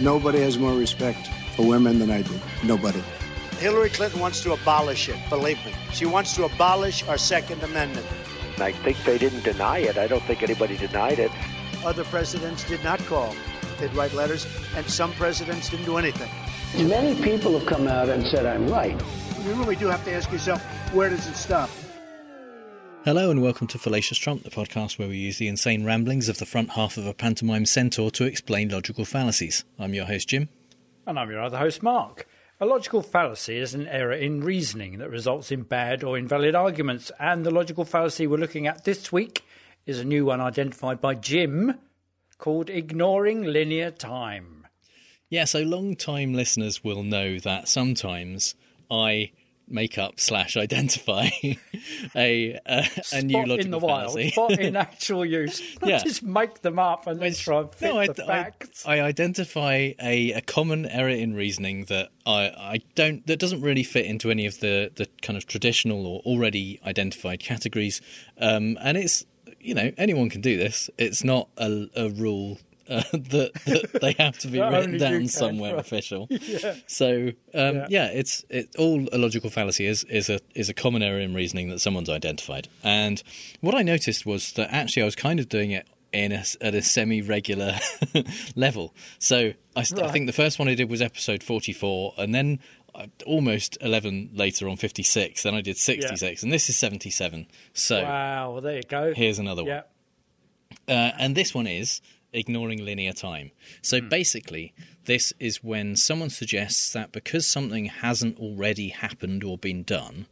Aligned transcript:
Nobody 0.00 0.40
has 0.40 0.58
more 0.58 0.72
respect 0.72 1.28
for 1.54 1.66
women 1.66 1.98
than 1.98 2.10
I 2.10 2.22
do. 2.22 2.40
Nobody. 2.64 3.02
Hillary 3.58 3.90
Clinton 3.90 4.18
wants 4.18 4.42
to 4.44 4.52
abolish 4.52 5.10
it, 5.10 5.16
believe 5.28 5.62
me. 5.66 5.74
She 5.92 6.06
wants 6.06 6.34
to 6.36 6.44
abolish 6.44 7.06
our 7.06 7.18
Second 7.18 7.62
Amendment. 7.62 8.06
I 8.58 8.72
think 8.72 8.96
they 9.04 9.18
didn't 9.18 9.44
deny 9.44 9.78
it. 9.78 9.98
I 9.98 10.06
don't 10.06 10.22
think 10.22 10.42
anybody 10.42 10.78
denied 10.78 11.18
it. 11.18 11.30
Other 11.84 12.04
presidents 12.04 12.64
did 12.64 12.82
not 12.82 12.98
call. 13.00 13.34
They'd 13.78 13.92
write 13.94 14.14
letters, 14.14 14.46
and 14.74 14.88
some 14.88 15.12
presidents 15.12 15.68
didn't 15.68 15.84
do 15.84 15.98
anything. 15.98 16.30
Many 16.88 17.20
people 17.22 17.58
have 17.58 17.66
come 17.66 17.86
out 17.86 18.08
and 18.08 18.26
said 18.26 18.46
I'm 18.46 18.68
right. 18.68 18.98
You 19.44 19.52
really 19.52 19.76
do 19.76 19.88
have 19.88 20.04
to 20.06 20.12
ask 20.12 20.32
yourself, 20.32 20.62
where 20.94 21.10
does 21.10 21.26
it 21.26 21.36
stop? 21.36 21.68
Hello 23.02 23.30
and 23.30 23.40
welcome 23.40 23.66
to 23.68 23.78
Fallacious 23.78 24.18
Trump, 24.18 24.42
the 24.42 24.50
podcast 24.50 24.98
where 24.98 25.08
we 25.08 25.16
use 25.16 25.38
the 25.38 25.48
insane 25.48 25.86
ramblings 25.86 26.28
of 26.28 26.36
the 26.36 26.44
front 26.44 26.68
half 26.72 26.98
of 26.98 27.06
a 27.06 27.14
pantomime 27.14 27.64
centaur 27.64 28.10
to 28.10 28.24
explain 28.24 28.68
logical 28.68 29.06
fallacies. 29.06 29.64
I'm 29.78 29.94
your 29.94 30.04
host, 30.04 30.28
Jim. 30.28 30.50
And 31.06 31.18
I'm 31.18 31.30
your 31.30 31.42
other 31.42 31.56
host, 31.56 31.82
Mark. 31.82 32.28
A 32.60 32.66
logical 32.66 33.00
fallacy 33.00 33.56
is 33.56 33.72
an 33.72 33.88
error 33.88 34.12
in 34.12 34.44
reasoning 34.44 34.98
that 34.98 35.08
results 35.08 35.50
in 35.50 35.62
bad 35.62 36.04
or 36.04 36.18
invalid 36.18 36.54
arguments. 36.54 37.10
And 37.18 37.46
the 37.46 37.50
logical 37.50 37.86
fallacy 37.86 38.26
we're 38.26 38.36
looking 38.36 38.66
at 38.66 38.84
this 38.84 39.10
week 39.10 39.46
is 39.86 39.98
a 39.98 40.04
new 40.04 40.26
one 40.26 40.42
identified 40.42 41.00
by 41.00 41.14
Jim 41.14 41.78
called 42.36 42.68
ignoring 42.68 43.44
linear 43.44 43.90
time. 43.90 44.66
Yeah, 45.30 45.46
so 45.46 45.62
long 45.62 45.96
time 45.96 46.34
listeners 46.34 46.84
will 46.84 47.02
know 47.02 47.38
that 47.38 47.66
sometimes 47.66 48.54
I 48.90 49.32
make 49.70 49.98
up 49.98 50.18
slash 50.20 50.56
identify 50.56 51.28
a 52.14 52.58
a, 52.66 52.86
a 53.12 53.22
new 53.22 53.36
logical 53.38 53.58
in 53.60 53.70
the 53.70 53.80
fallacy. 53.80 54.32
wild, 54.36 54.52
spot 54.52 54.60
in 54.60 54.76
actual 54.76 55.24
use. 55.24 55.62
Yeah. 55.84 55.98
just 55.98 56.22
make 56.22 56.62
them 56.62 56.78
up 56.78 57.06
and 57.06 57.20
then 57.20 57.32
try 57.34 57.60
and 57.60 57.74
fit 57.74 57.86
No, 57.86 57.98
I, 57.98 58.06
the 58.08 58.24
I, 58.24 58.26
facts. 58.26 58.86
I 58.86 59.00
identify 59.00 59.92
a, 60.00 60.32
a 60.32 60.40
common 60.40 60.86
error 60.86 61.08
in 61.08 61.34
reasoning 61.34 61.84
that 61.86 62.10
I, 62.26 62.50
I 62.56 62.80
don't 62.94 63.26
that 63.26 63.38
doesn't 63.38 63.60
really 63.60 63.82
fit 63.84 64.06
into 64.06 64.30
any 64.30 64.46
of 64.46 64.60
the, 64.60 64.90
the 64.94 65.06
kind 65.22 65.36
of 65.36 65.46
traditional 65.46 66.06
or 66.06 66.20
already 66.20 66.80
identified 66.84 67.40
categories, 67.40 68.00
um, 68.38 68.78
and 68.80 68.96
it's 68.96 69.24
you 69.60 69.74
know 69.74 69.92
anyone 69.98 70.28
can 70.30 70.40
do 70.40 70.56
this. 70.56 70.90
It's 70.98 71.22
not 71.24 71.48
a, 71.56 71.88
a 71.96 72.08
rule 72.10 72.58
uh, 72.90 73.02
that, 73.12 73.50
that 73.66 73.98
they 74.00 74.12
have 74.22 74.36
to 74.38 74.48
be 74.48 74.60
written 74.60 74.98
down 74.98 75.26
somewhere 75.28 75.74
right. 75.76 75.80
official. 75.80 76.28
So 76.86 77.28
um, 77.54 77.76
Yeah. 77.76 77.86
yeah. 77.88 78.06
it's 78.08 78.44
it, 78.50 78.74
all 78.78 79.06
a 79.12 79.18
logical 79.18 79.50
fallacy 79.50 79.86
is 79.86 80.04
is 80.04 80.28
a 80.28 80.40
is 80.54 80.68
a 80.68 80.74
common 80.74 81.02
error 81.02 81.20
in 81.20 81.34
reasoning 81.34 81.68
that 81.70 81.80
someone's 81.80 82.08
identified. 82.10 82.68
And 82.82 83.22
what 83.60 83.74
I 83.74 83.82
noticed 83.82 84.26
was 84.26 84.52
that 84.54 84.68
actually 84.72 85.02
I 85.02 85.04
was 85.06 85.16
kind 85.16 85.38
of 85.40 85.48
doing 85.48 85.70
it 85.70 85.86
in 86.12 86.32
a, 86.32 86.42
at 86.60 86.74
a 86.74 86.82
semi-regular 86.82 87.78
level. 88.56 88.92
So 89.20 89.52
I, 89.76 89.82
st- 89.84 90.02
I 90.02 90.10
think 90.10 90.26
the 90.26 90.32
first 90.32 90.58
one 90.58 90.66
I 90.68 90.74
did 90.74 90.90
was 90.90 91.00
episode 91.00 91.42
44, 91.44 92.14
and 92.18 92.34
then 92.34 92.58
uh, 92.96 93.06
almost 93.26 93.78
11 93.80 94.30
later 94.34 94.68
on 94.68 94.76
56. 94.76 95.40
Then 95.44 95.54
I 95.54 95.60
did 95.60 95.76
66, 95.76 96.42
and 96.42 96.52
this 96.52 96.68
is 96.68 96.76
77. 96.76 97.46
So 97.74 98.02
Wow, 98.02 98.52
well, 98.54 98.60
there 98.60 98.76
you 98.76 98.82
go. 98.82 99.14
here's 99.14 99.38
another 99.38 99.62
yeah. 99.62 99.82
one. 100.88 100.96
Uh, 100.96 101.12
and 101.18 101.36
this 101.36 101.54
one 101.54 101.68
is 101.68 102.00
ignoring 102.32 102.84
linear 102.84 103.12
time. 103.12 103.50
So 103.82 104.00
Hmm. 104.00 104.08
basically, 104.08 104.72
this 105.04 105.32
is 105.40 105.62
when 105.64 105.96
someone 105.96 106.30
suggests 106.30 106.92
that 106.92 107.12
because 107.12 107.46
something 107.46 107.86
hasn't 107.86 108.38
already 108.38 108.88
happened 108.88 109.42
or 109.44 109.58
been 109.58 109.82
done, 109.82 110.26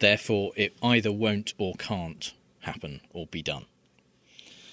therefore 0.00 0.52
it 0.56 0.74
either 0.82 1.12
won't 1.12 1.54
or 1.58 1.74
can't 1.74 2.32
happen 2.60 3.00
or 3.10 3.26
be 3.26 3.42
done. 3.42 3.66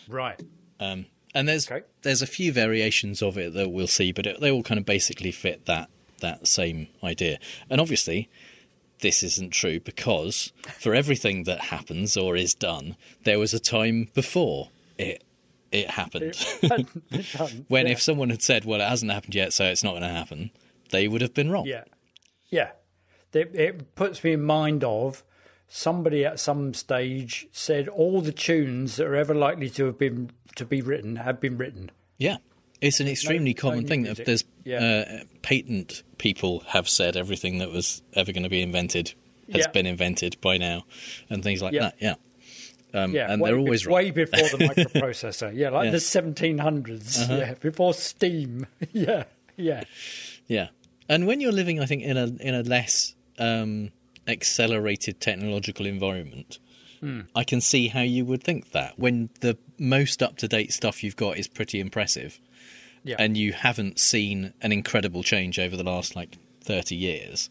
Right. 0.07 0.39
And 0.79 1.47
there's 1.47 1.69
Okay. 1.71 1.85
there's 2.01 2.21
a 2.21 2.27
few 2.27 2.51
variations 2.51 3.21
of 3.21 3.37
it 3.37 3.53
that 3.53 3.69
we'll 3.69 3.87
see, 3.87 4.11
but 4.11 4.25
it, 4.25 4.41
they 4.41 4.51
all 4.51 4.63
kind 4.63 4.79
of 4.79 4.85
basically 4.85 5.31
fit 5.31 5.65
that 5.65 5.89
that 6.19 6.47
same 6.47 6.87
idea. 7.03 7.39
And 7.69 7.79
obviously, 7.81 8.29
this 8.99 9.23
isn't 9.23 9.51
true 9.53 9.79
because 9.79 10.51
for 10.77 10.93
everything 10.93 11.43
that 11.45 11.61
happens 11.75 12.15
or 12.17 12.35
is 12.35 12.53
done, 12.53 12.95
there 13.23 13.39
was 13.39 13.53
a 13.53 13.59
time 13.59 14.09
before 14.13 14.69
it 14.97 15.23
it 15.71 15.89
happened. 15.89 16.35
When 17.67 17.85
yeah. 17.87 17.93
if 17.93 18.01
someone 18.01 18.29
had 18.29 18.41
said, 18.41 18.65
"Well, 18.65 18.81
it 18.81 18.87
hasn't 18.89 19.11
happened 19.11 19.35
yet, 19.35 19.53
so 19.53 19.65
it's 19.65 19.83
not 19.83 19.91
going 19.91 20.03
to 20.03 20.09
happen," 20.09 20.51
they 20.91 21.07
would 21.07 21.21
have 21.21 21.33
been 21.33 21.51
wrong. 21.51 21.65
Yeah. 21.65 21.83
Yeah. 22.49 22.71
It, 23.33 23.55
it 23.55 23.95
puts 23.95 24.23
me 24.23 24.33
in 24.33 24.43
mind 24.43 24.83
of 24.83 25.23
somebody 25.69 26.25
at 26.25 26.37
some 26.39 26.73
stage 26.73 27.47
said 27.53 27.87
all 27.87 28.19
the 28.21 28.33
tunes 28.33 28.97
that 28.97 29.07
are 29.07 29.15
ever 29.15 29.33
likely 29.33 29.69
to 29.69 29.85
have 29.85 29.97
been 29.97 30.29
to 30.55 30.65
be 30.65 30.81
written 30.81 31.15
have 31.15 31.39
been 31.39 31.57
written. 31.57 31.91
Yeah. 32.17 32.37
It's 32.81 32.99
an 32.99 33.07
extremely 33.07 33.53
no 33.53 33.61
common 33.61 33.79
new 33.83 33.87
thing. 33.87 34.01
music. 34.01 34.25
There's 34.25 34.43
Yeah. 34.65 35.05
uh, 35.21 35.23
patent 35.43 36.03
people 36.17 36.61
have 36.67 36.89
said 36.89 37.15
everything 37.15 37.59
that 37.59 37.69
was 37.71 38.01
ever 38.13 38.33
going 38.33 38.43
to 38.43 38.49
be 38.49 38.61
invented 38.61 39.13
has 39.51 39.65
Yeah. 39.65 39.71
been 39.71 39.85
invented 39.85 40.35
by 40.41 40.57
now, 40.57 40.83
and 41.29 41.41
things 41.43 41.61
like 41.61 41.73
that. 41.73 41.95
Yeah, 42.01 42.15
um, 42.93 43.13
Yeah, 43.13 43.31
and 43.31 43.41
way, 43.41 43.49
they're 43.49 43.59
always 43.59 43.85
right. 43.85 43.93
way 43.93 44.11
before 44.11 44.39
the 44.49 44.57
microprocessor. 44.75 45.55
Yeah, 45.55 45.69
like 45.69 45.85
Yeah. 45.85 45.89
Uh-huh. 45.89 45.91
the 45.91 45.97
1700s. 45.97 47.29
Yeah, 47.29 47.53
before 47.59 47.93
steam. 47.93 48.67
yeah, 48.91 49.23
yeah, 49.57 49.83
Yeah, 50.47 50.67
and 51.09 51.27
when 51.27 51.41
you're 51.41 51.51
living, 51.51 51.79
I 51.79 51.85
think 51.85 52.03
in 52.03 52.17
a 52.17 52.25
in 52.39 52.55
a 52.55 52.63
less 52.63 53.15
um, 53.39 53.91
accelerated 54.27 55.19
technological 55.19 55.85
environment, 55.85 56.59
Hmm. 56.99 57.21
I 57.35 57.43
can 57.43 57.61
see 57.61 57.87
how 57.87 58.01
you 58.01 58.25
would 58.25 58.43
think 58.43 58.73
that 58.73 58.99
when 58.99 59.29
the 59.39 59.57
most 59.79 60.21
up 60.21 60.37
to 60.37 60.47
date 60.47 60.71
stuff 60.71 61.03
you've 61.03 61.15
got 61.15 61.35
is 61.35 61.47
pretty 61.47 61.79
impressive, 61.79 62.39
yeah. 63.03 63.15
and 63.17 63.35
you 63.35 63.53
haven't 63.53 63.97
seen 63.99 64.53
an 64.61 64.71
incredible 64.71 65.23
change 65.23 65.57
over 65.57 65.75
the 65.75 65.83
last 65.83 66.15
like 66.15 66.37
thirty 66.63 66.95
years. 66.95 67.49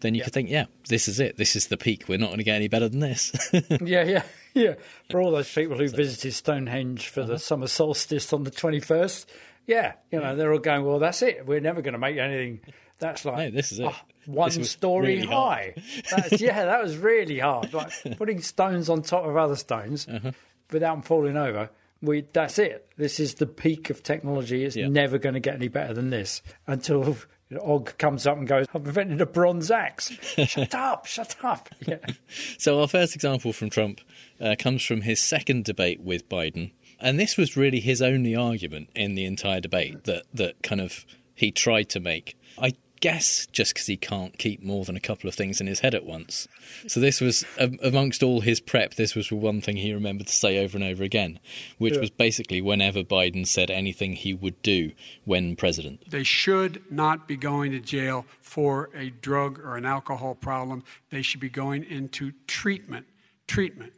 Then 0.00 0.14
you 0.14 0.18
Yeah. 0.20 0.24
could 0.24 0.32
think, 0.34 0.50
yeah, 0.50 0.66
this 0.88 1.08
is 1.08 1.20
it. 1.20 1.36
This 1.36 1.54
is 1.56 1.66
the 1.68 1.76
peak. 1.76 2.08
We're 2.08 2.18
not 2.18 2.28
going 2.28 2.38
to 2.38 2.44
get 2.44 2.56
any 2.56 2.68
better 2.68 2.88
than 2.88 3.00
this. 3.00 3.32
yeah, 3.80 4.02
yeah, 4.04 4.22
yeah. 4.54 4.74
For 5.10 5.20
all 5.20 5.30
those 5.30 5.52
people 5.52 5.76
who 5.76 5.88
visited 5.88 6.32
Stonehenge 6.32 7.08
for 7.08 7.20
Uh-huh. 7.22 7.32
the 7.32 7.38
summer 7.38 7.66
solstice 7.66 8.32
on 8.32 8.44
the 8.44 8.50
21st, 8.50 9.26
yeah, 9.66 9.92
you 10.10 10.18
know, 10.20 10.34
they're 10.36 10.52
all 10.52 10.58
going, 10.58 10.84
well, 10.84 10.98
that's 10.98 11.22
it. 11.22 11.46
We're 11.46 11.60
never 11.60 11.82
going 11.82 11.92
to 11.92 11.98
make 11.98 12.16
anything 12.16 12.60
that's 12.98 13.24
like 13.24 13.36
No, 13.36 13.50
this 13.50 13.72
is 13.72 13.78
it. 13.80 13.86
ah, 13.86 14.02
one 14.26 14.50
story 14.64 15.16
really 15.16 15.26
high. 15.26 15.74
That's, 16.10 16.40
yeah, 16.40 16.64
that 16.66 16.82
was 16.82 16.96
really 16.96 17.38
hard. 17.38 17.72
Like 17.72 17.92
putting 18.18 18.40
stones 18.40 18.88
on 18.90 19.02
top 19.02 19.24
of 19.26 19.36
other 19.36 19.56
stones 19.56 20.06
Uh-huh. 20.08 20.32
without 20.72 20.94
them 20.94 21.02
falling 21.02 21.36
over. 21.36 21.70
We 22.02 22.24
that's 22.32 22.58
it. 22.58 22.88
This 22.96 23.20
is 23.20 23.34
the 23.34 23.46
peak 23.46 23.90
of 23.90 24.02
technology. 24.02 24.64
It's 24.64 24.74
Yeah. 24.76 24.88
never 24.88 25.18
going 25.18 25.34
to 25.34 25.40
get 25.40 25.54
any 25.54 25.68
better 25.68 25.92
than 25.92 26.08
this 26.10 26.40
until 26.66 27.16
you 27.50 27.56
know, 27.56 27.62
Og 27.62 27.98
comes 27.98 28.26
up 28.26 28.38
and 28.38 28.46
goes, 28.46 28.66
"I've 28.74 28.86
invented 28.86 29.20
a 29.20 29.26
bronze 29.26 29.70
axe. 29.70 30.10
shut 30.46 30.74
up! 30.74 31.06
Shut 31.06 31.36
up! 31.42 31.68
Yeah. 31.86 31.98
So, 32.58 32.80
our 32.80 32.86
first 32.86 33.14
example 33.14 33.52
from 33.52 33.70
Trump 33.70 34.00
uh, 34.40 34.54
comes 34.58 34.84
from 34.84 35.00
his 35.00 35.20
second 35.20 35.64
debate 35.64 36.00
with 36.00 36.28
Biden. 36.28 36.70
And 37.00 37.18
this 37.18 37.36
was 37.36 37.56
really 37.56 37.80
his 37.80 38.00
only 38.02 38.36
argument 38.36 38.90
in 38.94 39.14
the 39.14 39.24
entire 39.24 39.60
debate 39.60 40.04
that, 40.04 40.24
that 40.34 40.62
kind 40.62 40.80
of 40.80 41.06
he 41.34 41.50
tried 41.50 41.88
to 41.90 42.00
make. 42.00 42.36
I 42.58 42.74
guess 43.00 43.46
just 43.46 43.74
because 43.74 43.86
he 43.86 43.96
can't 43.96 44.38
keep 44.38 44.62
more 44.62 44.84
than 44.84 44.96
a 44.96 45.00
couple 45.00 45.28
of 45.28 45.34
things 45.34 45.60
in 45.60 45.66
his 45.66 45.80
head 45.80 45.94
at 45.94 46.04
once. 46.04 46.46
So, 46.86 47.00
this 47.00 47.20
was, 47.20 47.44
amongst 47.82 48.22
all 48.22 48.40
his 48.40 48.60
prep, 48.60 48.94
this 48.94 49.14
was 49.14 49.32
one 49.32 49.60
thing 49.60 49.76
he 49.76 49.92
remembered 49.92 50.28
to 50.28 50.34
say 50.34 50.62
over 50.62 50.76
and 50.76 50.84
over 50.84 51.02
again, 51.02 51.40
which 51.78 51.96
was 51.96 52.10
basically 52.10 52.60
whenever 52.60 53.02
Biden 53.02 53.46
said 53.46 53.70
anything 53.70 54.12
he 54.12 54.34
would 54.34 54.60
do 54.62 54.92
when 55.24 55.56
president. 55.56 56.08
They 56.10 56.22
should 56.22 56.82
not 56.90 57.26
be 57.26 57.36
going 57.36 57.72
to 57.72 57.80
jail 57.80 58.26
for 58.40 58.90
a 58.94 59.10
drug 59.10 59.58
or 59.58 59.76
an 59.76 59.86
alcohol 59.86 60.34
problem. 60.34 60.84
They 61.10 61.22
should 61.22 61.40
be 61.40 61.50
going 61.50 61.84
into 61.84 62.32
treatment. 62.46 63.06
Treatment. 63.46 63.92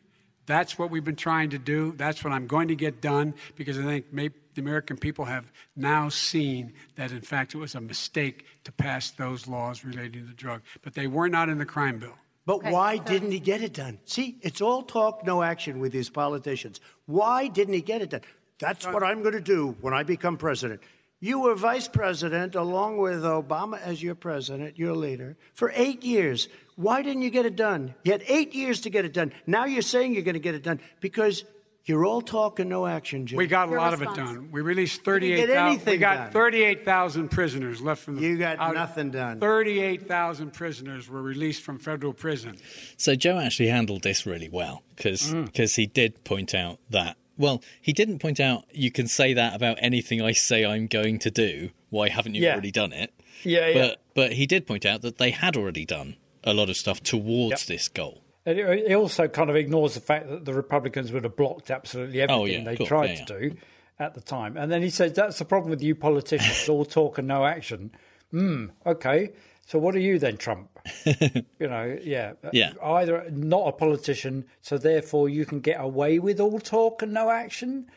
That's 0.47 0.79
what 0.79 0.91
we've 0.91 1.05
been 1.05 1.17
trying 1.17 1.51
to 1.51 1.59
do. 1.59 1.93
That's 1.97 2.25
what 2.25 2.33
I'm 2.33 2.47
going 2.47 2.69
to 2.69 2.75
get 2.75 3.01
done 3.01 3.35
because 3.57 3.79
I 3.79 3.83
think 3.83 4.07
maybe 4.13 4.35
the 4.55 4.61
American 4.61 4.97
people 4.97 5.25
have 5.25 5.51
now 5.77 6.09
seen 6.09 6.73
that, 6.97 7.11
in 7.11 7.21
fact, 7.21 7.55
it 7.55 7.59
was 7.59 7.75
a 7.75 7.81
mistake 7.81 8.47
to 8.65 8.73
pass 8.73 9.11
those 9.11 9.47
laws 9.47 9.85
relating 9.85 10.23
to 10.23 10.29
the 10.29 10.35
drug. 10.35 10.63
But 10.83 10.95
they 10.95 11.07
were 11.07 11.29
not 11.29 11.49
in 11.49 11.59
the 11.59 11.67
crime 11.67 11.99
bill. 11.99 12.15
But 12.45 12.65
why 12.65 12.99
didn't 12.99 13.31
he 13.31 13.39
get 13.39 13.63
it 13.63 13.73
done? 13.73 14.01
See, 14.05 14.39
it's 14.43 14.61
all 14.61 14.83
talk, 14.83 15.25
no 15.25 15.43
action 15.43 15.79
with 15.79 15.93
these 15.93 16.11
politicians. 16.11 16.81
Why 17.07 17.47
didn't 17.47 17.75
he 17.75 17.83
get 17.83 18.03
it 18.03 18.11
done? 18.11 18.23
That's 18.59 18.87
what 18.87 19.03
I'm 19.03 19.23
going 19.23 19.35
to 19.35 19.41
do 19.41 19.77
when 19.81 19.95
I 19.95 20.03
become 20.03 20.37
president. 20.37 20.81
You 21.21 21.39
were 21.39 21.55
vice 21.55 21.87
president 21.87 22.57
along 22.57 22.99
with 22.99 23.23
Obama 23.23 23.81
as 23.81 24.03
your 24.03 24.17
president, 24.17 24.77
your 24.77 24.97
leader, 24.97 25.37
for 25.55 25.73
eight 25.77 26.03
years. 26.03 26.49
Why 26.75 27.03
didn't 27.03 27.23
you 27.23 27.31
get 27.31 27.47
it 27.47 27.55
done? 27.55 27.95
You 28.03 28.11
had 28.11 28.25
eight 28.27 28.55
years 28.55 28.81
to 28.81 28.91
get 28.91 29.05
it 29.05 29.13
done. 29.13 29.33
Now 29.47 29.65
you're 29.65 29.83
saying 29.83 30.15
you're 30.15 30.25
going 30.25 30.35
to 30.35 30.41
get 30.41 30.57
it 30.57 30.65
done 30.65 30.81
because 31.01 31.45
you're 31.85 32.05
all 32.05 32.23
talk 32.23 32.59
and 32.61 32.71
no 32.71 32.87
action, 32.87 33.27
Jim. 33.27 33.37
We 33.37 33.47
got 33.47 33.69
a 33.69 33.71
Your 33.73 33.81
lot 33.81 33.93
of 33.93 34.03
it 34.03 34.15
done. 34.15 34.51
We 34.53 34.61
released 34.61 35.05
didn't 35.05 35.21
get 35.21 35.49
38,000. 35.49 35.87
We 35.93 35.97
got 35.99 36.33
38,000 36.33 37.29
prisoners 37.31 37.81
left 37.83 38.03
from 38.03 38.17
the. 38.17 38.23
You 38.23 38.39
got 38.39 38.59
out- 38.61 38.75
nothing 38.75 39.11
done. 39.11 39.41
38,000 39.41 40.53
prisoners 40.53 41.09
were 41.09 41.23
released 41.23 41.63
from 41.63 41.79
federal 41.79 42.13
prison. 42.13 42.57
So 42.97 43.15
Joe 43.15 43.39
actually 43.39 43.69
handled 43.69 44.03
this 44.03 44.27
really 44.27 44.49
well 44.49 44.83
because 44.97 45.33
Mm. 45.33 45.77
he 45.77 45.87
did 45.87 46.23
point 46.25 46.55
out 46.55 46.79
that 46.91 47.17
well, 47.39 47.63
he 47.81 47.93
didn't 47.95 48.19
point 48.19 48.39
out 48.39 48.65
you 48.73 48.91
can 48.91 49.09
say 49.09 49.33
that 49.33 49.55
about 49.57 49.79
anything 49.81 50.21
I 50.21 50.33
say 50.33 50.65
I'm 50.67 50.87
going 50.87 51.19
to 51.21 51.31
do. 51.31 51.71
Why 51.91 52.11
haven't 52.11 52.35
you 52.35 52.43
Yeah. 52.43 52.53
already 52.53 52.71
done 52.71 52.93
it? 52.93 53.13
Yeah, 53.43 53.69
yeah. 53.69 53.75
But 53.75 54.03
but 54.15 54.33
he 54.35 54.47
did 54.47 54.67
point 54.67 54.85
out 54.87 55.01
that 55.03 55.17
they 55.19 55.31
had 55.31 55.57
already 55.57 55.85
done 55.87 56.17
a 56.45 56.53
lot 56.53 56.69
of 56.71 56.77
stuff 56.77 57.03
towards 57.03 57.63
Yep. 57.63 57.69
this 57.69 57.89
goal. 57.89 58.22
And 58.45 58.59
it, 58.59 58.91
it 58.91 58.95
also 58.95 59.29
kind 59.29 59.51
of 59.51 59.57
ignores 59.57 59.95
the 59.95 60.01
fact 60.01 60.29
that 60.29 60.45
the 60.45 60.55
Republicans 60.55 61.13
would 61.13 61.25
have 61.25 61.37
blocked 61.37 61.71
absolutely 61.71 62.21
everything 62.21 62.43
Oh, 62.43 62.45
yeah, 62.47 62.65
they 62.65 62.77
course, 62.77 62.89
tried 62.89 63.11
yeah, 63.19 63.25
to 63.25 63.39
do 63.51 63.57
at 63.99 64.15
the 64.15 64.21
time. 64.21 64.57
And 64.57 64.71
then 64.73 64.83
he 64.83 64.91
says, 64.91 65.13
That's 65.13 65.39
the 65.39 65.45
problem 65.45 65.71
with 65.71 65.83
you 65.83 65.95
politicians, 65.95 66.69
all 66.69 66.85
talk 66.85 67.19
and 67.19 67.29
no 67.29 67.45
action. 67.45 67.93
Hmm, 68.33 68.69
okay. 68.87 69.33
So 69.67 69.79
what 69.79 69.95
are 69.95 69.99
you 70.01 70.19
then, 70.19 70.39
Trump? 70.39 70.71
you 71.05 71.45
know, 71.69 71.99
yeah. 72.03 72.33
Yeah. 72.51 72.73
Either 72.83 73.27
not 73.31 73.69
a 73.69 73.73
politician, 73.73 74.47
so 74.63 74.79
therefore 74.79 75.29
you 75.29 75.45
can 75.45 75.61
get 75.61 75.79
away 75.79 76.19
with 76.19 76.41
all 76.41 76.59
talk 76.59 77.03
and 77.03 77.13
no 77.13 77.29
action. 77.29 77.91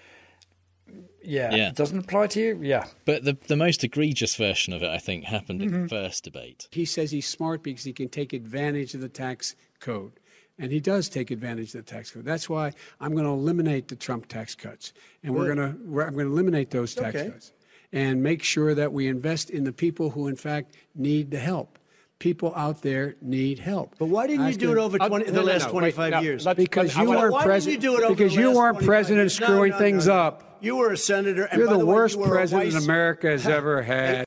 Yeah. 1.23 1.55
Yeah. 1.55 1.69
It 1.69 1.75
doesn't 1.75 1.99
apply 1.99 2.27
to 2.27 2.39
you? 2.41 2.59
Yeah. 2.61 2.85
But 3.05 3.23
the 3.23 3.37
the 3.47 3.55
most 3.55 3.83
egregious 3.83 4.35
version 4.35 4.73
of 4.73 4.83
it, 4.83 4.89
I 4.89 4.97
think, 4.97 5.23
happened 5.23 5.61
in 5.61 5.69
Mm-hmm. 5.69 5.83
the 5.83 5.87
first 5.89 6.25
debate. 6.25 6.67
He 6.71 6.83
says 6.83 7.11
he's 7.11 7.27
smart 7.27 7.63
because 7.63 7.85
he 7.85 7.93
can 7.93 8.09
take 8.09 8.33
advantage 8.33 8.93
of 8.93 9.01
the 9.01 9.07
tax 9.09 9.55
code. 9.79 10.19
And 10.57 10.71
he 10.71 10.79
does 10.79 11.09
take 11.09 11.31
advantage 11.31 11.75
of 11.75 11.85
the 11.85 11.91
tax 11.91 12.11
code. 12.11 12.23
That's 12.25 12.47
why 12.49 12.71
I'm 13.01 13.11
going 13.11 13.25
to 13.25 13.31
eliminate 13.31 13.89
the 13.89 13.95
Trump 13.97 14.27
tax 14.27 14.55
cuts. 14.55 14.93
And 15.23 15.35
we're 15.35 15.53
going 15.53 15.57
to 15.57 15.77
we're, 15.83 16.03
I'm 16.07 16.13
going 16.13 16.25
to 16.27 16.31
eliminate 16.31 16.71
those 16.71 16.95
tax 16.95 17.15
Okay. 17.15 17.29
cuts 17.29 17.51
and 17.91 18.23
make 18.23 18.41
sure 18.41 18.73
that 18.73 18.93
we 18.93 19.07
invest 19.07 19.49
in 19.49 19.63
the 19.65 19.73
people 19.73 20.11
who 20.11 20.27
in 20.27 20.35
fact 20.37 20.75
need 20.95 21.31
the 21.31 21.39
help. 21.39 21.77
People 22.19 22.53
out 22.55 22.81
there 22.81 23.15
need 23.21 23.59
help. 23.59 23.95
But 23.99 24.05
why 24.05 24.27
didn't 24.27 24.47
you 24.47 24.55
do 24.55 24.71
it 24.71 24.75
them- 24.75 24.83
over 24.85 24.97
Uh, 25.01 25.09
20 25.09 25.25
no, 25.25 25.31
the 25.31 25.37
no, 25.39 25.43
last 25.43 25.61
no, 25.67 25.73
wait, 25.73 25.79
25 25.95 26.11
no, 26.13 26.19
years? 26.21 26.45
Because 26.55 26.95
you 26.95 27.09
weren't 27.09 27.35
president. 27.43 27.83
you 27.83 27.89
do 27.89 27.97
it 27.97 28.03
over 28.05 28.15
Because 28.15 28.33
you 28.35 28.51
weren't 28.53 28.79
president 28.79 29.23
years? 29.25 29.39
No, 29.41 29.45
screwing 29.47 29.71
no, 29.71 29.77
things 29.77 30.07
no, 30.07 30.13
no. 30.13 30.19
up. 30.21 30.57
You 30.61 30.77
were 30.77 30.93
a 30.93 30.97
senator. 30.97 31.43
And 31.43 31.59
You're 31.59 31.67
by 31.67 31.73
the, 31.73 31.79
the 31.79 31.85
way, 31.85 31.93
worst 31.93 32.17
you 32.17 32.23
president 32.25 32.75
America 32.81 33.27
has 33.29 33.45
ever 33.45 33.81
had. 33.83 34.25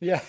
Yeah. 0.00 0.20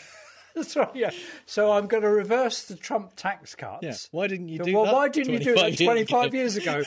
That's 0.60 0.76
right. 0.76 0.94
Yeah. 0.94 1.12
So 1.46 1.72
I'm 1.72 1.88
going 1.88 2.04
to 2.04 2.10
reverse 2.10 2.64
the 2.64 2.76
Trump 2.76 3.16
tax 3.16 3.56
cuts. 3.56 3.80
Yeah. 3.82 3.96
Why 4.12 4.28
didn't 4.28 4.50
you 4.50 4.60
do 4.60 4.74
well, 4.74 4.86
that 4.86 4.94
why 4.94 5.08
didn't 5.08 5.34
you 5.34 5.40
do 5.40 5.54
it 5.54 5.78
25 5.78 5.86
25 5.86 6.36
years 6.36 6.58
ago? 6.58 6.84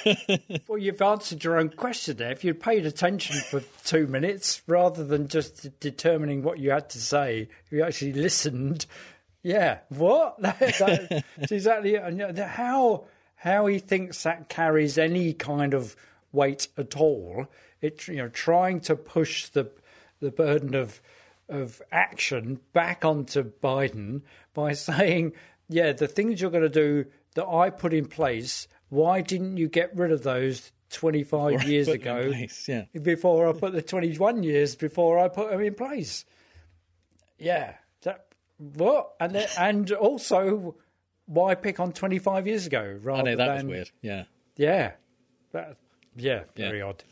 well, 0.68 0.76
you've 0.76 1.00
answered 1.00 1.42
your 1.42 1.58
own 1.58 1.70
question 1.70 2.18
there. 2.18 2.32
If 2.32 2.44
you'd 2.44 2.60
paid 2.60 2.84
attention 2.84 3.36
for 3.36 3.62
two 3.84 4.06
minutes 4.06 4.60
rather 4.66 5.04
than 5.04 5.28
just 5.28 5.80
determining 5.80 6.42
what 6.42 6.58
you 6.58 6.70
had 6.70 6.90
to 6.90 7.00
say, 7.00 7.48
if 7.64 7.72
you 7.72 7.82
actually 7.82 8.12
listened. 8.12 8.84
Yeah. 9.42 9.78
What? 9.88 10.36
That's 10.40 10.80
exactly. 11.50 11.94
it. 11.94 12.02
And 12.02 12.38
how 12.38 13.04
how 13.36 13.66
he 13.66 13.78
thinks 13.78 14.22
that 14.22 14.48
carries 14.50 14.98
any 14.98 15.32
kind 15.32 15.72
of 15.72 15.96
weight 16.30 16.68
at 16.76 16.96
all. 16.96 17.46
It 17.80 18.06
you 18.06 18.16
know 18.16 18.28
trying 18.28 18.80
to 18.80 18.96
push 18.96 19.48
the 19.48 19.70
the 20.20 20.30
burden 20.30 20.74
of 20.74 21.00
of 21.52 21.80
action 21.90 22.60
back 22.72 23.04
onto 23.04 23.44
Biden 23.44 24.22
by 24.54 24.72
saying, 24.72 25.32
yeah, 25.68 25.92
the 25.92 26.08
things 26.08 26.40
you're 26.40 26.50
going 26.50 26.62
to 26.62 26.68
do 26.68 27.06
that 27.34 27.46
I 27.46 27.70
put 27.70 27.94
in 27.94 28.06
place, 28.06 28.68
why 28.88 29.20
didn't 29.20 29.56
you 29.56 29.68
get 29.68 29.96
rid 29.96 30.12
of 30.12 30.22
those 30.22 30.72
25 30.90 31.64
years 31.64 31.88
put 31.88 32.02
them 32.02 32.16
in 32.16 32.22
ago 32.24 32.36
place, 32.36 32.68
yeah. 32.68 32.84
before 33.00 33.48
I 33.48 33.52
put 33.52 33.72
the 33.72 33.82
21 33.82 34.42
years 34.42 34.76
before 34.76 35.18
I 35.18 35.28
put 35.28 35.50
them 35.50 35.60
in 35.60 35.74
place? 35.74 36.24
Yeah. 37.38 37.74
That, 38.02 38.26
what? 38.58 39.14
And 39.18 39.34
then, 39.34 39.48
and 39.58 39.90
also, 39.92 40.76
why 41.26 41.54
pick 41.54 41.80
on 41.80 41.92
25 41.92 42.46
years 42.46 42.66
ago 42.66 42.98
rather 43.02 43.20
I 43.20 43.24
know 43.24 43.36
that 43.36 43.52
was 43.52 43.60
than 43.62 43.70
weird. 43.70 43.90
Yeah. 44.02 44.24
Yeah. 44.56 44.92
That, 45.52 45.76
yeah, 46.16 46.44
very 46.56 46.78
Yeah. 46.78 46.84
odd. 46.84 47.04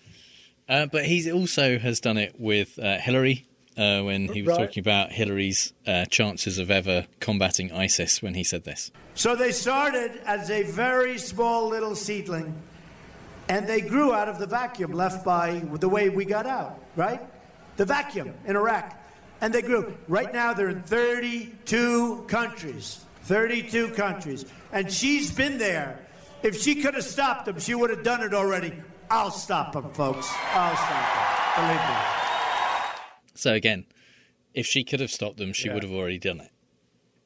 Uh, 0.68 0.86
but 0.86 1.04
he 1.04 1.30
also 1.32 1.78
has 1.78 1.98
done 2.00 2.16
it 2.16 2.38
with 2.38 2.78
uh, 2.78 2.98
Hillary 2.98 3.44
uh, 3.76 4.02
when 4.02 4.28
he 4.28 4.42
was 4.42 4.56
Right. 4.56 4.66
talking 4.66 4.80
about 4.80 5.12
Hillary's 5.12 5.72
uh, 5.86 6.04
chances 6.06 6.58
of 6.58 6.70
ever 6.70 7.06
combating 7.20 7.72
ISIS 7.72 8.20
when 8.22 8.34
he 8.34 8.44
said 8.44 8.64
this. 8.64 8.90
So 9.14 9.34
they 9.36 9.52
started 9.52 10.20
as 10.24 10.50
a 10.50 10.62
very 10.64 11.18
small 11.18 11.68
little 11.68 11.94
seedling, 11.94 12.54
and 13.48 13.66
they 13.66 13.80
grew 13.80 14.12
out 14.14 14.28
of 14.28 14.38
the 14.38 14.46
vacuum 14.46 14.92
left 14.92 15.24
by 15.24 15.58
the 15.60 15.88
way 15.88 16.08
we 16.08 16.24
got 16.24 16.46
out, 16.46 16.78
right? 16.96 17.20
The 17.76 17.84
vacuum 17.84 18.34
in 18.46 18.56
Iraq. 18.56 18.96
And 19.42 19.54
they 19.54 19.62
grew. 19.62 19.96
Right 20.06 20.32
now, 20.34 20.52
they're 20.52 20.68
in 20.68 20.82
32 20.82 22.24
countries. 22.28 23.00
32 23.22 23.88
countries. 23.94 24.44
And 24.72 24.92
she's 24.92 25.30
been 25.32 25.56
there. 25.56 25.98
If 26.42 26.60
she 26.60 26.74
could 26.82 26.94
have 26.94 27.04
stopped 27.04 27.46
them, 27.46 27.58
she 27.58 27.74
would 27.74 27.90
have 27.90 28.02
done 28.04 28.22
it 28.22 28.34
already. 28.34 28.72
I'll 29.10 29.30
stop 29.30 29.72
them, 29.72 29.90
folks. 29.92 30.28
I'll 30.52 30.76
stop 30.76 31.56
them. 31.56 31.64
Believe 31.66 31.88
me. 31.88 32.19
So 33.40 33.54
again, 33.54 33.86
if 34.54 34.66
she 34.66 34.84
could 34.84 35.00
have 35.00 35.10
stopped 35.10 35.38
them, 35.38 35.52
she 35.52 35.68
Yeah. 35.68 35.74
would 35.74 35.82
have 35.82 35.92
already 35.92 36.18
done 36.18 36.40
it. 36.40 36.50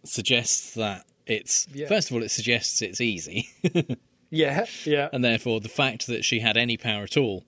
Suggests 0.05 0.75
that 0.75 1.07
it's 1.27 1.67
Yeah. 1.73 1.87
first 1.89 2.11
of 2.11 2.17
all, 2.17 2.23
it 2.23 2.31
suggests 2.31 2.83
it's 2.83 3.01
easy, 3.01 3.49
Yeah, 4.31 4.67
yeah. 4.85 5.09
and 5.13 5.25
therefore 5.25 5.61
the 5.61 5.69
fact 5.69 6.07
that 6.07 6.25
she 6.25 6.41
had 6.41 6.57
any 6.57 6.77
power 6.77 7.05
at 7.05 7.17
all 7.17 7.45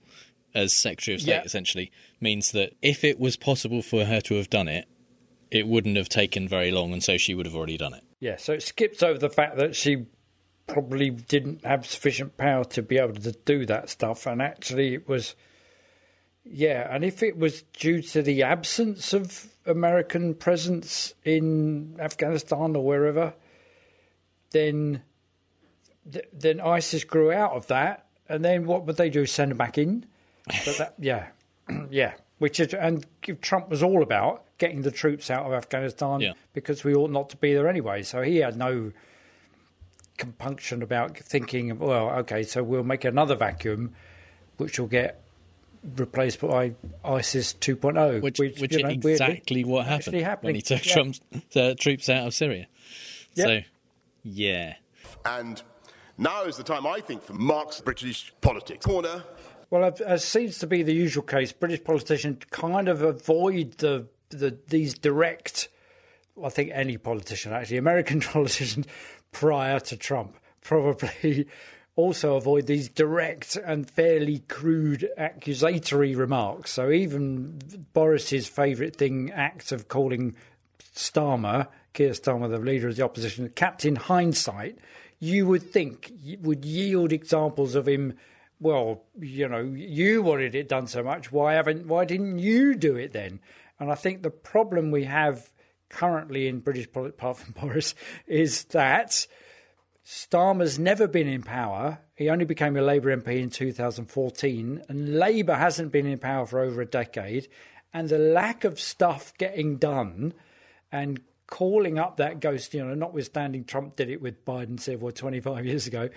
as 0.55 0.73
Secretary 0.73 1.15
of 1.15 1.21
State 1.21 1.31
Yeah. 1.33 1.43
essentially 1.45 1.91
means 2.21 2.53
that 2.53 2.73
if 2.81 3.05
it 3.05 3.19
was 3.21 3.37
possible 3.37 3.83
for 3.83 4.07
her 4.07 4.21
to 4.23 4.37
have 4.37 4.49
done 4.49 4.69
it, 4.69 4.89
it 5.51 5.67
wouldn't 5.69 5.97
have 5.97 6.09
taken 6.09 6.49
very 6.49 6.71
long, 6.73 6.93
and 6.93 7.05
so 7.05 7.19
she 7.19 7.35
would 7.35 7.47
have 7.47 7.55
already 7.55 7.77
done 7.77 7.93
it. 7.95 8.03
Yeah, 8.21 8.37
so 8.37 8.55
it 8.55 8.63
skips 8.63 9.03
over 9.03 9.19
the 9.19 9.29
fact 9.31 9.57
that 9.59 9.77
she 9.77 10.07
probably 10.67 11.11
didn't 11.11 11.65
have 11.65 11.87
sufficient 11.87 12.37
power 12.39 12.65
to 12.65 12.83
be 12.83 12.97
able 12.99 13.15
to 13.15 13.33
do 13.45 13.67
that 13.67 13.91
stuff, 13.91 14.27
and 14.27 14.41
actually 14.41 14.95
it 14.95 15.07
was, 15.07 15.35
yeah, 16.48 16.87
and 16.90 17.04
if 17.04 17.22
it 17.22 17.37
was 17.37 17.62
due 17.72 18.02
to 18.02 18.22
the 18.22 18.43
absence 18.44 19.12
of 19.12 19.46
American 19.66 20.34
presence 20.34 21.12
in 21.25 21.96
Afghanistan 21.98 22.76
or 22.76 22.84
wherever, 22.84 23.34
then 24.52 25.02
th- 26.10 26.28
then 26.32 26.60
ISIS 26.60 27.04
grew 27.04 27.32
out 27.32 27.52
of 27.52 27.66
that, 27.66 28.06
and 28.28 28.44
then 28.44 28.64
what 28.66 28.87
would 28.87 28.96
they 28.96 29.10
do? 29.10 29.26
Send 29.26 29.50
them 29.50 29.58
back 29.58 29.76
in? 29.78 30.06
But 30.64 30.78
that, 30.78 30.94
yeah, 31.00 31.26
yeah. 31.90 32.14
Which 32.38 32.60
is, 32.60 32.75
and 32.75 33.04
Trump 33.40 33.70
was 33.70 33.82
all 33.82 34.02
about 34.02 34.44
getting 34.58 34.82
the 34.82 34.90
troops 34.90 35.31
out 35.31 35.46
of 35.46 35.52
Afghanistan 35.54 36.20
Yeah. 36.20 36.32
because 36.52 36.84
we 36.84 36.94
ought 36.94 37.10
not 37.10 37.31
to 37.31 37.37
be 37.38 37.54
there 37.54 37.66
anyway. 37.66 38.02
So 38.02 38.20
he 38.20 38.37
had 38.37 38.56
no 38.58 38.93
compunction 40.19 40.82
about 40.82 41.16
thinking, 41.16 41.78
well, 41.78 42.10
okay, 42.10 42.43
so 42.43 42.62
we'll 42.62 42.82
make 42.84 43.04
another 43.04 43.37
vacuum, 43.37 43.94
which 44.58 44.78
will 44.78 44.87
get 44.87 45.22
replaced 45.97 46.41
by 46.41 46.75
ISIS 47.05 47.55
2.0, 47.55 48.23
Which, 48.23 48.38
which, 48.38 48.61
which 48.61 48.73
you 48.73 48.79
is 48.79 48.83
know, 48.83 48.88
weirdly 48.88 49.12
exactly 49.12 49.65
what 49.65 49.87
actually 49.87 50.23
happened 50.23 50.47
when 50.47 50.55
he 50.55 50.62
took 50.62 50.85
Yeah. 50.85 50.93
Trump's 50.93 51.20
uh, 51.55 51.75
troops 51.79 52.08
out 52.08 52.27
of 52.27 52.34
Syria. 52.34 52.67
Yep. 53.34 53.46
So, 53.46 53.60
yeah. 54.22 54.75
And 55.25 55.63
now 56.19 56.44
is 56.44 56.56
the 56.56 56.63
time, 56.63 56.87
I 56.87 57.01
think, 57.01 57.22
for 57.22 57.34
Mark's 57.34 57.81
British 57.81 58.32
politics. 58.41 58.84
Corner. 58.84 59.22
Well, 59.70 59.93
as 60.06 60.25
seems 60.25 60.58
to 60.58 60.67
be 60.67 60.82
the 60.82 60.94
usual 60.94 61.25
case, 61.25 61.53
British 61.53 61.82
politicians 61.82 62.44
kind 62.51 62.89
of 62.89 63.03
avoid 63.03 63.79
the, 63.79 64.06
the 64.31 64.56
these 64.69 64.94
direct. 64.94 65.69
I 66.43 66.51
think 66.51 66.70
any 66.72 66.99
politician, 66.99 67.53
actually, 67.53 67.79
American 67.79 68.20
politicians 68.32 68.87
prior 69.32 69.81
to 69.81 69.96
Trump, 69.96 70.37
probably 70.63 71.46
also 71.96 72.36
avoid 72.36 72.67
these 72.67 72.91
direct 72.91 73.56
and 73.56 73.91
fairly 73.91 74.41
crude 74.41 75.08
accusatory 75.17 76.15
remarks. 76.15 76.70
So 76.72 76.91
even 76.91 77.58
Boris's 77.94 78.46
favourite 78.46 78.94
thing, 78.96 79.32
act 79.32 79.72
of 79.72 79.88
calling 79.88 80.36
Starmer, 80.94 81.69
Keir 81.94 82.10
Starmer, 82.10 82.50
the 82.50 82.58
leader 82.58 82.88
of 82.88 82.96
the 82.96 83.05
opposition, 83.05 83.48
Captain 83.55 83.96
Hindsight, 83.96 84.79
you 85.19 85.46
would 85.46 85.62
think 85.62 86.12
would 86.43 86.65
yield 86.67 87.12
examples 87.12 87.74
of 87.74 87.88
him. 87.88 88.15
Well, 88.60 89.03
you 89.19 89.48
know, 89.48 89.62
you 89.62 90.22
wanted 90.22 90.55
it 90.55 90.69
done 90.69 90.86
so 90.86 91.03
much. 91.03 91.32
Why 91.32 91.55
haven't? 91.55 91.86
Why 91.86 92.05
didn't 92.05 92.38
you 92.38 92.74
do 92.74 92.96
it 92.96 93.12
then? 93.12 93.41
And 93.81 93.91
I 93.91 93.94
think 93.94 94.22
the 94.22 94.31
problem 94.31 94.91
we 94.91 95.05
have 95.05 95.50
currently 95.88 96.48
in 96.48 96.60
British 96.60 96.91
politics, 96.91 97.17
apart 97.19 97.38
from 97.38 97.53
Boris, 97.60 97.94
is 98.26 98.65
that 98.65 99.26
Starmer's 100.06 100.79
never 100.79 101.08
been 101.08 101.27
in 101.27 101.43
power. 101.43 101.98
He 102.15 102.31
only 102.31 102.44
became 102.44 102.77
a 102.77 102.81
Labour 102.81 103.15
MP 103.17 103.43
in 103.43 103.51
2014, 103.51 104.84
and 104.89 105.19
Labour 105.19 105.55
hasn't 105.55 105.91
been 105.91 106.06
in 106.06 106.19
power 106.20 106.46
for 106.46 106.60
over 106.60 106.81
a 106.81 106.86
decade. 106.86 107.48
And 107.93 108.08
the 108.08 108.19
lack 108.19 108.63
of 108.63 108.79
stuff 108.79 109.34
getting 109.36 109.79
done 109.79 110.32
and 110.93 111.20
calling 111.48 111.98
up 111.98 112.19
that 112.19 112.39
ghost, 112.39 112.72
you 112.72 112.84
know, 112.84 112.94
notwithstanding 112.94 113.65
Trump 113.65 113.96
did 113.96 114.08
it 114.08 114.22
with 114.22 114.44
Biden 114.44 114.79
several 114.79 115.10
25 115.10 115.67
years 115.67 115.89
ago, 115.89 116.08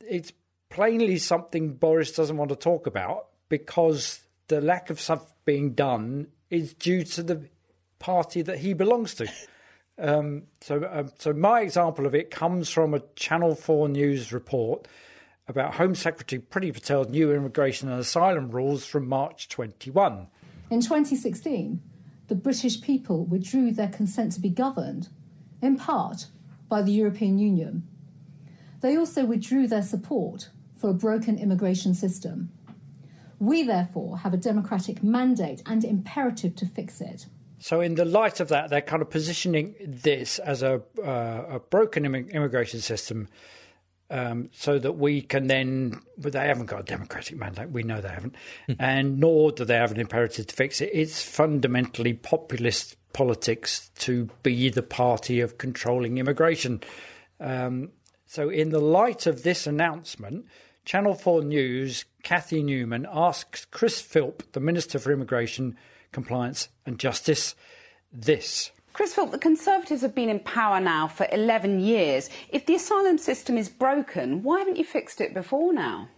it's 0.00 0.32
plainly 0.70 1.18
something 1.18 1.74
Boris 1.74 2.12
doesn't 2.12 2.36
want 2.38 2.48
to 2.48 2.56
talk 2.56 2.86
about 2.86 3.26
because 3.50 4.20
the 4.46 4.62
lack 4.62 4.88
of 4.88 4.98
stuff 4.98 5.34
being 5.44 5.72
done 5.72 6.28
is 6.48 6.72
due 6.72 7.04
to 7.04 7.22
the 7.22 7.42
party 7.98 8.40
that 8.40 8.58
he 8.58 8.72
belongs 8.72 9.14
to. 9.16 9.30
Um, 9.98 10.44
so, 10.60 10.88
um, 10.90 11.10
so 11.18 11.32
my 11.32 11.60
example 11.60 12.06
of 12.06 12.14
it 12.14 12.30
comes 12.30 12.70
from 12.70 12.94
a 12.94 13.00
Channel 13.16 13.54
Four 13.54 13.88
News 13.88 14.32
report 14.32 14.86
about 15.48 15.74
Home 15.74 15.94
Secretary 15.94 16.40
Priti 16.40 16.72
Patel's 16.72 17.08
new 17.08 17.32
immigration 17.32 17.88
and 17.88 17.98
asylum 17.98 18.50
rules 18.50 18.84
from 18.84 19.08
March 19.08 19.48
21. 19.48 20.28
In 20.70 20.80
2016, 20.80 21.80
the 22.28 22.34
British 22.34 22.80
people 22.80 23.24
withdrew 23.24 23.72
their 23.72 23.88
consent 23.88 24.32
to 24.32 24.40
be 24.40 24.50
governed, 24.50 25.08
in 25.62 25.76
part, 25.76 26.26
by 26.68 26.82
the 26.82 26.92
European 26.92 27.38
Union. 27.38 27.82
They 28.80 28.96
also 28.96 29.24
withdrew 29.24 29.66
their 29.66 29.82
support 29.82 30.50
for 30.76 30.90
a 30.90 30.94
broken 30.94 31.38
immigration 31.38 31.94
system. 31.94 32.50
We, 33.40 33.62
therefore, 33.62 34.18
have 34.18 34.34
a 34.34 34.38
democratic 34.38 35.02
mandate 35.02 35.62
and 35.66 35.84
imperative 35.84 36.54
to 36.56 36.66
fix 36.66 37.00
it. 37.00 37.26
So, 37.60 37.80
in 37.80 37.96
the 37.96 38.04
light 38.04 38.40
of 38.40 38.48
that, 38.48 38.70
they're 38.70 38.80
kind 38.80 39.02
of 39.02 39.10
positioning 39.10 39.74
this 39.80 40.38
as 40.38 40.62
a, 40.62 40.82
uh, 41.02 41.56
a 41.56 41.60
broken 41.60 42.04
immigration 42.04 42.80
system 42.80 43.28
um, 44.10 44.48
so 44.52 44.78
that 44.78 44.92
we 44.92 45.20
can 45.20 45.48
then, 45.48 46.00
but 46.16 46.32
they 46.32 46.46
haven't 46.46 46.66
got 46.66 46.80
a 46.80 46.84
democratic 46.84 47.36
mandate, 47.36 47.70
we 47.70 47.82
know 47.82 48.00
they 48.00 48.08
haven't, 48.08 48.36
hmm. 48.66 48.72
and 48.78 49.18
nor 49.18 49.52
do 49.52 49.64
they 49.64 49.76
have 49.76 49.92
an 49.92 50.00
imperative 50.00 50.46
to 50.46 50.54
fix 50.54 50.80
it. 50.80 50.90
It's 50.92 51.22
fundamentally 51.22 52.14
populist 52.14 52.96
politics 53.12 53.90
to 53.96 54.28
be 54.42 54.70
the 54.70 54.82
party 54.82 55.40
of 55.40 55.58
controlling 55.58 56.18
immigration. 56.18 56.80
Um, 57.40 57.90
so, 58.26 58.48
in 58.48 58.70
the 58.70 58.80
light 58.80 59.26
of 59.26 59.42
this 59.42 59.66
announcement, 59.66 60.46
Channel 60.84 61.14
4 61.14 61.42
News, 61.42 62.04
Cathy 62.22 62.62
Newman 62.62 63.06
asks 63.10 63.64
Chris 63.66 64.00
Philp, 64.00 64.42
the 64.52 64.60
Minister 64.60 64.98
for 64.98 65.12
Immigration, 65.12 65.76
Compliance 66.12 66.68
and 66.86 66.98
Justice, 66.98 67.54
this. 68.12 68.70
Chris 68.92 69.14
Philp, 69.14 69.30
the 69.30 69.38
Conservatives 69.38 70.02
have 70.02 70.14
been 70.14 70.28
in 70.28 70.40
power 70.40 70.80
now 70.80 71.06
for 71.06 71.26
11 71.30 71.80
years. 71.80 72.30
If 72.48 72.66
the 72.66 72.74
asylum 72.74 73.18
system 73.18 73.56
is 73.56 73.68
broken, 73.68 74.42
why 74.42 74.58
haven't 74.58 74.76
you 74.76 74.84
fixed 74.84 75.20
it 75.20 75.34
before 75.34 75.72
now? 75.72 76.08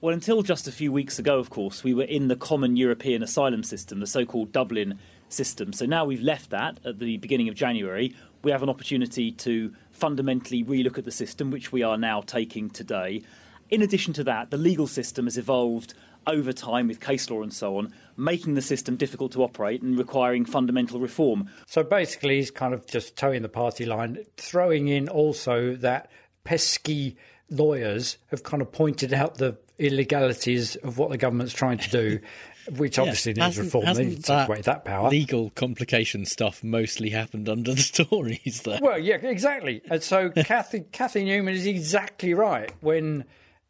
Well, 0.00 0.14
until 0.14 0.42
just 0.42 0.68
a 0.68 0.72
few 0.72 0.92
weeks 0.92 1.18
ago, 1.18 1.40
of 1.40 1.50
course, 1.50 1.82
we 1.82 1.92
were 1.92 2.04
in 2.04 2.28
the 2.28 2.36
common 2.36 2.76
European 2.76 3.20
asylum 3.24 3.64
system, 3.64 3.98
the 3.98 4.06
so 4.06 4.24
called 4.24 4.52
Dublin 4.52 5.00
system. 5.28 5.72
So 5.72 5.86
now 5.86 6.04
we've 6.04 6.22
left 6.22 6.50
that 6.50 6.78
at 6.84 7.00
the 7.00 7.16
beginning 7.16 7.48
of 7.48 7.56
January. 7.56 8.14
We 8.44 8.52
have 8.52 8.62
an 8.62 8.68
opportunity 8.68 9.32
to 9.32 9.74
fundamentally 9.90 10.62
relook 10.62 10.98
at 10.98 11.04
the 11.04 11.10
system, 11.10 11.50
which 11.50 11.72
we 11.72 11.82
are 11.82 11.98
now 11.98 12.20
taking 12.20 12.70
today. 12.70 13.22
In 13.70 13.82
addition 13.82 14.12
to 14.14 14.24
that, 14.24 14.50
the 14.50 14.56
legal 14.56 14.86
system 14.86 15.26
has 15.26 15.36
evolved 15.36 15.94
over 16.28 16.52
time 16.52 16.86
with 16.86 17.00
case 17.00 17.28
law 17.28 17.42
and 17.42 17.52
so 17.52 17.76
on, 17.78 17.92
making 18.18 18.54
the 18.54 18.62
system 18.62 18.96
difficult 18.96 19.32
to 19.32 19.42
operate 19.42 19.80
and 19.80 19.96
requiring 19.96 20.44
fundamental 20.44 21.00
reform. 21.00 21.48
So 21.66 21.82
basically, 21.82 22.36
he's 22.36 22.50
kind 22.50 22.74
of 22.74 22.86
just 22.86 23.16
toeing 23.16 23.42
the 23.42 23.48
party 23.48 23.86
line, 23.86 24.18
throwing 24.36 24.88
in 24.88 25.08
also 25.08 25.76
that 25.76 26.10
pesky 26.44 27.16
lawyers 27.50 28.18
have 28.30 28.42
kind 28.42 28.60
of 28.60 28.72
pointed 28.72 29.12
out 29.12 29.36
the 29.36 29.56
illegalities 29.78 30.76
of 30.76 30.98
what 30.98 31.10
the 31.10 31.16
government's 31.16 31.52
trying 31.52 31.78
to 31.78 31.90
do. 31.90 32.20
Which 32.76 32.98
obviously 32.98 33.32
yeah, 33.32 33.46
needs 33.46 33.58
reform. 33.58 33.94
They 33.94 34.04
need 34.04 34.16
to 34.16 34.22
take 34.22 34.48
away 34.48 34.60
that 34.60 34.84
power. 34.84 35.08
Legal 35.08 35.48
complication 35.50 36.26
stuff 36.26 36.62
mostly 36.62 37.08
happened 37.08 37.48
under 37.48 37.72
the 37.72 38.04
Tories, 38.10 38.60
though. 38.62 38.78
Well, 38.82 38.98
yeah, 38.98 39.16
exactly. 39.16 39.80
And 39.90 40.02
so 40.02 40.28
Cathy, 40.36 40.80
Cathy 40.92 41.24
Newman 41.24 41.54
is 41.54 41.64
exactly 41.64 42.34
right 42.34 42.70
when 42.80 43.24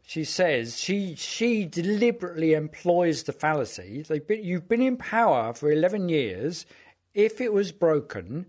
she 0.08 0.24
says 0.24 0.80
she 0.80 1.14
she 1.16 1.66
deliberately 1.66 2.54
employs 2.54 3.24
the 3.24 3.32
fallacy. 3.34 4.06
Been, 4.26 4.42
you've 4.42 4.66
been 4.66 4.80
in 4.80 4.96
power 4.96 5.52
for 5.52 5.70
eleven 5.70 6.08
years. 6.08 6.64
If 7.12 7.42
it 7.42 7.52
was 7.52 7.72
broken, 7.72 8.46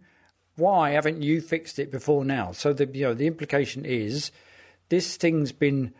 why 0.56 0.92
haven't 0.92 1.22
you 1.22 1.42
fixed 1.42 1.78
it 1.78 1.92
before 1.92 2.24
now? 2.24 2.54
So 2.54 2.72
the 2.72 2.86
you 2.86 3.08
know 3.08 3.14
the 3.14 3.28
implication 3.28 3.84
is 3.84 4.32
this 4.88 5.18
thing's 5.18 5.52
been 5.52 5.94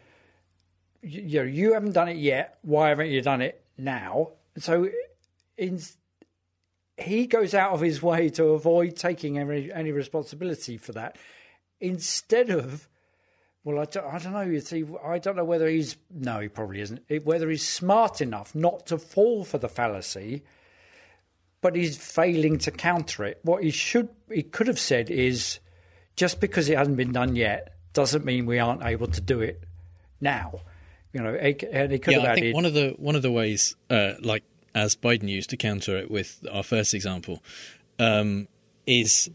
you 1.02 1.40
know 1.40 1.46
you 1.46 1.74
haven't 1.74 1.92
done 1.92 2.08
it 2.08 2.18
yet. 2.18 2.60
Why 2.62 2.88
haven't 2.88 3.10
you 3.10 3.22
done 3.22 3.42
it 3.42 3.62
now? 3.78 4.32
So 4.58 4.88
in, 5.58 5.82
he 6.96 7.28
goes 7.28 7.54
out 7.54 7.74
of 7.74 7.82
his 7.82 8.02
way 8.02 8.30
to 8.30 8.46
avoid 8.52 8.96
taking 8.96 9.38
any, 9.38 9.70
any 9.74 9.92
responsibility 9.92 10.78
for 10.78 10.94
that 10.94 11.18
instead 11.82 12.50
of 12.50 12.89
well, 13.64 13.80
I 13.80 13.86
don't, 13.86 14.06
I 14.06 14.18
don't 14.20 14.34
know. 14.34 14.42
You 14.42 14.60
see, 14.62 14.86
I 15.04 15.20
don't 15.20 15.36
know 15.36 15.44
whether 15.44 15.68
he's 15.68 15.98
no, 16.10 16.40
he 16.40 16.48
probably 16.48 16.82
isn't. 16.82 17.02
Whether 17.24 17.50
he's 17.50 17.68
smart 17.68 18.22
enough 18.22 18.56
not 18.56 18.88
to 18.88 18.98
fall 18.98 19.44
for 19.44 19.58
the 19.58 19.70
fallacy, 19.70 20.44
but 21.62 21.76
he's 21.76 21.98
failing 21.98 22.58
to 22.60 22.72
counter 22.72 23.26
it. 23.26 23.40
What 23.44 23.64
he 23.64 23.72
should, 23.72 24.10
he 24.32 24.44
could 24.44 24.68
have 24.68 24.80
said 24.80 25.10
is, 25.10 25.60
just 26.16 26.40
because 26.40 26.70
it 26.70 26.78
hasn't 26.78 26.98
been 26.98 27.12
done 27.12 27.36
yet 27.36 27.76
doesn't 27.94 28.26
mean 28.26 28.46
we 28.46 28.60
aren't 28.60 28.84
able 28.84 29.08
to 29.08 29.22
do 29.22 29.42
it 29.42 29.64
now. 30.22 30.62
You 31.12 31.22
know, 31.22 31.34
and 31.34 31.92
he 31.92 32.00
could 32.00 32.14
yeah, 32.14 32.20
have 32.20 32.30
I 32.30 32.36
think 32.36 32.56
one 32.56 32.66
of 32.66 32.74
the 32.74 32.96
one 32.98 33.16
of 33.16 33.24
the 33.24 33.32
ways, 33.32 33.76
uh, 33.90 34.14
like 34.22 34.44
as 34.76 34.96
Biden 34.96 35.28
used 35.28 35.50
to 35.50 35.58
counter 35.58 35.98
it 35.98 36.12
with 36.12 36.46
our 36.52 36.64
first 36.64 36.94
example, 36.94 37.44
um, 37.98 38.48
is 38.86 39.30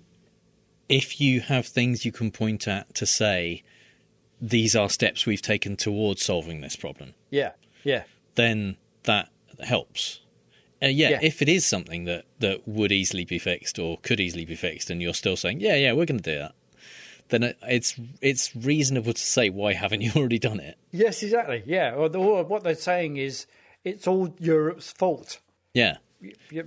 if 0.88 1.21
you 1.21 1.40
have 1.40 1.66
things 1.66 2.04
you 2.04 2.12
can 2.12 2.31
point 2.31 2.69
at 2.69 2.95
to 2.95 3.07
say 3.07 3.64
these 4.44 4.76
are 4.76 4.90
steps 4.90 5.24
we've 5.24 5.40
taken 5.40 5.76
towards 5.76 6.22
solving 6.22 6.60
this 6.60 6.76
problem. 6.76 7.14
Yeah, 7.30 7.52
yeah. 7.82 8.04
Then 8.34 8.76
that 9.04 9.30
helps. 9.60 10.20
Uh, 10.82 10.86
yeah, 10.88 11.10
yeah, 11.10 11.18
if 11.22 11.40
it 11.40 11.48
is 11.48 11.64
something 11.64 12.04
that, 12.04 12.26
that 12.40 12.68
would 12.68 12.92
easily 12.92 13.24
be 13.24 13.38
fixed 13.38 13.78
or 13.78 13.96
could 14.02 14.20
easily 14.20 14.44
be 14.44 14.54
fixed, 14.54 14.90
and 14.90 15.00
you're 15.00 15.14
still 15.14 15.36
saying, 15.36 15.60
yeah, 15.60 15.76
yeah, 15.76 15.92
we're 15.92 16.04
going 16.04 16.20
to 16.20 16.30
do 16.30 16.38
that, 16.38 16.54
then 17.28 17.54
it's 17.62 17.94
it's 18.20 18.54
reasonable 18.54 19.14
to 19.14 19.20
say, 19.20 19.48
why 19.48 19.72
haven't 19.72 20.02
you 20.02 20.12
already 20.16 20.38
done 20.38 20.60
it? 20.60 20.76
Yes, 20.90 21.22
exactly. 21.22 21.62
Yeah, 21.64 21.94
or, 21.94 22.10
the, 22.10 22.18
or 22.18 22.44
what 22.44 22.64
they're 22.64 22.74
saying 22.74 23.16
is 23.16 23.46
it's 23.82 24.06
all 24.06 24.34
Europe's 24.38 24.92
fault. 24.92 25.40
Yeah, 25.72 25.96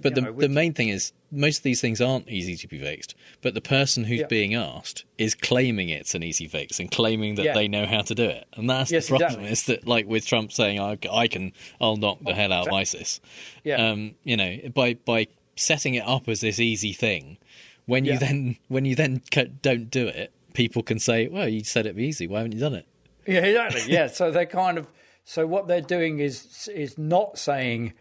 but 0.02 0.16
the, 0.16 0.22
know, 0.22 0.32
the 0.32 0.50
main 0.50 0.74
thing 0.74 0.90
is 0.90 1.14
most 1.32 1.58
of 1.58 1.64
these 1.64 1.82
things 1.82 2.02
aren't 2.02 2.30
easy 2.30 2.56
to 2.56 2.68
be 2.68 2.80
fixed. 2.80 3.16
But 3.42 3.54
the 3.54 3.62
person 3.62 4.06
who's 4.06 4.22
yeah. 4.22 4.28
being 4.28 4.56
asked 4.56 5.06
is 5.18 5.36
claiming 5.36 5.90
it's 5.90 6.16
an 6.16 6.24
easy 6.24 6.48
fix 6.48 6.80
and 6.80 6.90
claiming 6.90 7.36
that 7.36 7.46
yeah. 7.46 7.54
they 7.54 7.68
know 7.68 7.86
how 7.86 8.02
to 8.02 8.16
do 8.16 8.24
it. 8.24 8.48
And 8.54 8.70
that's 8.70 8.92
yes, 8.92 9.08
the 9.08 9.18
problem. 9.18 9.46
Exactly. 9.46 9.52
Is 9.52 9.66
that 9.66 9.88
like 9.88 10.08
with 10.08 10.26
Trump 10.26 10.52
saying 10.52 10.80
I, 10.80 10.98
I 11.12 11.28
can 11.28 11.54
I'll 11.82 11.98
knock 11.98 12.20
the 12.22 12.32
oh, 12.32 12.36
hell 12.36 12.54
out 12.54 12.68
of 12.68 12.74
ISIS. 12.74 13.20
Yeah. 13.64 13.90
Um, 13.90 14.16
you 14.24 14.38
know 14.38 14.58
by 14.74 14.94
by 14.94 15.28
setting 15.56 15.96
it 15.96 16.08
up 16.08 16.28
as 16.28 16.42
this 16.42 16.60
easy 16.60 16.94
thing, 16.94 17.38
when 17.86 18.06
you 18.06 18.18
then 18.18 18.58
when 18.68 18.86
you 18.86 18.96
then 18.96 19.22
don't 19.62 19.90
do 19.90 20.08
it, 20.08 20.32
people 20.54 20.84
can 20.84 21.00
say, 21.00 21.28
well, 21.28 21.48
you 21.48 21.64
said 21.64 21.86
it'd 21.86 21.96
be 21.96 22.06
easy. 22.06 22.28
Why 22.28 22.40
haven't 22.40 22.54
you 22.54 22.60
done 22.60 22.74
it? 22.74 22.88
Yeah, 23.26 23.40
exactly. 23.40 23.92
yeah. 23.92 24.08
So 24.08 24.32
they 24.32 24.46
kind 24.46 24.78
of 24.78 24.88
so 25.24 25.46
what 25.46 25.68
they're 25.68 25.82
doing 25.82 26.20
is 26.20 26.70
is 26.74 26.98
not 26.98 27.38
saying 27.38 27.94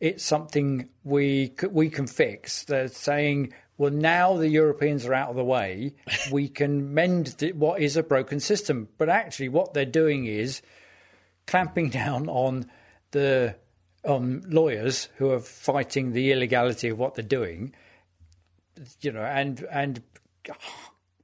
it's 0.00 0.24
something 0.24 0.88
we 1.02 1.54
we 1.70 1.90
can 1.90 2.06
fix. 2.06 2.64
They're 2.64 2.88
saying, 2.88 3.52
well, 3.76 3.90
now 3.90 4.36
the 4.36 4.48
Europeans 4.48 5.04
are 5.06 5.14
out 5.14 5.30
of 5.30 5.36
the 5.36 5.44
way, 5.44 5.94
we 6.32 6.48
can 6.48 6.94
mend 6.94 7.36
what 7.54 7.80
is 7.80 7.96
a 7.96 8.02
broken 8.02 8.40
system. 8.40 8.88
But 8.98 9.08
actually, 9.08 9.48
what 9.48 9.74
they're 9.74 9.84
doing 9.84 10.26
is 10.26 10.62
clamping 11.46 11.90
down 11.90 12.28
on 12.28 12.70
the 13.12 13.56
on 14.04 14.42
lawyers 14.48 15.08
who 15.16 15.30
are 15.30 15.40
fighting 15.40 16.12
the 16.12 16.30
illegality 16.30 16.88
of 16.88 16.98
what 16.98 17.14
they're 17.14 17.24
doing. 17.24 17.74
You 19.00 19.12
know, 19.12 19.22
and 19.22 19.64
and 19.70 20.02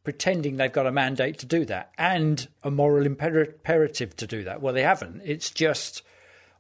pretending 0.04 0.56
they've 0.56 0.72
got 0.72 0.86
a 0.86 0.92
mandate 0.92 1.38
to 1.38 1.46
do 1.46 1.66
that 1.66 1.90
and 1.98 2.48
a 2.62 2.70
moral 2.70 3.04
imperative 3.04 4.16
to 4.16 4.26
do 4.26 4.44
that. 4.44 4.62
Well, 4.62 4.72
they 4.72 4.82
haven't. 4.82 5.20
It's 5.24 5.50
just 5.50 6.02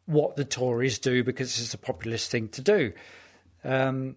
what 0.06 0.36
the 0.36 0.44
Tories 0.44 0.98
do 0.98 1.22
because 1.22 1.60
it's 1.60 1.74
a 1.74 1.78
populist 1.78 2.30
thing 2.30 2.48
to 2.48 2.62
do. 2.62 2.92
Um, 3.64 4.16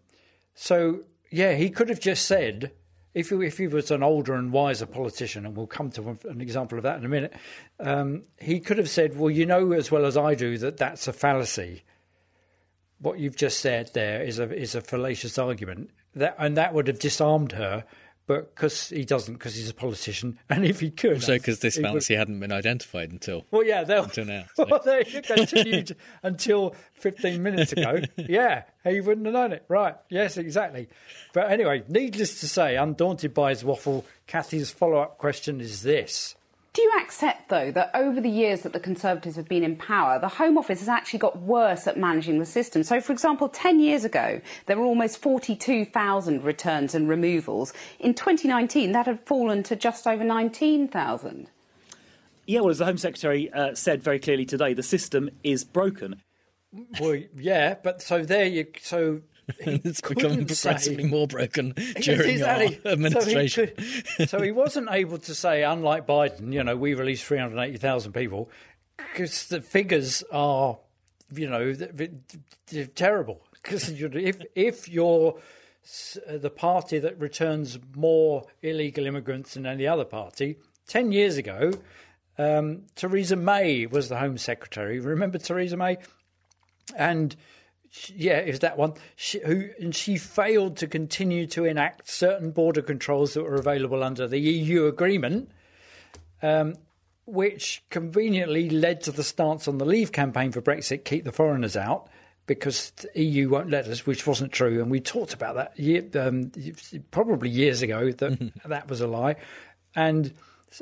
so 0.56 1.02
yeah, 1.32 1.54
he 1.54 1.70
could 1.70 1.90
have 1.90 2.00
just 2.00 2.26
said 2.26 2.72
if 3.14 3.30
he, 3.30 3.36
if 3.46 3.58
he 3.58 3.68
was 3.68 3.92
an 3.92 4.04
older 4.04 4.34
and 4.34 4.52
wiser 4.52 4.86
politician, 4.86 5.46
and 5.46 5.56
we'll 5.56 5.68
come 5.68 5.92
to 5.92 6.18
an 6.26 6.42
example 6.42 6.78
of 6.78 6.84
that 6.84 6.98
in 6.98 7.06
a 7.06 7.10
minute, 7.10 7.34
um, 7.80 8.24
he 8.40 8.60
could 8.60 8.78
have 8.78 8.90
said, 8.90 9.18
"Well, 9.18 9.30
you 9.30 9.46
know 9.46 9.72
as 9.74 9.92
well 9.92 10.06
as 10.06 10.18
I 10.18 10.36
do 10.36 10.58
that 10.60 10.78
that's 10.78 11.08
a 11.08 11.14
fallacy. 11.14 11.84
What 13.00 13.20
you've 13.20 13.36
just 13.36 13.60
said 13.60 13.92
there 13.94 14.24
is 14.24 14.40
a 14.40 14.52
is 14.52 14.76
a 14.76 14.82
fallacious 14.82 15.38
argument." 15.38 15.92
That 16.16 16.36
and 16.40 16.58
that 16.58 16.74
would 16.74 16.88
have 16.88 17.00
disarmed 17.00 17.54
her 17.54 17.84
but 18.26 18.56
because 18.56 18.90
he 18.90 19.04
doesn't, 19.06 19.34
because 19.34 19.56
he's 19.56 19.70
a 19.70 19.74
politician, 19.74 20.40
and 20.50 20.66
if 20.66 20.80
he 20.80 20.92
could, 20.92 21.16
also 21.16 21.34
because 21.34 21.60
this 21.60 21.78
fallacy 21.78 22.16
hadn't 22.16 22.40
been 22.40 22.52
identified 22.52 23.12
until 23.12 23.46
well, 23.52 23.64
yeah, 23.64 23.82
until 23.82 24.26
now. 24.26 24.46
So. 24.56 24.66
well, 24.70 24.82
they 24.84 25.04
continued 25.04 25.96
until 26.24 26.76
fifteen 26.94 27.44
minutes 27.44 27.72
ago. 27.74 28.02
yeah, 28.18 28.64
he 28.84 29.02
wouldn't 29.02 29.26
have 29.26 29.34
known 29.34 29.54
it, 29.54 29.66
right? 29.68 29.96
Yes, 30.10 30.38
exactly. 30.38 30.90
But 31.34 31.52
anyway, 31.52 31.84
needless 31.88 32.40
to 32.42 32.48
say, 32.48 32.76
undaunted 32.76 33.34
by 33.34 33.50
his 33.50 33.64
waffle, 33.64 34.06
Cathy's 34.28 34.72
follow-up 34.72 35.18
question 35.18 35.60
is 35.60 35.82
this: 35.82 36.36
do 36.74 36.82
you 36.82 36.92
accept, 37.00 37.50
though, 37.50 37.72
that 37.72 37.92
over 37.94 38.20
the 38.20 38.30
years 38.30 38.62
that 38.62 38.74
the 38.74 38.80
Conservatives 38.80 39.36
have 39.36 39.48
been 39.48 39.64
in 39.64 39.76
power, 39.76 40.20
the 40.20 40.28
Home 40.28 40.58
Office 40.58 40.80
has 40.80 40.90
actually 40.90 41.20
got 41.20 41.38
worse 41.40 41.86
at 41.86 41.98
managing 41.98 42.40
the 42.40 42.48
system? 42.48 42.82
So, 42.82 43.00
for 43.00 43.14
example, 43.14 43.48
10 43.48 43.80
years 43.80 44.04
ago, 44.04 44.42
there 44.66 44.78
were 44.78 44.86
almost 44.86 45.22
42,000 45.22 46.44
returns 46.44 46.96
and 46.96 47.08
removals. 47.08 47.74
In 48.00 48.16
2019, 48.16 48.92
that 48.92 49.06
had 49.06 49.20
fallen 49.20 49.62
to 49.64 49.76
just 49.76 50.08
over 50.08 50.24
19,000. 50.24 51.48
Yeah, 52.48 52.62
well, 52.62 52.72
as 52.72 52.80
the 52.80 52.86
Home 52.86 52.98
Secretary 52.98 53.54
uh, 53.54 53.76
said 53.76 54.02
very 54.02 54.20
clearly 54.20 54.46
today, 54.46 54.74
the 54.74 54.84
system 54.84 55.30
is 55.44 55.64
broken. 55.64 56.24
Well, 57.00 57.22
yeah, 57.38 57.76
but 57.84 58.02
so 58.02 58.24
there 58.24 58.46
you 58.46 58.66
so 58.82 59.22
it's 59.60 60.02
becoming 60.02 60.46
progressively 60.46 61.04
say, 61.04 61.10
more 61.10 61.28
broken 61.28 61.72
during 62.02 62.30
exactly. 62.32 62.80
our 62.86 62.92
administration. 62.92 63.72
So 63.76 63.84
he, 63.84 64.02
could, 64.02 64.30
so 64.30 64.42
he, 64.42 64.52
wasn't 64.52 64.90
able 64.92 65.18
to 65.20 65.36
say, 65.36 65.64
unlike 65.64 66.08
Biden, 66.08 66.54
you 66.54 66.64
know, 66.64 66.76
we 66.76 66.94
released 66.94 67.26
380,000 67.26 68.14
people, 68.14 68.50
because 68.98 69.48
the 69.48 69.62
figures 69.62 70.24
are, 70.32 70.78
you 71.34 71.50
know, 71.50 71.74
terrible. 72.96 73.42
Because 73.62 73.90
if, 73.90 74.42
if 74.56 74.90
you're 74.90 75.38
the 76.28 76.50
party 76.50 77.00
that 77.00 77.20
returns 77.20 77.80
more 77.96 78.46
illegal 78.62 79.06
immigrants 79.06 79.54
than 79.56 79.66
any 79.66 79.88
other 79.88 80.06
party, 80.06 80.58
10 80.88 81.12
years 81.12 81.38
ago, 81.38 81.72
um, 82.38 82.84
Theresa 82.96 83.36
May 83.36 83.86
was 83.86 84.10
the 84.10 84.18
Home 84.18 84.38
Secretary. 84.38 85.00
Remember 85.00 85.38
Theresa 85.38 85.78
May? 85.78 85.98
And 86.96 87.36
she, 87.96 88.14
yeah, 88.18 88.40
it 88.40 88.48
was 88.48 88.60
that 88.62 88.76
one. 88.76 88.94
She, 89.16 89.40
who 89.46 89.70
and 89.80 89.94
she 89.94 90.18
failed 90.18 90.78
to 90.78 90.88
continue 90.88 91.46
to 91.48 91.64
enact 91.64 92.10
certain 92.10 92.50
border 92.50 92.82
controls 92.82 93.36
that 93.36 93.44
were 93.44 93.54
available 93.54 94.04
under 94.04 94.28
the 94.28 94.40
EU 94.40 94.88
agreement, 94.88 95.52
um, 96.42 96.74
which 97.28 97.84
conveniently 97.92 98.68
led 98.68 99.02
to 99.02 99.12
the 99.12 99.24
stance 99.24 99.68
on 99.68 99.78
the 99.78 99.86
Leave 99.86 100.12
campaign 100.12 100.52
for 100.52 100.60
Brexit: 100.60 101.06
keep 101.06 101.24
the 101.24 101.32
foreigners 101.32 101.78
out, 101.78 102.10
because 102.48 102.90
the 103.14 103.24
EU 103.24 103.50
won't 103.50 103.70
let 103.70 103.88
us, 103.88 104.08
which 104.08 104.26
wasn't 104.26 104.52
true, 104.52 104.82
and 104.82 104.90
we 104.90 105.00
talked 105.00 105.36
about 105.36 105.54
that 105.54 105.80
year, 105.80 106.04
um, 106.16 106.52
probably 107.12 107.52
years 107.52 107.84
ago 107.84 108.12
that 108.12 108.52
that 108.66 108.90
was 108.90 109.02
a 109.02 109.08
lie, 109.08 109.36
and. 109.96 110.34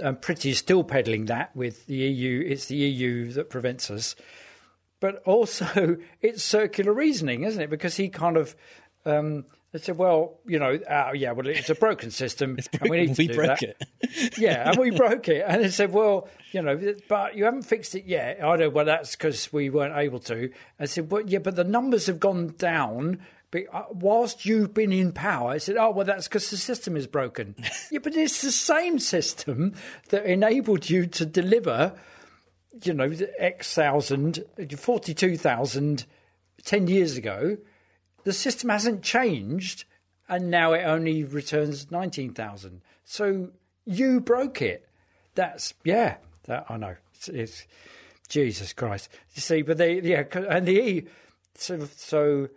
Um, 0.02 0.16
Priti 0.16 0.52
is 0.52 0.58
still 0.58 0.86
peddling 0.86 1.26
that 1.26 1.54
with 1.54 1.86
the 1.88 1.96
EU. 1.96 2.42
It's 2.48 2.68
the 2.68 2.78
EU 2.78 3.30
that 3.34 3.50
prevents 3.50 3.92
us 3.92 4.16
but 5.02 5.22
also 5.26 5.98
it's 6.22 6.42
circular 6.42 6.94
reasoning, 6.94 7.44
isn't 7.44 7.62
it? 7.62 7.70
Because 7.70 7.98
he 7.98 8.08
kind 8.08 8.38
of 8.38 8.56
um, 9.06 9.44
said, 9.76 9.98
"Well, 9.98 10.40
you 10.46 10.60
know, 10.60 10.76
uh, 10.76 11.12
yeah, 11.14 11.34
well, 11.34 11.48
it's 11.48 11.70
a 11.70 11.76
broken 11.76 12.12
system, 12.12 12.58
and 12.80 12.90
we 12.90 13.02
need 13.02 13.16
to 13.16 13.22
we 13.22 13.28
do 13.28 13.34
broke 13.34 13.60
that. 13.60 13.76
it. 14.02 14.38
yeah, 14.38 14.70
and 14.70 14.78
we 14.80 14.92
broke 14.92 15.28
it." 15.28 15.44
And 15.46 15.62
they 15.62 15.70
said, 15.70 15.92
"Well, 15.92 16.30
you 16.54 16.62
know, 16.62 16.80
but 17.10 17.36
you 17.36 17.44
haven't 17.44 17.64
fixed 17.64 17.96
it 17.96 18.06
yet." 18.06 18.42
I 18.42 18.56
know, 18.56 18.70
well, 18.70 18.86
that's 18.86 19.18
because 19.18 19.52
we 19.52 19.70
weren't 19.70 19.98
able 19.98 20.20
to. 20.22 20.52
I 20.80 20.86
said, 20.86 21.12
"Well, 21.12 21.24
yeah, 21.28 21.40
but 21.40 21.58
the 21.58 21.66
numbers 21.66 22.06
have 22.06 22.22
gone 22.22 22.56
down." 22.58 23.20
Uh, 23.54 23.84
whilst 23.92 24.46
you've 24.46 24.74
been 24.74 24.94
in 24.94 25.12
power, 25.12 25.50
I 25.50 25.58
said, 25.58 25.76
"Oh 25.76 25.92
well, 25.92 26.06
that's 26.06 26.28
because 26.28 26.50
the 26.50 26.58
system 26.58 26.96
is 26.96 27.06
broken." 27.06 27.56
yeah, 27.92 28.00
but 28.02 28.16
it's 28.16 28.42
the 28.42 28.52
same 28.52 28.98
system 28.98 29.74
that 30.08 30.26
enabled 30.26 30.90
you 30.90 31.06
to 31.08 31.26
deliver 31.26 31.94
you 32.84 32.94
know, 32.94 33.10
the 33.10 33.32
X 33.42 33.74
thousand, 33.74 34.44
42,000 34.78 36.06
10 36.64 36.88
years 36.88 37.18
ago, 37.18 37.58
the 38.24 38.34
system 38.34 38.70
hasn't 38.70 39.02
changed 39.02 39.86
and 40.30 40.50
now 40.50 40.74
it 40.74 40.84
only 40.84 41.24
returns 41.24 41.92
19,000. 41.92 42.82
So 43.04 43.50
you 43.86 44.22
broke 44.22 44.62
it. 44.62 44.88
That's, 45.36 45.74
yeah, 45.84 46.18
that 46.46 46.66
I 46.70 46.78
know. 46.78 46.96
It's, 47.16 47.28
it's 47.28 47.68
Jesus 48.30 48.74
Christ. 48.74 49.10
You 49.34 49.42
see, 49.42 49.62
but 49.62 49.78
they, 49.78 50.00
yeah, 50.00 50.24
and 50.34 50.66
the, 50.66 51.06
so, 51.56 51.88
so 51.96 52.48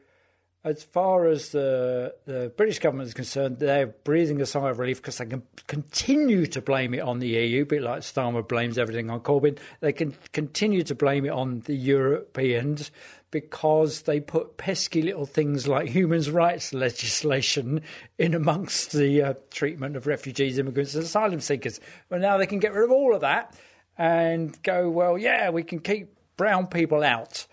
as 0.65 0.83
far 0.83 1.27
as 1.27 1.51
the, 1.51 2.15
the 2.25 2.51
British 2.57 2.79
government 2.79 3.09
is 3.09 3.15
concerned, 3.15 3.59
they're 3.59 3.87
breathing 3.87 4.41
a 4.41 4.47
sigh 4.47 4.71
of 4.71 4.79
relief 4.79 4.97
because 4.97 5.19
they 5.19 5.27
can 5.27 5.43
continue 5.67 6.47
to 6.47 6.63
blame 6.63 6.95
it 6.95 7.01
on 7.01 7.19
the 7.19 7.29
EU, 7.29 7.63
a 7.63 7.67
bit 7.67 7.83
like 7.83 8.01
Starmer 8.01 8.47
blames 8.47 8.79
everything 8.79 9.11
on 9.11 9.21
Corbyn. 9.21 9.59
They 9.81 9.93
can 9.93 10.17
continue 10.33 10.83
to 10.85 10.95
blame 10.95 11.27
it 11.27 11.33
on 11.33 11.61
the 11.67 11.75
Europeans 11.75 12.91
because 13.31 14.03
they 14.03 14.21
put 14.21 14.57
pesky 14.57 15.03
little 15.03 15.27
things 15.27 15.69
like 15.69 15.89
human 15.89 16.23
rights 16.33 16.73
legislation 16.73 17.83
in 18.17 18.33
amongst 18.33 18.93
the 18.93 19.21
uh, 19.21 19.35
treatment 19.51 19.97
of 19.97 20.07
refugees, 20.07 20.59
immigrants, 20.59 20.95
and 20.95 21.05
asylum 21.05 21.41
seekers. 21.41 21.79
Well, 22.09 22.21
now 22.21 22.39
they 22.39 22.47
can 22.47 22.59
get 22.59 22.73
rid 22.73 22.85
of 22.85 22.91
all 22.91 23.15
of 23.15 23.21
that 23.21 23.55
and 23.99 24.57
go, 24.63 24.89
well, 24.89 25.19
yeah, 25.19 25.51
we 25.51 25.63
can 25.63 25.81
keep 25.81 26.17
brown 26.39 26.69
people 26.69 27.03
out, 27.03 27.47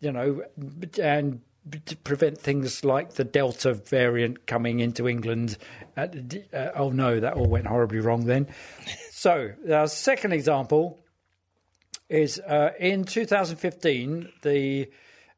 you 0.00 0.12
know, 0.12 0.42
and 1.02 1.40
prevent 2.04 2.38
things 2.38 2.84
like 2.84 3.14
the 3.14 3.24
Delta 3.24 3.74
variant 3.74 4.46
coming 4.46 4.80
into 4.80 5.08
England. 5.08 5.56
Uh, 5.96 6.08
uh, 6.52 6.70
oh 6.74 6.90
no, 6.90 7.20
that 7.20 7.34
all 7.34 7.48
went 7.48 7.66
horribly 7.66 8.00
wrong 8.00 8.26
then. 8.26 8.46
so, 9.10 9.52
our 9.70 9.88
second 9.88 10.32
example 10.32 10.98
is 12.08 12.38
uh, 12.40 12.70
in 12.78 13.04
2015, 13.04 14.28
the 14.42 14.88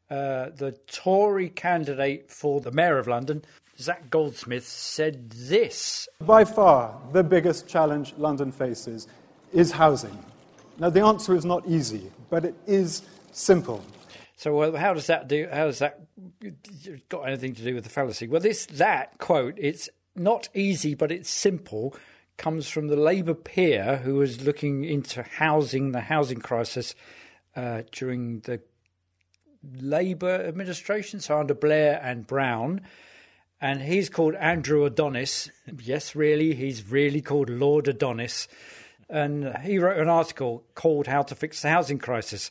uh, 0.08 0.50
the 0.54 0.72
Tory 0.86 1.48
candidate 1.48 2.30
for 2.30 2.60
the 2.60 2.70
mayor 2.70 2.98
of 2.98 3.08
London, 3.08 3.44
Zac 3.78 4.08
Goldsmith, 4.08 4.66
said 4.66 5.30
this. 5.30 6.08
By 6.20 6.44
far, 6.44 7.00
the 7.12 7.24
biggest 7.24 7.66
challenge 7.66 8.14
London 8.16 8.52
faces 8.52 9.08
is 9.52 9.72
housing. 9.72 10.16
Now, 10.78 10.90
the 10.90 11.02
answer 11.02 11.34
is 11.34 11.44
not 11.44 11.66
easy, 11.66 12.10
but 12.30 12.44
it 12.44 12.54
is 12.66 13.02
simple. 13.32 13.82
So, 14.36 14.54
well, 14.54 14.76
how 14.76 14.94
does 14.94 15.06
that 15.08 15.26
do? 15.26 15.48
How 15.50 15.66
does 15.66 15.80
that 15.80 16.05
got 17.08 17.22
anything 17.22 17.54
to 17.54 17.62
do 17.62 17.74
with 17.74 17.84
the 17.84 17.90
fallacy? 17.90 18.26
Well, 18.26 18.40
this 18.40 18.66
that 18.66 19.18
quote, 19.18 19.54
it's 19.58 19.88
not 20.14 20.48
easy, 20.54 20.94
but 20.94 21.12
it's 21.12 21.30
simple, 21.30 21.94
comes 22.36 22.68
from 22.68 22.88
the 22.88 22.96
Labour 22.96 23.34
peer 23.34 23.98
who 23.98 24.16
was 24.16 24.42
looking 24.42 24.84
into 24.84 25.22
housing, 25.22 25.92
the 25.92 26.00
housing 26.00 26.40
crisis 26.40 26.94
uh, 27.54 27.82
during 27.92 28.40
the 28.40 28.60
Labour 29.80 30.44
administration, 30.46 31.20
so 31.20 31.38
under 31.38 31.54
Blair 31.54 32.00
and 32.02 32.26
Brown. 32.26 32.82
And 33.60 33.80
he's 33.80 34.10
called 34.10 34.34
Andrew 34.34 34.84
Adonis. 34.84 35.50
yes, 35.82 36.14
really, 36.14 36.54
he's 36.54 36.90
really 36.90 37.22
called 37.22 37.50
Lord 37.50 37.88
Adonis. 37.88 38.48
And 39.08 39.56
he 39.58 39.78
wrote 39.78 39.98
an 39.98 40.08
article 40.08 40.64
called 40.74 41.06
How 41.06 41.22
to 41.22 41.34
Fix 41.34 41.62
the 41.62 41.68
Housing 41.68 41.98
Crisis. 41.98 42.50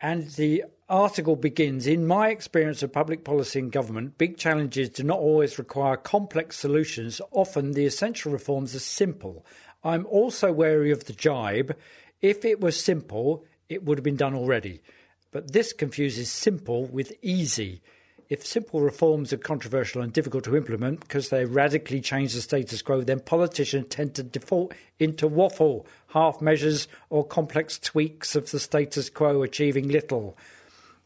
And 0.00 0.28
the 0.30 0.64
article 0.92 1.36
begins 1.36 1.86
In 1.86 2.06
my 2.06 2.28
experience 2.28 2.82
of 2.82 2.92
public 2.92 3.24
policy 3.24 3.58
and 3.58 3.72
government, 3.72 4.18
big 4.18 4.36
challenges 4.36 4.90
do 4.90 5.02
not 5.02 5.18
always 5.18 5.58
require 5.58 5.96
complex 5.96 6.58
solutions. 6.58 7.18
Often 7.30 7.72
the 7.72 7.86
essential 7.86 8.30
reforms 8.30 8.74
are 8.74 8.80
simple. 8.80 9.46
I'm 9.82 10.04
also 10.04 10.52
wary 10.52 10.90
of 10.90 11.06
the 11.06 11.14
jibe. 11.14 11.74
If 12.20 12.44
it 12.44 12.60
was 12.60 12.78
simple, 12.78 13.44
it 13.70 13.84
would 13.84 13.96
have 13.96 14.04
been 14.04 14.16
done 14.16 14.34
already. 14.34 14.82
But 15.30 15.52
this 15.52 15.72
confuses 15.72 16.30
simple 16.30 16.84
with 16.84 17.14
easy. 17.22 17.80
If 18.28 18.46
simple 18.46 18.82
reforms 18.82 19.32
are 19.32 19.38
controversial 19.38 20.02
and 20.02 20.12
difficult 20.12 20.44
to 20.44 20.56
implement 20.56 21.00
because 21.00 21.30
they 21.30 21.46
radically 21.46 22.02
change 22.02 22.34
the 22.34 22.42
status 22.42 22.82
quo, 22.82 23.00
then 23.00 23.20
politicians 23.20 23.86
tend 23.88 24.14
to 24.16 24.22
default 24.22 24.74
into 24.98 25.26
waffle, 25.26 25.86
half 26.08 26.42
measures, 26.42 26.86
or 27.08 27.26
complex 27.26 27.78
tweaks 27.78 28.36
of 28.36 28.50
the 28.50 28.60
status 28.60 29.08
quo 29.08 29.42
achieving 29.42 29.88
little, 29.88 30.36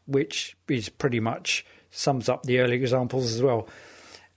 which 0.07 0.57
is 0.67 0.89
pretty 0.89 1.19
much 1.19 1.65
sums 1.91 2.27
up 2.27 2.43
the 2.43 2.59
early 2.59 2.75
examples 2.75 3.33
as 3.33 3.41
well. 3.41 3.67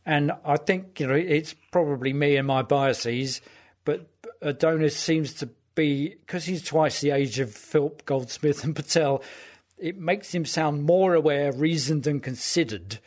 And 0.04 0.32
I 0.44 0.56
think, 0.56 1.00
you 1.00 1.06
know, 1.06 1.14
it's 1.14 1.54
probably 1.72 2.12
me 2.12 2.36
and 2.36 2.46
my 2.46 2.62
biases, 2.62 3.40
but 3.84 4.06
Adonis 4.42 4.96
seems 4.96 5.34
to 5.34 5.48
be, 5.74 6.10
because 6.10 6.44
he's 6.44 6.64
twice 6.64 7.00
the 7.00 7.10
age 7.10 7.38
of 7.38 7.54
Philp 7.54 8.04
Goldsmith, 8.04 8.64
and 8.64 8.74
Patel 8.74 9.22
it 9.80 9.98
makes 9.98 10.34
him 10.34 10.44
sound 10.44 10.84
more 10.84 11.14
aware, 11.14 11.52
reasoned, 11.52 12.06
and 12.06 12.22
considered. 12.22 12.98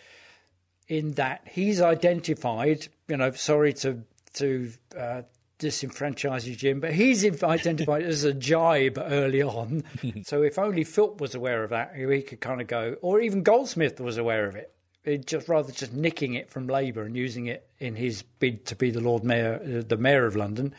In 0.88 1.14
that 1.14 1.48
he's 1.50 1.82
identified, 1.82 2.88
you 3.08 3.18
know, 3.18 3.32
sorry 3.32 3.74
to 3.74 4.04
to 4.34 4.72
uh, 4.98 5.22
disenfranchise 5.64 6.46
you, 6.46 6.56
Jim, 6.56 6.80
but 6.80 6.94
he's 6.94 7.24
identified 7.44 8.04
as 8.04 8.24
a 8.24 8.34
jibe 8.34 8.98
early 8.98 9.42
on. 9.42 9.84
so 10.24 10.44
if 10.44 10.60
only 10.60 10.84
Philp 10.84 11.22
was 11.22 11.36
aware 11.36 11.64
of 11.64 11.70
that, 11.70 11.96
he 11.96 12.22
could 12.22 12.42
kind 12.42 12.62
of 12.62 12.68
go, 12.68 12.96
or 13.02 13.22
even 13.22 13.44
Goldsmith 13.44 14.00
was 14.00 14.18
aware 14.18 14.48
of 14.48 14.56
it. 14.56 14.74
it 15.04 15.26
just 15.26 15.48
rather 15.48 15.72
just 15.72 15.94
nicking 15.94 16.34
it 16.34 16.50
from 16.50 16.68
Labour 16.68 17.04
and 17.04 17.16
using 17.16 17.48
it 17.48 17.68
in 17.80 17.96
his 17.96 18.24
bid 18.24 18.66
to 18.68 18.76
be 18.76 18.92
the 18.92 19.02
Lord 19.02 19.24
Mayor, 19.24 19.60
uh, 19.64 19.84
the 19.88 19.98
Mayor 19.98 20.26
of 20.26 20.36
London. 20.36 20.74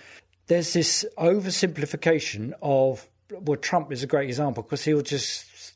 There's 0.47 0.73
this 0.73 1.05
oversimplification 1.19 2.53
of 2.61 3.09
well, 3.31 3.57
Trump 3.57 3.91
is 3.91 4.03
a 4.03 4.07
great 4.07 4.29
example 4.29 4.63
because 4.63 4.85
he'll 4.85 5.03
just 5.03 5.75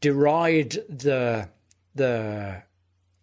deride 0.00 0.78
the 0.88 1.48
the 1.94 2.62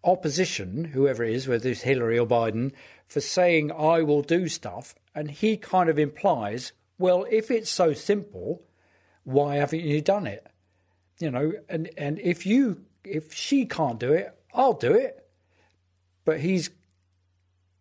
opposition, 0.02 0.84
whoever 0.84 1.24
it 1.24 1.34
is, 1.34 1.46
whether 1.46 1.68
it's 1.68 1.82
Hillary 1.82 2.18
or 2.18 2.26
Biden, 2.26 2.72
for 3.10 3.20
saying 3.20 3.72
I 3.72 4.02
will 4.02 4.22
do 4.22 4.46
stuff, 4.46 4.94
and 5.16 5.30
he 5.30 5.56
kind 5.56 5.90
of 5.90 5.98
implies, 5.98 6.72
well, 6.96 7.26
if 7.28 7.50
it's 7.50 7.68
so 7.68 7.92
simple, 7.92 8.62
why 9.24 9.56
haven't 9.56 9.80
you 9.80 10.00
done 10.00 10.28
it? 10.28 10.46
You 11.18 11.32
know, 11.32 11.52
and 11.68 11.90
and 11.98 12.20
if 12.20 12.46
you 12.46 12.82
if 13.04 13.34
she 13.34 13.66
can't 13.66 13.98
do 13.98 14.12
it, 14.12 14.32
I'll 14.54 14.74
do 14.74 14.92
it. 14.94 15.26
But 16.24 16.40
he's 16.40 16.70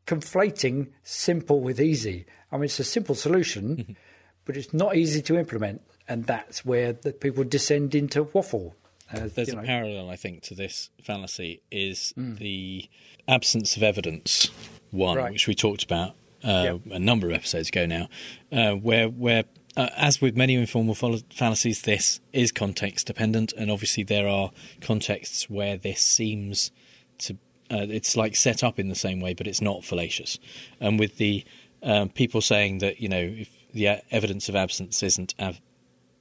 conflating 0.08 0.88
simple 1.04 1.62
with 1.62 1.80
easy. 1.80 2.26
I 2.52 2.56
mean, 2.56 2.66
it's 2.66 2.80
a 2.80 2.84
simple 2.84 3.14
solution, 3.14 3.96
but 4.46 4.58
it's 4.58 4.74
not 4.74 4.96
easy 4.96 5.22
to 5.24 5.38
implement, 5.38 5.84
and 6.08 6.26
that's 6.26 6.66
where 6.66 6.92
the 6.92 7.14
people 7.14 7.44
descend 7.44 7.94
into 7.94 8.24
waffle. 8.24 8.76
Uh, 9.12 9.28
There's 9.34 9.50
a 9.50 9.56
know. 9.56 9.64
parallel, 9.64 10.10
I 10.10 10.16
think, 10.16 10.42
to 10.44 10.56
this 10.56 10.90
fallacy 11.02 11.62
is 11.72 12.14
Mm. 12.18 12.38
the 12.38 12.90
absence 13.28 13.76
of 13.78 13.84
evidence 13.84 14.50
one, 14.92 15.18
Right. 15.18 15.32
which 15.32 15.48
we 15.48 15.56
talked 15.56 15.84
about 15.84 16.16
uh, 16.44 16.78
a 16.92 17.00
number 17.00 17.28
of 17.28 17.34
episodes 17.34 17.68
ago 17.68 17.86
now, 17.86 18.08
uh, 18.52 18.72
where 18.74 19.10
where 19.10 19.44
uh, 19.76 19.90
as 19.98 20.20
with 20.22 20.36
many 20.38 20.56
informal 20.56 20.96
fall- 20.96 21.20
fallacies, 21.32 21.82
this 21.84 22.22
is 22.34 22.52
context 22.52 23.08
dependent, 23.08 23.52
and 23.58 23.70
obviously 23.70 24.04
there 24.04 24.28
are 24.28 24.52
contexts 24.82 25.50
where 25.50 25.76
this 25.78 26.02
seems 26.02 26.72
to 27.20 27.34
uh, 27.72 27.86
it's 27.90 28.16
like 28.16 28.36
set 28.38 28.64
up 28.64 28.80
in 28.80 28.88
the 28.90 28.96
same 28.96 29.20
way, 29.20 29.34
but 29.34 29.48
it's 29.48 29.62
not 29.62 29.84
fallacious. 29.84 30.40
And 30.80 30.98
with 31.00 31.18
the 31.18 31.44
um, 31.84 32.08
people 32.10 32.40
saying 32.42 32.78
that 32.80 33.00
you 33.02 33.10
know 33.10 33.22
if 33.38 33.50
the 33.74 33.88
uh, 33.90 33.98
evidence 34.10 34.48
of 34.50 34.56
absence 34.56 35.04
isn't 35.04 35.36
ab- 35.40 35.58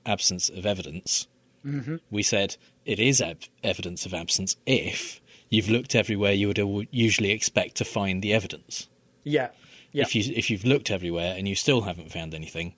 absence 0.05 0.49
of 0.49 0.67
evidence, 0.67 1.27
Mhm. 1.65 2.01
we 2.11 2.23
said 2.23 2.57
it 2.89 2.99
is 2.99 3.21
ab- 3.21 3.45
evidence 3.63 4.07
of 4.07 4.15
absence 4.15 4.57
if 4.67 5.21
you've 5.51 5.69
looked 5.69 5.95
everywhere 5.95 6.33
you 6.33 6.49
would 6.49 6.89
usually 6.91 7.31
expect 7.31 7.75
to 7.77 7.85
find 7.85 8.23
the 8.23 8.33
evidence. 8.33 8.89
Yeah, 9.25 9.51
yeah. 9.93 10.05
If 10.05 10.15
you 10.15 10.23
if 10.35 10.51
you've 10.51 10.65
looked 10.65 10.91
everywhere 10.91 11.35
and 11.37 11.47
you 11.47 11.55
still 11.55 11.83
haven't 11.83 12.11
found 12.13 12.35
anything, 12.35 12.75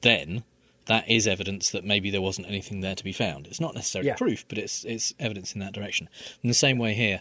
then 0.00 0.42
that 0.86 1.08
is 1.08 1.26
evidence 1.28 1.70
that 1.70 1.84
maybe 1.84 2.10
there 2.10 2.20
wasn't 2.28 2.48
anything 2.48 2.80
there 2.80 2.96
to 2.96 3.04
be 3.04 3.12
found. 3.12 3.46
It's 3.46 3.60
not 3.60 3.74
necessarily 3.74 4.08
Yeah. 4.08 4.16
proof, 4.16 4.44
but 4.48 4.58
it's 4.58 4.84
it's 4.84 5.14
evidence 5.18 5.54
in 5.54 5.60
that 5.60 5.72
direction. 5.72 6.08
In 6.42 6.48
the 6.48 6.54
same 6.54 6.78
way 6.78 6.94
here, 6.94 7.20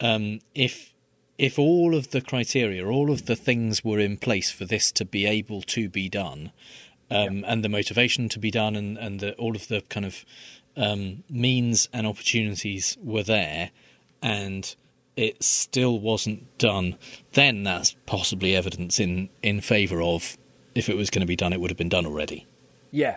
um, 0.00 0.40
if 0.54 0.92
if 1.38 1.58
all 1.58 1.94
of 1.94 2.10
the 2.10 2.20
criteria, 2.20 2.84
all 2.86 3.10
of 3.10 3.26
the 3.26 3.36
things 3.36 3.84
were 3.84 4.00
in 4.00 4.16
place 4.16 4.50
for 4.50 4.64
this 4.64 4.90
to 4.92 5.04
be 5.04 5.24
able 5.26 5.62
to 5.62 5.88
be 5.88 6.08
done, 6.08 6.50
um, 7.10 7.44
and 7.46 7.62
the 7.62 7.68
motivation 7.68 8.28
to 8.30 8.38
be 8.40 8.50
done, 8.50 8.74
and 8.74 8.98
and 8.98 9.20
the, 9.20 9.34
all 9.34 9.54
of 9.54 9.68
the 9.68 9.82
kind 9.82 10.06
of 10.06 10.24
um, 10.76 11.24
means 11.28 11.88
and 11.92 12.06
opportunities 12.06 12.96
were 13.02 13.22
there, 13.22 13.70
and 14.22 14.74
it 15.16 15.42
still 15.42 15.98
wasn't 15.98 16.58
done, 16.58 16.96
then 17.32 17.62
that's 17.62 17.96
possibly 18.06 18.54
evidence 18.54 19.00
in 19.00 19.28
in 19.42 19.60
favour 19.60 20.02
of 20.02 20.36
if 20.74 20.88
it 20.88 20.96
was 20.96 21.08
going 21.10 21.20
to 21.20 21.26
be 21.26 21.36
done, 21.36 21.52
it 21.52 21.60
would 21.60 21.70
have 21.70 21.78
been 21.78 21.88
done 21.88 22.04
already. 22.06 22.46
Yeah. 22.90 23.16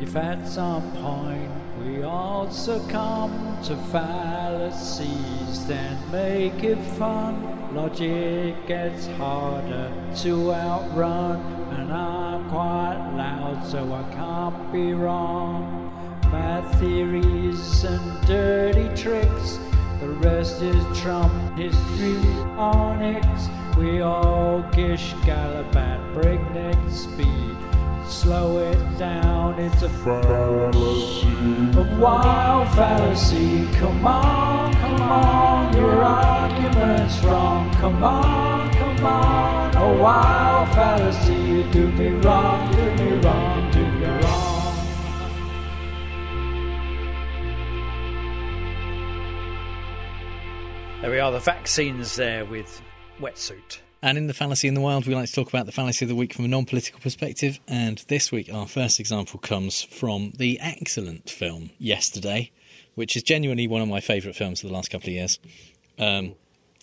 If 0.00 0.16
at 0.16 0.48
some 0.48 0.90
point 0.92 1.50
we 1.78 2.02
all 2.02 2.50
succumb 2.50 3.58
to 3.64 3.76
fallacies, 3.92 5.66
then 5.66 5.98
make 6.10 6.64
it 6.64 6.80
fun. 6.98 7.74
Logic 7.74 8.54
gets 8.66 9.06
harder 9.18 9.92
to 10.22 10.52
outrun, 10.52 11.40
and 11.72 11.92
I'm 11.92 12.23
quite 12.54 13.14
loud, 13.16 13.66
so 13.66 13.80
I 13.92 14.04
can't 14.14 14.72
be 14.72 14.92
wrong. 14.92 15.90
Bad 16.30 16.62
theories 16.78 17.82
and 17.82 18.26
dirty 18.28 18.88
tricks, 18.94 19.58
the 20.00 20.10
rest 20.22 20.62
is 20.62 21.00
Trump 21.00 21.34
history 21.58 22.16
onyx. 22.56 23.26
We 23.76 24.02
all 24.02 24.62
gish 24.70 25.14
gallop 25.26 25.74
at 25.74 25.98
breakneck 26.14 26.78
speed. 26.90 27.56
Slow 28.06 28.58
it 28.58 28.98
down, 28.98 29.58
it's 29.58 29.82
a 29.82 29.88
fallacy. 29.88 31.26
A 31.76 31.98
wild 31.98 32.68
fallacy. 32.76 33.66
Come 33.80 34.06
on, 34.06 34.72
come 34.74 35.02
on, 35.02 35.76
your 35.76 36.04
argument's 36.04 37.18
wrong. 37.24 37.68
Come 37.72 38.04
on, 38.04 38.70
on, 39.06 39.76
a 39.76 40.02
wild 40.02 40.68
fallacy. 40.70 41.34
You 41.34 41.62
do 41.72 41.88
me 41.92 42.08
wrong, 42.08 42.72
do 42.72 43.04
me 43.04 43.10
wrong, 43.18 43.70
do 43.70 43.86
me 43.92 44.06
wrong. 44.06 44.54
There 51.00 51.10
we 51.10 51.18
are, 51.18 51.30
the 51.30 51.38
vaccines 51.38 52.16
there 52.16 52.44
with 52.46 52.80
wetsuit. 53.20 53.78
And 54.00 54.18
in 54.18 54.26
the 54.26 54.34
fallacy 54.34 54.68
in 54.68 54.74
the 54.74 54.80
wild, 54.80 55.06
we 55.06 55.14
like 55.14 55.28
to 55.28 55.34
talk 55.34 55.48
about 55.48 55.66
the 55.66 55.72
fallacy 55.72 56.04
of 56.04 56.08
the 56.08 56.14
week 56.14 56.34
from 56.34 56.44
a 56.44 56.48
non-political 56.48 57.00
perspective. 57.00 57.58
And 57.66 58.04
this 58.08 58.30
week, 58.30 58.52
our 58.52 58.66
first 58.66 59.00
example 59.00 59.38
comes 59.38 59.82
from 59.82 60.32
the 60.36 60.58
excellent 60.60 61.30
film 61.30 61.70
Yesterday, 61.78 62.52
which 62.94 63.16
is 63.16 63.22
genuinely 63.22 63.66
one 63.66 63.80
of 63.80 63.88
my 63.88 64.00
favourite 64.00 64.36
films 64.36 64.62
of 64.62 64.68
the 64.68 64.74
last 64.74 64.90
couple 64.90 65.08
of 65.08 65.14
years. 65.14 65.38
Um, 65.98 66.34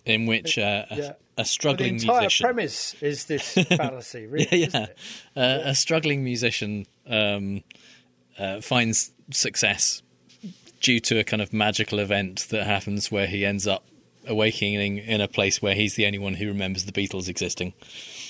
in 0.06 0.26
which 0.26 0.58
uh, 0.58 0.86
Yeah. 0.92 1.14
A 1.42 1.46
struggling 1.46 1.98
the 1.98 2.04
entire 2.04 2.22
musician, 2.22 2.44
premise 2.46 2.96
is 3.02 3.26
this 3.26 3.54
fallacy, 3.78 4.28
really. 4.28 4.48
yeah, 4.52 4.68
isn't 4.68 4.74
yeah. 4.82 4.88
it? 4.88 4.98
Uh, 5.36 5.70
a 5.70 5.76
struggling 5.76 6.24
musician 6.24 6.86
um, 7.08 7.64
uh, 8.40 8.62
finds 8.62 9.12
success 9.32 10.02
due 10.82 11.00
to 11.00 11.20
a 11.20 11.24
kind 11.24 11.42
of 11.42 11.54
magical 11.54 12.00
event 12.00 12.48
that 12.50 12.66
happens 12.66 13.12
where 13.12 13.28
he 13.28 13.46
ends 13.46 13.68
up 13.68 13.86
awakening 14.28 14.98
in 14.98 15.22
a 15.22 15.28
place 15.28 15.62
where 15.62 15.76
he's 15.76 15.96
the 15.96 16.06
only 16.06 16.20
one 16.20 16.34
who 16.34 16.48
remembers 16.48 16.86
the 16.86 16.92
Beatles 16.92 17.28
existing. 17.28 17.74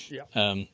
Yeah. 0.10 0.24
Um, 0.36 0.67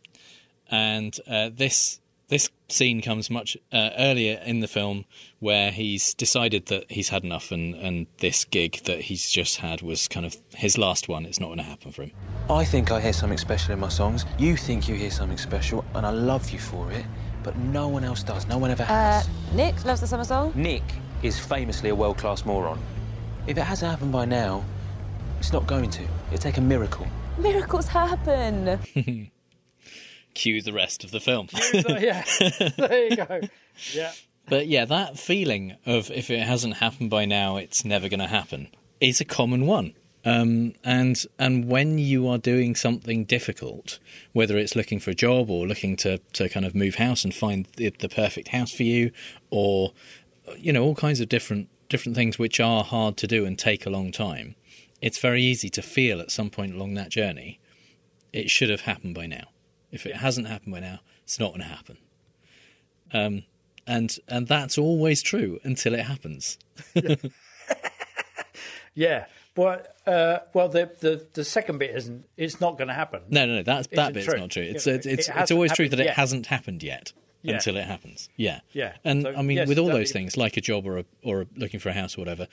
and 0.69 1.17
uh, 1.27 1.49
this 1.53 1.99
this 2.29 2.49
scene 2.67 3.01
comes 3.01 3.29
much 3.29 3.55
uh, 3.71 3.91
earlier 3.97 4.41
in 4.45 4.59
the 4.59 4.67
film 4.67 5.05
where 5.39 5.71
he's 5.71 6.13
decided 6.13 6.65
that 6.65 6.91
he's 6.91 7.09
had 7.09 7.23
enough 7.23 7.51
and, 7.51 7.73
and 7.75 8.07
this 8.17 8.43
gig 8.43 8.83
that 8.83 9.01
he's 9.01 9.29
just 9.31 9.57
had 9.57 9.81
was 9.81 10.07
kind 10.09 10.25
of 10.25 10.35
his 10.55 10.77
last 10.77 11.07
one. 11.07 11.25
It's 11.25 11.39
not 11.39 11.47
going 11.47 11.59
to 11.59 11.63
happen 11.63 11.91
for 11.91 12.03
him. 12.03 12.11
I 12.49 12.65
think 12.65 12.91
I 12.91 12.99
hear 12.99 13.13
something 13.13 13.37
special 13.37 13.73
in 13.73 13.79
my 13.79 13.89
songs. 13.89 14.25
You 14.37 14.57
think 14.57 14.87
you 14.89 14.95
hear 14.95 15.11
something 15.11 15.37
special, 15.37 15.85
and 15.95 16.05
I 16.05 16.09
love 16.09 16.49
you 16.49 16.59
for 16.59 16.91
it, 16.91 17.05
but 17.43 17.55
no 17.57 17.87
one 17.87 18.03
else 18.03 18.23
does. 18.23 18.45
No 18.47 18.57
one 18.57 18.71
ever 18.71 18.83
Uh, 18.83 18.87
has. 18.87 19.29
Nick 19.53 19.85
loves 19.85 20.01
the 20.01 20.07
summer 20.07 20.25
song. 20.25 20.51
Nick 20.55 20.83
is 21.23 21.39
famously 21.39 21.89
a 21.89 21.95
world 21.95 22.17
class 22.17 22.43
moron. 22.45 22.79
If 23.47 23.57
it 23.57 23.61
hasn't 23.63 23.89
happened 23.89 24.11
by 24.11 24.25
now, 24.25 24.65
it's 25.39 25.53
not 25.53 25.65
going 25.65 25.89
to. 25.91 26.03
It'll 26.31 26.37
take 26.39 26.57
a 26.57 26.61
miracle. 26.61 27.07
Miracles 27.37 27.87
happen. 27.87 28.79
Cue 30.37 30.61
the 30.61 30.73
rest 30.73 31.03
of 31.03 31.11
the 31.11 31.19
film. 31.19 31.49
yeah, 31.73 32.23
there 32.77 33.09
you 33.09 33.15
go. 33.15 33.41
Yeah. 33.91 34.11
But 34.49 34.67
yeah, 34.67 34.85
that 34.85 35.19
feeling 35.19 35.75
of 35.85 36.09
if 36.11 36.29
it 36.29 36.39
hasn't 36.39 36.75
happened 36.75 37.09
by 37.09 37.25
now, 37.25 37.57
it's 37.57 37.83
never 37.83 38.07
going 38.07 38.21
to 38.21 38.27
happen 38.27 38.69
is 38.99 39.21
a 39.21 39.25
common 39.25 39.65
one. 39.65 39.93
Um, 40.25 40.73
and 40.83 41.23
and 41.39 41.69
when 41.69 41.99
you 41.99 42.27
are 42.27 42.37
doing 42.37 42.75
something 42.75 43.23
difficult, 43.23 43.99
whether 44.33 44.57
it's 44.57 44.75
looking 44.75 44.99
for 44.99 45.11
a 45.11 45.15
job 45.15 45.49
or 45.49 45.65
looking 45.65 45.95
to, 45.97 46.17
to 46.33 46.49
kind 46.49 46.65
of 46.65 46.75
move 46.75 46.95
house 46.95 47.23
and 47.23 47.33
find 47.33 47.67
the, 47.77 47.89
the 47.99 48.09
perfect 48.09 48.49
house 48.49 48.71
for 48.71 48.83
you, 48.83 49.11
or 49.51 49.93
you 50.57 50.73
know 50.73 50.83
all 50.83 50.95
kinds 50.95 51.21
of 51.21 51.29
different 51.29 51.69
different 51.87 52.15
things 52.15 52.37
which 52.37 52.59
are 52.59 52.83
hard 52.83 53.15
to 53.17 53.27
do 53.27 53.45
and 53.45 53.57
take 53.57 53.85
a 53.85 53.89
long 53.89 54.11
time, 54.11 54.55
it's 55.01 55.19
very 55.19 55.41
easy 55.41 55.69
to 55.69 55.81
feel 55.81 56.19
at 56.19 56.31
some 56.31 56.49
point 56.49 56.73
along 56.73 56.95
that 56.95 57.09
journey, 57.09 57.59
it 58.33 58.49
should 58.49 58.69
have 58.69 58.81
happened 58.81 59.15
by 59.15 59.27
now. 59.27 59.47
If 59.97 60.05
it 60.05 60.15
hasn't 60.15 60.47
happened 60.47 60.73
by 60.73 60.79
now, 60.79 60.99
it's 61.23 61.39
not 61.39 61.49
going 61.49 61.61
to 61.61 61.67
happen. 61.67 61.97
Um, 63.13 63.43
and 63.85 64.17
and 64.27 64.47
that's 64.47 64.77
always 64.77 65.21
true 65.21 65.59
until 65.63 65.93
it 65.95 66.01
happens. 66.05 66.57
Yeah. 68.97 69.25
But, 69.53 69.95
uh, 70.07 70.39
well, 70.53 70.69
the, 70.69 70.91
the, 70.99 71.25
the 71.33 71.43
second 71.43 71.77
bit 71.77 71.95
isn't, 71.95 72.25
it's 72.35 72.59
not 72.59 72.77
going 72.77 72.87
to 72.89 72.93
happen. 72.93 73.21
No, 73.29 73.45
no, 73.45 73.55
no. 73.57 73.63
That's 73.63 73.87
that 73.89 74.13
bit's 74.13 74.25
true. 74.25 74.39
not 74.39 74.49
true. 74.49 74.63
It's 74.63 74.85
You 74.85 74.93
know, 74.93 74.97
it's 74.97 75.05
it 75.05 75.19
it's, 75.19 75.29
it's 75.33 75.51
always 75.51 75.71
true 75.73 75.87
that 75.89 75.99
it 75.99 76.09
hasn't 76.09 76.47
happened 76.47 76.81
yet 76.83 77.13
Yeah. 77.43 77.55
until 77.55 77.77
it 77.77 77.85
happens. 77.85 78.27
Yeah, 78.37 78.59
Yeah. 78.73 78.93
And 79.03 79.21
So, 79.23 79.33
I 79.35 79.41
mean, 79.43 79.57
yes, 79.57 79.67
with 79.67 79.77
all 79.79 79.87
those 79.87 80.11
things, 80.11 80.35
like 80.35 80.57
a 80.57 80.61
job 80.61 80.85
or 80.87 80.99
a 80.99 81.05
or 81.23 81.41
a, 81.41 81.45
looking 81.55 81.79
for 81.79 81.89
a 81.89 81.93
house 81.93 82.17
or 82.17 82.21
whatever, 82.21 82.47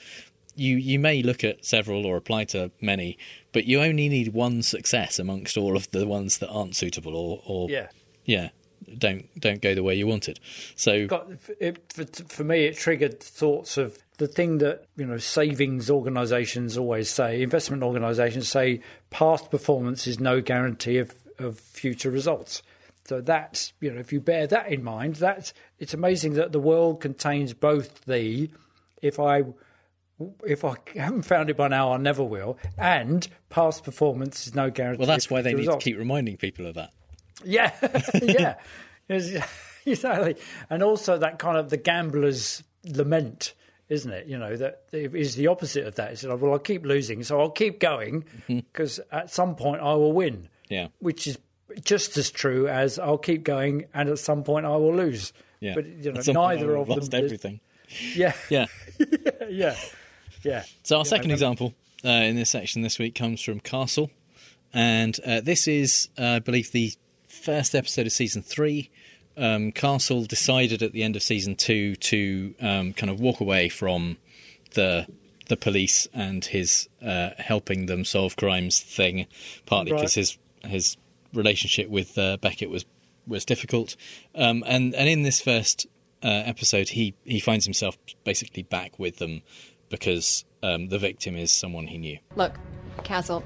you 0.55 0.77
you 0.77 0.99
may 0.99 1.21
look 1.21 1.43
at 1.43 1.65
several 1.65 2.05
or 2.05 2.17
apply 2.17 2.45
to 2.45 2.71
many, 2.81 3.17
but 3.51 3.65
you 3.65 3.81
only 3.81 4.09
need 4.09 4.33
one 4.33 4.61
success 4.61 5.19
amongst 5.19 5.57
all 5.57 5.75
of 5.75 5.89
the 5.91 6.07
ones 6.07 6.37
that 6.39 6.49
aren't 6.49 6.75
suitable 6.75 7.15
or 7.15 7.41
or 7.45 7.69
Yeah. 7.69 7.87
yeah 8.25 8.49
don't 8.97 9.27
don't 9.39 9.61
go 9.61 9.73
the 9.73 9.83
way 9.83 9.95
you 9.95 10.07
wanted. 10.07 10.39
So 10.75 11.07
got 11.07 11.27
it, 11.59 11.91
for, 11.91 12.05
for 12.05 12.43
me 12.43 12.65
it 12.65 12.77
triggered 12.77 13.19
thoughts 13.19 13.77
of 13.77 13.97
the 14.17 14.27
thing 14.27 14.59
that 14.59 14.85
you 14.95 15.05
know 15.05 15.17
savings 15.17 15.89
organizations 15.89 16.77
always 16.77 17.09
say 17.09 17.41
investment 17.41 17.83
organizations 17.83 18.47
say 18.47 18.81
past 19.09 19.51
performance 19.51 20.07
is 20.07 20.19
no 20.19 20.39
guarantee 20.41 20.99
of, 20.99 21.13
of 21.39 21.59
future 21.59 22.09
results 22.09 22.61
so 23.05 23.19
that's 23.19 23.73
you 23.81 23.91
know 23.91 23.99
if 23.99 24.13
you 24.13 24.21
bear 24.21 24.47
that 24.47 24.71
in 24.71 24.83
mind 24.83 25.15
that's 25.15 25.53
it's 25.79 25.93
amazing 25.93 26.33
that 26.35 26.53
the 26.53 26.59
world 26.59 27.01
contains 27.01 27.53
both 27.53 28.05
the 28.05 28.49
if 29.01 29.19
i 29.19 29.43
if 30.45 30.63
I 30.63 30.75
haven't 30.95 31.23
found 31.23 31.49
it 31.49 31.57
by 31.57 31.67
now, 31.67 31.91
I 31.93 31.97
never 31.97 32.23
will. 32.23 32.57
And 32.77 33.27
past 33.49 33.83
performance 33.83 34.47
is 34.47 34.55
no 34.55 34.69
guarantee. 34.69 34.99
well, 34.99 35.07
that's 35.07 35.29
why 35.29 35.41
they 35.41 35.53
future 35.53 35.71
need 35.71 35.79
to 35.79 35.83
keep 35.83 35.97
reminding 35.97 36.37
people 36.37 36.65
of 36.65 36.75
that. 36.75 36.91
Yeah, 37.43 37.71
yeah, 38.21 38.55
exactly. 39.85 40.35
And 40.69 40.81
also 40.83 41.17
that 41.17 41.39
kind 41.39 41.57
of 41.57 41.69
the 41.69 41.77
gambler's 41.77 42.63
lament, 42.85 43.53
isn't 43.89 44.11
it? 44.11 44.27
You 44.27 44.37
know 44.37 44.55
that 44.55 44.83
is 44.91 45.35
the 45.35 45.47
opposite 45.47 45.85
of 45.85 45.95
that. 45.95 46.11
It's 46.13 46.23
like, 46.23 46.41
well, 46.41 46.53
I'll 46.53 46.59
keep 46.59 46.85
losing, 46.85 47.23
so 47.23 47.39
I'll 47.39 47.49
keep 47.49 47.79
going 47.79 48.23
mm-hmm. 48.23 48.59
because 48.71 48.99
at 49.11 49.29
some 49.31 49.55
point 49.55 49.81
I 49.81 49.93
will 49.95 50.13
win. 50.13 50.49
Yeah. 50.69 50.87
Which 50.99 51.27
is 51.27 51.37
just 51.83 52.17
as 52.17 52.31
true 52.31 52.67
as 52.67 52.97
I'll 52.97 53.17
keep 53.17 53.43
going, 53.43 53.85
and 53.93 54.09
at 54.09 54.19
some 54.19 54.43
point 54.43 54.65
I 54.65 54.75
will 54.77 54.95
lose. 54.95 55.33
Yeah. 55.59 55.73
But 55.75 55.85
you 55.85 56.11
know, 56.11 56.19
At 56.19 56.25
some 56.25 56.35
point 56.35 56.59
neither 56.59 56.75
of 56.75 56.87
them. 56.87 56.99
lost 56.99 57.13
everything. 57.13 57.59
Yeah, 58.15 58.33
Yeah. 58.49 58.65
yeah, 59.49 59.75
yeah. 60.45 60.63
So 60.83 60.95
our 60.97 61.01
You 61.01 61.05
second 61.05 61.31
example 61.31 61.73
uh, 62.03 62.09
in 62.09 62.35
this 62.35 62.49
section 62.51 62.81
this 62.81 62.99
week 62.99 63.15
comes 63.15 63.41
from 63.41 63.59
Castle, 63.59 64.11
and 64.73 65.19
uh, 65.25 65.41
this 65.41 65.67
is, 65.67 66.09
uh, 66.17 66.23
I 66.25 66.39
believe, 66.39 66.71
the 66.71 66.93
first 67.27 67.75
episode 67.75 68.05
of 68.05 68.11
season 68.13 68.41
three. 68.41 68.89
Um, 69.37 69.71
Castle 69.73 70.23
decided 70.23 70.81
at 70.81 70.93
the 70.93 71.03
end 71.03 71.15
of 71.17 71.23
season 71.23 71.55
two 71.55 71.95
to 71.97 72.55
um, 72.61 72.93
kind 72.93 73.09
of 73.09 73.19
walk 73.19 73.41
away 73.41 73.67
from 73.69 74.17
the 74.75 75.07
the 75.47 75.57
police 75.57 76.07
and 76.13 76.43
his 76.45 76.87
uh, 77.05 77.29
helping 77.37 77.85
them 77.87 78.03
solve 78.05 78.35
crimes 78.35 78.79
thing, 78.79 79.27
partly 79.65 79.91
Right. 79.91 79.99
because 79.99 80.13
his 80.13 80.37
his 80.63 80.97
relationship 81.33 81.89
with 81.89 82.17
uh, 82.17 82.37
Beckett 82.37 82.69
was 82.69 82.85
was 83.27 83.43
difficult, 83.45 83.95
um, 84.35 84.63
and 84.67 84.95
and 84.95 85.09
in 85.09 85.23
this 85.23 85.41
first 85.41 85.85
uh, 86.23 86.27
episode, 86.45 86.89
he 86.89 87.13
he 87.25 87.39
finds 87.39 87.65
himself 87.65 87.97
basically 88.23 88.63
back 88.63 88.97
with 88.99 89.17
them 89.17 89.41
because 89.89 90.45
um, 90.63 90.87
the 90.89 90.99
victim 90.99 91.35
is 91.35 91.51
someone 91.51 91.87
he 91.87 91.97
knew. 91.97 92.17
Look, 92.35 92.53
Castle, 93.03 93.43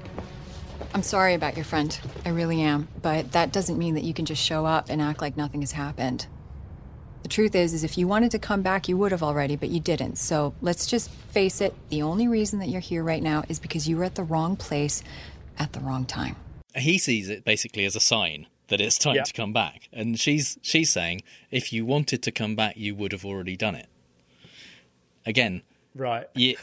I'm 0.94 1.02
sorry 1.02 1.34
about 1.34 1.56
your 1.56 1.64
friend. 1.64 1.98
I 2.24 2.30
really 2.30 2.62
am. 2.62 2.88
But 3.02 3.32
that 3.32 3.52
doesn't 3.52 3.78
mean 3.78 3.94
that 3.94 4.04
you 4.04 4.14
can 4.14 4.24
just 4.24 4.42
show 4.42 4.66
up 4.66 4.88
and 4.88 5.00
act 5.00 5.20
like 5.20 5.36
nothing 5.36 5.60
has 5.60 5.72
happened. 5.72 6.26
The 7.22 7.28
truth 7.28 7.54
is, 7.54 7.74
is 7.74 7.84
if 7.84 7.98
you 7.98 8.06
wanted 8.08 8.30
to 8.30 8.38
come 8.38 8.62
back, 8.62 8.88
you 8.88 8.96
would 8.96 9.12
have 9.12 9.22
already, 9.22 9.54
but 9.54 9.68
you 9.68 9.78
didn't. 9.78 10.16
So 10.16 10.54
let's 10.62 10.86
just 10.86 11.10
face 11.10 11.60
it. 11.60 11.74
The 11.90 12.02
only 12.02 12.26
reason 12.26 12.58
that 12.60 12.68
you're 12.68 12.80
here 12.80 13.04
right 13.04 13.22
now 13.22 13.44
is 13.48 13.58
because 13.58 13.86
you 13.86 13.96
were 13.98 14.04
at 14.04 14.14
the 14.14 14.24
wrong 14.24 14.56
place 14.56 15.02
at 15.58 15.74
the 15.74 15.80
wrong 15.80 16.06
time. 16.06 16.36
He 16.74 16.96
sees 16.98 17.28
it 17.28 17.44
basically 17.44 17.84
as 17.84 17.94
a 17.94 18.00
sign 18.00 18.46
that 18.68 18.80
it's 18.80 18.96
time 18.96 19.16
Yeah. 19.16 19.24
to 19.24 19.32
come 19.32 19.52
back, 19.52 19.88
and 19.92 20.18
she's 20.18 20.56
she's 20.62 20.90
saying 20.90 21.22
if 21.50 21.72
you 21.72 21.84
wanted 21.84 22.22
to 22.22 22.30
come 22.30 22.54
back, 22.54 22.76
you 22.76 22.94
would 22.94 23.12
have 23.12 23.24
already 23.24 23.56
done 23.56 23.74
it. 23.74 23.88
Again, 25.26 25.62
Right. 25.94 26.26
you, 26.34 26.56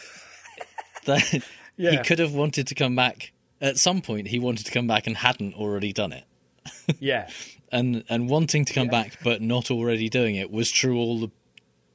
that, 1.05 1.43
Yeah. 1.77 1.91
he 1.91 1.97
could 1.99 2.19
have 2.19 2.33
wanted 2.33 2.67
to 2.67 2.75
come 2.75 2.95
back 2.95 3.31
at 3.61 3.77
some 3.77 4.01
point. 4.01 4.27
He 4.27 4.39
wanted 4.39 4.65
to 4.65 4.71
come 4.71 4.87
back 4.87 5.05
and 5.07 5.15
hadn't 5.17 5.53
already 5.55 5.93
done 5.93 6.11
it. 6.13 6.23
Yeah. 6.99 7.29
and 7.71 8.03
and 8.09 8.29
wanting 8.29 8.63
to 8.65 8.73
come 8.73 8.87
back 8.87 9.17
but 9.23 9.41
not 9.41 9.69
already 9.71 10.07
doing 10.09 10.35
it 10.35 10.49
was 10.51 10.71
true 10.71 10.97
all 10.97 11.19
the 11.19 11.29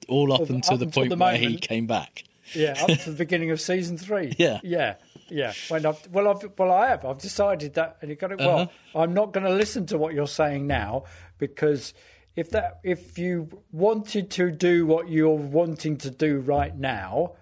all 0.08 0.32
up 0.32 0.42
Up- 0.42 0.50
until 0.50 0.76
the 0.76 0.84
until 0.86 1.02
point 1.02 1.10
the 1.10 1.16
where 1.16 1.36
he 1.36 1.56
came 1.58 1.86
back. 1.86 2.24
Yeah, 2.54 2.74
up 2.80 2.98
to 3.00 3.10
the 3.10 3.16
beginning 3.24 3.50
of 3.50 3.60
season 3.60 3.96
three. 3.96 4.34
Yeah. 4.38 4.60
yeah, 4.62 4.96
yeah. 5.30 5.52
When 5.68 5.86
I've, 5.86 6.06
well, 6.08 6.28
I've, 6.28 6.50
well, 6.58 6.70
I 6.72 6.88
have. 6.88 7.04
I've 7.06 7.18
decided 7.18 7.74
that, 7.74 7.96
and 8.02 8.10
you 8.10 8.16
got 8.16 8.32
it. 8.32 8.38
Well, 8.38 8.58
Uh-huh. 8.62 8.98
I'm 9.02 9.14
not 9.14 9.32
going 9.32 9.46
to 9.46 9.52
listen 9.54 9.86
to 9.86 9.96
what 9.98 10.12
you're 10.12 10.26
saying 10.26 10.66
now 10.66 11.04
because 11.38 11.94
if 12.36 12.50
that, 12.50 12.80
if 12.82 13.18
you 13.18 13.62
wanted 13.72 14.30
to 14.32 14.50
do 14.50 14.86
what 14.86 15.08
you're 15.08 15.30
wanting 15.36 15.98
to 15.98 16.10
do 16.10 16.38
right 16.40 16.76
now, 16.76 17.32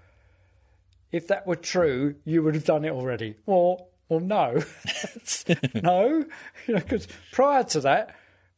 if 1.12 1.29
that 1.29 1.46
were 1.46 1.57
true, 1.57 2.16
you 2.24 2.42
would 2.42 2.55
have 2.55 2.64
done 2.64 2.85
it 2.85 2.90
already. 2.90 3.37
Well, 3.46 3.88
well, 4.09 4.20
no, 4.20 4.62
no, 5.83 6.24
you 6.66 6.74
know, 6.74 6.81
because 6.81 7.07
prior 7.33 7.62
to 7.64 7.81
that, 7.81 8.16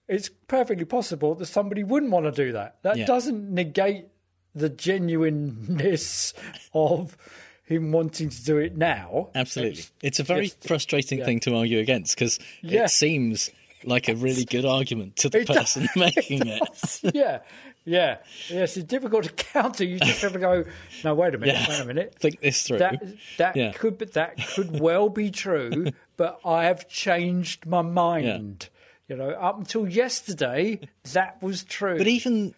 it's 0.09 0.31
perfectly 0.49 0.85
possible 0.87 1.35
that 1.35 1.47
somebody 1.47 1.85
wouldn't 1.85 2.11
want 2.11 2.25
to 2.27 2.33
do 2.33 2.53
that. 2.53 2.77
That 2.83 2.97
Yeah. 2.97 3.07
doesn't 3.07 3.53
negate 3.53 4.07
the 4.55 4.69
genuineness 4.69 6.35
of 6.75 7.17
him 7.65 7.93
wanting 7.93 8.29
to 8.31 8.45
do 8.45 8.59
it 8.59 8.77
now. 8.77 9.29
Absolutely, 9.35 9.85
it's, 10.03 10.19
a 10.21 10.23
very 10.23 10.49
frustrating 10.49 11.19
yeah. 11.19 11.25
thing 11.25 11.41
to 11.41 11.55
argue 11.57 11.79
against 11.79 12.15
because 12.17 12.39
Yeah. 12.63 12.85
it 12.85 12.91
seems 12.91 13.51
like 13.85 14.09
a 14.09 14.15
really 14.15 14.45
good 14.45 14.65
argument 14.65 15.17
to 15.17 15.29
the 15.29 15.41
It 15.41 15.47
does. 15.49 15.57
person 15.57 15.89
making 15.97 16.47
it. 16.47 17.01
yeah, 17.15 17.41
yeah, 17.85 18.19
yes. 18.49 18.77
It's 18.77 18.87
difficult 18.87 19.25
to 19.29 19.33
counter. 19.33 19.85
You 19.85 19.99
just 19.99 20.23
have 20.23 20.33
to 20.33 20.39
go. 20.39 20.65
No, 21.05 21.15
wait 21.15 21.35
a 21.35 21.39
minute. 21.39 21.55
Yeah. 21.55 21.69
Wait 21.69 21.81
a 21.81 21.85
minute. 21.85 22.15
Think 22.19 22.41
this 22.41 22.63
through. 22.63 22.79
That 22.79 23.03
that 23.39 23.57
Yeah. 23.57 23.73
could 23.73 23.99
but 23.99 24.13
that 24.15 24.37
could 24.55 24.81
well 24.81 25.09
be 25.09 25.31
true, 25.31 25.87
but 26.17 26.39
I 26.45 26.65
have 26.65 26.89
changed 26.89 27.67
my 27.67 27.83
mind. 27.83 28.69
You 29.09 29.17
know, 29.17 29.31
up 29.31 29.59
until 29.59 29.87
yesterday, 29.89 30.81
that 31.13 31.43
was 31.43 31.65
true. 31.65 31.99
But 31.99 32.07
even 32.07 32.55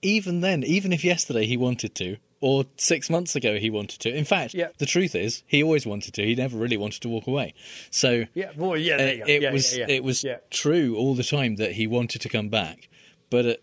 even 0.00 0.40
then, 0.40 0.62
even 0.64 0.92
if 0.92 1.04
yesterday 1.04 1.44
he 1.44 1.56
wanted 1.56 1.94
to, 1.96 2.16
or 2.40 2.64
six 2.76 3.10
months 3.10 3.34
ago 3.34 3.56
he 3.58 3.68
wanted 3.70 4.00
to. 4.00 4.14
In 4.16 4.24
fact, 4.24 4.54
yeah. 4.54 4.68
the 4.78 4.86
truth 4.86 5.14
is 5.14 5.42
he 5.46 5.62
always 5.62 5.86
wanted 5.86 6.14
to. 6.14 6.24
He 6.24 6.34
never 6.34 6.56
really 6.56 6.76
wanted 6.76 7.02
to 7.02 7.08
walk 7.08 7.26
away. 7.26 7.54
So 7.90 8.24
yeah, 8.34 8.50
well, 8.56 8.76
yeah, 8.76 8.96
there 8.96 9.14
you 9.14 9.22
it, 9.22 9.26
go. 9.26 9.32
it 9.32 9.42
Yeah, 9.42 9.52
was 9.52 9.76
yeah, 9.76 9.86
it 9.88 10.04
was 10.04 10.24
Yeah. 10.24 10.36
true 10.50 10.96
all 10.96 11.14
the 11.14 11.24
time 11.24 11.56
that 11.56 11.72
he 11.72 11.86
wanted 11.86 12.20
to 12.20 12.28
come 12.28 12.48
back, 12.48 12.88
but 13.30 13.46
uh, 13.46 13.54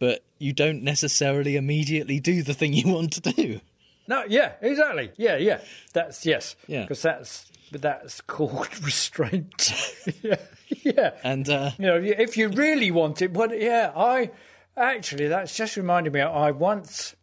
but 0.00 0.24
you 0.38 0.52
don't 0.52 0.82
necessarily 0.82 1.56
immediately 1.56 2.18
do 2.20 2.42
the 2.42 2.54
thing 2.54 2.72
you 2.74 2.92
want 2.92 3.12
to 3.14 3.20
do. 3.32 3.60
No, 4.06 4.24
yeah, 4.28 4.52
exactly. 4.60 5.12
Yeah, 5.16 5.36
yeah. 5.36 5.60
That's 5.94 6.26
yes. 6.26 6.56
Yeah. 6.66 6.82
Because 6.82 7.02
that's 7.02 7.50
that's 7.72 8.20
called 8.20 8.68
restraint. 8.84 9.72
yeah, 10.22 10.36
yeah. 10.82 11.10
And 11.22 11.48
uh, 11.48 11.70
you 11.78 11.86
know, 11.86 11.96
if 12.02 12.36
you 12.36 12.48
really 12.48 12.90
want 12.90 13.22
it, 13.22 13.32
but 13.32 13.58
yeah, 13.58 13.92
I 13.96 14.30
actually 14.76 15.28
that's 15.28 15.56
just 15.56 15.76
reminded 15.76 16.12
me. 16.12 16.20
I 16.20 16.50
once 16.50 17.14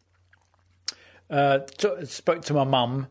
uh, 1.31 1.59
t- 1.59 2.05
spoke 2.05 2.43
to 2.43 2.53
my 2.53 2.65
mum 2.65 3.07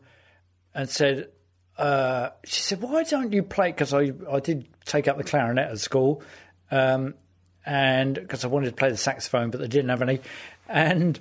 and 0.73 0.87
said, 0.89 1.29
uh, 1.77 2.29
she 2.43 2.61
said, 2.61 2.81
"Why 2.81 3.03
don't 3.03 3.33
you 3.33 3.43
play?" 3.43 3.71
Because 3.71 3.93
I 3.93 4.11
I 4.29 4.39
did 4.39 4.67
take 4.85 5.07
up 5.07 5.17
the 5.17 5.23
clarinet 5.23 5.71
at 5.71 5.79
school, 5.79 6.21
um, 6.69 7.15
and 7.65 8.13
because 8.13 8.45
I 8.45 8.47
wanted 8.49 8.69
to 8.69 8.75
play 8.75 8.89
the 8.89 8.97
saxophone, 8.97 9.49
but 9.49 9.59
they 9.59 9.67
didn't 9.67 9.89
have 9.89 10.01
any, 10.01 10.21
and 10.69 11.19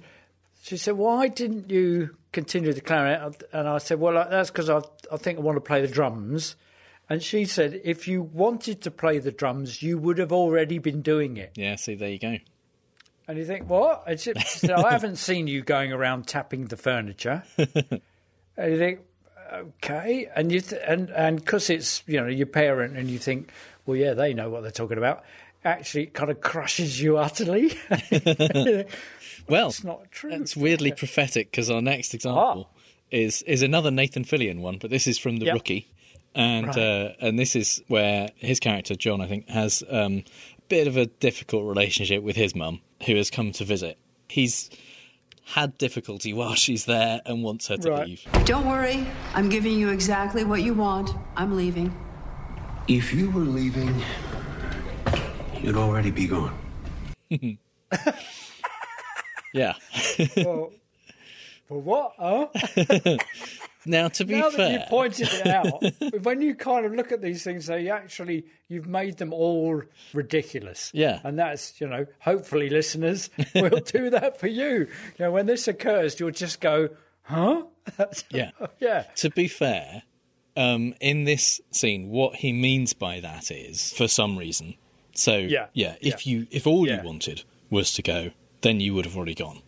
she 0.62 0.76
said, 0.76 0.96
"Why 0.96 1.28
didn't 1.28 1.70
you 1.70 2.16
continue 2.32 2.72
the 2.72 2.82
clarinet?" 2.82 3.42
And 3.52 3.66
I 3.66 3.78
said, 3.78 4.00
"Well, 4.00 4.14
that's 4.28 4.50
because 4.50 4.68
I 4.68 4.80
I 5.10 5.16
think 5.16 5.38
I 5.38 5.42
want 5.42 5.56
to 5.56 5.62
play 5.62 5.80
the 5.80 5.88
drums." 5.88 6.56
And 7.08 7.22
she 7.22 7.44
said, 7.46 7.80
"If 7.82 8.06
you 8.06 8.22
wanted 8.22 8.82
to 8.82 8.90
play 8.90 9.18
the 9.18 9.32
drums, 9.32 9.82
you 9.82 9.96
would 9.98 10.18
have 10.18 10.32
already 10.32 10.78
been 10.78 11.00
doing 11.00 11.38
it." 11.38 11.52
Yeah, 11.56 11.76
see, 11.76 11.94
there 11.94 12.10
you 12.10 12.18
go. 12.18 12.36
And 13.30 13.38
you 13.38 13.44
think, 13.44 13.68
"What?" 13.70 14.02
And 14.08 14.18
she, 14.18 14.32
she 14.34 14.58
said, 14.58 14.72
"I 14.72 14.90
haven't 14.90 15.16
seen 15.28 15.46
you 15.46 15.62
going 15.62 15.92
around 15.92 16.26
tapping 16.26 16.64
the 16.66 16.76
furniture." 16.76 17.44
and 17.56 18.72
you 18.72 18.76
think, 18.78 19.00
"Okay," 19.52 20.28
and 20.34 20.50
you 20.50 20.60
th- 20.60 20.82
and 20.84 21.10
and 21.10 21.36
because 21.38 21.70
it's 21.70 22.02
you 22.08 22.20
know 22.20 22.26
your 22.26 22.46
parent, 22.48 22.96
and 22.96 23.08
you 23.08 23.18
think, 23.20 23.52
"Well, 23.86 23.96
yeah, 23.96 24.14
they 24.14 24.34
know 24.34 24.50
what 24.50 24.62
they're 24.62 24.72
talking 24.72 24.98
about." 24.98 25.22
Actually, 25.64 26.04
it 26.04 26.14
kind 26.14 26.30
of 26.30 26.40
crushes 26.40 27.00
you 27.00 27.18
utterly. 27.18 27.72
Well, 29.48 29.68
it's 29.68 29.82
not 29.82 30.10
true. 30.12 30.30
It's 30.32 30.56
weirdly 30.56 30.92
prophetic 30.92 31.50
because 31.50 31.70
our 31.70 31.82
next 31.82 32.14
example 32.14 32.68
is 33.10 33.42
is 33.42 33.62
another 33.62 33.90
Nathan 33.90 34.24
Fillion 34.24 34.60
one, 34.60 34.78
but 34.78 34.90
this 34.90 35.06
is 35.06 35.18
from 35.18 35.38
The 35.38 35.46
Yep. 35.46 35.54
Rookie, 35.54 35.88
and 36.34 36.66
Right. 36.68 36.78
uh, 36.78 37.12
and 37.20 37.38
this 37.38 37.56
is 37.56 37.82
where 37.88 38.28
his 38.36 38.60
character 38.60 38.94
John, 38.94 39.20
I 39.20 39.26
think, 39.26 39.48
has 39.48 39.82
um, 39.90 40.18
a 40.58 40.62
bit 40.68 40.86
of 40.86 40.96
a 40.96 41.06
difficult 41.06 41.64
relationship 41.64 42.22
with 42.22 42.36
his 42.36 42.54
mum, 42.54 42.80
who 43.06 43.16
has 43.16 43.30
come 43.30 43.52
to 43.52 43.64
visit. 43.64 43.98
He's 44.28 44.70
had 45.54 45.76
difficulty 45.78 46.32
while 46.32 46.54
she's 46.54 46.84
there 46.84 47.20
and 47.26 47.42
wants 47.42 47.66
her 47.68 47.76
to 47.78 47.90
Right. 47.90 48.06
leave. 48.08 48.24
Don't 48.44 48.66
worry, 48.66 49.06
I'm 49.34 49.48
giving 49.48 49.78
you 49.78 49.88
exactly 49.90 50.44
what 50.44 50.62
you 50.62 50.74
want. 50.74 51.10
I'm 51.36 51.56
leaving. 51.56 51.92
If 52.88 53.12
you 53.12 53.30
were 53.30 53.40
leaving, 53.42 53.94
you'd 55.60 55.76
already 55.76 56.10
be 56.10 56.26
gone. 56.26 56.56
yeah. 59.52 59.74
well, 60.36 60.72
well, 61.68 61.80
what? 61.80 62.14
Huh? 62.18 62.46
now, 63.86 64.08
to 64.08 64.24
be 64.24 64.36
now 64.36 64.50
fair, 64.50 64.68
that 64.68 64.80
you 64.80 64.86
pointed 64.88 65.28
it 65.32 65.46
out, 65.46 65.82
when 66.22 66.40
you 66.40 66.54
kind 66.54 66.84
of 66.84 66.92
look 66.92 67.12
at 67.12 67.22
these 67.22 67.42
things, 67.42 67.66
they 67.66 67.88
actually 67.88 68.44
you've 68.68 68.86
made 68.88 69.18
them 69.18 69.32
all 69.32 69.82
ridiculous. 70.12 70.90
Yeah. 70.94 71.20
and 71.24 71.38
that's 71.38 71.80
you 71.80 71.86
know, 71.86 72.06
hopefully, 72.20 72.68
listeners 72.70 73.30
will 73.54 73.80
do 73.80 74.10
that 74.10 74.38
for 74.38 74.48
you. 74.48 74.86
You 75.18 75.24
know, 75.26 75.32
when 75.32 75.46
this 75.46 75.68
occurs, 75.68 76.18
you'll 76.20 76.30
just 76.30 76.60
go, 76.60 76.90
huh? 77.22 77.64
yeah. 78.30 78.50
yeah. 78.78 79.02
To 79.16 79.30
be 79.30 79.48
fair, 79.48 80.02
um, 80.56 80.94
in 81.00 81.24
this 81.24 81.60
scene, 81.70 82.10
what 82.10 82.36
he 82.36 82.52
means 82.52 82.92
by 82.92 83.20
that 83.20 83.50
is, 83.50 83.92
for 83.92 84.08
some 84.08 84.36
reason. 84.36 84.74
So 85.14 85.36
Yeah, 85.36 85.96
if 86.00 86.26
you 86.26 86.46
if 86.50 86.66
all 86.66 86.88
you 86.88 87.00
wanted 87.02 87.44
was 87.68 87.92
to 87.94 88.02
go, 88.02 88.30
then 88.62 88.80
you 88.80 88.94
would 88.94 89.04
have 89.04 89.16
already 89.16 89.34
gone. 89.34 89.60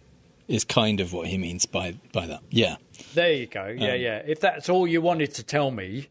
Is 0.49 0.65
kind 0.65 1.01
of 1.01 1.13
what 1.13 1.29
he 1.29 1.39
means 1.39 1.67
by 1.67 1.95
by 2.13 2.27
that. 2.27 2.41
Yeah. 2.51 2.77
There 3.15 3.33
you 3.33 3.47
go. 3.47 3.67
Yeah, 3.67 3.93
Um, 3.93 4.01
yeah. 4.01 4.23
If 4.27 4.41
that's 4.41 4.69
all 4.69 4.87
you 4.87 5.01
wanted 5.01 5.35
to 5.35 5.43
tell 5.43 5.71
me, 5.71 6.09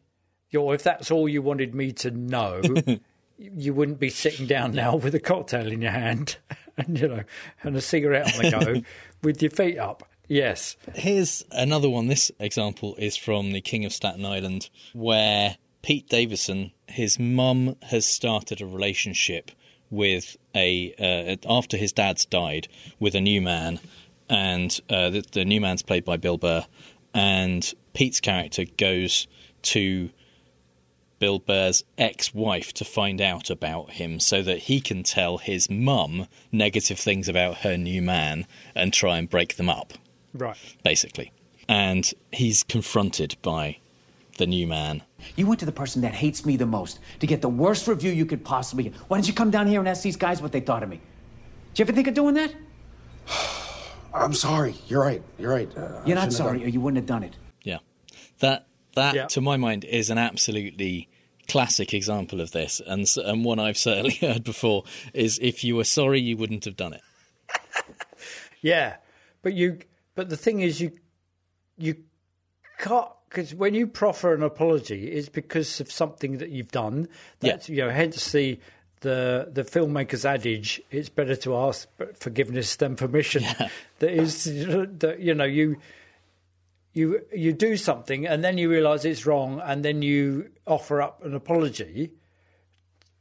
or 0.55 0.73
if 0.75 0.83
that's 0.83 1.11
all 1.11 1.27
you 1.29 1.41
wanted 1.41 1.73
me 1.75 1.91
to 1.93 2.11
know, 2.11 2.61
you 3.37 3.73
wouldn't 3.73 3.99
be 3.99 4.09
sitting 4.09 4.45
down 4.47 4.73
now 4.73 4.95
with 4.95 5.15
a 5.15 5.19
cocktail 5.19 5.71
in 5.71 5.81
your 5.81 5.91
hand 5.91 6.37
and 6.77 6.99
you 6.99 7.07
know 7.07 7.23
and 7.63 7.75
a 7.75 7.81
cigarette 7.81 8.33
on 8.35 8.41
the 8.43 8.51
go 8.51 8.81
with 9.23 9.41
your 9.41 9.51
feet 9.51 9.77
up. 9.77 10.03
Yes. 10.27 10.77
Here's 10.95 11.43
another 11.51 11.89
one. 11.89 12.07
This 12.07 12.31
example 12.39 12.95
is 12.97 13.17
from 13.17 13.51
the 13.51 13.59
King 13.59 13.83
of 13.83 13.91
Staten 13.91 14.25
Island, 14.25 14.69
where 14.93 15.57
Pete 15.81 16.07
Davidson, 16.07 16.71
his 16.87 17.19
mum 17.19 17.75
has 17.83 18.05
started 18.05 18.61
a 18.61 18.65
relationship 18.65 19.51
with 19.89 20.37
a 20.55 20.93
uh, 20.97 21.35
after 21.53 21.75
his 21.75 21.91
dad's 21.91 22.25
died 22.25 22.69
with 22.97 23.13
a 23.13 23.19
new 23.19 23.41
man, 23.41 23.81
and 24.31 24.79
uh, 24.89 25.09
the, 25.11 25.23
the 25.33 25.45
new 25.45 25.61
man's 25.61 25.83
played 25.83 26.05
by 26.05 26.17
Bill 26.17 26.37
Burr, 26.37 26.65
and 27.13 27.71
Pete's 27.93 28.19
character 28.21 28.63
goes 28.77 29.27
to 29.63 30.09
Bill 31.19 31.37
Burr's 31.37 31.83
ex-wife 31.97 32.73
to 32.73 32.85
find 32.85 33.21
out 33.21 33.49
about 33.51 33.91
him 33.91 34.19
so 34.19 34.41
that 34.41 34.57
he 34.59 34.79
can 34.81 35.03
tell 35.03 35.37
his 35.37 35.69
mum 35.69 36.27
negative 36.51 36.97
things 36.97 37.29
about 37.29 37.57
her 37.57 37.77
new 37.77 38.01
man 38.01 38.47
and 38.73 38.91
try 38.91 39.17
and 39.19 39.29
break 39.29 39.57
them 39.57 39.69
up 39.69 39.93
Right. 40.33 40.57
basically. 40.83 41.31
And 41.67 42.11
he's 42.31 42.63
confronted 42.63 43.35
by 43.43 43.77
the 44.37 44.47
new 44.47 44.65
man. 44.65 45.03
You 45.35 45.45
went 45.45 45.59
to 45.59 45.65
the 45.65 45.71
person 45.71 46.01
that 46.01 46.13
hates 46.15 46.43
me 46.45 46.57
the 46.57 46.65
most 46.65 46.99
to 47.19 47.27
get 47.27 47.41
the 47.41 47.49
worst 47.49 47.87
review 47.87 48.11
you 48.11 48.25
could 48.25 48.43
possibly 48.43 48.85
get. 48.85 48.95
Why 49.07 49.17
didn't 49.17 49.27
you 49.27 49.33
come 49.33 49.51
down 49.51 49.67
here 49.67 49.79
and 49.79 49.87
ask 49.87 50.01
these 50.01 50.15
guys 50.15 50.41
what 50.41 50.51
they 50.53 50.61
thought 50.61 50.81
of 50.81 50.89
me? 50.89 51.01
Did 51.73 51.79
you 51.79 51.83
ever 51.85 51.91
think 51.93 52.07
of 52.07 52.13
doing 52.15 52.33
that? 52.35 52.55
I'm 54.13 54.33
sorry. 54.33 54.75
You're 54.87 55.01
right. 55.01 55.23
You're 55.39 55.51
right. 55.53 55.69
Uh, 55.77 56.01
You're 56.05 56.15
not 56.15 56.21
shouldn't 56.23 56.33
sorry, 56.33 56.57
done 56.59 56.67
or 56.67 56.69
you 56.69 56.81
wouldn't 56.81 56.97
have 56.97 57.05
done 57.07 57.23
it. 57.23 57.35
Yeah. 57.63 57.77
That 58.39 58.67
that 58.95 59.15
Yeah. 59.15 59.25
to 59.27 59.41
my 59.41 59.57
mind 59.57 59.85
is 59.85 60.09
an 60.09 60.17
absolutely 60.17 61.07
classic 61.47 61.93
example 61.93 62.39
of 62.41 62.51
this 62.51 62.81
and 62.85 63.05
and 63.25 63.43
one 63.43 63.59
I've 63.59 63.77
certainly 63.77 64.13
heard 64.21 64.43
before 64.43 64.83
is 65.13 65.39
if 65.41 65.63
you 65.63 65.75
were 65.75 65.83
sorry 65.83 66.19
you 66.21 66.37
wouldn't 66.37 66.65
have 66.65 66.75
done 66.77 66.93
it. 66.93 67.01
Yeah, 68.61 68.97
but 69.41 69.53
you. 69.55 69.79
But 70.13 70.29
the 70.29 70.37
thing 70.37 70.59
is, 70.61 70.79
you 70.79 70.91
you 71.79 71.95
can't 72.77 73.07
because 73.27 73.55
when 73.55 73.73
you 73.73 73.87
proffer 73.87 74.35
an 74.35 74.43
apology, 74.43 75.07
it's 75.07 75.29
because 75.29 75.79
of 75.81 75.91
something 75.91 76.37
that 76.37 76.49
you've 76.49 76.71
done. 76.71 77.07
That's 77.39 77.69
you 77.69 77.77
know, 77.77 77.89
hence 77.89 78.31
the 78.31 78.59
the 79.01 79.49
the 79.51 79.63
filmmaker's 79.63 80.25
adage: 80.25 80.81
"It's 80.89 81.09
better 81.09 81.35
to 81.37 81.55
ask 81.57 81.87
forgiveness 82.19 82.75
than 82.75 82.95
permission." 82.95 83.43
That 83.99 84.11
is 84.11 84.45
that 84.45 85.17
you 85.19 85.35
know 85.35 85.45
you. 85.45 85.77
You 86.93 87.21
you 87.33 87.53
do 87.53 87.77
something 87.77 88.27
and 88.27 88.43
then 88.43 88.57
you 88.57 88.69
realise 88.69 89.05
it's 89.05 89.25
wrong 89.25 89.61
and 89.63 89.85
then 89.85 90.01
you 90.01 90.49
offer 90.67 91.01
up 91.01 91.23
an 91.23 91.33
apology 91.33 92.11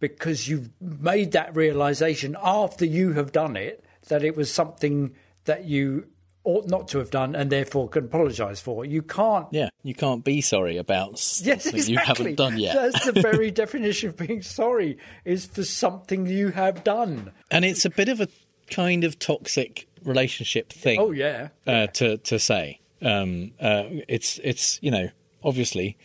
because 0.01 0.49
you've 0.49 0.71
made 0.81 1.31
that 1.33 1.55
realization 1.55 2.37
after 2.43 2.85
you 2.85 3.13
have 3.13 3.31
done 3.31 3.57
it 3.57 3.85
that 4.09 4.25
it 4.25 4.37
was 4.37 4.53
something 4.53 5.15
that 5.45 5.67
you 5.67 6.09
ought 6.45 6.67
not 6.69 6.89
to 6.89 6.99
have 6.99 7.11
done 7.11 7.35
and 7.35 7.51
therefore 7.51 7.89
can 7.89 8.07
apologise 8.07 8.61
for. 8.61 8.85
You 8.85 9.03
can't. 9.03 9.47
Yeah, 9.51 9.69
you 9.83 9.95
can't 9.95 10.25
be 10.25 10.41
sorry 10.41 10.77
about 10.79 11.19
something 11.19 11.55
Yes, 11.55 11.67
exactly. 11.67 11.93
you 11.93 11.99
haven't 11.99 12.35
done 12.37 12.59
yet. 12.59 12.75
That's 12.75 13.05
the 13.05 13.21
very 13.21 13.51
definition 13.63 14.09
of 14.11 14.17
being 14.17 14.43
sorry 14.43 14.99
is 15.25 15.47
for 15.47 15.65
something 15.65 16.27
you 16.27 16.49
have 16.51 16.83
done. 16.85 17.33
and 17.51 17.65
it's 17.65 17.85
a 17.85 17.91
bit 17.91 18.09
of 18.09 18.21
a 18.21 18.29
kind 18.71 19.05
of 19.05 19.19
toxic 19.19 19.87
relationship 20.05 20.73
thing. 20.73 20.99
Oh 21.01 21.11
yeah. 21.11 21.49
uh, 21.67 21.87
to 21.89 22.17
to 22.19 22.39
say. 22.39 22.81
Um, 23.03 23.53
uh, 23.61 23.85
it's 24.09 24.39
it's 24.45 24.79
you 24.83 24.91
know 24.91 25.09
obviously 25.43 25.97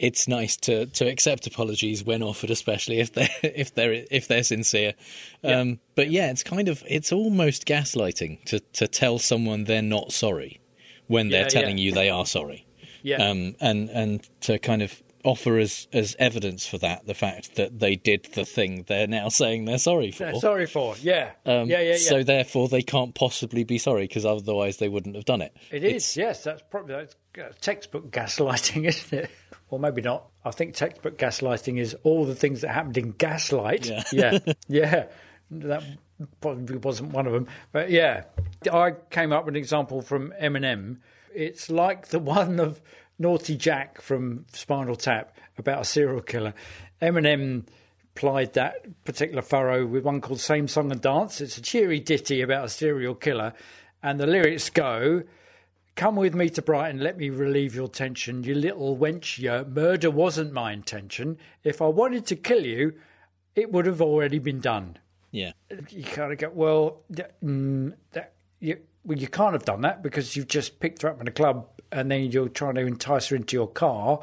it's 0.00 0.26
nice 0.26 0.56
to, 0.56 0.86
to 0.86 1.06
accept 1.06 1.46
apologies 1.46 2.02
when 2.02 2.22
offered, 2.22 2.50
especially 2.50 3.00
if 3.00 3.12
they 3.12 3.28
if 3.42 3.74
they're 3.74 4.04
if 4.10 4.26
they're 4.28 4.42
sincere. 4.42 4.94
Um, 5.44 5.78
But 5.94 6.10
yeah, 6.10 6.30
it's 6.30 6.42
kind 6.42 6.68
of 6.68 6.82
it's 6.88 7.12
almost 7.12 7.66
gaslighting 7.66 8.42
to 8.46 8.60
to 8.60 8.88
tell 8.88 9.18
someone 9.18 9.64
they're 9.64 9.82
not 9.82 10.10
sorry 10.12 10.60
when 11.06 11.28
they're 11.28 11.42
Yeah, 11.42 11.48
telling 11.48 11.78
yeah. 11.78 11.84
you 11.84 11.92
they 11.92 12.08
are 12.10 12.24
sorry. 12.26 12.66
Yeah. 13.02 13.16
Um, 13.28 13.54
and 13.60 13.90
and 13.90 14.28
to 14.42 14.58
kind 14.58 14.82
of 14.82 15.02
offer 15.22 15.58
as 15.58 15.86
as 15.92 16.16
evidence 16.18 16.66
for 16.66 16.78
that 16.78 17.06
the 17.06 17.12
fact 17.12 17.56
that 17.56 17.78
they 17.78 17.94
did 17.94 18.24
the 18.32 18.44
thing 18.46 18.84
they're 18.88 19.06
now 19.06 19.28
saying 19.42 19.66
they're 19.66 19.76
sorry 19.78 20.10
for. 20.12 20.24
Yeah, 20.24 20.38
sorry 20.38 20.66
for. 20.66 20.94
Yeah. 21.02 21.32
Um, 21.44 21.68
yeah, 21.68 21.80
yeah, 21.80 21.90
yeah. 21.90 21.96
So 21.96 22.22
therefore, 22.22 22.68
they 22.68 22.82
can't 22.82 23.14
possibly 23.14 23.64
be 23.64 23.76
sorry 23.76 24.04
because 24.04 24.24
otherwise 24.24 24.78
they 24.78 24.88
wouldn't 24.88 25.14
have 25.16 25.26
done 25.26 25.42
it. 25.42 25.54
It 25.70 25.84
is, 25.84 26.16
yes. 26.16 26.44
That's 26.44 26.62
probably 26.70 26.94
that's 26.94 27.16
textbook 27.60 28.10
gaslighting, 28.10 28.84
isn't 28.88 29.24
it? 29.24 29.30
Well, 29.70 29.78
maybe 29.78 30.02
not. 30.02 30.26
I 30.44 30.50
think 30.50 30.74
textbook 30.74 31.16
gaslighting 31.16 31.78
is 31.78 31.94
all 32.02 32.24
the 32.24 32.34
things 32.34 32.62
that 32.62 32.68
happened 32.68 32.98
in 32.98 33.12
Gaslight. 33.12 33.86
Yeah. 33.86 34.02
yeah, 34.12 34.38
yeah. 34.68 35.04
That 35.52 35.82
probably 36.40 36.76
wasn't 36.76 37.12
one 37.12 37.26
of 37.26 37.32
them, 37.32 37.48
but 37.72 37.90
yeah. 37.90 38.24
I 38.70 38.92
came 39.10 39.32
up 39.32 39.46
with 39.46 39.54
an 39.54 39.58
example 39.58 40.02
from 40.02 40.32
Eminem. 40.40 40.98
It's 41.34 41.70
like 41.70 42.08
the 42.08 42.18
one 42.18 42.60
of 42.60 42.80
Naughty 43.18 43.56
Jack 43.56 44.00
from 44.00 44.46
Spinal 44.52 44.96
Tap 44.96 45.36
about 45.58 45.82
a 45.82 45.84
serial 45.84 46.20
killer. 46.20 46.54
Eminem 47.00 47.66
plied 48.14 48.54
that 48.54 49.04
particular 49.04 49.42
furrow 49.42 49.86
with 49.86 50.04
one 50.04 50.20
called 50.20 50.40
Same 50.40 50.68
Song 50.68 50.90
and 50.90 51.00
Dance. 51.00 51.40
It's 51.40 51.58
a 51.58 51.62
cheery 51.62 52.00
ditty 52.00 52.42
about 52.42 52.64
a 52.64 52.68
serial 52.68 53.14
killer, 53.14 53.52
and 54.02 54.18
the 54.18 54.26
lyrics 54.26 54.70
go. 54.70 55.22
Come 55.96 56.16
with 56.16 56.34
me 56.34 56.48
to 56.50 56.62
Brighton, 56.62 57.00
let 57.00 57.18
me 57.18 57.30
relieve 57.30 57.74
your 57.74 57.88
tension. 57.88 58.42
You 58.42 58.54
little 58.54 58.96
wench, 58.96 59.38
you. 59.38 59.64
Murder 59.70 60.10
wasn't 60.10 60.52
my 60.52 60.72
intention. 60.72 61.38
If 61.62 61.82
I 61.82 61.88
wanted 61.88 62.26
to 62.26 62.36
kill 62.36 62.64
you, 62.64 62.94
it 63.54 63.72
would 63.72 63.86
have 63.86 64.00
already 64.00 64.38
been 64.38 64.60
done. 64.60 64.98
Yeah. 65.30 65.52
You 65.90 66.04
kind 66.04 66.32
of 66.32 66.38
go, 66.38 66.50
well, 66.54 67.02
mm, 67.44 67.92
that, 68.12 68.32
you, 68.60 68.78
well, 69.04 69.18
you 69.18 69.28
can't 69.28 69.52
have 69.52 69.64
done 69.64 69.82
that 69.82 70.02
because 70.02 70.36
you've 70.36 70.48
just 70.48 70.80
picked 70.80 71.02
her 71.02 71.08
up 71.08 71.20
in 71.20 71.28
a 71.28 71.32
club 71.32 71.68
and 71.92 72.10
then 72.10 72.30
you're 72.30 72.48
trying 72.48 72.74
to 72.76 72.82
entice 72.82 73.28
her 73.28 73.36
into 73.36 73.56
your 73.56 73.68
car. 73.68 74.20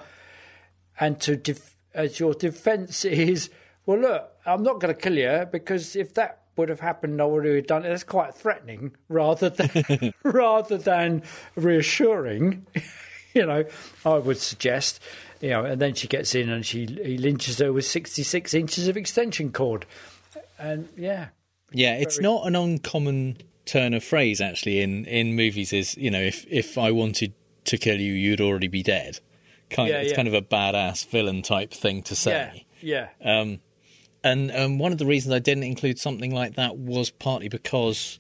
And 0.99 1.19
to 1.21 1.35
def- 1.35 1.75
as 1.93 2.19
your 2.19 2.33
defence 2.33 3.05
is, 3.05 3.49
well, 3.85 3.99
look, 3.99 4.31
I'm 4.45 4.63
not 4.63 4.79
going 4.79 4.93
to 4.93 4.99
kill 4.99 5.17
you 5.17 5.47
because 5.51 5.95
if 5.95 6.13
that 6.15 6.41
would 6.57 6.69
have 6.69 6.79
happened, 6.79 7.21
I 7.21 7.25
would 7.25 7.45
have 7.45 7.67
done 7.67 7.85
it. 7.85 7.89
That's 7.89 8.03
quite 8.03 8.33
threatening 8.35 8.95
rather 9.09 9.49
than 9.49 10.13
rather 10.23 10.77
than 10.77 11.23
reassuring. 11.55 12.65
you 13.33 13.45
know, 13.45 13.65
I 14.05 14.17
would 14.17 14.37
suggest. 14.37 14.99
You 15.39 15.49
know, 15.51 15.65
and 15.65 15.79
then 15.79 15.93
she 15.93 16.07
gets 16.07 16.33
in 16.33 16.49
and 16.49 16.65
she 16.65 16.85
he 16.87 17.17
lynches 17.19 17.59
her 17.59 17.71
with 17.71 17.85
66 17.85 18.53
inches 18.55 18.87
of 18.87 18.97
extension 18.97 19.51
cord, 19.51 19.85
and 20.57 20.89
yeah, 20.97 21.27
Yeah, 21.71 21.93
it's 21.95 22.15
Very- 22.15 22.23
not 22.23 22.47
an 22.47 22.55
uncommon 22.55 23.37
turn 23.65 23.93
of 23.93 24.03
phrase 24.03 24.41
actually 24.41 24.79
in 24.81 25.05
in 25.05 25.35
movies. 25.35 25.73
Is 25.73 25.95
you 25.95 26.09
know 26.09 26.21
if 26.21 26.43
if 26.49 26.77
I 26.79 26.89
wanted 26.91 27.33
to 27.65 27.77
kill 27.77 27.99
you, 28.01 28.13
you'd 28.13 28.41
already 28.41 28.67
be 28.67 28.81
dead. 28.81 29.19
Kind 29.69 29.89
Yeah, 29.89 29.97
of, 29.97 30.01
it's 30.03 30.11
yeah. 30.11 30.15
kind 30.15 30.27
of 30.27 30.33
a 30.33 30.41
badass 30.41 31.05
villain 31.05 31.41
type 31.43 31.71
thing 31.71 32.01
to 32.03 32.15
say. 32.15 32.65
yeah, 32.81 33.09
Um, 33.23 33.59
and 34.31 34.51
um, 34.51 34.77
one 34.79 34.91
of 34.91 34.97
the 34.97 35.05
reasons 35.05 35.33
I 35.33 35.39
didn't 35.39 35.63
include 35.63 35.99
something 35.99 36.33
like 36.33 36.55
that 36.55 36.77
was 36.77 37.09
partly 37.09 37.49
because, 37.49 38.19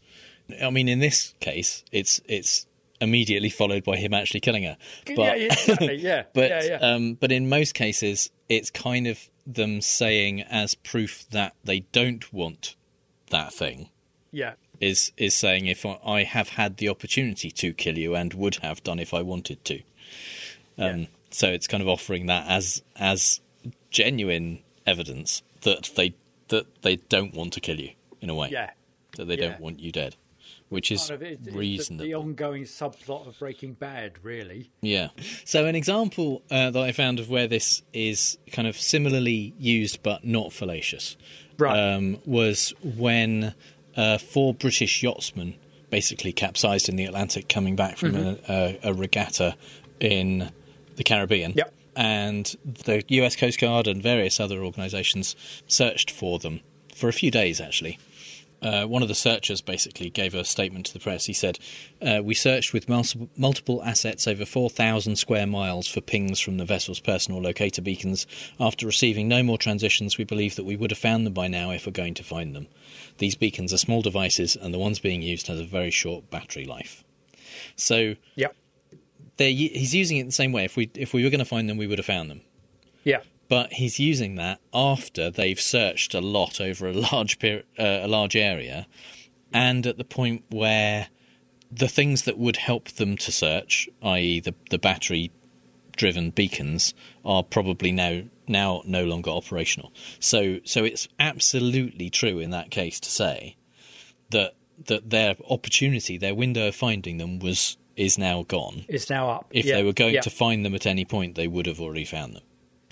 I 0.61 0.69
mean, 0.69 0.87
in 0.87 0.99
this 0.99 1.33
case, 1.39 1.83
it's 1.91 2.21
it's 2.25 2.65
immediately 2.99 3.49
followed 3.49 3.83
by 3.83 3.97
him 3.97 4.13
actually 4.13 4.39
killing 4.39 4.63
her. 4.63 4.77
But, 5.05 5.17
yeah, 5.17 5.35
yeah, 5.35 5.53
exactly, 5.53 5.95
yeah, 5.95 6.23
but 6.33 6.49
yeah, 6.49 6.63
yeah. 6.63 6.75
Um, 6.77 7.13
but 7.13 7.31
in 7.31 7.49
most 7.49 7.73
cases, 7.73 8.31
it's 8.49 8.69
kind 8.71 9.07
of 9.07 9.19
them 9.45 9.81
saying 9.81 10.41
as 10.41 10.75
proof 10.75 11.25
that 11.31 11.53
they 11.63 11.81
don't 11.91 12.33
want 12.33 12.75
that 13.29 13.53
thing 13.53 13.89
yeah. 14.31 14.53
is 14.79 15.11
is 15.17 15.33
saying 15.35 15.67
if 15.67 15.85
I- 15.85 15.99
I 16.05 16.23
have 16.23 16.49
had 16.49 16.77
the 16.77 16.89
opportunity 16.89 17.51
to 17.51 17.73
kill 17.73 17.97
you 17.97 18.15
and 18.15 18.33
would 18.33 18.55
have 18.55 18.83
done 18.83 18.99
if 18.99 19.13
I 19.13 19.21
wanted 19.21 19.63
to. 19.65 19.81
Um, 20.77 21.07
So 21.29 21.49
it's 21.49 21.67
kind 21.67 21.81
of 21.83 21.89
offering 21.89 22.27
that 22.27 22.47
as 22.47 22.81
as 22.95 23.41
genuine 23.89 24.59
evidence 24.85 25.41
that 25.67 25.91
they 25.95 26.13
that 26.49 26.65
they 26.81 26.95
don't 26.95 27.33
want 27.33 27.51
to 27.53 27.59
kill 27.59 27.79
you 27.79 27.91
in 28.21 28.29
a 28.29 28.35
way. 28.35 28.49
Yeah. 28.51 28.71
That 29.17 29.25
they 29.25 29.35
Yeah. 29.37 29.49
don't 29.49 29.59
want 29.61 29.79
you 29.81 29.91
dead, 29.91 30.15
which 30.69 30.91
is 30.91 31.01
Kind 31.09 31.21
of, 31.21 31.23
it- 31.23 31.39
it's 31.45 31.89
the- 31.89 31.95
The, 31.97 32.13
ongoing 32.15 32.63
subplot 32.63 33.27
of 33.27 33.37
Breaking 33.37 33.73
Bad, 33.73 34.13
really. 34.23 34.69
Yeah. 34.81 35.09
So 35.43 35.65
an 35.65 35.75
example 35.75 36.41
uh, 36.49 36.69
that 36.71 36.81
I 36.81 36.91
found 36.93 37.19
of 37.19 37.29
where 37.29 37.47
this 37.47 37.81
is 37.91 38.37
kind 38.51 38.67
of 38.67 38.79
similarly 38.79 39.53
used 39.59 40.01
but 40.03 40.23
not 40.23 40.53
fallacious 40.53 41.17
Right. 41.57 41.77
um, 41.77 42.19
was 42.25 42.73
when 42.81 43.53
uh, 43.97 44.17
four 44.19 44.53
British 44.53 45.03
yachtsmen 45.03 45.55
basically 45.89 46.31
capsized 46.31 46.87
in 46.87 46.95
the 46.95 47.05
Atlantic 47.05 47.49
coming 47.49 47.75
back 47.75 47.97
from 47.97 48.11
Mhm. 48.13 48.39
a, 48.47 48.79
a, 48.85 48.89
a 48.91 48.93
regatta 48.93 49.55
in 49.99 50.51
the 50.95 51.03
Caribbean. 51.03 51.53
Yep. 51.57 51.73
And 51.97 52.55
the 52.63 53.03
US 53.09 53.35
Coast 53.35 53.59
Guard 53.59 53.87
and 53.87 54.01
various 54.01 54.39
other 54.39 54.63
organisations 54.63 55.35
searched 55.67 56.11
for 56.11 56.37
them 56.37 56.61
for 56.93 57.09
a 57.09 57.13
few 57.13 57.31
days 57.31 57.59
actually. 57.59 57.97
Uh, 58.61 58.85
one 58.85 59.01
of 59.03 59.07
the 59.07 59.15
searchers 59.15 59.61
basically 59.61 60.09
gave 60.09 60.33
a 60.33 60.43
statement 60.43 60.87
to 60.87 60.93
the 60.93 60.99
press. 60.99 61.25
He 61.25 61.33
said, 61.33 61.59
uh, 62.01 62.21
We 62.23 62.33
searched 62.33 62.73
with 62.73 62.89
multiple, 62.89 63.29
multiple 63.37 63.83
assets 63.83 64.27
over 64.27 64.45
4,000 64.45 65.15
square 65.15 65.45
miles 65.45 65.87
for 65.87 66.01
pings 66.01 66.39
from 66.39 66.57
the 66.57 66.65
vessel's 66.65 66.99
personal 66.99 67.41
locator 67.41 67.81
beacons. 67.81 68.25
After 68.59 68.85
receiving 68.85 69.27
no 69.27 69.43
more 69.43 69.59
transitions, 69.59 70.17
we 70.17 70.23
believe 70.23 70.55
that 70.55 70.65
we 70.65 70.75
would 70.75 70.91
have 70.91 70.97
found 70.97 71.25
them 71.25 71.33
by 71.33 71.47
now 71.47 71.69
if 71.71 71.85
we're 71.85 71.91
going 71.91 72.15
to 72.15 72.23
find 72.23 72.55
them. 72.55 72.67
These 73.19 73.35
beacons 73.35 73.73
are 73.73 73.77
small 73.77 74.01
devices, 74.01 74.55
and 74.55 74.73
the 74.73 74.79
ones 74.79 74.99
being 74.99 75.21
used 75.21 75.47
has 75.47 75.59
a 75.59 75.65
very 75.65 75.91
short 75.91 76.29
battery 76.31 76.65
life. 76.65 77.03
So 77.75 78.15
Yep. 78.35 78.55
They're, 79.37 79.51
he's 79.51 79.93
using 79.95 80.17
it 80.17 80.25
the 80.25 80.31
same 80.31 80.51
way. 80.51 80.65
If 80.65 80.75
we 80.75 80.89
if 80.95 81.13
we 81.13 81.23
were 81.23 81.29
going 81.29 81.39
to 81.39 81.45
find 81.45 81.69
them, 81.69 81.77
we 81.77 81.87
would 81.87 81.99
have 81.99 82.05
found 82.05 82.29
them. 82.29 82.41
Yeah. 83.03 83.21
But 83.49 83.73
he's 83.73 83.99
using 83.99 84.35
that 84.35 84.59
after 84.73 85.31
they've 85.31 85.59
searched 85.59 86.13
a 86.13 86.19
lot 86.19 86.59
over 86.59 86.87
a 86.87 86.93
large 86.93 87.39
per- 87.39 87.63
uh, 87.79 87.99
a 88.01 88.07
large 88.07 88.35
area, 88.35 88.87
and 89.53 89.85
at 89.87 89.97
the 89.97 90.03
point 90.03 90.43
where 90.49 91.07
the 91.71 91.87
things 91.87 92.23
that 92.23 92.37
would 92.37 92.57
help 92.57 92.89
them 92.89 93.17
to 93.17 93.31
search, 93.31 93.87
i.e., 94.01 94.39
the 94.39 94.53
the 94.69 94.77
battery 94.77 95.31
driven 95.95 96.29
beacons, 96.29 96.93
are 97.23 97.43
probably 97.43 97.91
now 97.91 98.23
now 98.47 98.81
no 98.85 99.05
longer 99.05 99.29
operational. 99.31 99.93
So 100.19 100.59
so 100.63 100.83
it's 100.83 101.07
absolutely 101.19 102.09
true 102.09 102.39
in 102.39 102.49
that 102.51 102.71
case 102.71 102.99
to 103.01 103.09
say 103.09 103.55
that 104.31 104.55
that 104.85 105.09
their 105.09 105.35
opportunity, 105.49 106.17
their 106.17 106.35
window 106.35 106.67
of 106.67 106.75
finding 106.75 107.17
them 107.17 107.39
was 107.39 107.77
is 107.97 108.17
now 108.17 108.43
gone. 108.43 108.85
It's 108.87 109.09
now 109.09 109.29
up. 109.29 109.47
If 109.51 109.65
Yeah, 109.65 109.75
they 109.75 109.83
were 109.83 109.93
going 109.93 110.13
yeah. 110.15 110.21
to 110.21 110.29
find 110.29 110.63
them 110.65 110.75
at 110.75 110.85
any 110.85 111.03
point, 111.05 111.35
they 111.35 111.47
would 111.47 111.65
have 111.65 111.79
already 111.81 112.05
found 112.05 112.35
them. 112.35 112.43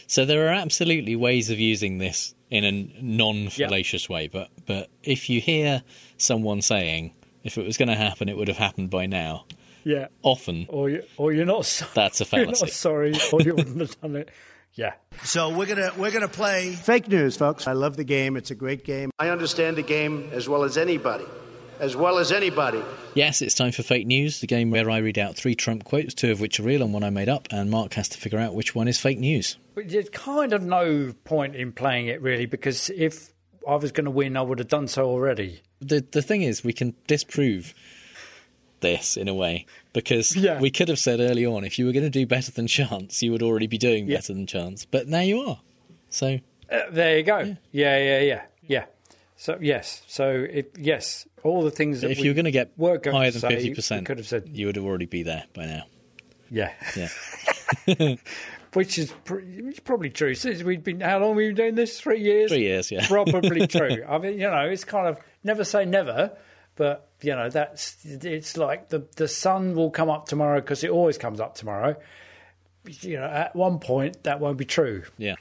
So 0.08 0.26
there 0.26 0.46
are 0.48 0.54
absolutely 0.54 1.16
ways 1.16 1.50
of 1.50 1.60
using 1.60 1.98
this 2.00 2.36
in 2.52 2.64
a 2.64 2.72
non-fallacious 3.02 4.08
way. 4.10 4.28
But 4.28 4.50
but 4.66 4.90
if 5.04 5.30
you 5.30 5.42
hear 5.42 5.82
someone 6.18 6.62
saying, 6.62 7.14
"If 7.44 7.58
it 7.58 7.66
was 7.66 7.78
going 7.78 7.90
to 7.90 7.96
happen, 7.96 8.30
it 8.30 8.38
would 8.38 8.48
have 8.48 8.58
happened 8.58 8.90
by 8.90 9.06
now," 9.08 9.46
Yeah. 9.84 10.08
often 10.22 10.66
Or 10.70 10.90
you, 10.90 11.04
or 11.18 11.34
you're 11.34 11.46
not. 11.46 11.66
So- 11.66 11.86
that's 11.94 12.22
a 12.22 12.24
You're 12.36 12.46
fallacy. 12.46 12.66
not 12.66 12.72
sorry, 12.72 13.14
or 13.32 13.42
you 13.42 13.56
wouldn't 13.56 13.80
have 13.82 14.00
done 14.02 14.16
it. 14.16 14.30
Yeah. 14.74 14.94
So 15.24 15.50
we're 15.50 15.66
gonna 15.68 15.92
we're 15.98 16.12
gonna 16.12 16.28
play 16.28 16.72
fake 16.74 17.08
news, 17.08 17.38
folks. 17.38 17.66
I 17.68 17.72
love 17.74 17.96
the 17.98 18.04
game. 18.04 18.36
It's 18.38 18.52
a 18.52 18.56
great 18.56 18.84
game. 18.84 19.10
I 19.18 19.30
understand 19.30 19.78
the 19.78 19.84
game 19.84 20.30
as 20.34 20.50
well 20.50 20.64
as 20.64 20.78
anybody, 20.78 21.26
as 21.80 21.96
well 21.96 22.18
as 22.18 22.32
anybody. 22.32 22.82
Yes, 23.14 23.42
it's 23.42 23.56
time 23.56 23.72
for 23.72 23.84
fake 23.84 24.08
news, 24.08 24.40
the 24.42 24.48
game 24.48 24.72
where 24.72 24.90
I 24.90 24.98
read 25.00 25.18
out 25.18 25.36
three 25.36 25.56
Trump 25.56 25.84
quotes, 25.84 26.14
two 26.14 26.32
of 26.32 26.40
which 26.40 26.60
are 26.60 26.64
real 26.64 26.82
and 26.84 26.94
one 26.94 27.04
I 27.04 27.10
made 27.10 27.30
up, 27.30 27.48
and 27.52 27.70
Mark 27.70 27.94
has 27.94 28.10
to 28.10 28.18
figure 28.18 28.40
out 28.40 28.54
which 28.56 28.76
one 28.76 28.88
is 28.88 29.00
fake 29.00 29.20
news. 29.20 29.58
But 29.74 29.90
there's 29.90 30.10
kind 30.10 30.54
of 30.54 30.64
no 30.64 31.14
point 31.26 31.56
in 31.56 31.72
playing 31.72 32.08
it 32.08 32.22
really 32.22 32.46
because 32.46 32.90
if 32.92 33.34
I 33.68 33.76
was 33.76 33.92
going 33.92 34.06
to 34.06 34.12
win, 34.12 34.38
I 34.38 34.42
would 34.42 34.60
have 34.60 34.68
done 34.68 34.88
so 34.88 35.06
already. 35.06 35.62
The 35.82 36.06
the 36.12 36.22
thing 36.22 36.42
is, 36.44 36.64
we 36.64 36.74
can 36.74 36.94
disprove 37.08 37.74
this 38.82 39.18
in 39.18 39.28
a 39.28 39.34
way 39.34 39.66
because 39.94 40.36
Yeah. 40.36 40.60
we 40.60 40.70
could 40.70 40.90
have 40.90 41.00
said 41.00 41.20
early 41.20 41.46
on, 41.46 41.64
if 41.64 41.80
you 41.80 41.86
were 41.86 41.92
going 41.92 42.04
to 42.06 42.10
do 42.10 42.26
better 42.26 42.52
than 42.52 42.68
chance, 42.68 43.22
you 43.24 43.32
would 43.32 43.42
already 43.42 43.68
be 43.68 43.78
doing 43.78 44.08
better 44.08 44.34
than 44.34 44.46
chance. 44.48 44.86
But 44.86 45.08
now 45.08 45.22
you 45.22 45.42
are. 45.42 45.60
So 46.10 46.40
Uh, 46.72 46.80
there 46.92 47.18
you 47.18 47.24
go. 47.24 47.40
Yeah, 47.40 47.98
yeah, 47.98 47.98
yeah, 47.98 48.20
yeah. 48.22 48.42
So 49.38 49.58
yes, 49.62 50.02
so 50.08 50.46
it, 50.50 50.76
yes, 50.78 51.28
all 51.44 51.64
the 51.64 51.72
things 51.72 52.02
that 52.02 52.12
if 52.12 52.20
we 52.20 52.24
you're 52.24 52.34
going 52.34 52.46
to 52.46 52.52
get 52.52 52.72
were 52.78 52.98
going 52.98 53.16
higher 53.16 53.32
than 53.32 53.42
fifty 53.42 53.74
percent, 53.74 54.06
could 54.06 54.18
have 54.18 54.28
said 54.28 54.50
you 54.52 54.68
would 54.68 54.76
have 54.78 54.86
already 54.86 55.06
be 55.08 55.24
there 55.24 55.44
by 55.54 55.66
now. 55.66 55.84
yeah, 56.50 56.72
Yeah. 56.96 58.16
which 58.74 58.98
is 58.98 59.12
pr- 59.24 59.36
which 59.36 59.76
is 59.76 59.80
probably 59.80 60.10
true. 60.10 60.36
Since 60.36 60.64
we've 60.64 60.84
been, 60.84 61.02
how 61.02 61.20
long 61.20 61.36
we've 61.36 61.48
we 61.48 61.50
been 61.50 61.56
doing 61.56 61.76
this? 61.76 62.00
Three 62.00 62.22
years. 62.22 62.52
Three 62.52 62.62
years, 62.62 62.92
yeah. 62.92 63.08
probably 63.08 63.68
true. 63.68 64.04
I 64.08 64.18
mean, 64.20 64.34
you 64.34 64.50
know, 64.50 64.68
it's 64.70 64.84
kind 64.86 65.08
of 65.08 65.18
never 65.44 65.64
say 65.64 65.86
never, 65.86 66.38
but 66.76 67.10
you 67.22 67.36
know, 67.36 67.50
that's 67.50 67.98
it's 68.06 68.56
like 68.56 68.90
the 68.90 69.06
the 69.18 69.28
sun 69.28 69.76
will 69.76 69.92
come 69.92 70.10
up 70.10 70.28
tomorrow 70.28 70.62
because 70.62 70.84
it 70.84 70.92
always 70.92 71.18
comes 71.18 71.42
up 71.42 71.56
tomorrow. 71.56 71.96
You 73.02 73.18
know, 73.18 73.26
at 73.26 73.56
one 73.56 73.80
point 73.80 74.24
that 74.24 74.40
won't 74.40 74.58
be 74.58 74.66
true. 74.66 75.04
Yeah. 75.18 75.36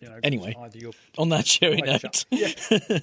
You 0.00 0.08
know, 0.10 0.20
Anyway, 0.22 0.54
on 1.16 1.28
that 1.30 1.44
cheery 1.44 1.80
Right, 1.84 2.02
note, 2.04 2.24
Yeah. 2.30 2.48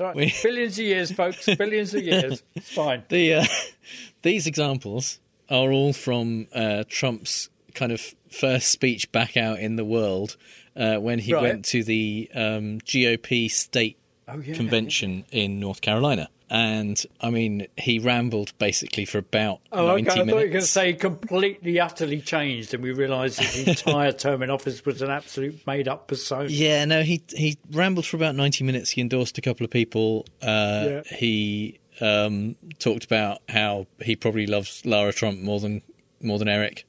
Right, 0.00 0.14
We- 0.16 0.34
Billions 0.42 0.78
of 0.78 0.84
years, 0.84 1.12
folks. 1.12 1.46
Billions 1.46 1.94
of 1.94 2.02
years. 2.04 2.42
It's 2.54 2.70
fine. 2.72 3.02
the 3.08 3.34
uh, 3.34 3.44
these 4.22 4.46
examples 4.46 5.18
are 5.48 5.72
all 5.72 5.92
from 5.92 6.46
uh, 6.54 6.84
Trump's 6.88 7.50
kind 7.74 7.90
of 7.92 8.00
first 8.30 8.68
speech 8.68 9.10
back 9.10 9.36
out 9.36 9.58
in 9.58 9.76
the 9.76 9.84
world 9.84 10.36
uh, 10.76 10.96
when 10.98 11.18
he 11.18 11.34
Right. 11.34 11.42
went 11.42 11.64
to 11.66 11.82
the 11.82 12.30
um, 12.34 12.80
GOP 12.80 13.50
state 13.50 13.96
Oh, 14.28 14.38
yeah, 14.38 14.54
convention 14.54 15.24
in 15.32 15.58
North 15.58 15.80
Carolina. 15.80 16.28
And 16.52 17.00
I 17.20 17.30
mean, 17.30 17.68
he 17.76 18.00
rambled 18.00 18.52
basically 18.58 19.04
for 19.04 19.18
about 19.18 19.60
Oh, 19.70 19.86
90 19.86 20.10
okay. 20.10 20.10
I 20.10 20.24
thought 20.24 20.26
you 20.28 20.34
were 20.34 20.40
going 20.40 20.52
to 20.52 20.60
say 20.62 20.92
completely, 20.94 21.78
utterly 21.78 22.20
changed, 22.20 22.74
and 22.74 22.82
we 22.82 22.90
realised 22.90 23.38
his 23.38 23.68
entire 23.86 24.10
term 24.10 24.42
in 24.42 24.50
office 24.50 24.84
was 24.84 25.00
an 25.00 25.10
absolute 25.10 25.64
made-up 25.64 26.08
persona. 26.08 26.48
Yeah, 26.48 26.84
no, 26.86 27.02
he 27.02 27.22
he 27.36 27.56
rambled 27.70 28.04
for 28.04 28.16
about 28.16 28.34
ninety 28.34 28.64
minutes. 28.64 28.90
He 28.90 29.00
endorsed 29.00 29.38
a 29.38 29.40
couple 29.40 29.64
of 29.64 29.70
people. 29.70 30.26
Uh, 30.42 30.86
Yeah. 30.90 31.02
He 31.16 31.78
um, 32.00 32.56
talked 32.80 33.04
about 33.04 33.42
how 33.48 33.86
he 34.02 34.16
probably 34.16 34.46
loves 34.46 34.84
Lara 34.84 35.12
Trump 35.12 35.38
more 35.40 35.60
than 35.60 35.82
more 36.20 36.38
than 36.40 36.48
Eric. 36.48 36.84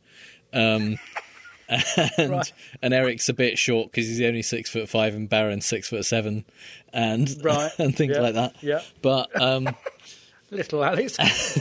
Um, 0.53 0.97
and 2.17 2.31
Right. 2.31 2.53
and 2.81 2.93
Eric's 2.93 3.29
a 3.29 3.33
bit 3.33 3.57
short 3.57 3.91
because 3.91 4.07
he's 4.07 4.21
only 4.21 4.41
six 4.41 4.69
foot 4.69 4.89
five, 4.89 5.15
and 5.15 5.29
Barron's 5.29 5.65
six 5.65 5.89
foot 5.89 6.05
seven, 6.05 6.45
and 6.93 7.33
Right. 7.43 7.71
and 7.79 7.95
things 7.95 8.15
Yeah. 8.15 8.21
like 8.21 8.33
that. 8.35 8.55
Yeah. 8.61 8.81
But 9.01 9.41
um, 9.41 9.69
Little 10.51 10.83
Alex. 10.83 11.17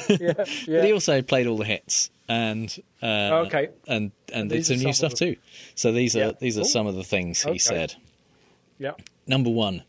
yeah, 0.08 0.16
yeah. 0.18 0.32
but 0.34 0.84
he 0.84 0.92
also 0.92 1.22
played 1.22 1.46
all 1.46 1.56
the 1.56 1.64
hits 1.64 2.10
and 2.28 2.76
uh, 3.02 3.44
Okay. 3.46 3.68
and 3.86 4.10
and 4.32 4.50
did 4.50 4.66
some 4.66 4.78
new 4.78 4.92
stuff 4.92 5.14
too. 5.14 5.36
So 5.76 5.92
these 5.92 6.14
Yeah. 6.16 6.28
are 6.28 6.32
these 6.40 6.58
are 6.58 6.62
Ooh. 6.62 6.64
some 6.64 6.86
of 6.88 6.96
the 6.96 7.04
things 7.04 7.42
he 7.42 7.50
Okay. 7.50 7.58
said. 7.58 7.94
yeah. 8.78 8.92
Number 9.26 9.50
one, 9.50 9.84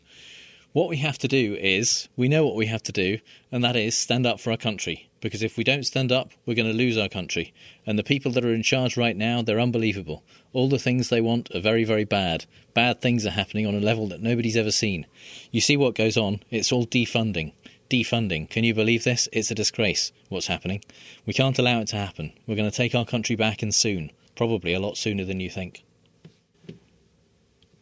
what 0.72 0.88
we 0.88 0.98
have 0.98 1.18
to 1.18 1.26
do 1.28 1.56
is 1.60 2.08
we 2.16 2.28
know 2.28 2.46
what 2.46 2.54
we 2.54 2.66
have 2.66 2.82
to 2.84 2.92
do, 2.92 3.18
and 3.50 3.64
that 3.64 3.74
is 3.74 3.98
stand 3.98 4.24
up 4.24 4.38
for 4.38 4.52
our 4.52 4.56
country. 4.56 5.08
Because 5.22 5.42
if 5.42 5.56
we 5.56 5.64
don't 5.64 5.86
stand 5.86 6.12
up, 6.12 6.32
we're 6.44 6.56
going 6.56 6.70
to 6.70 6.76
lose 6.76 6.98
our 6.98 7.08
country. 7.08 7.54
And 7.86 7.98
the 7.98 8.02
people 8.02 8.32
that 8.32 8.44
are 8.44 8.52
in 8.52 8.62
charge 8.62 8.96
right 8.96 9.16
now, 9.16 9.40
they're 9.40 9.60
unbelievable. 9.60 10.24
All 10.52 10.68
the 10.68 10.78
things 10.80 11.08
they 11.08 11.20
want 11.20 11.48
are 11.54 11.60
very, 11.60 11.84
very 11.84 12.04
bad. 12.04 12.44
Bad 12.74 13.00
things 13.00 13.24
are 13.24 13.30
happening 13.30 13.64
on 13.64 13.74
a 13.74 13.80
level 13.80 14.08
that 14.08 14.20
nobody's 14.20 14.56
ever 14.56 14.72
seen. 14.72 15.06
You 15.52 15.60
see 15.60 15.76
what 15.76 15.94
goes 15.94 16.16
on? 16.16 16.42
It's 16.50 16.72
all 16.72 16.84
defunding. 16.86 17.52
Defunding. 17.88 18.50
Can 18.50 18.64
you 18.64 18.74
believe 18.74 19.04
this? 19.04 19.28
It's 19.32 19.50
a 19.50 19.54
disgrace 19.54 20.10
what's 20.28 20.48
happening. 20.48 20.82
We 21.24 21.32
can't 21.32 21.58
allow 21.58 21.80
it 21.80 21.88
to 21.88 21.96
happen. 21.96 22.32
We're 22.46 22.56
going 22.56 22.70
to 22.70 22.76
take 22.76 22.94
our 22.94 23.04
country 23.06 23.36
back 23.36 23.62
and 23.62 23.72
soon. 23.74 24.10
Probably 24.34 24.74
a 24.74 24.80
lot 24.80 24.96
sooner 24.96 25.24
than 25.24 25.38
you 25.38 25.48
think. 25.50 25.84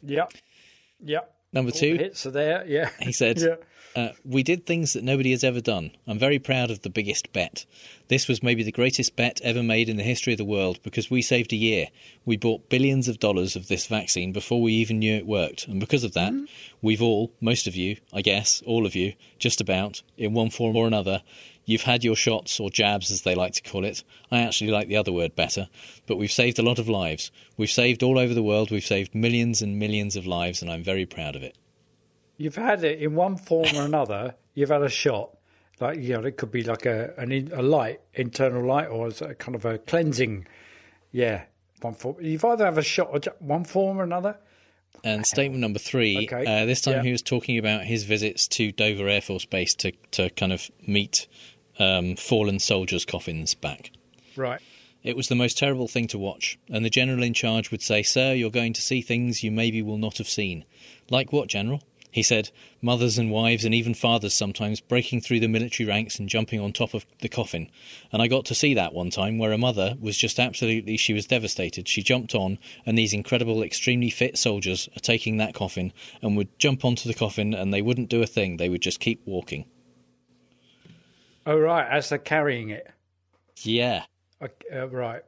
Yeah. 0.03 0.27
Yeah. 1.03 1.21
Number 1.53 1.73
All 1.73 1.79
two. 1.79 1.97
the 1.97 2.05
hits 2.05 2.27
are 2.27 2.31
there. 2.31 2.65
Yeah. 2.67 2.91
He 3.01 3.13
said, 3.13 3.39
Yeah. 3.41 3.55
Uh, 3.97 4.11
We 4.25 4.43
did 4.43 4.67
things 4.67 4.93
that 4.93 5.05
nobody 5.05 5.31
has 5.33 5.45
ever 5.45 5.61
done. 5.61 5.93
I'm 6.07 6.19
very 6.19 6.39
proud 6.39 6.71
of 6.71 6.83
the 6.83 6.91
biggest 6.91 7.33
bet. 7.33 7.65
This 8.09 8.29
was 8.29 8.43
maybe 8.43 8.63
the 8.63 8.73
greatest 8.73 9.17
bet 9.17 9.41
ever 9.43 9.63
made 9.63 9.89
in 9.89 9.97
the 9.97 10.03
history 10.03 10.33
of 10.33 10.39
the 10.39 10.45
world 10.45 10.81
because 10.83 11.11
we 11.11 11.23
saved 11.23 11.53
a 11.53 11.57
year. 11.57 11.87
We 12.25 12.37
bought 12.37 12.69
billions 12.69 13.09
of 13.09 13.19
dollars 13.19 13.57
of 13.57 13.69
this 13.69 13.87
vaccine 13.87 14.33
before 14.33 14.61
we 14.61 14.73
even 14.75 14.99
knew 14.99 15.15
it 15.15 15.27
worked. 15.27 15.67
And 15.69 15.81
because 15.81 16.05
of 16.05 16.15
that, 16.15 16.33
we've 16.83 17.03
all, 17.03 17.33
most 17.41 17.67
of 17.67 17.77
you, 17.77 17.97
I 18.13 18.23
guess, 18.23 18.63
all 18.67 18.87
of 18.87 18.95
you, 18.95 19.15
just 19.39 19.61
about, 19.61 20.03
in 20.17 20.35
one 20.35 20.51
form 20.51 20.77
or 20.77 20.87
another, 20.87 21.23
you've 21.65 21.83
had 21.83 22.03
your 22.03 22.17
shots 22.17 22.59
or 22.59 22.71
jabs, 22.71 23.11
as 23.11 23.23
they 23.23 23.35
like 23.35 23.53
to 23.53 23.63
call 23.63 23.85
it. 23.85 24.03
I 24.31 24.41
actually 24.41 24.71
like 24.71 24.89
the 24.89 24.97
other 24.97 25.13
word 25.13 25.37
better. 25.37 25.69
But 26.07 26.17
we've 26.17 26.33
saved 26.33 26.59
a 26.59 26.65
lot 26.65 26.79
of 26.79 26.89
lives. 26.89 27.31
We've 27.57 27.71
saved 27.71 28.03
all 28.03 28.19
over 28.19 28.35
the 28.35 28.43
world. 28.43 28.71
We've 28.71 28.85
saved 28.85 29.15
millions 29.15 29.63
and 29.63 29.79
millions 29.79 30.17
of 30.17 30.27
lives, 30.27 30.63
and 30.63 30.71
I'm 30.71 30.83
very 30.83 31.07
proud 31.07 31.37
of 31.37 31.43
it. 31.43 31.57
You've 32.41 32.57
had 32.57 32.83
it 32.85 33.01
in 33.03 33.15
one 33.15 33.37
form 33.37 33.69
or 33.77 33.83
another. 33.83 34.35
You've 34.55 34.71
had 34.71 34.81
a 34.83 34.89
shot, 34.89 35.37
like 35.79 35.99
you 35.99 36.15
know, 36.15 36.25
it 36.25 36.39
could 36.39 36.51
be 36.51 36.63
like 36.63 36.87
a 36.87 37.13
an 37.19 37.33
in, 37.33 37.53
a 37.53 37.61
light, 37.61 38.01
internal 38.15 38.65
light, 38.67 38.87
or 38.89 39.09
it's 39.09 39.21
a 39.21 39.35
kind 39.35 39.55
of 39.55 39.67
a 39.67 39.77
cleansing. 39.77 40.47
Yeah, 41.13 41.43
one 41.83 41.93
form. 41.93 42.17
You've 42.21 42.43
either 42.47 42.65
have 42.65 42.79
a 42.79 42.83
shot 42.83 43.09
or 43.29 43.35
one 43.41 43.65
form 43.65 44.01
or 44.01 44.05
another. 44.05 44.39
And 45.05 45.27
statement 45.27 45.61
number 45.61 45.79
three, 45.79 46.29
Okay. 46.33 46.47
uh, 46.47 46.65
this 46.65 46.81
time 46.81 46.95
Yeah. 46.97 47.03
he 47.03 47.13
was 47.13 47.21
talking 47.23 47.59
about 47.59 47.85
his 47.85 48.05
visits 48.05 48.49
to 48.49 48.73
Dover 48.73 49.07
Air 49.09 49.21
Force 49.21 49.45
Base 49.45 49.75
to, 49.77 49.93
to 50.13 50.31
kind 50.31 50.53
of 50.53 50.71
meet 50.87 51.27
um, 51.79 52.17
fallen 52.17 52.59
soldiers' 52.59 53.05
coffins 53.05 53.55
back. 53.55 53.91
Right. 54.35 54.61
It 55.03 55.15
was 55.17 55.29
the 55.29 55.35
most 55.35 55.57
terrible 55.59 55.89
thing 55.89 56.07
to 56.09 56.19
watch, 56.19 56.59
and 56.71 56.85
the 56.85 56.91
general 56.91 57.23
in 57.23 57.35
charge 57.35 57.71
would 57.71 57.83
say, 57.83 58.03
Sir, 58.03 58.33
you're 58.33 58.51
going 58.51 58.73
to 58.75 58.83
see 58.83 59.01
things 59.03 59.43
you 59.45 59.51
maybe 59.51 59.81
will 59.83 59.97
not 59.99 60.17
have 60.19 60.29
seen. 60.29 60.65
Like 61.11 61.33
what, 61.33 61.49
General? 61.49 61.83
He 62.11 62.23
said, 62.23 62.51
Mothers 62.83 63.19
and 63.19 63.31
wives 63.31 63.65
and 63.65 63.75
even 63.75 63.95
fathers 63.95 64.35
sometimes 64.35 64.81
breaking 64.81 65.21
through 65.21 65.41
the 65.41 65.49
military 65.49 65.89
ranks 65.89 66.19
and 66.19 66.29
jumping 66.29 66.61
on 66.61 66.73
top 66.73 66.95
of 66.95 67.07
the 67.21 67.29
coffin. 67.29 67.71
And 68.13 68.21
I 68.21 68.27
got 68.27 68.45
to 68.47 68.55
see 68.55 68.75
that 68.75 68.95
one 68.95 69.11
time 69.11 69.39
where 69.39 69.53
a 69.53 69.59
mother 69.59 69.97
was 70.01 70.17
just 70.17 70.41
absolutely, 70.41 70.97
she 70.97 71.13
was 71.13 71.27
devastated. 71.27 71.89
She 71.89 72.03
jumped 72.03 72.35
on, 72.35 72.59
and 72.85 72.99
these 72.99 73.13
incredible, 73.13 73.63
extremely 73.63 74.11
fit 74.11 74.39
soldiers 74.39 74.89
are 74.97 75.01
taking 75.01 75.37
that 75.37 75.55
coffin 75.55 75.93
and 76.23 76.37
would 76.37 76.59
jump 76.59 76.85
onto 76.85 77.09
the 77.09 77.15
coffin, 77.15 77.55
and 77.55 77.73
they 77.73 77.83
wouldn't 77.83 78.09
do 78.09 78.23
a 78.23 78.27
thing. 78.27 78.57
They 78.57 78.69
would 78.69 78.83
just 78.83 79.01
keep 79.01 79.23
walking. 79.27 79.67
Oh 81.47 81.59
right, 81.59 81.89
as 81.89 82.09
they're 82.09 82.19
carrying 82.19 82.71
it. 82.71 82.91
Yeah. 83.63 84.05
Okay, 84.43 84.79
uh, 84.79 84.87
right. 84.87 85.23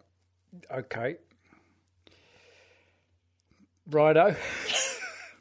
Okay. 0.71 1.17
Righto. 3.91 4.37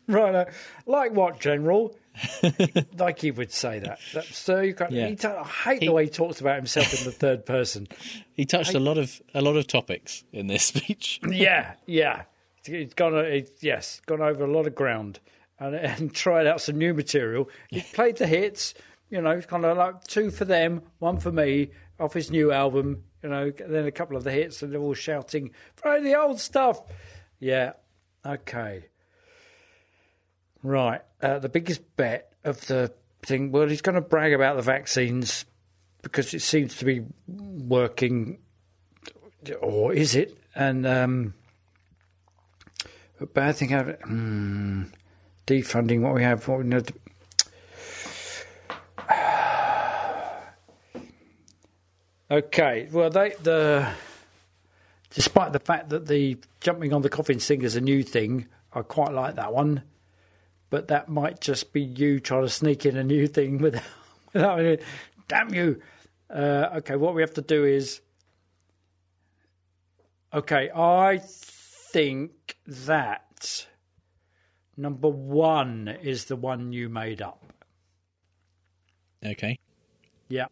right. 0.07 0.35
uh, 0.35 0.45
Like 0.85 1.13
what, 1.13 1.39
General? 1.39 1.95
like 2.97 3.19
he 3.19 3.31
would 3.31 3.51
say 3.51 3.79
that. 3.79 3.99
that 4.13 4.25
sir, 4.25 4.63
you 4.63 4.73
can't, 4.75 4.91
Yeah. 4.91 5.07
he 5.07 5.15
ta- 5.15 5.41
I 5.43 5.47
hate 5.47 5.79
the 5.81 5.91
way 5.91 6.03
he 6.05 6.09
talks 6.09 6.41
about 6.41 6.57
himself 6.57 6.93
in 6.99 7.05
the 7.05 7.11
third 7.11 7.45
person. 7.45 7.87
He 8.33 8.45
touched 8.45 8.73
a 8.73 8.79
lot 8.79 8.97
of 8.97 9.21
a 9.35 9.41
lot 9.41 9.55
of 9.55 9.67
topics 9.67 10.23
in 10.33 10.47
this 10.47 10.63
speech. 10.65 11.19
yeah, 11.29 11.73
yeah. 11.85 12.23
He's 12.65 12.93
gone. 12.95 13.15
uh, 13.15 13.23
he- 13.25 13.45
yes, 13.59 14.01
gone 14.07 14.21
over 14.21 14.43
a 14.43 14.51
lot 14.51 14.65
of 14.67 14.73
ground 14.75 15.19
and, 15.59 15.75
and 15.75 16.13
tried 16.13 16.47
out 16.47 16.59
some 16.59 16.77
new 16.79 16.93
material. 16.93 17.49
He 17.69 17.81
played 17.81 18.17
the 18.17 18.25
hits. 18.27 18.73
You 19.11 19.21
know, 19.21 19.39
kind 19.41 19.65
of 19.65 19.77
like 19.77 20.03
two 20.05 20.31
for 20.31 20.45
them, 20.45 20.81
one 20.99 21.19
for 21.19 21.31
me, 21.31 21.71
off 21.99 22.13
his 22.13 22.31
new 22.31 22.51
album. 22.51 23.03
You 23.21 23.29
know, 23.29 23.51
then 23.51 23.85
a 23.85 23.91
couple 23.91 24.17
of 24.17 24.23
the 24.23 24.31
hits, 24.31 24.63
and 24.63 24.71
they're 24.73 24.81
all 24.81 24.93
shouting, 24.95 25.51
"Play 25.75 26.01
the 26.01 26.15
old 26.19 26.39
stuff." 26.39 26.81
Yeah. 27.39 27.73
Okay. 28.25 28.85
Right. 30.64 31.01
Uh, 31.22 31.39
the 31.39 31.49
biggest 31.49 31.95
bet 31.95 32.32
of 32.43 32.66
the 32.68 32.93
thing. 33.24 33.51
Well, 33.51 33.68
he's 33.68 33.82
going 33.82 33.95
to 33.95 34.01
brag 34.01 34.34
about 34.34 34.55
the 34.55 34.62
vaccines 34.62 35.45
because 36.01 36.34
it 36.34 36.41
seems 36.41 36.78
to 36.78 36.86
be 36.86 37.03
working, 37.28 38.39
or 39.59 39.93
is 39.93 40.16
it? 40.16 40.38
And 40.55 40.86
um, 40.86 41.34
a 43.20 43.26
bad 43.26 43.55
thing 43.55 43.70
have 43.70 43.99
hmm, 44.01 44.84
defunding 45.47 46.01
what 46.01 46.14
we 46.14 46.24
have. 46.24 46.47
What 46.47 46.59
we 46.59 46.66
know. 46.66 46.82
Okay. 52.30 52.88
Well, 52.89 53.09
they 53.09 53.34
the 53.43 53.91
despite 55.14 55.51
the 55.51 55.59
fact 55.59 55.89
that 55.89 56.07
the 56.07 56.38
jumping 56.62 56.93
on 56.93 57.01
the 57.01 57.09
coffin 57.09 57.39
thing 57.39 57.62
is 57.62 57.76
a 57.76 57.82
new 57.82 58.03
thing, 58.03 58.47
I 58.74 58.84
quite 58.84 59.12
like 59.12 59.36
that 59.36 59.53
one. 59.53 59.84
But 60.72 60.88
that 60.88 61.09
might 61.09 61.41
just 61.41 61.74
be 61.74 61.82
you 61.82 62.19
trying 62.22 62.43
to 62.43 62.49
sneak 62.49 62.86
in 62.86 62.97
a 62.97 63.03
new 63.03 63.28
thing 63.28 63.57
without, 63.61 63.84
without 64.34 64.80
damn 65.28 65.53
you. 65.53 65.80
Uh, 66.28 66.69
okay, 66.78 66.95
what 66.95 67.13
we 67.13 67.22
have 67.22 67.36
to 67.36 67.41
do 67.41 67.63
is. 67.65 68.01
Okay, 70.34 70.72
I 70.74 71.19
think 71.22 72.55
that 72.65 73.67
number 74.78 75.09
one 75.09 75.89
is 76.01 76.26
the 76.26 76.38
one 76.38 76.72
you 76.72 76.88
made 76.88 77.22
up. 77.22 77.43
Okay. 79.24 79.59
Yeah. 80.30 80.45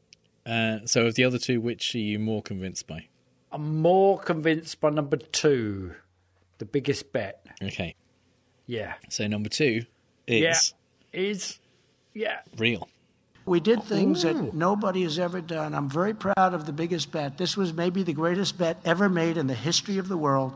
Uh, 0.46 0.80
so 0.86 1.06
of 1.06 1.16
the 1.16 1.24
other 1.24 1.38
two, 1.38 1.62
which 1.62 1.96
are 1.96 2.00
you 2.00 2.20
more 2.20 2.42
convinced 2.42 2.88
by? 2.88 3.08
I'm 3.54 3.82
more 3.82 4.20
convinced 4.20 4.82
by 4.82 4.90
number 4.90 5.16
two, 5.16 5.94
the 6.58 6.66
biggest 6.66 7.14
bet. 7.14 7.46
Okay. 7.64 7.96
Yeah. 8.66 8.96
So 9.08 9.26
number 9.26 9.48
two 9.48 9.86
is 10.30 10.74
Yeah. 11.14 11.20
Is 11.20 11.60
yeah. 12.14 12.40
real. 12.58 12.88
We 13.46 13.60
did 13.60 13.84
things 13.84 14.22
that 14.22 14.54
nobody 14.54 15.02
has 15.04 15.18
ever 15.18 15.42
done. 15.42 15.74
I'm 15.74 15.90
very 15.90 16.14
proud 16.14 16.54
of 16.54 16.68
the 16.68 16.72
biggest 16.72 17.12
bet. 17.12 17.38
This 17.38 17.58
was 17.58 17.74
maybe 17.74 18.04
the 18.04 18.14
greatest 18.14 18.60
bet 18.60 18.78
ever 18.86 19.10
made 19.10 19.38
in 19.38 19.48
the 19.48 19.56
history 19.56 19.98
of 19.98 20.08
the 20.08 20.18
world 20.18 20.54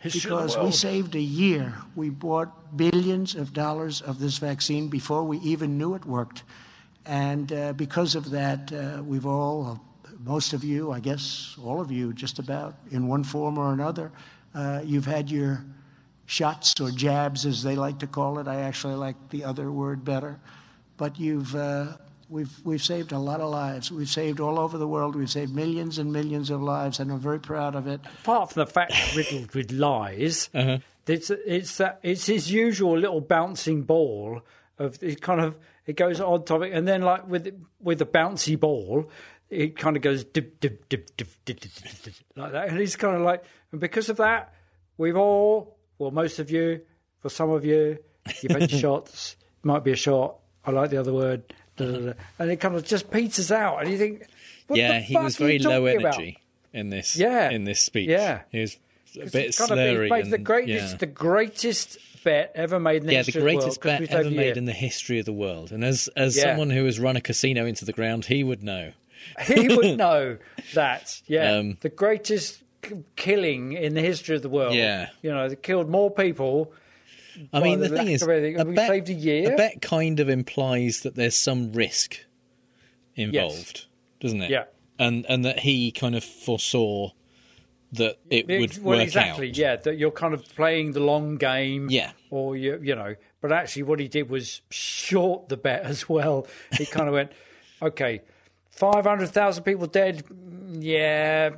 History 0.00 0.32
of 0.32 0.38
the 0.38 0.46
because 0.46 0.64
we 0.64 0.72
saved 0.72 1.14
a 1.14 1.20
year. 1.20 1.72
We 1.94 2.10
bought 2.10 2.76
billions 2.76 3.36
of 3.36 3.52
dollars 3.52 4.00
of 4.00 4.18
this 4.18 4.38
vaccine 4.38 4.88
before 4.88 5.22
we 5.22 5.38
even 5.38 5.78
knew 5.78 5.94
it 5.94 6.04
worked. 6.04 6.42
And 7.06 7.52
uh, 7.52 7.72
because 7.74 8.16
of 8.16 8.30
that, 8.30 8.72
uh, 8.72 9.02
we've 9.04 9.26
all, 9.26 9.80
most 10.18 10.52
of 10.52 10.64
you, 10.64 10.90
I 10.90 10.98
guess 10.98 11.56
all 11.62 11.80
of 11.80 11.92
you, 11.92 12.12
just 12.12 12.40
about 12.40 12.74
in 12.90 13.06
one 13.06 13.22
form 13.22 13.56
or 13.58 13.72
another, 13.72 14.10
uh, 14.56 14.80
you've 14.84 15.06
had 15.06 15.30
your 15.30 15.64
shots 16.32 16.80
or 16.80 16.90
jabs, 16.90 17.44
as 17.44 17.62
they 17.62 17.76
like 17.76 17.98
to 17.98 18.06
call 18.06 18.38
it. 18.38 18.48
I 18.48 18.60
actually 18.62 18.94
like 18.94 19.16
the 19.28 19.44
other 19.44 19.70
word 19.70 20.04
better. 20.04 20.40
But 20.96 21.20
you've, 21.20 21.54
uh, 21.54 21.96
we've, 22.28 22.52
we've 22.64 22.82
saved 22.82 23.12
a 23.12 23.18
lot 23.18 23.40
of 23.40 23.50
lives. 23.50 23.92
We've 23.92 24.08
saved 24.08 24.40
all 24.40 24.58
over 24.58 24.78
the 24.78 24.88
world. 24.88 25.14
We've 25.14 25.30
saved 25.30 25.54
millions 25.54 25.98
and 25.98 26.12
millions 26.12 26.48
of 26.50 26.62
lives, 26.62 27.00
and 27.00 27.10
I'm 27.12 27.20
very 27.20 27.40
proud 27.40 27.74
of 27.74 27.86
it. 27.86 28.00
Apart 28.22 28.52
from 28.52 28.60
the 28.64 28.66
fact 28.70 28.92
that 28.92 29.14
riddled 29.16 29.54
with 29.54 29.70
lies, 29.72 30.48
Uh-huh. 30.54 30.78
it's 31.06 31.30
it's 31.30 31.76
that 31.78 31.98
it's 32.02 32.26
his 32.26 32.50
usual 32.50 32.96
little 32.98 33.20
bouncing 33.20 33.82
ball 33.82 34.40
of 34.78 35.02
it 35.02 35.20
kind 35.20 35.40
of 35.40 35.54
it 35.86 35.96
goes 35.96 36.20
on 36.20 36.44
topic, 36.44 36.72
and 36.74 36.86
then 36.88 37.02
like 37.02 37.28
with 37.28 37.52
with 37.80 37.98
the 37.98 38.06
bouncy 38.06 38.58
ball, 38.58 39.10
it 39.50 39.76
kind 39.76 39.96
of 39.96 40.02
goes 40.02 40.24
dip 40.24 40.60
dip 40.60 40.88
dip 40.88 41.14
dip 41.16 41.28
dip, 41.44 41.60
dip, 41.60 41.72
dip, 41.74 42.02
dip, 42.04 42.14
like 42.36 42.52
that, 42.52 42.68
and 42.68 42.78
he's 42.78 42.96
kind 42.96 43.16
of 43.16 43.22
like, 43.22 43.42
and 43.72 43.80
because 43.80 44.08
of 44.08 44.16
that, 44.18 44.54
we've 44.96 45.16
all, 45.16 45.76
well, 46.02 46.10
most 46.10 46.38
of 46.38 46.50
you, 46.50 46.80
for 47.20 47.28
some 47.28 47.50
of 47.50 47.64
you, 47.64 47.98
you've 48.42 48.52
had 48.52 48.70
your 48.70 48.80
shots. 48.86 49.36
Might 49.62 49.84
be 49.84 49.92
a 49.92 49.96
shot. 49.96 50.36
I 50.64 50.70
like 50.72 50.90
the 50.90 50.98
other 50.98 51.12
word. 51.12 51.42
da, 51.76 51.86
da, 51.90 51.98
da, 51.98 52.12
And 52.38 52.50
it 52.50 52.56
kind 52.60 52.74
of 52.74 52.84
just 52.84 53.10
peters 53.10 53.50
out, 53.52 53.80
and 53.82 53.90
you 53.90 53.98
think, 53.98 54.26
what 54.66 54.78
yeah, 54.78 54.98
he 55.00 55.16
was 55.16 55.36
very 55.36 55.58
low 55.58 55.80
talking 55.86 56.00
about? 56.00 56.14
energy 56.14 56.38
in 56.72 56.90
this. 56.90 57.16
Yeah. 57.16 57.50
in 57.50 57.64
this 57.64 57.80
speech. 57.80 58.08
Yeah. 58.08 58.42
he 58.50 58.60
was 58.60 58.76
a 59.16 59.20
It's 59.22 59.32
bit 59.32 59.56
kind 59.56 59.70
of- 59.72 59.78
slurry. 59.78 60.28
The 60.28 60.34
and- 60.36 60.44
greatest, 60.46 60.92
yeah. 60.92 60.96
the 60.98 61.06
greatest 61.06 61.98
bet 62.24 62.52
ever 62.54 62.78
made 62.80 63.02
in 63.02 63.06
the 63.08 63.12
yeah, 63.14 63.22
the 63.22 63.26
history 63.32 63.40
of 63.56 63.60
the 63.60 63.66
world, 63.66 63.80
bet 63.82 64.10
ever 64.10 64.30
made 64.30 64.56
in 64.56 64.64
the 64.64 64.72
history 64.72 65.18
of 65.18 65.24
the 65.26 65.32
world. 65.32 65.72
And 65.72 65.84
as 65.84 66.08
as 66.16 66.36
Yeah. 66.36 66.42
someone 66.44 66.70
who 66.70 66.84
has 66.86 66.98
run 67.00 67.16
a 67.16 67.20
casino 67.20 67.66
into 67.66 67.84
the 67.84 67.92
ground, 67.92 68.26
he 68.26 68.42
would 68.44 68.62
know. 68.62 68.92
he 69.46 69.68
would 69.68 69.96
know 69.98 70.38
that. 70.74 71.20
Yeah, 71.26 71.56
Um, 71.56 71.78
the 71.80 71.88
greatest 71.88 72.61
killing 73.16 73.72
in 73.72 73.94
the 73.94 74.00
history 74.00 74.36
of 74.36 74.42
the 74.42 74.48
world. 74.48 74.74
Yeah. 74.74 75.10
you 75.22 75.30
know, 75.30 75.48
they 75.48 75.56
killed 75.56 75.88
more 75.88 76.10
people. 76.10 76.72
I 77.52 77.60
mean, 77.60 77.80
the, 77.80 77.88
lack 77.88 78.04
thing 78.04 78.14
is, 78.14 78.22
a 78.22 78.64
we 78.64 78.74
bet, 78.74 78.88
saved 78.88 79.08
a 79.08 79.14
year. 79.14 79.54
a 79.54 79.56
bet 79.56 79.80
kind 79.80 80.20
of 80.20 80.28
implies 80.28 81.00
that 81.00 81.14
there's 81.14 81.36
some 81.36 81.72
risk 81.72 82.18
involved, 83.14 83.86
doesn't 84.20 84.42
it? 84.42 84.50
Yeah. 84.50 84.64
and 84.98 85.24
and 85.28 85.44
that 85.44 85.60
he 85.60 85.92
kind 85.92 86.14
of 86.14 86.24
foresaw 86.24 87.10
that 87.92 88.18
it 88.30 88.48
would 88.48 88.78
well, 88.78 88.98
work 88.98 89.06
exactly. 89.06 89.50
out. 89.50 89.56
Yeah, 89.56 89.76
that 89.76 89.98
you're 89.98 90.10
kind 90.10 90.34
of 90.34 90.44
playing 90.54 90.92
the 90.92 91.00
long 91.00 91.36
game. 91.36 91.88
Yeah. 91.90 92.12
or 92.30 92.56
you, 92.56 92.78
you 92.82 92.94
know, 92.94 93.14
but 93.40 93.52
actually, 93.52 93.82
what 93.84 94.00
he 94.00 94.08
did 94.08 94.30
was 94.30 94.62
short 94.70 95.48
the 95.48 95.56
bet 95.56 95.82
as 95.84 96.08
well. 96.08 96.46
He 96.76 96.86
kind 96.86 97.08
of 97.08 97.14
went, 97.14 97.32
okay, 97.80 98.22
five 98.70 99.04
hundred 99.04 99.30
thousand 99.30 99.64
people 99.64 99.86
dead. 99.86 100.24
Yeah, 100.74 101.50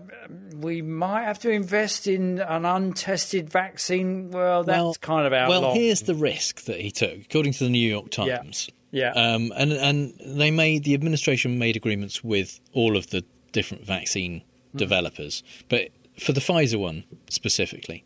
we 0.57 0.83
might 0.83 1.23
have 1.25 1.39
to 1.41 1.51
invest 1.51 2.07
in 2.07 2.41
an 2.41 2.65
untested 2.65 3.49
vaccine. 3.49 4.31
Well, 4.31 4.65
that's 4.65 4.77
well, 4.77 4.95
kind 5.01 5.27
of 5.27 5.33
out. 5.33 5.49
Well, 5.49 5.61
long. 5.61 5.77
here's 5.77 6.03
the 6.03 6.15
risk 6.15 6.63
that 6.65 6.81
he 6.81 6.91
took, 6.91 7.17
according 7.21 7.53
to 7.53 7.65
the 7.65 7.71
New 7.71 7.89
York 7.89 8.11
Times. 8.11 8.69
Yeah. 8.91 9.13
Um, 9.13 9.53
and 9.57 9.73
and 9.73 10.15
they 10.25 10.51
made 10.51 10.85
the 10.85 10.95
administration 10.95 11.59
made 11.59 11.77
agreements 11.77 12.23
with 12.25 12.61
all 12.73 12.97
of 12.97 13.11
the 13.11 13.25
different 13.53 13.85
vaccine 13.85 14.43
Hmm. 14.73 14.79
developers, 14.79 15.43
but 15.69 15.91
for 16.19 16.33
the 16.33 16.41
Pfizer 16.41 16.79
one 16.81 17.05
specifically, 17.29 18.05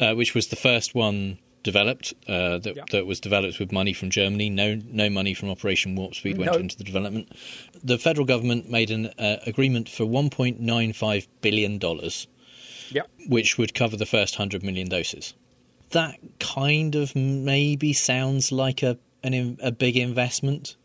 uh, 0.00 0.14
which 0.14 0.34
was 0.34 0.48
the 0.48 0.56
first 0.56 0.94
one 0.94 1.38
developed 1.64 2.14
uh, 2.28 2.58
that 2.58 2.76
that 2.92 3.06
was 3.06 3.18
developed 3.18 3.58
with 3.58 3.72
money 3.72 3.92
from 3.92 4.10
Germany. 4.10 4.48
No 4.50 4.80
no 4.86 5.10
money 5.10 5.34
from 5.34 5.48
Operation 5.50 5.96
Warp 5.96 6.14
Speed 6.14 6.38
went 6.38 6.52
No. 6.52 6.58
into 6.58 6.76
the 6.78 6.84
development. 6.84 7.32
The 7.82 7.98
federal 7.98 8.24
government 8.26 8.70
made 8.70 8.92
an 8.92 9.06
uh, 9.18 9.38
agreement 9.46 9.88
for 9.88 10.04
1.95 10.04 11.26
billion 11.40 11.78
dollars 11.78 12.26
Yep. 12.90 13.10
which 13.28 13.58
would 13.58 13.74
cover 13.74 13.96
the 13.96 14.06
first 14.06 14.34
100 14.38 14.62
million 14.62 14.88
doses. 14.88 15.34
That 15.90 16.18
kind 16.38 16.94
of 16.94 17.16
maybe 17.16 17.92
sounds 17.92 18.52
like 18.52 18.82
a 18.82 18.98
an, 19.24 19.58
a 19.62 19.72
big 19.72 19.96
investment. 19.96 20.76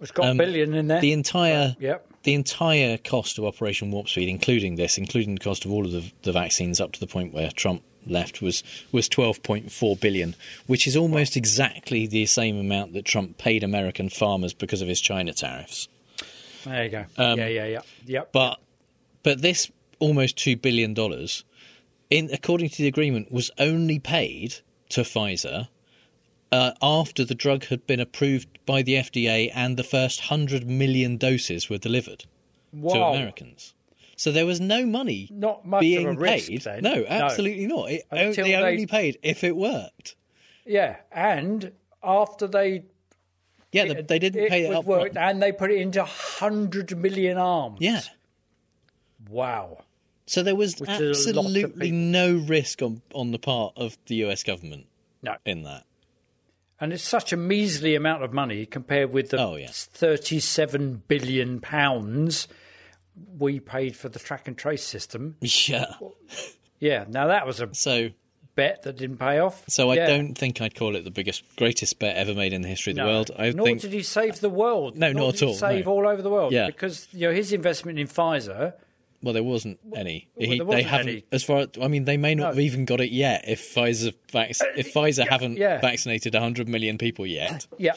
It's 0.00 0.12
got 0.12 0.26
a 0.26 0.30
Um, 0.30 0.36
billion 0.36 0.72
in 0.74 0.86
there. 0.86 1.00
The 1.00 1.12
entire 1.12 1.76
Yep. 1.80 2.06
the 2.22 2.34
entire 2.34 2.96
cost 2.96 3.38
of 3.38 3.44
Operation 3.44 3.90
Warp 3.90 4.08
Speed, 4.08 4.28
including 4.28 4.76
this, 4.76 4.98
including 4.98 5.34
the 5.34 5.40
cost 5.40 5.64
of 5.64 5.72
all 5.72 5.84
of 5.84 5.90
the, 5.92 6.04
the 6.22 6.32
vaccines 6.32 6.80
up 6.80 6.92
to 6.92 7.00
the 7.00 7.06
point 7.08 7.34
where 7.34 7.50
Trump 7.50 7.82
left, 8.06 8.42
was 8.42 8.62
was 8.92 9.08
12.4 9.08 10.00
billion, 10.00 10.34
which 10.66 10.86
is 10.86 10.96
almost 10.96 11.36
exactly 11.36 12.06
the 12.06 12.26
same 12.26 12.58
amount 12.58 12.92
that 12.94 13.04
Trump 13.04 13.38
paid 13.38 13.62
American 13.62 14.08
farmers 14.08 14.54
because 14.54 14.82
of 14.82 14.88
his 14.88 15.00
China 15.00 15.32
tariffs. 15.32 15.88
There 16.64 16.84
you 16.84 16.90
go. 16.90 17.04
Um, 17.16 17.38
yeah, 17.38 17.48
yeah, 17.48 17.66
yeah. 17.66 17.80
Yep. 18.06 18.32
But 18.32 18.60
but 19.22 19.42
this 19.42 19.70
almost 19.98 20.36
two 20.36 20.56
billion 20.56 20.94
dollars, 20.94 21.44
in 22.10 22.30
according 22.32 22.70
to 22.70 22.82
the 22.82 22.88
agreement, 22.88 23.32
was 23.32 23.50
only 23.58 23.98
paid 23.98 24.56
to 24.90 25.02
Pfizer 25.02 25.68
uh, 26.50 26.72
after 26.80 27.24
the 27.24 27.34
drug 27.34 27.64
had 27.66 27.86
been 27.86 28.00
approved 28.00 28.48
by 28.64 28.82
the 28.82 28.94
FDA 28.94 29.50
and 29.54 29.76
the 29.76 29.84
first 29.84 30.20
hundred 30.22 30.66
million 30.66 31.16
doses 31.16 31.68
were 31.68 31.78
delivered 31.78 32.24
to 32.72 33.00
Americans. 33.02 33.74
So 34.18 34.32
there 34.32 34.44
was 34.46 34.60
no 34.60 34.84
money 34.84 35.28
Not 35.32 35.64
much 35.64 35.80
being 35.80 36.16
risk 36.16 36.48
paid. 36.48 36.62
then. 36.62 36.82
No, 36.82 37.04
absolutely 37.08 37.66
not. 37.66 37.90
It, 37.90 38.02
Until 38.10 38.44
they 38.44 38.50
they- 38.50 38.56
only 38.56 38.86
paid 38.86 39.16
if 39.22 39.44
it 39.44 39.56
worked. 39.56 40.16
Yeah, 40.66 40.96
and 41.10 41.72
after 42.02 42.46
they 42.46 42.82
Yeah, 43.72 43.86
they, 43.86 44.02
they 44.02 44.18
didn't 44.18 44.48
pay 44.48 44.66
it 44.66 44.74
up 44.74 44.84
worked, 44.84 45.16
and 45.16 45.40
they 45.40 45.52
put 45.52 45.70
it 45.70 45.80
into 45.80 46.04
hundred 46.04 46.94
million 46.98 47.38
arms. 47.38 47.78
Yeah. 47.80 48.00
Wow. 49.30 49.84
So 50.26 50.42
there 50.42 50.54
was 50.56 50.78
Which 50.78 50.90
is 50.90 51.26
a 51.26 51.32
lot 51.32 51.46
of 51.46 51.56
absolutely 51.56 51.90
no 51.90 52.34
risk 52.36 52.82
on 52.82 53.02
on 53.14 53.30
the 53.30 53.38
part 53.38 53.72
of 53.76 53.96
the 54.06 54.16
US 54.26 54.42
government 54.42 54.86
No. 55.22 55.36
in 55.46 55.62
that. 55.62 55.84
And 56.80 56.92
it's 56.92 57.02
such 57.02 57.32
a 57.32 57.36
measly 57.36 57.94
amount 57.94 58.22
of 58.22 58.32
money 58.32 58.64
compared 58.66 59.12
with 59.12 59.30
the 59.30 59.38
Oh, 59.38 59.56
yeah. 59.56 59.68
37 59.72 61.02
billion 61.08 61.60
pounds 61.60 62.46
we 63.38 63.60
paid 63.60 63.96
for 63.96 64.08
the 64.08 64.18
track 64.18 64.48
and 64.48 64.56
trace 64.56 64.82
system. 64.84 65.36
Yeah. 65.42 65.94
Yeah, 66.80 67.04
now 67.08 67.26
that 67.28 67.46
was 67.46 67.60
a 67.60 67.68
so 67.74 68.10
bet 68.54 68.82
that 68.82 68.96
didn't 68.96 69.18
pay 69.18 69.38
off. 69.38 69.64
So 69.68 69.90
I 69.90 69.94
Yeah. 69.96 70.06
don't 70.06 70.34
think 70.36 70.60
I'd 70.60 70.74
call 70.74 70.94
it 70.96 71.04
the 71.04 71.10
biggest, 71.10 71.42
greatest 71.56 71.98
bet 71.98 72.16
ever 72.16 72.34
made 72.34 72.52
in 72.52 72.62
the 72.62 72.68
history 72.68 72.92
of 72.92 72.96
the 72.96 73.02
No. 73.02 73.08
world. 73.08 73.30
I 73.38 73.50
Nor 73.50 73.66
think 73.66 73.80
did 73.80 73.92
he 73.92 74.02
save 74.02 74.40
the 74.40 74.48
world. 74.50 74.96
No, 74.96 75.12
Nor 75.12 75.26
not 75.26 75.34
at 75.34 75.42
all, 75.42 75.54
Save 75.54 75.86
no. 75.86 75.92
all 75.92 76.06
over 76.08 76.22
the 76.22 76.30
world. 76.30 76.52
Yeah. 76.52 76.66
because 76.66 77.08
you 77.12 77.28
know 77.28 77.34
his 77.34 77.52
investment 77.52 77.98
in 77.98 78.06
Pfizer. 78.06 78.74
Well, 79.22 79.34
there 79.34 79.42
wasn't 79.42 79.80
any. 79.96 80.28
Well, 80.36 80.48
He- 80.48 80.58
there 80.58 80.64
they 80.64 80.64
wasn't 80.64 80.86
haven't, 80.86 81.08
any. 81.08 81.24
as 81.32 81.42
far. 81.42 81.66
I 81.82 81.88
mean, 81.88 82.04
they 82.04 82.16
may 82.16 82.36
not 82.36 82.42
No. 82.42 82.48
have 82.50 82.60
even 82.60 82.84
got 82.84 83.00
it 83.00 83.10
yet. 83.10 83.44
If 83.48 83.74
Pfizer, 83.74 84.14
vac- 84.30 84.50
if 84.76 84.96
uh, 84.96 85.00
Pfizer 85.00 85.26
haven't 85.28 85.56
yeah. 85.56 85.80
vaccinated 85.80 86.34
hundred 86.36 86.68
million 86.68 86.98
people 86.98 87.26
yet. 87.26 87.66
Yeah, 87.78 87.94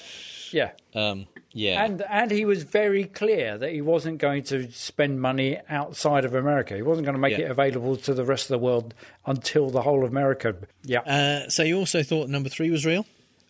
yeah. 0.51 0.71
Um, 0.93 1.27
yeah. 1.53 1.83
And 1.83 2.01
and 2.09 2.31
he 2.31 2.45
was 2.45 2.63
very 2.63 3.05
clear 3.05 3.57
that 3.57 3.71
he 3.71 3.81
wasn't 3.81 4.19
going 4.19 4.43
to 4.43 4.71
spend 4.71 5.21
money 5.21 5.57
outside 5.69 6.23
of 6.25 6.33
America. 6.35 6.75
He 6.75 6.81
wasn't 6.81 7.05
going 7.05 7.15
to 7.15 7.19
make 7.21 7.37
Yeah. 7.37 7.45
it 7.45 7.51
available 7.51 7.95
to 7.97 8.13
the 8.13 8.23
rest 8.25 8.45
of 8.45 8.49
the 8.59 8.65
world 8.65 8.93
until 9.25 9.69
the 9.69 9.81
whole 9.81 10.03
of 10.03 10.11
America. 10.11 10.55
Yeah, 10.83 10.99
Uh, 11.01 11.49
so 11.49 11.63
you 11.63 11.77
also 11.77 12.03
thought 12.03 12.29
number 12.29 12.49
three 12.49 12.69
was 12.71 12.85
real, 12.85 13.05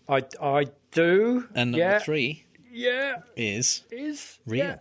I 0.10 0.24
I 0.41 0.66
do. 0.91 1.47
and 1.56 1.72
number 1.72 1.78
yeah. 1.86 1.99
three 1.99 2.45
Yeah, 2.72 3.18
is 3.36 3.84
is 3.91 4.39
real. 4.47 4.66
yeah. 4.66 4.76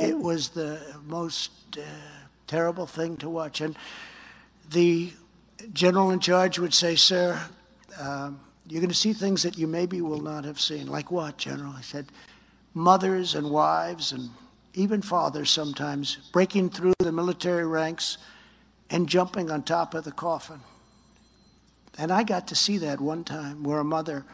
It 0.00 0.18
was 0.18 0.50
the 0.50 0.78
most 1.04 1.50
uh, 1.78 1.82
terrible 2.46 2.86
thing 2.86 3.16
to 3.18 3.28
watch. 3.30 3.60
And 3.60 3.74
the 4.70 5.12
general 5.72 6.10
in 6.10 6.20
charge 6.20 6.58
would 6.58 6.74
say, 6.74 6.94
Sir, 6.94 7.40
um, 7.98 8.40
you're 8.68 8.80
going 8.80 8.90
to 8.90 8.94
see 8.94 9.12
things 9.12 9.42
that 9.42 9.58
you 9.58 9.66
maybe 9.66 10.00
will 10.00 10.20
not 10.20 10.44
have 10.44 10.60
seen. 10.60 10.86
Like 10.86 11.10
what, 11.10 11.36
General? 11.36 11.72
I 11.76 11.80
said, 11.80 12.06
mothers 12.74 13.34
and 13.34 13.50
wives 13.50 14.12
and 14.12 14.30
even 14.74 15.02
fathers 15.02 15.50
sometimes 15.50 16.16
breaking 16.32 16.70
through 16.70 16.94
the 16.98 17.12
military 17.12 17.66
ranks 17.66 18.18
and 18.88 19.08
jumping 19.08 19.50
on 19.50 19.62
top 19.62 19.94
of 19.94 20.04
the 20.04 20.12
coffin. 20.12 20.60
And 21.98 22.10
I 22.10 22.22
got 22.22 22.48
to 22.48 22.54
see 22.54 22.78
that 22.78 23.00
one 23.00 23.24
time 23.24 23.62
where 23.62 23.80
a 23.80 23.84
mother 23.84 24.24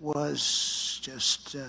was 0.00 0.98
just. 1.02 1.54
Uh, 1.54 1.68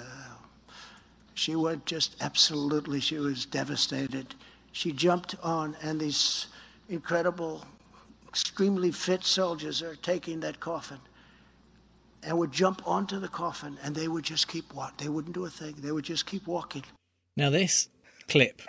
she 1.35 1.55
was 1.55 1.77
just 1.85 2.15
absolutely, 2.21 2.99
she 2.99 3.17
was 3.17 3.45
devastated. 3.45 4.35
She 4.71 4.91
jumped 4.91 5.35
on, 5.41 5.75
and 5.81 5.99
these 5.99 6.47
incredible, 6.89 7.65
extremely 8.27 8.91
fit 8.91 9.23
soldiers 9.23 9.81
are 9.81 9.95
taking 9.95 10.41
that 10.41 10.59
coffin 10.59 10.99
and 12.25 12.37
would 12.37 12.51
jump 12.51 12.81
onto 12.87 13.19
the 13.19 13.27
coffin, 13.27 13.77
and 13.83 13.95
they 13.95 14.07
would 14.07 14.23
just 14.23 14.47
keep 14.47 14.73
walking. 14.73 14.95
They 14.97 15.09
wouldn't 15.09 15.33
do 15.35 15.45
a 15.45 15.49
thing, 15.49 15.75
they 15.77 15.91
would 15.91 16.05
just 16.05 16.25
keep 16.25 16.47
walking. 16.47 16.83
Now 17.35 17.49
this 17.49 17.89
clip 18.27 18.61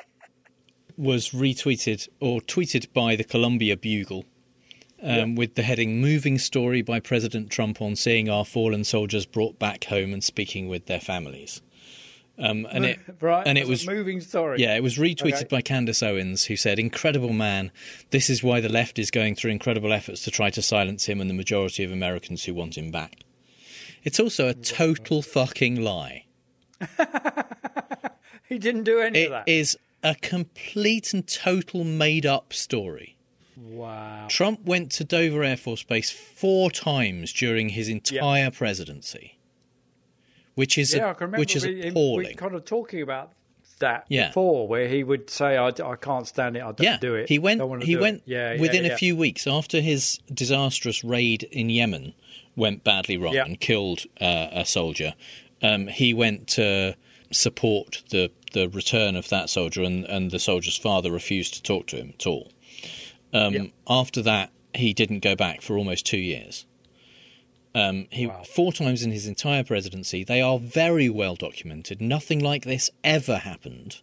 was 0.97 1.31
retweeted 1.31 2.09
or 2.21 2.41
tweeted 2.41 2.93
by 2.93 3.17
the 3.17 3.25
Columbia 3.25 3.77
Bugle. 3.77 4.25
Um, 5.03 5.35
With 5.35 5.55
the 5.55 5.63
heading 5.63 6.01
"Moving 6.01 6.39
Story 6.39 6.81
by 6.81 6.99
President 6.99 7.51
Trump 7.51 7.83
on 7.83 7.95
seeing 7.95 8.31
our 8.31 8.45
fallen 8.45 8.85
soldiers 8.85 9.27
brought 9.27 9.59
back 9.59 9.85
home 9.85 10.15
and 10.15 10.25
speaking 10.25 10.67
with 10.67 10.87
their 10.87 11.01
families," 11.01 11.61
um, 12.39 12.67
and 12.73 12.87
it 12.87 13.01
right, 13.21 13.47
and 13.47 13.59
it 13.59 13.69
was 13.69 13.87
moving 13.87 14.23
story. 14.23 14.63
Yeah, 14.63 14.77
it 14.77 14.83
was 14.83 14.97
retweeted 14.97 15.35
Okay. 15.35 15.47
by 15.51 15.61
Candace 15.61 16.03
Owens, 16.03 16.45
who 16.45 16.57
said, 16.57 16.79
Incredible 16.79 17.35
man. 17.35 17.71
This 18.11 18.31
is 18.31 18.43
why 18.43 18.61
the 18.61 18.71
left 18.71 18.99
is 18.99 19.11
going 19.11 19.35
through 19.35 19.51
incredible 19.51 19.93
efforts 19.93 20.23
to 20.25 20.31
try 20.31 20.49
to 20.51 20.63
silence 20.63 21.05
him 21.05 21.21
and 21.21 21.29
the 21.29 21.35
majority 21.35 21.85
of 21.85 21.93
Americans 21.93 22.45
who 22.45 22.55
want 22.55 22.79
him 22.79 22.91
back. 22.91 23.25
It's 24.05 24.21
also 24.21 24.49
a 24.49 24.55
total 24.55 25.23
fucking 25.23 25.83
lie. 25.83 26.27
He 28.47 28.59
didn't 28.59 28.85
do 28.85 29.01
any 29.01 29.21
It 29.21 29.25
of 29.27 29.31
that. 29.31 29.49
is 29.49 29.77
a 30.03 30.15
complete 30.15 31.15
and 31.15 31.27
total 31.27 31.83
made 31.83 32.27
up 32.27 32.53
story. 32.53 33.17
wow. 33.57 34.27
Trump 34.29 34.65
went 34.67 34.93
to 34.93 35.05
Dover 35.05 35.43
Air 35.43 35.57
Force 35.57 35.83
Base 35.83 36.11
four 36.11 36.71
times 36.71 37.33
during 37.33 37.71
his 37.71 37.89
entire 37.89 38.51
presidency, 38.51 39.39
which 40.57 40.77
is 40.77 40.95
yeah, 40.95 41.07
a- 41.07 41.11
I 41.11 41.15
can 41.15 41.25
remember 41.27 41.39
which 41.41 41.57
is 41.57 41.65
we, 41.67 41.75
we 41.77 41.83
appalling. 41.89 42.37
kind 42.37 42.55
of 42.55 42.65
talking 42.67 43.01
about 43.01 43.33
that 43.79 44.05
Yeah. 44.09 44.29
before, 44.29 44.69
where 44.69 44.89
he 44.89 45.03
would 45.03 45.31
say, 45.31 45.57
"I, 45.57 45.69
I 45.69 45.97
can't 45.97 46.29
stand 46.29 46.57
it. 46.57 46.61
I 46.61 46.67
don't 46.67 46.83
yeah, 46.83 46.99
do 46.99 47.15
it." 47.15 47.29
He 47.31 47.39
went. 47.39 47.61
He 47.83 47.97
went 47.97 48.19
It. 48.27 48.31
Yeah, 48.31 48.61
within 48.61 48.85
yeah. 48.85 48.93
a 48.93 48.97
few 48.97 49.17
weeks 49.17 49.47
after 49.47 49.81
his 49.81 50.21
disastrous 50.33 51.03
raid 51.03 51.45
in 51.51 51.71
Yemen 51.71 52.13
went 52.57 52.85
badly 52.85 53.17
wrong 53.17 53.35
Yeah. 53.35 53.45
and 53.45 53.59
killed 53.61 54.05
uh, 54.21 54.49
a 54.53 54.65
soldier. 54.65 55.15
Um, 55.63 55.87
he 55.89 56.13
went 56.15 56.47
to 56.49 56.95
support 57.31 58.03
the 58.11 58.31
the 58.53 58.69
return 58.69 59.17
of 59.17 59.29
that 59.31 59.51
soldier, 59.51 59.83
and, 59.83 60.05
and 60.05 60.31
the 60.31 60.39
soldier's 60.39 60.77
father 60.77 61.11
refused 61.11 61.55
to 61.55 61.63
talk 61.63 61.87
to 61.89 61.97
him 61.97 62.15
at 62.19 62.25
all. 62.27 62.53
Um, 63.33 63.73
After 63.89 64.23
that, 64.23 64.51
he 64.75 64.93
didn't 64.95 65.21
go 65.25 65.35
back 65.35 65.61
for 65.61 65.77
almost 65.77 66.07
two 66.07 66.19
years. 66.19 66.65
Um, 67.75 68.07
he 68.11 68.31
four 68.45 68.73
times 68.73 69.03
in 69.03 69.11
his 69.11 69.27
entire 69.27 69.65
presidency. 69.65 70.23
They 70.23 70.41
are 70.41 70.61
very 70.61 71.09
well 71.09 71.35
documented. 71.35 72.01
Nothing 72.01 72.39
like 72.39 72.65
this 72.65 72.89
ever 73.03 73.39
happened. 73.39 74.01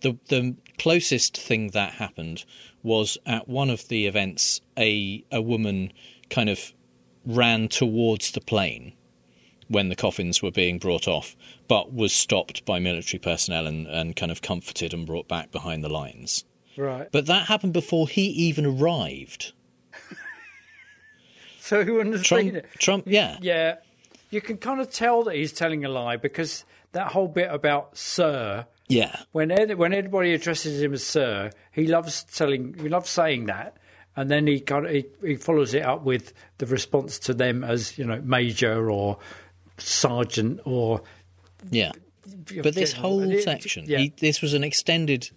The 0.00 0.18
the 0.28 0.56
closest 0.78 1.36
thing 1.36 1.68
that 1.70 1.92
happened 1.94 2.44
was 2.82 3.16
at 3.24 3.46
one 3.48 3.70
of 3.70 3.86
the 3.86 4.06
events. 4.06 4.60
A 4.76 5.22
a 5.30 5.40
woman 5.40 5.92
kind 6.30 6.48
of 6.50 6.72
ran 7.26 7.68
towards 7.68 8.30
the 8.30 8.40
plane 8.40 8.92
when 9.68 9.88
the 9.88 9.96
coffins 9.96 10.42
were 10.42 10.50
being 10.50 10.78
brought 10.78 11.08
off, 11.08 11.36
but 11.66 11.92
was 11.92 12.12
stopped 12.12 12.64
by 12.64 12.78
military 12.78 13.18
personnel 13.18 13.66
and, 13.66 13.86
and 13.88 14.14
kind 14.14 14.30
of 14.30 14.40
comforted 14.40 14.94
and 14.94 15.06
brought 15.06 15.26
back 15.26 15.50
behind 15.50 15.82
the 15.82 15.88
lines. 15.88 16.44
Right. 16.76 17.08
But 17.10 17.26
that 17.26 17.46
happened 17.46 17.72
before 17.72 18.08
he 18.08 18.26
even 18.26 18.64
arrived. 18.64 19.52
So 21.58 21.84
he 21.84 21.90
wouldn't 21.90 22.14
have 22.14 22.22
Trump, 22.22 22.44
seen 22.44 22.54
it. 22.54 22.66
Trump, 22.78 23.04
yeah. 23.08 23.38
Yeah, 23.40 23.78
you 24.30 24.40
can 24.40 24.56
kind 24.56 24.80
of 24.80 24.88
tell 24.88 25.24
that 25.24 25.34
he's 25.34 25.52
telling 25.52 25.84
a 25.84 25.88
lie 25.88 26.16
because 26.16 26.64
that 26.92 27.08
whole 27.08 27.26
bit 27.26 27.52
about 27.52 27.98
Sir. 27.98 28.66
Yeah. 28.86 29.22
When 29.32 29.50
ed- 29.50 29.74
when 29.74 29.92
anybody 29.92 30.32
addresses 30.32 30.80
him 30.80 30.92
as 30.92 31.04
Sir, 31.04 31.50
he 31.72 31.88
loves 31.88 32.22
telling, 32.22 32.74
he 32.74 32.88
loves 32.88 33.10
saying 33.10 33.46
that, 33.46 33.78
and 34.16 34.30
then 34.30 34.46
he 34.46 34.60
kind 34.60 34.86
of 34.86 34.92
he, 34.92 35.04
he 35.24 35.36
follows 35.36 35.74
it 35.74 35.82
up 35.84 36.02
with 36.02 36.32
the 36.58 36.66
response 36.66 37.18
to 37.20 37.34
them 37.34 37.62
as 37.64 37.96
you 37.98 38.04
know 38.04 38.20
Major 38.24 38.90
or 38.90 39.18
Sergeant 39.78 40.60
or 40.64 41.02
Yeah. 41.70 41.92
But 42.62 42.74
this 42.74 42.92
whole 42.92 43.30
it- 43.30 43.42
section, 43.44 43.84
yeah. 43.86 43.98
he, 43.98 44.12
this 44.18 44.42
was 44.42 44.52
an 44.54 44.64
extended 44.64 45.30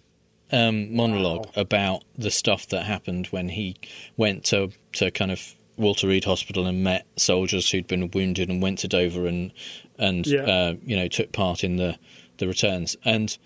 um, 0.52 0.94
monologue 0.94 1.46
about 1.54 2.02
the 2.18 2.30
stuff 2.30 2.66
that 2.68 2.84
happened 2.84 3.28
when 3.28 3.48
he 3.50 3.76
went 4.16 4.44
to 4.46 4.70
to 4.94 5.10
kind 5.12 5.30
of 5.30 5.54
Walter 5.76 6.08
Reed 6.08 6.24
Hospital 6.24 6.66
and 6.66 6.82
met 6.82 7.06
soldiers 7.16 7.70
who'd 7.70 7.86
been 7.86 8.10
wounded 8.10 8.48
and 8.50 8.60
went 8.60 8.78
to 8.80 8.88
Dover 8.88 9.26
and 9.26 9.52
and 9.98 10.26
Yeah. 10.26 10.40
uh, 10.42 10.74
you 10.84 10.96
know 10.96 11.06
took 11.08 11.30
part 11.32 11.62
in 11.62 11.76
the 11.76 11.96
the 12.38 12.48
returns 12.48 12.96
and 13.04 13.36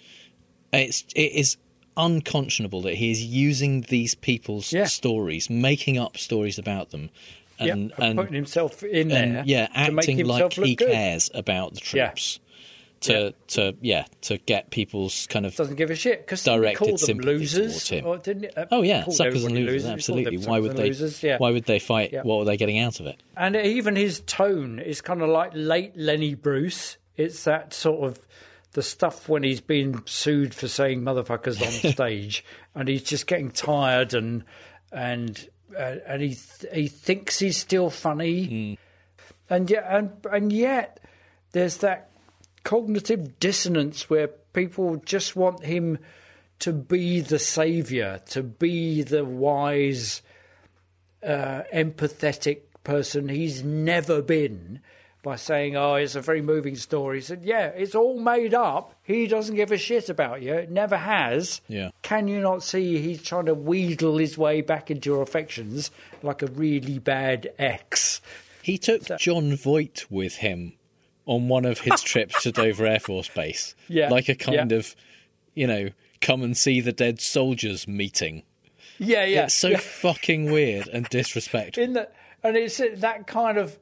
it's 0.72 1.04
it 1.14 1.32
is 1.32 1.56
unconscionable 1.96 2.82
that 2.82 2.94
he 2.94 3.10
is 3.10 3.22
using 3.22 3.82
these 3.82 4.14
people's 4.14 4.74
stories, 4.90 5.48
making 5.50 5.98
up 5.98 6.16
stories 6.16 6.58
about 6.58 6.90
them. 6.90 7.10
And, 7.58 7.92
yeah, 7.96 8.04
and, 8.04 8.18
putting 8.18 8.34
himself 8.34 8.82
in 8.82 9.08
there, 9.08 9.38
and, 9.38 9.48
yeah, 9.48 9.68
to 9.68 9.92
make 9.92 10.08
acting 10.08 10.26
like 10.26 10.52
he 10.54 10.74
good. 10.74 10.90
cares 10.90 11.30
about 11.34 11.74
the 11.74 11.80
Yeah. 11.94 12.06
troops. 12.08 12.40
To 13.02 13.34
to 13.48 13.76
yeah 13.82 14.06
to 14.22 14.38
get 14.38 14.70
people's 14.70 15.26
kind 15.26 15.44
of 15.44 15.54
Doesn't 15.54 15.76
give 15.76 15.90
a 15.90 15.94
shit 15.94 16.20
because 16.24 16.42
directed 16.42 16.96
them 17.00 17.18
losers. 17.18 17.86
him. 17.86 18.06
Or 18.06 18.16
didn't? 18.16 18.56
Uh, 18.56 18.64
Oh 18.72 18.80
yeah, 18.80 19.04
suckers 19.10 19.44
and 19.44 19.52
everybody 19.52 19.66
losers, 19.66 19.90
absolutely. 19.90 20.38
Why 20.38 20.58
would 20.58 20.74
they? 20.74 20.84
Losers, 20.88 21.22
yeah. 21.22 21.36
Why 21.36 21.50
would 21.50 21.64
they 21.64 21.78
fight? 21.78 22.12
Yeah. 22.14 22.22
What 22.22 22.38
were 22.38 22.44
they 22.46 22.56
getting 22.56 22.78
out 22.78 23.00
of 23.00 23.06
it? 23.06 23.22
And 23.36 23.56
even 23.56 23.94
his 23.94 24.20
tone 24.20 24.78
is 24.78 25.02
kind 25.02 25.20
of 25.20 25.28
like 25.28 25.50
late 25.54 25.92
Lenny 25.96 26.34
Bruce. 26.34 26.96
It's 27.18 27.44
that 27.44 27.74
sort 27.74 28.08
of 28.10 28.18
the 28.74 28.82
stuff 28.82 29.28
when 29.28 29.42
he's 29.42 29.60
been 29.60 30.02
sued 30.06 30.54
for 30.54 30.68
saying 30.68 31.02
motherfuckers 31.02 31.60
on 31.60 31.92
stage, 31.92 32.44
and 32.74 32.88
he's 32.88 33.02
just 33.02 33.26
getting 33.26 33.50
tired 33.50 34.14
and 34.14 34.44
and 34.92 35.48
uh, 35.76 35.96
and 36.06 36.22
he 36.22 36.36
he 36.72 36.86
thinks 36.88 37.38
he's 37.38 37.56
still 37.56 37.90
funny, 37.90 38.78
and 39.48 39.70
yet 39.70 39.86
and 39.88 40.10
and 40.30 40.52
yet 40.52 41.00
there's 41.52 41.78
that 41.78 42.10
cognitive 42.62 43.40
dissonance 43.40 44.08
where 44.10 44.28
people 44.28 44.96
just 44.96 45.34
want 45.34 45.64
him 45.64 45.98
to 46.60 46.72
be 46.72 47.20
the 47.20 47.38
savior, 47.38 48.20
to 48.26 48.42
be 48.42 49.02
the 49.02 49.24
wise 49.24 50.22
uh, 51.24 51.62
empathetic 51.72 52.60
person 52.84 53.30
he's 53.30 53.64
never 53.64 54.20
been 54.20 54.80
by 55.24 55.34
saying, 55.34 55.76
"Oh, 55.76 55.94
it's 55.94 56.14
a 56.14 56.20
very 56.20 56.40
moving 56.42 56.76
story." 56.76 57.16
He 57.18 57.22
said, 57.22 57.42
"Yeah, 57.42 57.68
it's 57.68 57.96
all 57.96 58.20
made 58.20 58.54
up. 58.54 58.94
He 59.02 59.26
doesn't 59.26 59.56
give 59.56 59.72
a 59.72 59.78
shit 59.78 60.08
about 60.08 60.42
you. 60.42 60.54
It 60.54 60.70
never 60.70 60.96
has. 60.96 61.60
Yeah. 61.66 61.90
Can 62.02 62.28
you 62.28 62.40
not 62.40 62.62
see 62.62 63.00
he's 63.00 63.22
trying 63.22 63.46
to 63.46 63.54
wheedle 63.54 64.18
his 64.18 64.38
way 64.38 64.60
back 64.60 64.90
into 64.90 65.10
your 65.10 65.22
affections 65.22 65.90
like 66.22 66.42
a 66.42 66.46
really 66.46 67.00
bad 67.00 67.52
ex?" 67.58 68.20
He 68.62 68.78
took 68.78 69.02
Jon 69.18 69.56
Voight 69.56 70.06
with 70.08 70.36
him 70.36 70.74
on 71.26 71.48
one 71.48 71.64
of 71.64 71.80
his 71.80 72.02
trips 72.02 72.42
to 72.44 72.52
Dover 72.52 72.86
Air 72.86 73.00
Force 73.00 73.28
Base. 73.28 73.74
Yeah, 73.88 74.10
Like 74.10 74.28
a 74.28 74.34
kind 74.34 74.70
yeah. 74.70 74.76
of, 74.78 74.94
you 75.54 75.66
know, 75.66 75.88
come 76.20 76.42
and 76.42 76.56
see 76.56 76.80
the 76.80 76.92
dead 76.92 77.20
soldiers 77.20 77.88
meeting. 77.88 78.42
Yeah, 78.98 79.24
yeah. 79.24 79.44
It's 79.44 79.54
so 79.54 79.68
yeah. 79.70 79.78
fucking 79.78 80.52
weird 80.52 80.88
and 80.88 81.08
disrespectful. 81.08 81.82
in 81.82 81.94
the 81.94 82.08
and 82.42 82.56
it's 82.56 82.76
that 82.76 83.26
kind 83.26 83.58
of 83.58 83.78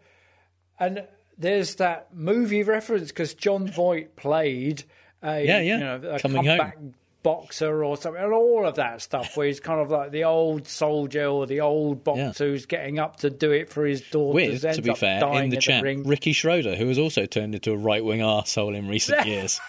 and 0.79 1.05
there's 1.43 1.75
that 1.77 2.09
movie 2.15 2.63
reference 2.63 3.09
because 3.09 3.35
Jon 3.35 3.69
Voight 3.69 4.17
played 4.17 4.85
a 5.23 5.45
Yeah, 5.45 5.61
yeah. 5.61 5.75
you 5.75 5.79
know 5.79 6.11
a 6.15 6.19
Coming 6.21 6.45
Home. 6.47 6.95
boxer 7.23 7.85
or 7.85 7.97
something 7.97 8.21
and 8.21 8.33
all 8.33 8.67
of 8.67 8.75
that 8.77 9.01
stuff 9.03 9.37
where 9.37 9.47
he's 9.47 9.61
kind 9.61 9.81
of 9.81 9.91
like 9.91 10.11
the 10.11 10.25
old 10.25 10.67
soldier 10.67 11.27
or 11.27 11.47
the 11.47 11.61
old 11.61 12.03
boxer 12.03 12.47
who's 12.49 12.67
getting 12.67 12.99
up 12.99 13.17
to 13.17 13.31
do 13.31 13.53
it 13.53 13.69
for 13.71 13.85
his 13.87 14.01
daughters 14.11 14.65
With, 14.65 14.75
to 14.75 14.83
be 14.83 14.93
fair, 14.95 15.23
in 15.41 15.51
the 15.51 15.57
at 15.59 15.63
chat, 15.63 15.83
ring. 15.85 16.03
Ricky 16.05 16.33
Schroder, 16.33 16.75
who 16.75 16.89
has 16.89 16.99
also 16.99 17.27
turned 17.27 17.55
into 17.55 17.71
a 17.73 17.77
right 17.77 18.05
wing 18.05 18.19
arsehole 18.21 18.75
in 18.75 18.89
recent 18.89 19.25
years. 19.27 19.61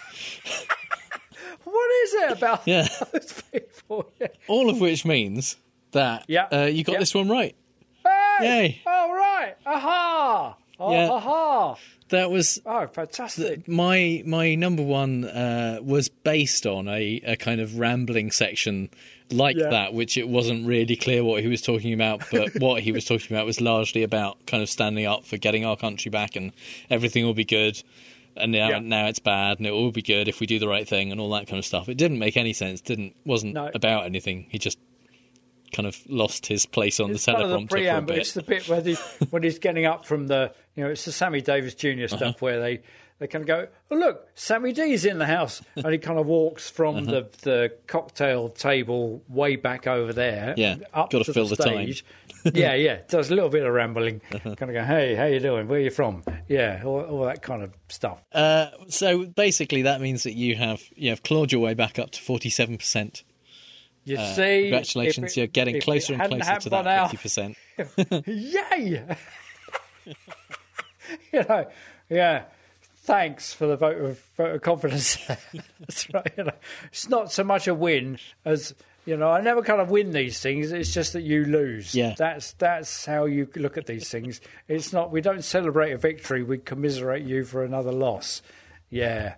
what 1.64 1.90
is 2.04 2.14
it 2.14 2.32
about 2.32 2.62
Yeah. 2.66 2.88
those 3.12 3.42
people 3.52 4.10
yeah. 4.20 4.28
All 4.48 4.68
of 4.70 4.80
which 4.80 5.04
means 5.04 5.56
that 5.92 6.24
Yeah. 6.28 6.46
uh, 6.50 6.64
you 6.64 6.82
got 6.84 6.94
Yeah. 6.94 6.98
this 6.98 7.14
one 7.14 7.28
right. 7.28 7.54
hey 8.40 8.66
Yay. 8.66 8.82
all 8.86 9.12
right 9.14 9.54
aha 9.66 10.56
oh, 10.80 10.92
Yeah. 10.92 11.10
aha 11.10 11.76
That 12.10 12.30
was 12.30 12.60
oh 12.66 12.86
fantastic 12.88 13.66
my 13.68 14.22
my 14.26 14.54
number 14.54 14.82
one 14.82 15.24
uh, 15.24 15.78
was 15.82 16.08
based 16.08 16.66
on 16.66 16.88
a, 16.88 17.20
a 17.26 17.36
kind 17.36 17.60
of 17.60 17.78
rambling 17.78 18.30
section 18.30 18.90
like 19.30 19.56
Yeah. 19.56 19.70
that, 19.70 19.94
which 19.94 20.16
it 20.18 20.28
wasn't 20.28 20.66
really 20.66 20.96
clear 20.96 21.24
what 21.24 21.42
he 21.42 21.48
was 21.48 21.62
talking 21.62 21.94
about, 21.94 22.22
but 22.30 22.50
what 22.60 22.82
he 22.82 22.92
was 22.92 23.04
talking 23.06 23.34
about 23.34 23.46
was 23.46 23.58
largely 23.60 24.02
about 24.02 24.44
kind 24.46 24.62
of 24.62 24.68
standing 24.68 25.06
up 25.06 25.24
for 25.24 25.38
getting 25.38 25.64
our 25.64 25.76
country 25.78 26.10
back 26.10 26.36
and 26.36 26.52
everything 26.90 27.24
will 27.24 27.32
be 27.34 27.44
good. 27.46 27.82
And 28.36 28.52
now, 28.52 28.68
Yeah. 28.68 28.78
now 28.80 29.06
it's 29.06 29.20
bad, 29.20 29.58
and 29.58 29.66
it 29.66 29.70
will 29.70 29.92
be 29.92 30.02
good 30.02 30.26
if 30.28 30.40
we 30.40 30.46
do 30.46 30.58
the 30.58 30.66
right 30.68 30.86
thing, 30.86 31.10
and 31.12 31.20
all 31.20 31.30
that 31.30 31.46
kind 31.46 31.58
of 31.58 31.64
stuff. 31.64 31.88
It 31.88 31.96
didn't 31.96 32.18
make 32.18 32.36
any 32.36 32.52
sense. 32.52 32.80
Didn't 32.80 33.14
wasn't 33.24 33.54
No. 33.54 33.70
about 33.74 34.06
anything. 34.06 34.46
He 34.50 34.58
just 34.58 34.76
kind 35.74 35.86
of 35.86 35.96
lost 36.08 36.46
his 36.46 36.66
place 36.66 37.00
on 37.00 37.10
It's 37.10 37.24
the 37.26 37.32
of 37.36 37.48
the 37.50 37.56
teleprompter 37.56 37.68
for 37.92 37.98
a 37.98 38.02
bit. 38.02 38.18
It's 38.18 38.32
the 38.32 38.42
bit 38.42 38.68
where 38.68 38.80
the, 38.80 38.94
when 39.30 39.42
he's 39.42 39.58
getting 39.58 39.84
up 39.86 40.06
from 40.06 40.26
the, 40.28 40.52
you 40.76 40.84
know, 40.84 40.90
it's 40.90 41.04
the 41.04 41.12
Sammy 41.12 41.40
Davis 41.40 41.74
Jr. 41.74 41.88
Uh-huh. 41.88 42.06
stuff 42.16 42.40
where 42.42 42.60
they, 42.60 42.80
they 43.18 43.26
kind 43.28 43.42
of 43.42 43.46
go, 43.46 43.68
oh, 43.90 43.96
look, 43.96 44.28
Sammy 44.34 44.72
D's 44.72 45.04
in 45.04 45.18
the 45.18 45.26
house. 45.26 45.62
And 45.76 45.86
he 45.92 45.98
kind 45.98 46.18
of 46.18 46.26
walks 46.26 46.68
from 46.70 46.96
Uh-huh. 46.96 47.10
the, 47.10 47.28
the 47.42 47.72
cocktail 47.86 48.48
table 48.48 49.22
way 49.28 49.56
back 49.56 49.86
over 49.86 50.12
there. 50.12 50.54
Yeah, 50.56 50.76
up 50.92 51.10
gotta 51.10 51.24
to 51.24 51.32
fill 51.32 51.46
the 51.46 51.56
time. 51.56 51.66
stage. 51.92 52.04
yeah, 52.54 52.74
yeah. 52.74 52.98
Does 53.08 53.30
a 53.30 53.34
little 53.34 53.48
bit 53.50 53.64
of 53.64 53.72
rambling. 53.72 54.20
Uh-huh. 54.32 54.54
Kind 54.56 54.70
of 54.70 54.74
go, 54.74 54.84
hey, 54.84 55.14
how 55.14 55.24
you 55.26 55.40
doing? 55.40 55.68
Where 55.68 55.80
you 55.80 55.90
from? 55.90 56.22
Yeah, 56.48 56.82
all, 56.84 57.00
all 57.02 57.24
that 57.24 57.40
kind 57.42 57.62
of 57.62 57.72
stuff. 57.88 58.20
Uh, 58.32 58.66
so 58.88 59.24
basically, 59.24 59.82
that 59.82 60.00
means 60.00 60.24
that 60.24 60.34
you 60.34 60.56
have 60.56 60.82
you 60.96 61.10
have 61.10 61.22
clawed 61.22 61.52
your 61.52 61.60
way 61.62 61.74
back 61.74 61.98
up 61.98 62.10
to 62.10 62.20
forty 62.20 62.50
seven 62.50 62.76
percent. 62.76 63.22
You 64.04 64.18
Uh, 64.18 64.34
see, 64.34 64.60
congratulations! 64.62 65.32
it- 65.32 65.36
You're 65.36 65.46
getting 65.46 65.80
closer 65.80 66.14
and 66.14 66.22
closer 66.22 66.60
to 66.60 66.70
that 66.70 67.10
fifty 67.10 67.16
percent. 67.22 67.56
Yay! 68.26 69.02
you 71.32 71.44
know, 71.48 71.66
yeah. 72.08 72.44
Thanks 73.06 73.52
for 73.52 73.66
the 73.66 73.76
vote 73.76 73.98
of, 73.98 74.18
vote 74.38 74.54
of 74.54 74.62
confidence. 74.62 75.18
That's 75.80 76.12
right. 76.14 76.32
You 76.38 76.44
know, 76.44 76.52
it's 76.86 77.08
not 77.10 77.30
so 77.30 77.44
much 77.44 77.68
a 77.68 77.74
win 77.74 78.18
as 78.46 78.74
you 79.04 79.16
know. 79.18 79.30
I 79.30 79.42
never 79.42 79.60
kind 79.62 79.80
of 79.82 79.90
win 79.90 80.12
these 80.12 80.40
things. 80.40 80.72
It's 80.72 80.92
just 80.92 81.12
that 81.12 81.20
you 81.22 81.44
lose. 81.44 81.94
Yeah. 81.94 82.14
That's 82.16 82.52
that's 82.54 83.04
how 83.04 83.26
you 83.26 83.46
look 83.56 83.76
at 83.76 83.84
these 83.86 84.08
things. 84.08 84.40
It's 84.68 84.92
not. 84.94 85.10
We 85.12 85.20
don't 85.20 85.44
celebrate 85.44 85.92
a 85.92 85.98
victory. 85.98 86.42
We 86.42 86.56
commiserate 86.58 87.24
you 87.24 87.44
for 87.44 87.62
another 87.62 87.92
loss. 87.92 88.40
Yeah. 88.88 89.34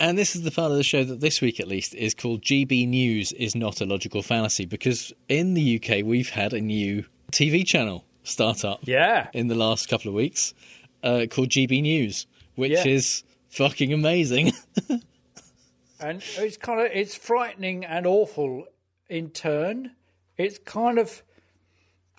And 0.00 0.16
this 0.16 0.36
is 0.36 0.42
the 0.42 0.50
part 0.50 0.70
of 0.70 0.76
the 0.76 0.84
show 0.84 1.02
that 1.04 1.20
this 1.20 1.40
week, 1.40 1.58
at 1.58 1.66
least, 1.66 1.94
is 1.94 2.14
called 2.14 2.42
GB 2.42 2.86
News 2.88 3.32
is 3.32 3.54
not 3.56 3.80
a 3.80 3.84
logical 3.84 4.22
fallacy 4.22 4.64
because 4.64 5.12
in 5.28 5.54
the 5.54 5.80
UK 5.82 6.04
we've 6.04 6.30
had 6.30 6.52
a 6.52 6.60
new 6.60 7.04
TV 7.32 7.66
channel 7.66 8.04
start 8.22 8.64
up. 8.64 8.80
Yeah. 8.84 9.28
In 9.32 9.48
the 9.48 9.54
last 9.56 9.88
couple 9.88 10.08
of 10.08 10.14
weeks, 10.14 10.54
uh, 11.02 11.26
called 11.30 11.48
GB 11.48 11.82
News, 11.82 12.26
which 12.54 12.72
Yeah. 12.72 12.86
is 12.86 13.24
fucking 13.48 13.92
amazing. 13.92 14.52
and 16.00 16.22
it's 16.36 16.56
kind 16.56 16.80
of 16.80 16.86
it's 16.92 17.14
frightening 17.16 17.84
and 17.84 18.06
awful 18.06 18.66
in 19.08 19.30
turn. 19.30 19.92
It's 20.36 20.58
kind 20.58 20.98
of 20.98 21.22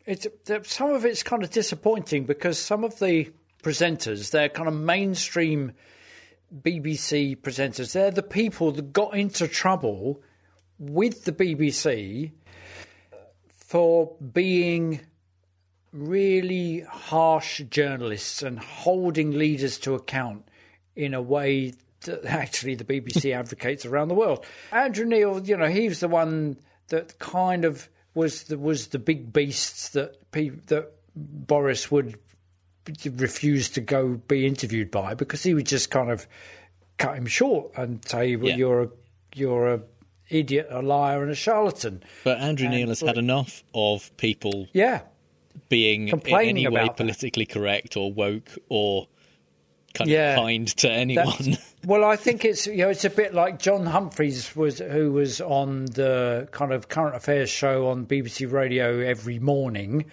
it's 0.06 0.28
some 0.64 0.90
of 0.92 1.06
it's 1.06 1.24
kind 1.24 1.44
of 1.44 1.52
disappointing 1.52 2.26
because 2.26 2.60
some 2.60 2.84
of 2.84 3.00
the 3.00 3.32
presenters 3.64 4.32
they're 4.32 4.50
kind 4.50 4.68
of 4.68 4.74
mainstream 4.74 5.72
BBC 6.56 7.38
presenters. 7.38 7.94
They're 7.94 8.12
the 8.12 8.24
people 8.24 8.72
that 8.72 8.94
got 8.94 9.16
into 9.16 9.48
trouble 9.48 10.22
with 10.78 11.26
the 11.26 11.32
BBC 11.32 12.32
for 13.52 14.16
being 14.34 15.02
really 15.92 16.82
harsh 16.82 17.62
journalists 17.70 18.42
and 18.44 18.60
holding 18.60 19.32
leaders 19.32 19.78
to 19.80 19.96
account 19.96 20.48
in 20.96 21.14
a 21.14 21.22
way 21.22 21.74
that 22.02 22.26
actually 22.26 22.76
the 22.76 22.84
BBC 22.84 23.34
advocates 23.36 23.86
around 23.86 24.08
the 24.08 24.16
world. 24.16 24.46
Andrew 24.72 25.06
Neil, 25.06 25.42
you 25.42 25.58
know, 25.58 25.68
he 25.68 25.88
was 25.88 26.00
the 26.00 26.08
one 26.08 26.58
that 26.90 27.20
kind 27.20 27.66
of 27.66 27.90
was 28.16 28.44
the 28.44 28.58
was 28.58 28.88
the 28.88 29.00
big 29.00 29.32
beasts 29.32 29.90
that 29.90 30.32
pe- 30.32 30.50
that 30.68 30.92
Boris 31.16 31.92
would 31.92 32.18
refuse 33.16 33.70
to 33.70 33.82
go 33.82 34.16
be 34.28 34.46
interviewed 34.46 34.92
by 34.92 35.14
because 35.14 35.44
he 35.44 35.54
would 35.54 35.66
just 35.68 35.90
kind 35.92 36.12
of 36.12 36.28
cut 36.98 37.16
him 37.18 37.26
short 37.26 37.72
and 37.78 38.04
say, 38.08 38.36
"Well, 38.36 38.50
Yeah. 38.50 38.56
you're 38.58 38.82
a 38.84 38.90
you're 39.36 39.74
a 39.74 39.82
idiot, 40.30 40.68
a 40.70 40.82
liar, 40.82 41.22
and 41.22 41.32
a 41.32 41.36
charlatan." 41.36 42.04
but 42.24 42.38
Andrew 42.40 42.68
And- 42.68 42.76
Neil 42.76 42.88
has 42.90 43.02
had 43.02 43.18
enough 43.18 43.64
of 43.74 44.16
people 44.18 44.68
Yeah, 44.74 45.02
being 45.70 46.04
in 46.04 46.10
Complaining 46.10 46.66
any 46.66 46.68
way 46.68 46.82
about 46.84 46.98
that. 46.98 47.04
politically 47.04 47.46
correct 47.46 47.96
or 47.98 48.12
woke 48.12 48.50
or 48.70 49.08
kind 49.94 50.10
Yeah. 50.10 50.32
of 50.32 50.36
kind 50.40 50.68
to 50.78 50.92
anyone. 50.92 51.58
Well, 51.86 52.04
I 52.04 52.18
think 52.18 52.44
it's 52.44 52.68
you 52.68 52.80
know 52.80 52.90
it's 52.90 53.06
a 53.06 53.10
bit 53.10 53.34
like 53.34 53.58
John 53.58 53.86
Humphrys 53.86 54.54
was 54.54 54.80
who 54.80 55.14
was 55.14 55.40
on 55.40 55.86
the 55.86 56.50
kind 56.52 56.74
of 56.74 56.90
current 56.90 57.16
affairs 57.16 57.50
show 57.50 57.88
on 57.88 58.06
BBC 58.06 58.46
Radio 58.52 59.00
every 59.00 59.40
morning. 59.40 60.04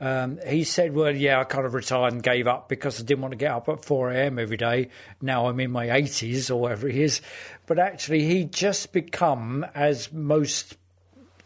Um, 0.00 0.38
he 0.46 0.62
said, 0.62 0.94
"Well, 0.94 1.14
yeah, 1.14 1.40
I 1.40 1.44
kind 1.44 1.66
of 1.66 1.74
retired 1.74 2.12
and 2.12 2.22
gave 2.22 2.46
up 2.46 2.68
because 2.68 3.00
I 3.00 3.04
didn't 3.04 3.22
want 3.22 3.32
to 3.32 3.36
get 3.38 3.50
up 3.50 3.68
at 3.68 3.84
four 3.84 4.10
a.m. 4.10 4.38
every 4.38 4.56
day. 4.56 4.90
Now 5.20 5.46
I'm 5.46 5.58
in 5.58 5.72
my 5.72 5.90
eighties 5.90 6.50
or 6.50 6.60
whatever 6.60 6.88
he 6.88 7.02
is." 7.02 7.20
But 7.66 7.78
actually, 7.78 8.24
he 8.24 8.44
just 8.44 8.92
become 8.92 9.66
as 9.74 10.12
most, 10.12 10.76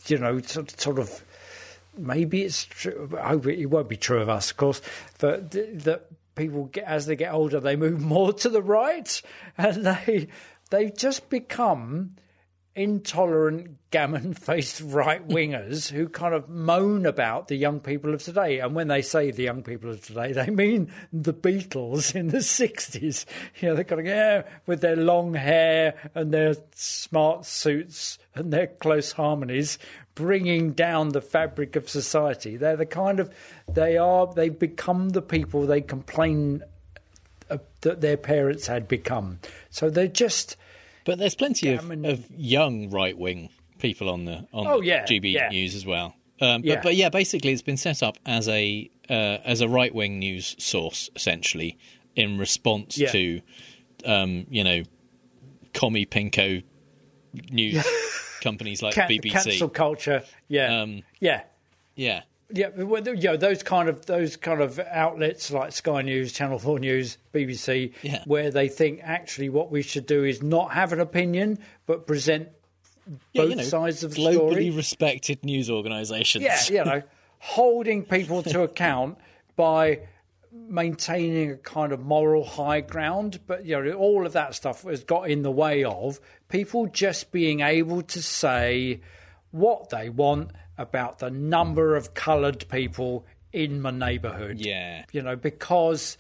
you 0.07 0.19
know, 0.19 0.41
sort 0.41 0.99
of 0.99 1.25
maybe 1.97 2.43
it's 2.43 2.65
true. 2.65 3.11
I 3.19 3.29
hope 3.29 3.47
it, 3.47 3.67
won't 3.67 3.89
be 3.89 3.97
true 3.97 4.21
of 4.21 4.29
us, 4.29 4.51
of 4.51 4.57
course, 4.57 4.83
but 5.19 5.53
th- 5.53 5.85
that 5.85 6.07
people 6.35 6.67
get 6.67 6.85
as 6.85 7.07
they 7.07 7.17
get 7.17 7.33
older, 7.33 7.61
they 7.61 7.77
move 7.77 8.01
more 8.05 8.33
to 8.35 8.49
the 8.49 8.63
right, 8.63 9.23
and 9.57 9.87
they 9.87 10.29
they 10.71 10.91
just 10.91 11.31
become 11.31 12.17
intolerant, 12.75 13.77
gammon-faced 13.91 14.81
right 14.85 15.27
wingers 15.29 15.91
who 15.91 16.09
kind 16.09 16.35
of 16.35 16.49
moan 16.49 17.05
about 17.07 17.49
the 17.49 17.57
young 17.57 17.81
people 17.81 18.15
of 18.15 18.23
today. 18.23 18.61
And 18.61 18.75
when 18.75 18.89
they 18.89 19.03
say 19.03 19.31
the 19.31 19.43
young 19.43 19.63
people 19.63 19.91
of 19.91 20.05
today, 20.05 20.33
they 20.33 20.47
mean 20.47 20.91
the 21.13 21.35
Beatles 21.35 22.15
in 22.15 22.29
the 22.29 22.39
'60s. 22.39 23.25
You 23.61 23.69
know, 23.69 23.75
they're 23.75 23.85
kind 23.85 24.01
of 24.01 24.07
yeah, 24.07 24.43
with 24.67 24.81
their 24.81 24.97
long 24.97 25.35
hair 25.35 25.95
and 26.15 26.33
their 26.33 26.55
smart 26.75 27.45
suits 27.45 28.19
and 28.35 28.53
their 28.53 28.67
close 28.67 29.13
harmonies, 29.13 29.79
bringing 30.15 30.73
down 30.73 31.11
the 31.11 31.21
fabric 31.21 31.77
of 31.77 31.89
society. 31.89 32.57
They're 32.57 32.77
the 32.77 32.87
kind 32.87 33.21
of 33.21 33.33
they 33.69 33.99
are. 33.99 34.33
They've 34.33 34.59
become 34.59 35.11
the 35.11 35.23
people 35.23 35.67
they 35.67 35.81
complain 35.81 36.63
uh, 37.51 37.59
that 37.83 38.01
their 38.01 38.17
parents 38.17 38.67
had 38.67 38.89
become. 38.89 39.39
So 39.71 39.91
they're 39.91 40.09
just. 40.09 40.57
But 41.05 41.19
there's 41.19 41.35
plenty 41.35 41.73
of, 41.75 41.91
of 42.05 42.31
young 42.31 42.91
right 42.91 43.17
wing 43.17 43.49
people 43.79 44.09
on 44.09 44.25
the 44.25 44.47
on 44.53 44.67
Oh, 44.67 44.81
yeah, 44.81 45.05
GB 45.05 45.33
yeah. 45.33 45.49
News 45.49 45.75
as 45.75 45.85
well. 45.85 46.15
Um, 46.41 46.63
but, 46.63 46.65
Yeah. 46.65 46.81
but 46.83 46.95
yeah, 46.97 47.09
basically, 47.09 47.53
it's 47.53 47.63
been 47.63 47.77
set 47.77 48.03
up 48.03 48.19
as 48.27 48.49
a 48.49 48.91
uh, 49.11 49.39
as 49.45 49.61
a 49.61 49.69
right 49.69 49.95
wing 49.95 50.19
news 50.19 50.55
source, 50.59 51.11
essentially, 51.17 51.77
in 52.17 52.39
response 52.39 52.97
Yeah. 52.99 53.11
to 53.11 53.41
um, 54.05 54.47
you 54.51 54.65
know, 54.65 54.83
commie 55.75 56.07
pinko 56.07 56.63
news 57.51 57.85
companies 58.43 58.83
like 58.83 58.95
Can- 58.95 59.09
BBC. 59.09 59.31
cancel 59.33 59.69
culture. 59.69 60.23
Yeah, 60.49 60.83
Um, 60.83 61.03
yeah, 61.21 61.43
yeah, 61.95 62.23
yeah. 62.53 62.69
Well, 62.77 63.07
you 63.07 63.15
know, 63.15 63.37
those 63.37 63.63
kind 63.63 63.89
of 63.89 64.07
those 64.07 64.37
kind 64.37 64.61
of 64.61 64.79
outlets 64.79 65.51
like 65.51 65.73
Sky 65.73 66.03
News, 66.03 66.33
Channel 66.33 66.59
Four 66.59 66.79
News, 66.79 67.19
BBC, 67.33 67.93
Yeah. 68.03 68.23
where 68.27 68.51
they 68.51 68.69
think 68.69 69.01
actually 69.03 69.49
what 69.49 69.71
we 69.71 69.83
should 69.83 70.07
do 70.07 70.25
is 70.25 70.43
not 70.43 70.73
have 70.73 70.93
an 70.93 71.01
opinion 71.01 71.59
but 71.87 72.07
present 72.07 72.49
Yeah, 73.33 73.43
both 73.43 73.51
you 73.51 73.57
know, 73.57 73.63
sides 73.63 74.05
of 74.05 74.15
the 74.15 74.21
globally 74.21 74.35
story. 74.35 74.71
respected 74.71 75.45
news 75.45 75.71
organisations. 75.71 76.45
Yeah, 76.45 76.61
you 76.71 76.85
know, 76.85 77.03
holding 77.39 78.05
people 78.05 78.43
to 78.45 78.63
account 78.63 79.19
by 79.57 80.01
maintaining 80.53 81.51
a 81.51 81.57
kind 81.57 81.93
of 81.93 82.01
moral 82.01 82.45
high 82.45 82.81
ground. 82.81 83.41
But, 83.47 83.65
you 83.65 83.83
know, 83.83 83.93
all 83.95 84.27
of 84.27 84.35
that 84.35 84.55
stuff 84.55 84.83
has 84.85 85.03
got 85.05 85.31
in 85.31 85.43
the 85.43 85.51
way 85.51 85.83
of 85.85 86.21
people 86.49 86.87
just 86.87 87.33
being 87.33 87.61
able 87.61 88.03
to 88.03 88.23
say 88.23 89.01
what 89.51 89.91
they 89.91 90.09
want 90.11 90.51
about 90.79 91.19
the 91.19 91.31
number 91.31 91.97
of 91.97 92.15
coloured 92.15 92.69
people 92.69 93.27
in 93.53 93.81
my 93.81 93.91
neighbourhood. 93.91 94.59
Yeah. 94.59 95.05
You 95.13 95.23
know, 95.23 95.37
because 95.37 96.17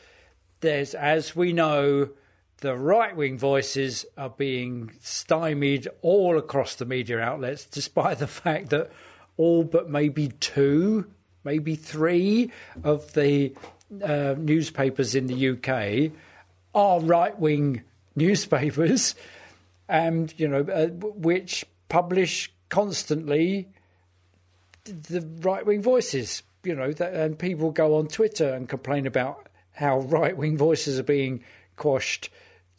there's, 0.60 0.94
as 0.94 1.34
we 1.34 1.52
know, 1.52 2.10
the 2.58 2.76
right 2.76 3.14
wing 3.16 3.38
voices 3.38 4.06
are 4.16 4.30
being 4.30 4.92
stymied 5.00 5.88
all 6.00 6.38
across 6.38 6.76
the 6.76 6.84
media 6.84 7.18
outlets, 7.18 7.64
despite 7.64 8.18
the 8.18 8.26
fact 8.28 8.70
that 8.70 8.90
all 9.36 9.64
but 9.64 9.90
maybe 9.90 10.28
two, 10.40 11.06
maybe 11.44 11.74
three 11.74 12.50
of 12.84 13.12
the 13.14 13.54
uh, 14.02 14.34
newspapers 14.38 15.14
in 15.14 15.26
the 15.26 15.48
UK 15.50 16.12
are 16.74 17.00
right 17.00 17.38
wing 17.38 17.82
newspapers, 18.16 19.14
and 19.88 20.32
you 20.38 20.46
know, 20.46 20.60
uh, 20.60 20.86
which 20.88 21.64
publish 21.88 22.52
constantly 22.68 23.68
the 24.84 25.20
right 25.40 25.64
wing 25.64 25.82
voices. 25.82 26.42
You 26.64 26.74
know, 26.76 26.92
that, 26.92 27.14
and 27.14 27.38
people 27.38 27.70
go 27.72 27.96
on 27.96 28.06
Twitter 28.06 28.54
and 28.54 28.68
complain 28.68 29.06
about 29.06 29.48
how 29.72 29.98
right 30.00 30.36
wing 30.36 30.56
voices 30.56 30.98
are 30.98 31.02
being 31.04 31.42
quashed 31.76 32.30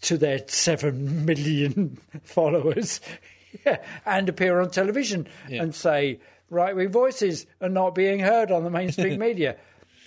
to 0.04 0.18
their 0.18 0.40
seven 0.48 1.26
million 1.26 1.98
followers, 2.24 3.02
yeah, 3.66 3.78
and 4.06 4.30
appear 4.30 4.60
on 4.62 4.70
television 4.70 5.28
and 5.50 5.74
say 5.76 6.20
right 6.50 6.76
wing 6.76 6.90
voices 6.90 7.46
are 7.62 7.70
not 7.70 7.96
being 7.96 8.20
heard 8.20 8.52
on 8.52 8.64
the 8.64 8.70
mainstream 8.70 9.20
media. 9.30 9.58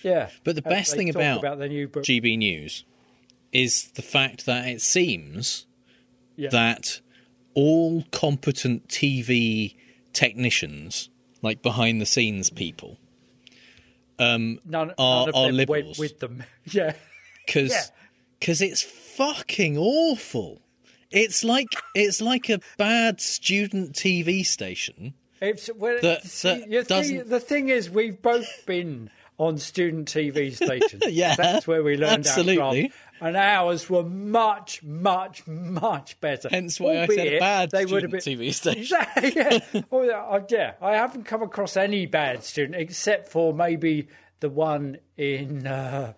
Yeah, 0.03 0.29
But 0.43 0.55
the 0.55 0.61
best 0.61 0.95
thing 0.95 1.11
talk 1.11 1.39
about, 1.39 1.57
their 1.59 1.67
new 1.67 1.87
book. 1.87 2.03
GB 2.03 2.37
News 2.37 2.85
is 3.51 3.91
the 3.91 4.01
fact 4.03 4.45
that 4.45 4.67
it 4.67 4.81
seems 4.81 5.65
Yeah. 6.35 6.49
that 6.49 7.01
all 7.55 8.03
competent 8.11 8.87
TV 8.87 9.75
technicians, 10.13 11.09
like 11.41 11.61
behind 11.61 12.01
the 12.01 12.05
scenes 12.05 12.49
people, 12.49 12.97
um, 14.19 14.59
none, 14.65 14.91
are, 14.97 15.25
none 15.25 15.29
of 15.29 15.35
are 15.35 15.47
them 15.47 15.55
liberals. 15.55 15.85
went 15.85 16.11
with 16.11 16.19
them. 16.19 16.43
Yeah, 16.71 16.93
because 17.45 17.71
Yeah. 17.71 18.67
it's 18.67 18.81
fucking 18.81 19.77
awful. 19.77 20.61
It's 21.11 21.43
like 21.43 21.67
it's 21.95 22.21
like 22.21 22.49
a 22.49 22.59
bad 22.77 23.21
student 23.21 23.93
TV 23.93 24.45
station. 24.45 25.13
It's 25.39 25.69
well, 25.75 25.99
That- 26.01 26.23
see, 26.23 26.47
that 26.49 26.69
you 26.69 26.81
see, 26.81 26.87
doesn't- 26.87 27.29
the 27.29 27.39
thing 27.39 27.69
is, 27.69 27.89
we've 27.89 28.21
both 28.21 28.65
been 28.65 29.09
on 29.37 29.57
student 29.59 30.07
TV 30.11 30.53
stations. 30.63 31.03
Yeah, 31.07 31.35
that's 31.35 31.67
where 31.67 31.83
we 31.83 31.95
learned 31.95 32.25
absolutely. 32.27 32.89
From. 32.89 32.97
And 33.19 33.35
ours 33.37 33.89
were 33.89 34.03
much, 34.03 34.83
much, 34.83 35.45
much 35.47 36.19
better. 36.21 36.49
Hence 36.51 36.79
why 36.79 37.01
I 37.01 37.07
said 37.07 37.17
Albeit 37.19 37.39
bad 37.39 37.71
they 37.71 37.85
would 37.85 38.03
have 38.03 38.21
student 38.21 38.39
been, 38.39 38.51
TV 38.51 38.53
station. 38.53 38.97
Yeah. 39.73 39.83
Oh, 39.91 40.03
yeah, 40.49 40.73
I- 40.81 40.95
haven't 40.95 41.23
come 41.25 41.41
across 41.41 41.77
any 41.77 42.05
bad 42.05 42.43
student 42.43 42.75
except 42.75 43.29
for 43.29 43.53
maybe 43.53 44.07
the 44.39 44.49
one 44.49 44.97
in 45.17 45.65
uh, 45.65 46.13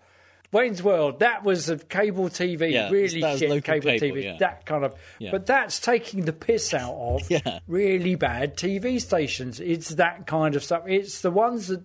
Wayne's 0.52 0.82
World. 0.84 1.20
That 1.20 1.44
was 1.44 1.70
of 1.70 1.88
cable 1.88 2.28
TV, 2.30 2.72
Yeah, 2.74 2.90
really 2.90 3.22
shit 3.38 3.64
cable, 3.64 3.92
cable, 3.92 4.16
TV. 4.18 4.24
yeah. 4.24 4.38
That 4.40 4.66
kind 4.66 4.84
of. 4.84 4.96
Yeah. 5.20 5.32
But 5.32 5.46
that's 5.46 5.80
taking 5.80 6.26
the 6.26 6.34
piss 6.34 6.74
out 6.74 6.96
of 6.96 7.22
really 7.68 8.16
bad 8.16 8.58
TV 8.58 9.00
stations. 9.00 9.60
It's 9.60 9.90
that 9.96 10.28
kind 10.28 10.56
of 10.56 10.64
stuff. 10.64 10.84
It's 10.88 11.22
the 11.22 11.32
ones 11.32 11.68
that 11.68 11.84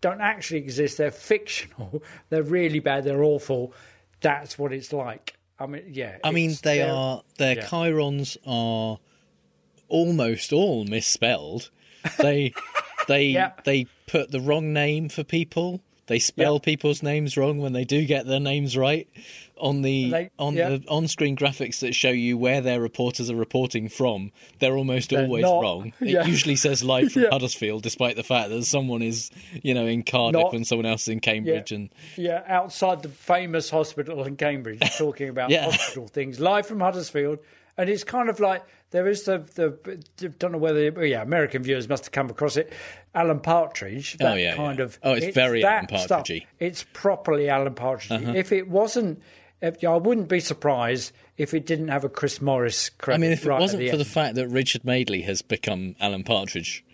don't 0.00 0.20
actually 0.20 0.58
exist. 0.60 0.98
They're 0.98 1.10
fictional. 1.10 2.02
They're 2.28 2.42
really 2.42 2.78
bad. 2.80 3.04
They're 3.04 3.24
awful. 3.24 3.72
That's 4.24 4.58
what 4.58 4.72
it's 4.72 4.92
like. 4.92 5.36
I 5.58 5.66
mean, 5.66 5.82
yeah. 5.92 6.16
I 6.24 6.32
mean, 6.32 6.54
they 6.62 6.78
they're- 6.78 7.20
their 7.38 7.56
yeah. 7.56 7.66
chyrons 7.66 8.36
are 8.46 8.98
almost 9.88 10.52
all 10.52 10.84
misspelled. 10.84 11.70
They 12.18 12.52
they 13.08 13.26
Yeah. 13.26 13.52
they 13.64 13.86
put 14.06 14.30
the 14.30 14.40
wrong 14.40 14.72
name 14.72 15.08
for 15.10 15.22
people. 15.24 15.80
They 16.06 16.18
spell 16.18 16.58
people's 16.58 17.02
names 17.02 17.36
wrong 17.36 17.58
when 17.58 17.72
they 17.72 17.84
do 17.84 18.04
get 18.04 18.26
their 18.26 18.40
names 18.40 18.76
right. 18.76 19.08
On 19.60 19.82
the 19.82 20.10
They- 20.10 20.30
on 20.38 20.54
yeah. 20.54 20.70
the 20.70 20.84
on-screen 20.88 21.36
graphics 21.36 21.78
that 21.78 21.94
show 21.94 22.10
you 22.10 22.36
where 22.36 22.60
their 22.60 22.80
reporters 22.80 23.30
are 23.30 23.36
reporting 23.36 23.88
from, 23.88 24.32
they're 24.58 24.76
almost 24.76 25.10
They're 25.10 25.24
always 25.24 25.42
not- 25.44 25.62
wrong. 25.62 25.92
yeah. 26.00 26.22
It 26.22 26.26
usually 26.26 26.56
says 26.56 26.82
live 26.82 27.12
from 27.12 27.22
Yeah. 27.24 27.28
Huddersfield, 27.30 27.82
despite 27.84 28.16
the 28.16 28.24
fact 28.24 28.50
that 28.50 28.64
someone 28.64 29.00
is, 29.02 29.30
you 29.62 29.72
know, 29.72 29.86
in 29.86 30.02
Cardiff 30.02 30.42
Not- 30.42 30.54
and 30.54 30.66
someone 30.66 30.86
else 30.86 31.02
is 31.02 31.08
in 31.08 31.20
Cambridge. 31.20 31.70
And 31.70 31.90
Yeah, 32.16 32.42
outside 32.48 33.02
the 33.02 33.08
famous 33.08 33.70
hospital 33.70 34.24
in 34.24 34.36
Cambridge, 34.36 34.80
talking 34.98 35.28
about 35.28 35.50
Yeah. 35.50 35.66
hospital 35.66 36.08
things, 36.08 36.40
live 36.40 36.66
from 36.66 36.80
Huddersfield. 36.80 37.38
And 37.76 37.90
it's 37.90 38.04
kind 38.04 38.28
of 38.28 38.38
like 38.38 38.62
there 38.92 39.08
is 39.08 39.24
the 39.24 39.38
the 39.56 40.28
don't 40.38 40.52
know 40.52 40.58
whether 40.58 41.04
yeah 41.04 41.22
American 41.22 41.62
viewers 41.64 41.88
must 41.88 42.04
have 42.04 42.12
come 42.12 42.30
across 42.30 42.56
it. 42.56 42.72
Alan 43.16 43.40
Partridge, 43.40 44.16
Oh, 44.20 44.24
that 44.26 44.38
yeah, 44.38 44.54
kind 44.54 44.78
yeah. 44.78 44.84
of 44.84 44.98
Oh, 45.02 45.12
it's 45.14 45.34
very 45.34 45.62
that 45.62 45.90
Alan 45.92 46.04
stuff. 46.04 46.28
It's 46.60 46.84
properly 46.92 47.48
Alan 47.48 47.74
Partridge. 47.74 48.12
Uh-huh. 48.22 48.32
If 48.36 48.52
it 48.52 48.68
wasn't, 48.68 49.20
I 49.64 49.96
wouldn't 49.96 50.28
be 50.28 50.40
surprised 50.40 51.12
if 51.36 51.54
it 51.54 51.66
didn't 51.66 51.88
have 51.88 52.04
a 52.04 52.08
Chris 52.08 52.40
Morris 52.40 52.90
I 52.98 53.02
credit. 53.02 53.20
mean, 53.20 53.32
if 53.32 53.44
it 53.44 53.48
right 53.48 53.56
at 53.56 53.60
wasn't 53.60 53.80
the 53.82 53.90
for 53.90 53.96
the 53.96 54.04
fact 54.04 54.34
that 54.36 54.48
Richard 54.48 54.84
Madeley 54.84 55.22
has 55.22 55.42
become 55.42 55.96
Alan 56.00 56.24
Partridge, 56.24 56.84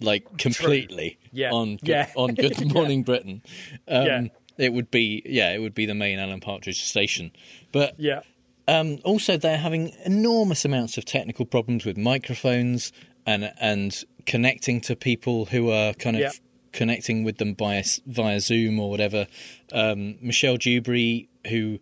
like 0.00 0.38
completely 0.38 1.18
Yeah. 1.32 1.50
on 1.52 1.76
Good, 1.84 1.88
Yeah. 1.88 2.08
on 2.16 2.34
Good 2.34 2.58
Yeah. 2.60 2.72
Morning 2.72 3.02
Britain, 3.02 3.42
um, 3.88 4.06
Yeah. 4.06 4.22
it 4.58 4.72
would 4.72 4.90
be 4.90 5.22
yeah, 5.26 5.52
it 5.52 5.58
would 5.58 5.74
be 5.74 5.86
the 5.86 5.94
main 5.94 6.18
Alan 6.18 6.40
Partridge 6.40 6.82
station. 6.82 7.30
But 7.72 7.94
yeah, 7.98 8.20
um, 8.68 8.98
also 9.04 9.36
they're 9.36 9.58
having 9.58 9.92
enormous 10.04 10.64
amounts 10.64 10.96
of 10.98 11.04
technical 11.04 11.44
problems 11.46 11.84
with 11.84 11.96
microphones 11.96 12.92
and 13.26 13.52
and 13.60 14.04
connecting 14.26 14.80
to 14.82 14.96
people 14.96 15.46
who 15.46 15.70
are 15.70 15.92
kind 15.94 16.16
of. 16.16 16.22
Yeah. 16.22 16.30
Connecting 16.72 17.24
with 17.24 17.38
them 17.38 17.54
via 17.56 17.82
via 18.06 18.38
Zoom 18.38 18.78
or 18.78 18.90
whatever. 18.90 19.28
Um, 19.72 20.18
Michelle 20.20 20.58
Dewberry, 20.58 21.26
who 21.46 21.78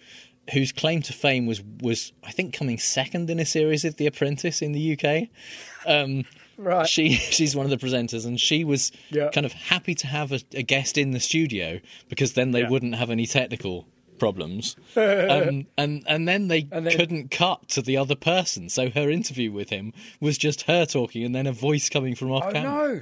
whose 0.53 0.73
claim 0.73 1.01
to 1.03 1.13
fame 1.13 1.47
was 1.47 1.63
was 1.81 2.13
I 2.23 2.31
think 2.33 2.53
coming 2.55 2.79
second 2.79 3.31
in 3.31 3.39
a 3.41 3.47
series 3.47 3.85
of 3.85 3.97
The 3.97 4.07
Apprentice 4.07 4.61
in 4.63 4.73
the 4.73 4.99
UK. 4.99 5.29
Um, 5.87 6.25
right. 6.59 6.87
She 6.87 7.11
she's 7.37 7.57
one 7.57 7.65
of 7.65 7.71
the 7.71 7.85
presenters, 7.87 8.27
and 8.27 8.39
she 8.41 8.65
was 8.65 8.93
Yeah. 9.11 9.31
kind 9.31 9.47
of 9.47 9.53
happy 9.53 9.95
to 9.97 10.07
have 10.07 10.33
a, 10.33 10.41
a 10.55 10.63
guest 10.63 10.99
in 10.99 11.13
the 11.13 11.21
studio 11.21 11.81
because 12.09 12.35
then 12.35 12.51
they 12.53 12.61
Yeah. 12.61 12.69
wouldn't 12.71 12.95
have 12.97 13.11
any 13.11 13.27
technical 13.27 13.87
problems. 14.19 14.77
um, 14.97 15.67
and 15.77 16.03
and 16.07 16.29
then 16.29 16.49
they 16.49 16.69
And 16.71 16.87
then- 16.87 16.97
couldn't 16.97 17.31
cut 17.31 17.69
to 17.71 17.83
the 17.83 17.97
other 17.97 18.15
person, 18.15 18.69
so 18.69 18.91
her 18.91 19.11
interview 19.11 19.51
with 19.51 19.71
him 19.71 19.93
was 20.21 20.37
just 20.39 20.63
her 20.63 20.85
talking, 20.87 21.25
and 21.25 21.35
then 21.35 21.47
a 21.47 21.53
voice 21.53 21.89
coming 21.89 22.15
from 22.15 22.31
off 22.31 22.45
oh 22.49 22.53
camera. 22.53 22.71
no. 22.97 23.01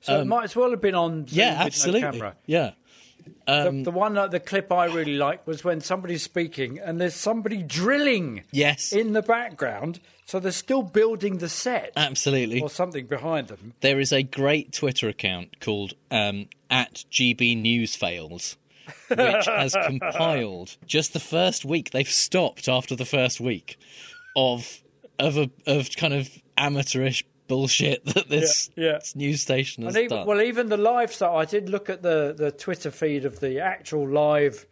So 0.00 0.18
it 0.18 0.20
Um, 0.20 0.28
might 0.28 0.44
as 0.44 0.54
well 0.54 0.70
have 0.70 0.80
been 0.80 0.94
on. 0.94 1.26
Zoom 1.26 1.38
Yeah, 1.40 1.54
no 1.54 1.60
absolutely. 1.66 2.00
camera. 2.02 2.36
Yeah. 2.46 2.70
Um, 3.46 3.78
the, 3.78 3.90
the 3.90 3.96
one, 3.96 4.16
uh, 4.16 4.26
the 4.26 4.40
clip 4.40 4.72
I 4.72 4.86
really 4.86 5.16
liked 5.16 5.46
was 5.46 5.64
when 5.64 5.80
somebody's 5.80 6.22
speaking 6.22 6.78
and 6.78 7.00
there's 7.00 7.14
somebody 7.14 7.62
drilling. 7.62 8.44
Yes. 8.50 8.92
In 8.92 9.12
the 9.12 9.22
background, 9.22 10.00
so 10.24 10.40
they're 10.40 10.52
still 10.52 10.82
building 10.82 11.38
the 11.38 11.48
set 11.48 11.92
Absolutely. 11.96 12.60
or 12.60 12.68
something 12.68 13.06
behind 13.06 13.48
them. 13.48 13.74
There 13.80 14.00
is 14.00 14.12
a 14.12 14.22
great 14.22 14.72
Twitter 14.72 15.08
account 15.08 15.60
called 15.60 15.94
um, 16.10 16.48
at 16.70 17.04
GB 17.10 17.60
News 17.60 17.94
Fails, 17.96 18.56
which 19.08 19.18
has 19.46 19.74
compiled 19.86 20.76
just 20.86 21.12
the 21.12 21.20
first 21.20 21.64
week. 21.64 21.90
They've 21.90 22.08
stopped 22.08 22.68
after 22.68 22.94
the 22.94 23.06
first 23.06 23.40
week 23.40 23.78
of 24.36 24.82
of 25.18 25.36
a 25.36 25.50
of 25.66 25.88
kind 25.96 26.14
of 26.14 26.30
amateurish 26.56 27.24
bullshit 27.48 28.04
that 28.14 28.28
this, 28.28 28.70
Yeah, 28.76 28.84
yeah. 28.84 28.98
this 28.98 29.16
news 29.16 29.42
station 29.42 29.84
has 29.84 29.96
And 29.96 30.04
even, 30.04 30.18
done. 30.18 30.26
well, 30.26 30.40
even 30.42 30.68
the 30.68 30.76
live 30.76 31.12
stuff. 31.12 31.34
I 31.34 31.44
did 31.44 31.68
look 31.68 31.90
at 31.90 32.02
the 32.02 32.34
the 32.36 32.52
Twitter 32.52 32.90
feed 32.92 33.24
of 33.24 33.40
the 33.40 33.60
actual 33.60 34.06
live 34.08 34.64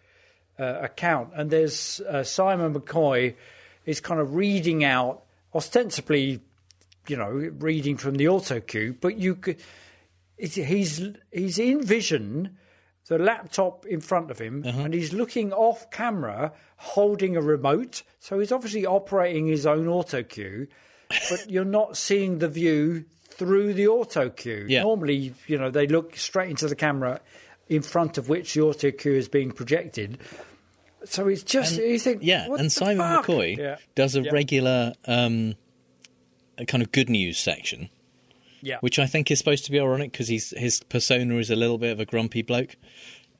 uh, 0.59 0.79
account, 0.83 1.31
and 1.35 1.51
there's 1.51 2.01
uh, 2.01 2.23
Simon 2.23 2.73
McCoy 2.75 3.35
is 3.85 4.01
kind 4.01 4.21
of 4.21 4.35
reading 4.35 4.85
out 4.85 5.23
ostensibly, 5.55 6.41
you 7.09 7.17
know, 7.17 7.31
reading 7.59 7.97
from 7.97 8.15
the 8.17 8.29
auto 8.29 8.61
cue, 8.61 8.97
but 9.01 9.17
you 9.19 9.35
could. 9.35 9.57
it's- 10.39 10.55
He's 10.69 11.03
he's 11.33 11.59
in 11.59 11.83
vision, 11.83 12.57
the 13.09 13.19
laptop 13.19 13.87
in 13.87 14.01
front 14.01 14.31
of 14.31 14.39
him, 14.39 14.65
Uh-huh. 14.67 14.83
and 14.83 14.93
he's 14.95 15.13
looking 15.13 15.53
off 15.53 15.91
camera, 15.91 16.53
holding 16.77 17.37
a 17.37 17.41
remote. 17.41 18.03
So 18.21 18.39
he's 18.41 18.53
obviously 18.53 18.85
operating 18.87 19.47
his 19.47 19.65
own 19.67 19.87
auto 19.89 20.23
cue, 20.23 20.67
but 21.09 21.49
you're 21.51 21.65
not 21.65 21.97
seeing 21.97 22.39
the 22.39 22.49
view 22.49 23.05
through 23.29 23.75
the 23.75 23.87
auto 23.89 24.31
cue. 24.31 24.67
Yeah. 24.69 24.83
Normally, 24.83 25.35
you 25.47 25.59
know, 25.59 25.71
they 25.71 25.87
look 25.87 26.17
straight 26.17 26.51
into 26.51 26.67
the 26.69 26.77
camera 26.77 27.21
in 27.69 27.83
front 27.83 28.17
of 28.19 28.29
which 28.29 28.55
the 28.55 28.63
auto 28.63 28.91
cue 28.91 29.13
is 29.15 29.29
being 29.29 29.51
projected. 29.53 30.19
So 31.05 31.29
it's 31.29 31.43
just 31.43 31.79
And- 31.79 31.91
you 31.91 31.99
think, 31.99 32.21
yeah, 32.23 32.49
what 32.49 32.61
and 32.61 32.73
Simon 32.73 32.99
fuck? 32.99 33.27
McCoy 33.27 33.57
Yeah. 33.57 33.77
does 33.95 34.17
a 34.17 34.23
Yeah. 34.23 34.31
regular 34.33 34.95
um, 35.07 35.55
a 36.59 36.65
kind 36.65 36.83
of 36.83 36.91
good 36.91 37.11
news 37.11 37.39
section, 37.39 37.91
Yeah. 38.63 38.79
which 38.81 38.99
I 38.99 39.07
think 39.07 39.31
is 39.31 39.39
supposed 39.39 39.67
to 39.67 39.71
be 39.71 39.79
ironic 39.79 40.13
because 40.13 40.29
he's 40.29 40.51
his 40.57 40.81
persona 40.89 41.37
is 41.37 41.51
a 41.51 41.57
little 41.57 41.77
bit 41.79 41.93
of 41.93 42.01
a 42.01 42.07
grumpy 42.07 42.43
bloke. 42.43 42.77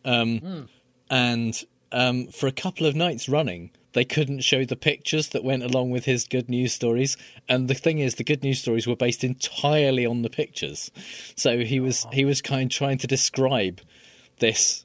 Um, 0.05 0.41
Mm. 0.41 0.69
And 1.09 1.65
um, 1.93 2.27
for 2.29 2.47
a 2.47 2.53
couple 2.53 2.85
of 2.87 2.95
nights 2.95 3.29
running, 3.29 3.71
they 3.97 4.05
couldn't 4.05 4.41
show 4.41 4.63
the 4.63 4.77
pictures 4.77 5.29
that 5.29 5.43
went 5.43 5.63
along 5.63 5.89
with 5.89 6.05
his 6.05 6.25
good 6.25 6.51
news 6.51 6.75
stories. 6.75 7.17
And 7.49 7.67
the 7.67 7.73
thing 7.73 7.99
is, 7.99 8.17
the 8.17 8.25
good 8.25 8.43
news 8.43 8.61
stories 8.61 8.87
were 8.87 8.95
based 8.95 9.25
entirely 9.25 10.05
on 10.05 10.21
the 10.21 10.29
pictures. 10.29 10.91
So 11.35 11.61
he 11.61 11.81
was 11.81 12.07
he 12.13 12.27
was 12.27 12.43
kind 12.43 12.71
of 12.71 12.77
trying 12.77 12.99
to 12.99 13.07
describe 13.07 13.81
this 14.39 14.85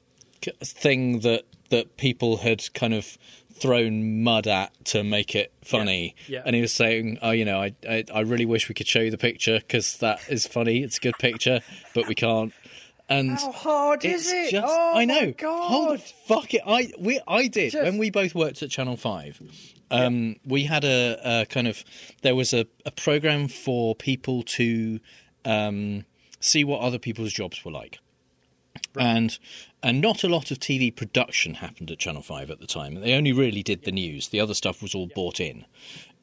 thing 0.64 1.20
that 1.20 1.44
that 1.68 1.98
people 1.98 2.38
had 2.38 2.72
kind 2.72 2.94
of 2.94 3.18
thrown 3.52 4.22
mud 4.22 4.46
at 4.46 4.72
to 4.86 5.04
make 5.04 5.34
it 5.34 5.52
funny. 5.62 6.14
Yeah, 6.26 6.38
yeah. 6.38 6.42
And 6.46 6.56
he 6.56 6.62
was 6.62 6.72
saying, 6.72 7.18
"Oh, 7.20 7.32
you 7.32 7.44
know, 7.44 7.60
I 7.60 7.74
I, 7.86 8.04
I 8.14 8.20
really 8.20 8.46
wish 8.46 8.70
we 8.70 8.74
could 8.74 8.88
show 8.88 9.00
you 9.00 9.10
the 9.10 9.18
picture 9.18 9.58
because 9.58 9.98
that 9.98 10.20
is 10.30 10.46
funny. 10.46 10.82
It's 10.82 10.96
a 10.96 11.00
good 11.00 11.18
picture, 11.18 11.60
but 11.94 12.08
we 12.08 12.14
can't." 12.14 12.54
And 13.08 13.30
How 13.32 13.52
hard 13.52 14.04
is 14.04 14.22
it's 14.26 14.32
it? 14.32 14.50
Just, 14.52 14.66
oh 14.66 14.92
I 14.96 15.04
know. 15.04 15.32
God. 15.32 16.00
Fuck 16.26 16.54
it. 16.54 16.62
I 16.66 16.92
we 16.98 17.20
I 17.28 17.46
did 17.48 17.72
Just- 17.72 17.84
when 17.84 17.98
we 17.98 18.10
both 18.10 18.34
worked 18.34 18.62
at 18.62 18.70
Channel 18.70 18.96
Five. 18.96 19.40
Um, 19.90 20.36
We 20.46 20.64
had 20.64 20.84
a, 20.84 21.18
a 21.42 21.46
kind 21.46 21.68
of 21.68 21.84
there 22.22 22.34
was 22.34 22.54
a, 22.54 22.66
a 22.86 22.90
program 22.90 23.48
for 23.48 23.94
people 23.94 24.42
to 24.44 25.00
um, 25.44 26.06
see 26.40 26.64
what 26.64 26.80
other 26.80 26.98
people's 26.98 27.32
jobs 27.34 27.62
were 27.64 27.72
like, 27.72 27.98
and 28.98 29.38
and 29.82 30.00
not 30.00 30.24
a 30.24 30.28
lot 30.28 30.50
of 30.50 30.58
TV 30.58 30.94
production 30.94 31.54
happened 31.54 31.90
at 31.90 31.98
Channel 31.98 32.22
Five 32.22 32.50
at 32.50 32.60
the 32.60 32.66
time. 32.66 32.94
They 32.94 33.12
only 33.12 33.32
really 33.32 33.62
did 33.62 33.84
the 33.84 33.92
news. 33.92 34.28
The 34.28 34.40
other 34.40 34.54
stuff 34.54 34.80
was 34.80 34.94
all 34.94 35.08
bought 35.14 35.40
in. 35.40 35.66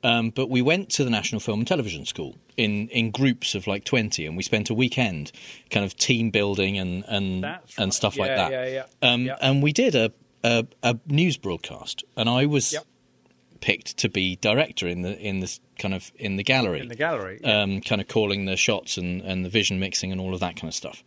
Um, 0.03 0.29
but 0.29 0.49
we 0.49 0.61
went 0.61 0.89
to 0.91 1.03
the 1.03 1.09
National 1.09 1.41
Film 1.41 1.59
and 1.59 1.67
Television 1.67 2.05
School 2.05 2.37
in, 2.55 2.87
in 2.89 3.11
groups 3.11 3.53
of 3.55 3.67
like 3.67 3.83
twenty, 3.83 4.25
and 4.25 4.37
we 4.37 4.43
spent 4.43 4.69
a 4.69 4.73
weekend 4.73 5.31
kind 5.69 5.85
of 5.85 5.97
team 5.97 6.29
building 6.29 6.77
and 6.77 7.03
and, 7.07 7.45
and 7.77 7.93
stuff 7.93 8.17
like 8.17 8.29
that. 8.29 8.51
yeah, 8.51 8.65
yeah. 9.01 9.09
Um, 9.13 9.25
Yeah. 9.25 9.37
And 9.41 9.61
we 9.61 9.73
did 9.73 9.95
a, 9.95 10.11
a 10.43 10.65
a 10.83 10.97
news 11.07 11.35
broadcast, 11.37 12.03
and 12.15 12.29
I 12.29 12.45
was 12.45 12.71
picked 13.59 13.97
to 13.97 14.07
be 14.07 14.37
director 14.37 14.87
in 14.87 15.01
the 15.01 15.19
in 15.19 15.41
this 15.41 15.59
kind 15.77 15.93
of 15.93 16.11
in 16.15 16.37
the 16.37 16.43
gallery 16.43 16.79
In 16.79 16.87
the 16.87 16.95
gallery, 16.95 17.43
um, 17.43 17.81
kind 17.81 17.99
of 17.99 18.07
calling 18.07 18.45
the 18.45 18.55
shots 18.55 18.97
and, 18.97 19.21
and 19.21 19.43
the 19.43 19.49
vision 19.49 19.79
mixing 19.79 20.13
and 20.13 20.21
all 20.21 20.33
of 20.33 20.39
that 20.39 20.55
kind 20.55 20.69
of 20.69 20.73
stuff. 20.75 21.03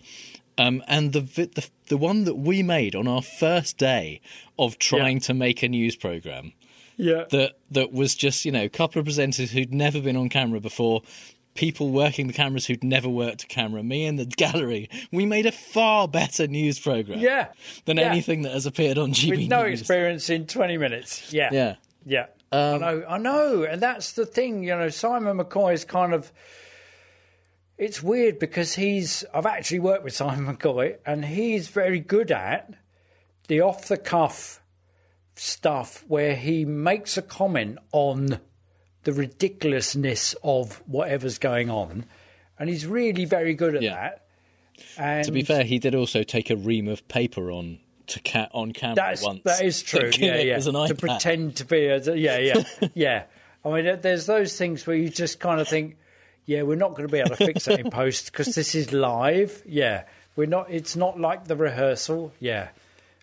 Um, 0.59 0.83
and 0.87 1.15
the, 1.15 1.21
the 1.21 1.67
the 1.89 1.97
one 1.97 2.25
that 2.25 2.35
we 2.35 2.63
made 2.63 2.95
on 2.95 3.09
our 3.09 3.23
first 3.23 3.79
day 3.79 4.21
of 4.59 4.79
trying 4.79 5.19
to 5.21 5.33
make 5.33 5.63
a 5.63 5.69
news 5.69 5.97
program, 5.97 6.53
Yeah. 6.97 7.25
that 7.31 7.55
that 7.71 7.93
was 7.93 8.15
just 8.15 8.45
you 8.45 8.53
know 8.53 8.65
a 8.65 8.69
couple 8.69 9.01
of 9.01 9.07
presenters 9.07 9.49
who'd 9.51 9.73
never 9.73 10.01
been 10.01 10.17
on 10.17 10.29
camera 10.29 10.61
before, 10.61 11.03
people 11.55 11.91
working 11.91 12.27
the 12.27 12.33
cameras 12.33 12.67
who'd 12.67 12.85
never 12.85 13.09
worked 13.09 13.45
a 13.45 13.47
camera, 13.47 13.83
me 13.83 14.05
in 14.07 14.17
the 14.17 14.25
gallery. 14.37 14.89
We 15.11 15.27
made 15.27 15.47
a 15.47 15.53
far 15.53 16.09
better 16.09 16.47
news 16.47 16.79
program, 16.79 17.19
Yeah. 17.19 17.49
than 17.85 17.97
Yeah. 17.99 18.05
anything 18.11 18.43
that 18.43 18.53
has 18.53 18.67
appeared 18.67 18.99
on 18.99 19.13
GB 19.13 19.31
With 19.31 19.49
no 19.49 19.67
News. 19.67 19.81
experience 19.81 20.31
in 20.31 20.47
20 20.47 20.77
minutes. 20.79 21.33
Yeah. 21.33 21.51
Yeah. 21.53 21.75
Yeah. 22.07 22.27
Um, 22.53 22.75
I 22.75 22.79
know. 22.79 23.05
I 23.09 23.19
know. 23.19 23.63
And 23.65 23.81
that's 23.83 24.13
the 24.13 24.27
thing, 24.27 24.63
you 24.65 24.71
know, 24.77 24.89
Simon 24.91 25.39
McCoy 25.39 25.73
is 25.75 25.85
kind 25.85 26.13
of. 26.15 26.31
It's 27.79 28.03
weird 28.03 28.39
because 28.39 28.75
he's. 28.75 29.25
I've 29.35 29.47
actually 29.47 29.81
worked 29.81 30.05
with 30.05 30.15
Simon 30.15 30.57
McCoy, 30.57 30.97
and 31.07 31.25
he's 31.25 31.69
very 31.69 32.01
good 32.01 32.31
at 32.31 32.73
the 33.49 33.61
off 33.61 33.89
the 33.89 33.97
cuff 33.97 34.62
stuff 35.35 36.05
where 36.09 36.35
he 36.35 36.65
makes 36.65 37.17
a 37.17 37.23
comment 37.23 37.79
on 37.93 38.39
the 39.05 39.13
ridiculousness 39.13 40.35
of 40.43 40.83
whatever's 40.87 41.39
going 41.39 41.71
on. 41.71 42.05
And 42.59 42.69
he's 42.69 42.87
really 42.87 43.25
very 43.25 43.55
good 43.55 43.75
at 43.75 43.83
that. 43.83 44.27
And 44.97 45.25
to 45.25 45.33
be 45.33 45.43
fair, 45.43 45.65
he 45.65 45.79
did 45.79 45.95
also 45.95 46.23
take 46.23 46.51
a 46.51 46.57
ream 46.57 46.89
of 46.89 47.07
paper 47.09 47.51
on 47.51 47.79
to 48.09 48.21
cat 48.21 48.51
on 48.53 48.73
camera 48.73 48.97
That's, 48.97 49.23
once. 49.23 49.41
That 49.45 49.63
is 49.63 49.83
true. 49.83 50.11
Yeah, 50.17 50.39
yeah. 50.39 50.59
to 50.59 50.95
pretend 50.95 51.57
to 51.57 51.65
be 51.65 51.87
a 51.87 51.99
yeah, 52.15 52.39
yeah, 52.39 52.63
yeah. 52.95 53.25
I 53.65 53.71
mean, 53.71 54.01
there's 54.01 54.27
those 54.27 54.57
things 54.57 54.87
where 54.87 54.97
you 54.97 55.09
just 55.09 55.39
kind 55.39 55.61
of 55.61 55.69
think, 55.69 55.97
yeah, 56.47 56.63
we're 56.63 56.77
not 56.77 56.91
going 56.91 57.09
to 57.09 57.13
be 57.13 57.21
able 57.21 57.31
to 57.31 57.37
fix 57.37 57.67
that 57.67 57.81
in 57.85 57.91
post 57.91 58.27
because 58.27 58.55
this 58.55 58.75
is 58.75 58.93
live. 58.93 59.63
Yeah, 59.67 60.05
we're 60.37 60.47
not. 60.47 60.71
It's 60.71 60.97
not 60.97 61.19
like 61.19 61.45
the 61.45 61.57
rehearsal. 61.57 62.33
Yeah, 62.41 62.69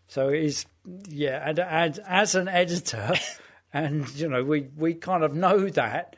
so 0.07 0.29
it 0.29 0.43
is. 0.43 0.65
Yeah, 1.09 1.41
and, 1.47 1.59
and 1.59 1.99
as 2.07 2.35
an 2.35 2.47
editor, 2.47 3.13
and 3.73 4.09
you 4.15 4.27
know, 4.29 4.43
we 4.43 4.67
we 4.75 4.93
kind 4.95 5.23
of 5.23 5.33
know 5.35 5.69
that. 5.69 6.15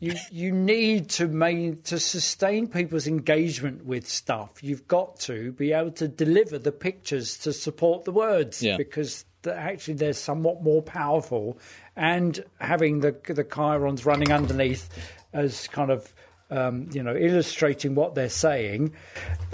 You 0.00 0.14
you 0.30 0.52
need 0.52 1.08
to 1.10 1.26
main 1.26 1.82
to 1.82 1.98
sustain 1.98 2.68
people's 2.68 3.08
engagement 3.08 3.84
with 3.84 4.08
stuff. 4.08 4.62
You've 4.62 4.86
got 4.86 5.18
to 5.20 5.50
be 5.50 5.72
able 5.72 5.90
to 5.92 6.06
deliver 6.06 6.56
the 6.56 6.70
pictures 6.70 7.36
to 7.38 7.52
support 7.52 8.04
the 8.04 8.12
words 8.12 8.62
Yeah. 8.62 8.76
because 8.76 9.24
the, 9.42 9.56
actually 9.56 9.94
they're 9.94 10.12
somewhat 10.12 10.62
more 10.62 10.82
powerful. 10.82 11.58
And 11.96 12.44
having 12.60 13.00
the 13.00 13.10
the 13.26 13.42
chyrons 13.42 14.06
running 14.06 14.30
underneath 14.30 14.88
as 15.32 15.66
kind 15.66 15.90
of 15.90 16.14
um, 16.48 16.88
you 16.92 17.02
know 17.02 17.16
illustrating 17.16 17.96
what 17.96 18.14
they're 18.14 18.28
saying 18.28 18.94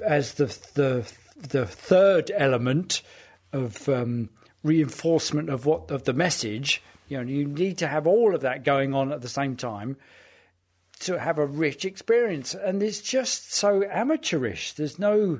as 0.05 0.35
the 0.35 0.45
the 0.75 1.11
the 1.49 1.65
third 1.65 2.29
element 2.35 3.01
of 3.55 3.87
um, 3.89 4.29
reinforcement 4.63 5.49
of 5.49 5.65
what 5.65 5.89
of 5.91 6.03
the 6.03 6.13
message. 6.13 6.83
You 7.07 7.17
know, 7.17 7.23
you 7.23 7.45
need 7.45 7.77
to 7.79 7.87
have 7.87 8.07
all 8.07 8.35
of 8.35 8.41
that 8.41 8.63
going 8.63 8.93
on 8.93 9.11
at 9.11 9.21
the 9.21 9.29
same 9.29 9.55
time 9.55 9.97
to 11.01 11.19
have 11.19 11.37
a 11.37 11.45
rich 11.45 11.85
experience, 11.85 12.53
and 12.53 12.81
it's 12.81 13.01
just 13.01 13.53
so 13.53 13.83
amateurish. 13.83 14.73
There's 14.73 14.99
no. 14.99 15.39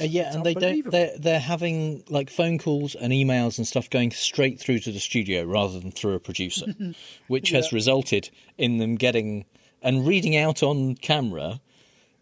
Uh, 0.00 0.04
yeah, 0.04 0.32
and 0.34 0.44
they 0.44 0.54
don't. 0.54 0.90
They're 0.90 1.16
they're 1.18 1.40
having 1.40 2.04
like 2.08 2.30
phone 2.30 2.58
calls 2.58 2.94
and 2.94 3.12
emails 3.12 3.58
and 3.58 3.66
stuff 3.66 3.90
going 3.90 4.10
straight 4.10 4.60
through 4.60 4.80
to 4.80 4.92
the 4.92 5.00
studio 5.00 5.44
rather 5.44 5.78
than 5.80 5.90
through 5.90 6.14
a 6.14 6.20
producer, 6.20 6.66
which 7.28 7.50
has 7.50 7.72
resulted 7.72 8.30
in 8.58 8.78
them 8.78 8.96
getting 8.96 9.44
and 9.82 10.06
reading 10.06 10.36
out 10.36 10.62
on 10.62 10.94
camera 10.94 11.60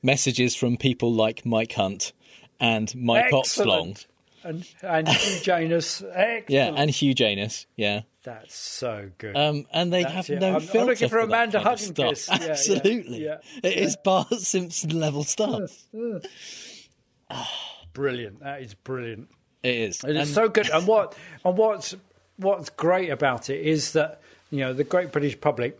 messages 0.03 0.57
from 0.57 0.77
people 0.77 1.13
like 1.13 1.45
Mike 1.45 1.73
Hunt 1.73 2.13
and 2.59 2.93
Mike. 2.95 3.33
Excellent. 3.33 4.07
And 4.43 4.67
and 4.83 5.09
Hugh 5.09 5.41
Janus, 5.43 6.03
excellent. 6.03 6.51
Yeah, 6.51 6.73
and 6.75 6.91
Hugh 6.91 7.15
Janus. 7.15 7.67
Yeah. 7.77 8.03
That's 8.23 8.55
so 8.55 9.11
good. 9.19 9.37
Um, 9.37 9.67
and 9.73 9.93
they 9.93 10.03
That's 10.03 10.15
have 10.15 10.31
it. 10.31 10.41
no 10.41 10.47
I'm- 10.49 10.55
I'm 10.57 10.61
filter 10.63 10.87
looking 10.87 11.09
for 11.09 11.17
that 11.19 11.25
Amanda 11.25 11.59
Hugginkiss. 11.61 12.17
stuff. 12.19 12.41
Yeah, 12.41 12.47
yeah, 12.47 12.53
Absolutely, 12.53 13.25
yeah, 13.25 13.39
It 13.63 13.77
is 13.79 13.97
Bart 14.03 14.29
Simpson 14.35 14.99
level 15.01 15.25
stuff. 15.25 15.71
brilliant. 17.93 18.41
That 18.41 18.63
is 18.63 18.75
brilliant. 18.75 19.29
It 19.63 19.75
is. 19.75 20.05
It 20.05 20.17
is 20.17 20.29
And- 20.29 20.35
so 20.35 20.49
good. 20.49 20.69
And 20.71 20.87
what 20.87 21.17
and 21.45 21.57
what's 21.57 21.95
what's 22.37 22.71
great 22.71 23.11
about 23.11 23.51
it 23.51 23.61
is 23.61 23.93
that 23.93 24.21
you 24.51 24.61
know 24.61 24.73
the 24.73 24.85
great 24.85 25.13
British 25.13 25.39
public, 25.41 25.79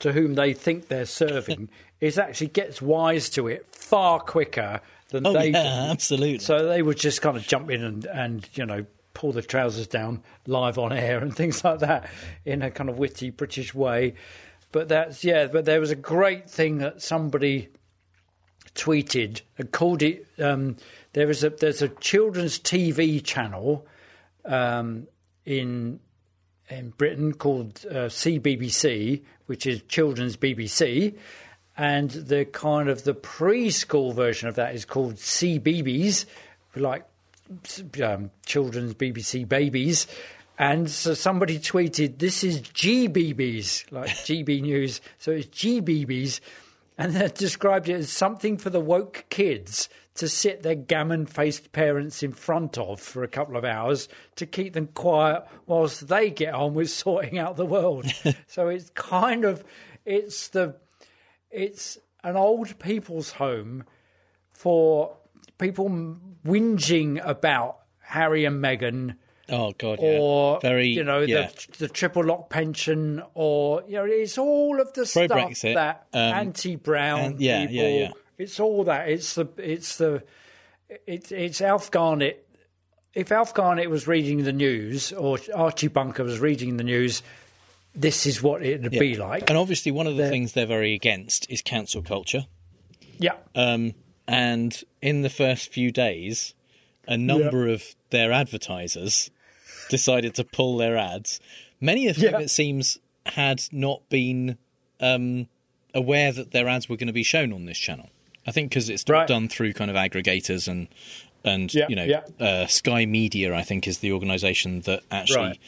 to 0.00 0.12
whom 0.12 0.34
they 0.34 0.52
think 0.52 0.88
they're 0.88 1.06
serving, 1.06 1.68
is 2.00 2.18
actually 2.18 2.48
gets 2.48 2.82
wise 2.82 3.30
to 3.30 3.48
it 3.48 3.66
far 3.74 4.20
quicker 4.20 4.80
than 5.12 5.26
Oh, 5.26 5.32
they 5.32 5.50
yeah, 5.50 5.62
do. 5.86 5.90
absolutely. 5.92 6.38
So 6.40 6.66
they 6.66 6.82
would 6.82 6.98
just 6.98 7.22
kind 7.22 7.36
of 7.36 7.44
jump 7.46 7.70
in 7.70 7.84
and 7.84 8.04
and 8.06 8.48
you 8.54 8.66
know 8.66 8.84
pull 9.14 9.30
the 9.32 9.42
trousers 9.42 9.86
down 9.86 10.22
live 10.46 10.78
on 10.78 10.92
air 10.92 11.18
and 11.18 11.34
things 11.36 11.62
like 11.64 11.78
that 11.80 12.10
in 12.44 12.62
a 12.62 12.70
kind 12.70 12.90
of 12.90 12.98
witty 12.98 13.30
British 13.30 13.72
way. 13.74 14.14
But 14.72 14.88
that's 14.88 15.22
yeah. 15.22 15.46
But 15.46 15.64
there 15.66 15.78
was 15.80 15.90
a 15.90 15.96
great 15.96 16.50
thing 16.50 16.78
that 16.78 17.00
somebody 17.02 17.68
tweeted 18.74 19.42
and 19.58 19.70
called 19.70 20.02
it. 20.02 20.26
Um, 20.38 20.76
there 21.12 21.30
is 21.30 21.44
a 21.44 21.50
there's 21.50 21.82
a 21.82 21.88
children's 21.88 22.58
TV 22.58 23.22
channel 23.22 23.86
um, 24.44 25.06
in 25.44 26.00
in 26.70 26.90
Britain 26.90 27.34
called 27.34 27.84
uh, 27.90 28.08
CBBC, 28.08 29.22
which 29.46 29.66
is 29.66 29.82
children's 29.88 30.38
BBC, 30.38 31.18
and 31.76 32.10
the 32.10 32.44
kind 32.44 32.88
of 32.88 33.04
the 33.04 33.14
preschool 33.14 34.14
version 34.14 34.48
of 34.48 34.56
that 34.56 34.74
is 34.74 34.84
called 34.84 35.16
CBeebies, 35.16 36.26
like 36.76 37.04
um, 38.02 38.30
children's 38.44 38.94
BBC 38.94 39.48
babies. 39.48 40.06
And 40.58 40.90
so 40.90 41.14
somebody 41.14 41.58
tweeted, 41.58 42.18
"This 42.18 42.44
is 42.44 42.60
GBBs, 42.60 43.90
like 43.90 44.10
GB 44.10 44.62
News." 44.62 45.00
So 45.18 45.32
it's 45.32 45.46
GBBs, 45.46 46.40
and 46.98 47.14
they 47.14 47.28
described 47.28 47.88
it 47.88 47.94
as 47.94 48.10
something 48.10 48.58
for 48.58 48.70
the 48.70 48.80
woke 48.80 49.24
kids 49.30 49.88
to 50.14 50.28
sit 50.28 50.62
their 50.62 50.74
gammon-faced 50.74 51.72
parents 51.72 52.22
in 52.22 52.32
front 52.32 52.76
of 52.76 53.00
for 53.00 53.24
a 53.24 53.28
couple 53.28 53.56
of 53.56 53.64
hours 53.64 54.08
to 54.36 54.44
keep 54.44 54.74
them 54.74 54.88
quiet 54.88 55.42
whilst 55.66 56.08
they 56.08 56.28
get 56.28 56.52
on 56.52 56.74
with 56.74 56.90
sorting 57.02 57.38
out 57.38 57.56
the 57.56 57.66
world. 57.66 58.06
so 58.46 58.68
it's 58.68 58.90
kind 58.90 59.44
of 59.44 59.64
it's 60.04 60.48
the 60.48 60.74
it's 61.52 61.98
an 62.24 62.36
old 62.36 62.78
people's 62.78 63.32
home 63.32 63.84
for 64.50 65.16
people 65.58 66.16
whinging 66.44 67.24
about 67.24 67.78
Harry 68.00 68.44
and 68.44 68.62
Meghan 68.62 69.16
Oh 69.48 69.72
God, 69.76 69.98
yeah. 70.00 70.18
or 70.18 70.60
very 70.60 70.88
you 70.88 71.04
know 71.04 71.20
yeah. 71.20 71.48
the 71.70 71.86
the 71.86 71.88
triple 71.88 72.24
lock 72.24 72.48
pension, 72.48 73.22
or 73.34 73.82
you 73.86 73.94
know 73.96 74.04
it's 74.04 74.38
all 74.38 74.80
of 74.80 74.92
the 74.94 75.04
stuff 75.04 75.28
Pro-Brexit, 75.28 75.74
that 75.74 76.06
um, 76.12 76.20
anti-brown 76.20 77.20
and- 77.20 77.40
yeah, 77.40 77.66
people. 77.66 77.74
yeah, 77.74 77.88
yeah. 77.88 78.10
It's 78.38 78.58
all 78.60 78.84
that. 78.84 79.08
It's 79.08 79.34
the 79.34 79.46
it's 79.58 79.96
the 79.96 80.22
it's 81.06 81.32
it's 81.32 81.60
Alf 81.60 81.90
Garnett. 81.90 82.46
If 83.14 83.30
Alf 83.30 83.52
Garnett 83.52 83.90
was 83.90 84.06
reading 84.06 84.44
the 84.44 84.52
news, 84.52 85.12
or 85.12 85.38
Archie 85.54 85.88
Bunker 85.88 86.24
was 86.24 86.38
reading 86.40 86.76
the 86.78 86.84
news, 86.84 87.22
this 87.94 88.26
is 88.26 88.42
what 88.42 88.64
it'd 88.64 88.92
Yeah. 88.92 88.98
be 89.00 89.16
like. 89.16 89.48
And 89.50 89.58
obviously, 89.58 89.92
one 89.92 90.06
of 90.06 90.16
the 90.16 90.28
things 90.28 90.52
they're 90.52 90.66
very 90.66 90.94
against 90.94 91.50
is 91.50 91.62
cancel 91.62 92.02
culture. 92.02 92.46
Yeah. 93.18 93.34
Um, 93.54 93.94
and 94.26 94.82
in 95.00 95.22
the 95.22 95.30
first 95.30 95.72
few 95.72 95.90
days, 95.90 96.54
a 97.06 97.16
number 97.16 97.68
of 97.68 97.94
their 98.10 98.32
advertisers 98.32 99.30
decided 99.88 100.34
to 100.36 100.44
pull 100.44 100.76
their 100.76 100.96
ads. 100.96 101.40
Many 101.80 102.06
of 102.08 102.16
them, 102.16 102.32
Yeah. 102.34 102.40
it 102.40 102.50
seems, 102.50 102.98
had 103.26 103.62
not 103.72 104.08
been 104.08 104.56
um, 105.00 105.48
aware 105.94 106.30
that 106.32 106.52
their 106.52 106.68
ads 106.68 106.88
were 106.88 106.96
going 106.96 107.08
to 107.08 107.12
be 107.12 107.24
shown 107.24 107.52
on 107.52 107.66
this 107.66 107.78
channel. 107.78 108.08
I 108.46 108.52
think 108.52 108.70
because 108.70 108.88
it's 108.88 109.04
done 109.04 109.48
through 109.48 109.72
kind 109.74 109.90
of 109.90 109.96
aggregators 109.96 110.66
and 110.68 110.88
and 111.44 111.74
Yeah, 111.74 111.86
you 111.88 111.96
know 111.96 112.04
yeah. 112.04 112.20
uh, 112.38 112.66
Sky 112.68 113.04
Media, 113.04 113.52
I 113.52 113.62
think, 113.62 113.88
is 113.88 113.98
the 113.98 114.12
organisation 114.12 114.80
that 114.82 115.02
actually 115.10 115.36
Right. 115.38 115.58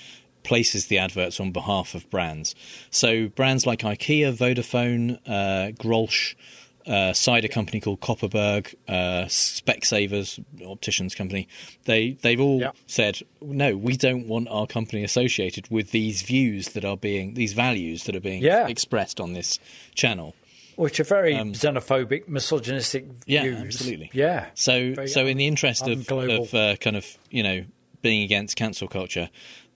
Places 0.44 0.86
the 0.86 0.98
adverts 0.98 1.40
on 1.40 1.50
behalf 1.50 1.94
of 1.94 2.08
brands. 2.10 2.54
So 2.90 3.28
brands 3.28 3.66
like 3.66 3.80
IKEA, 3.80 4.32
Vodafone, 4.36 5.18
uh, 5.26 5.72
Grolsch, 5.72 6.34
uh, 6.86 7.12
cider 7.14 7.48
company 7.48 7.80
called 7.80 8.00
Kopparberg, 8.00 8.74
uh, 8.86 9.24
Specsavers, 9.26 10.38
opticians 10.64 11.14
company, 11.14 11.48
they 11.86 12.12
they've 12.22 12.40
all 12.40 12.62
said 12.86 13.20
no, 13.40 13.74
we 13.76 13.96
don't 13.96 14.28
want 14.28 14.48
our 14.48 14.66
company 14.66 15.02
associated 15.02 15.68
with 15.70 15.90
these 15.92 16.20
views 16.22 16.68
that 16.70 16.84
are 16.84 16.96
being 16.98 17.34
these 17.34 17.54
values 17.54 18.04
that 18.04 18.14
are 18.14 18.20
being 18.20 18.42
Yeah. 18.42 18.68
expressed 18.68 19.18
on 19.20 19.32
this 19.32 19.58
channel. 19.94 20.34
Which 20.76 20.98
are 21.00 21.04
very 21.04 21.34
xenophobic, 21.34 22.28
misogynistic 22.28 23.04
Um, 23.04 23.16
Yeah, 23.26 23.42
views. 23.44 23.62
absolutely. 23.76 24.10
Yeah. 24.12 24.46
So, 24.54 24.92
Very 24.94 25.08
so 25.08 25.26
in 25.26 25.36
the 25.38 25.46
interest 25.46 25.86
of, 25.86 26.10
of 26.10 26.52
uh, 26.52 26.76
kind 26.76 26.96
of 26.96 27.16
you 27.30 27.42
know 27.42 27.64
being 28.02 28.22
against 28.22 28.56
cancel 28.56 28.88
culture, 28.88 29.30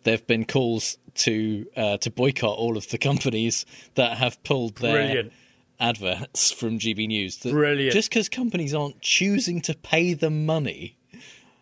there 0.08 0.16
have 0.16 0.26
been 0.26 0.46
calls 0.46 0.96
to 1.14 1.66
uh, 1.76 1.98
to 1.98 2.10
boycott 2.10 2.56
all 2.56 2.78
of 2.78 2.88
the 2.88 2.96
companies 2.96 3.66
that 3.94 4.16
have 4.16 4.42
pulled 4.42 4.76
their 4.76 4.94
Brilliant. 4.94 5.32
adverts 5.78 6.50
from 6.50 6.78
GB 6.78 7.08
News. 7.08 7.36
That 7.38 7.52
Brilliant. 7.52 7.92
Just 7.92 8.08
because 8.08 8.30
companies 8.30 8.72
aren't 8.72 9.02
choosing 9.02 9.60
to 9.62 9.74
pay 9.74 10.14
them 10.14 10.46
money. 10.46 10.96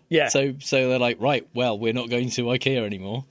Yeah. 0.09 0.29
So, 0.29 0.55
so 0.61 0.89
they're 0.89 1.01
like, 1.01 1.21
right, 1.21 1.49
well, 1.55 1.77
we're 1.77 1.93
not 1.93 2.09
going 2.09 2.31
to 2.31 2.43
IKEA 2.45 2.87
anymore. 2.87 3.25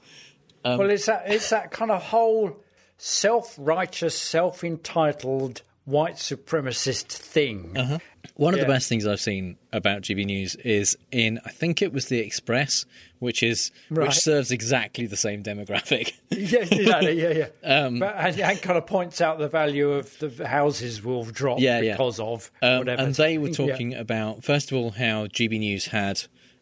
Um, 0.66 0.80
well, 0.80 0.90
it's 0.90 1.06
that 1.06 1.24
it's 1.28 1.50
that 1.52 1.72
kind 1.72 1.92
of 1.92 2.04
whole 2.04 2.58
self-righteous, 2.98 4.18
self-entitled 4.18 5.62
white 5.86 6.16
supremacist 6.16 7.08
thing. 7.08 7.78
Uh-huh. 7.78 8.00
One 8.34 8.54
of 8.54 8.60
the 8.60 8.66
best 8.66 8.90
things 8.90 9.08
I've 9.08 9.22
seen 9.22 9.56
about 9.72 10.02
GB 10.02 10.26
News 10.26 10.56
is 10.56 10.98
in 11.12 11.40
I 11.46 11.52
think 11.52 11.82
it 11.82 11.94
was 11.94 12.08
the 12.08 12.20
Express, 12.20 12.84
which 13.26 13.44
is 13.44 13.72
Right. 13.90 14.08
which 14.08 14.18
serves 14.18 14.52
exactly 14.52 15.06
the 15.08 15.18
same 15.18 15.44
demographic. 15.44 16.14
yeah, 16.30 16.60
exactly, 16.60 17.22
yeah, 17.22 17.30
yeah. 17.32 17.48
Um, 17.86 18.00
but, 18.00 18.16
and, 18.16 18.40
and 18.40 18.62
kind 18.62 18.78
of 18.78 18.86
points 18.86 19.20
out 19.20 19.38
the 19.40 19.50
value 19.50 19.92
of 19.92 20.18
the 20.20 20.48
houses 20.48 21.04
will 21.04 21.26
drop 21.26 21.60
yeah, 21.60 21.82
yeah. 21.82 21.94
because 21.94 22.20
of 22.22 22.50
Um, 22.62 22.78
whatever. 22.80 23.02
and 23.02 23.14
they 23.16 23.38
were 23.38 23.48
Yeah. 23.50 23.54
talking 23.54 23.94
about 23.94 24.44
first 24.46 24.72
of 24.72 24.78
all 24.78 24.92
how 24.92 25.28
GB 25.28 25.60
News 25.60 25.88
had 25.88 26.22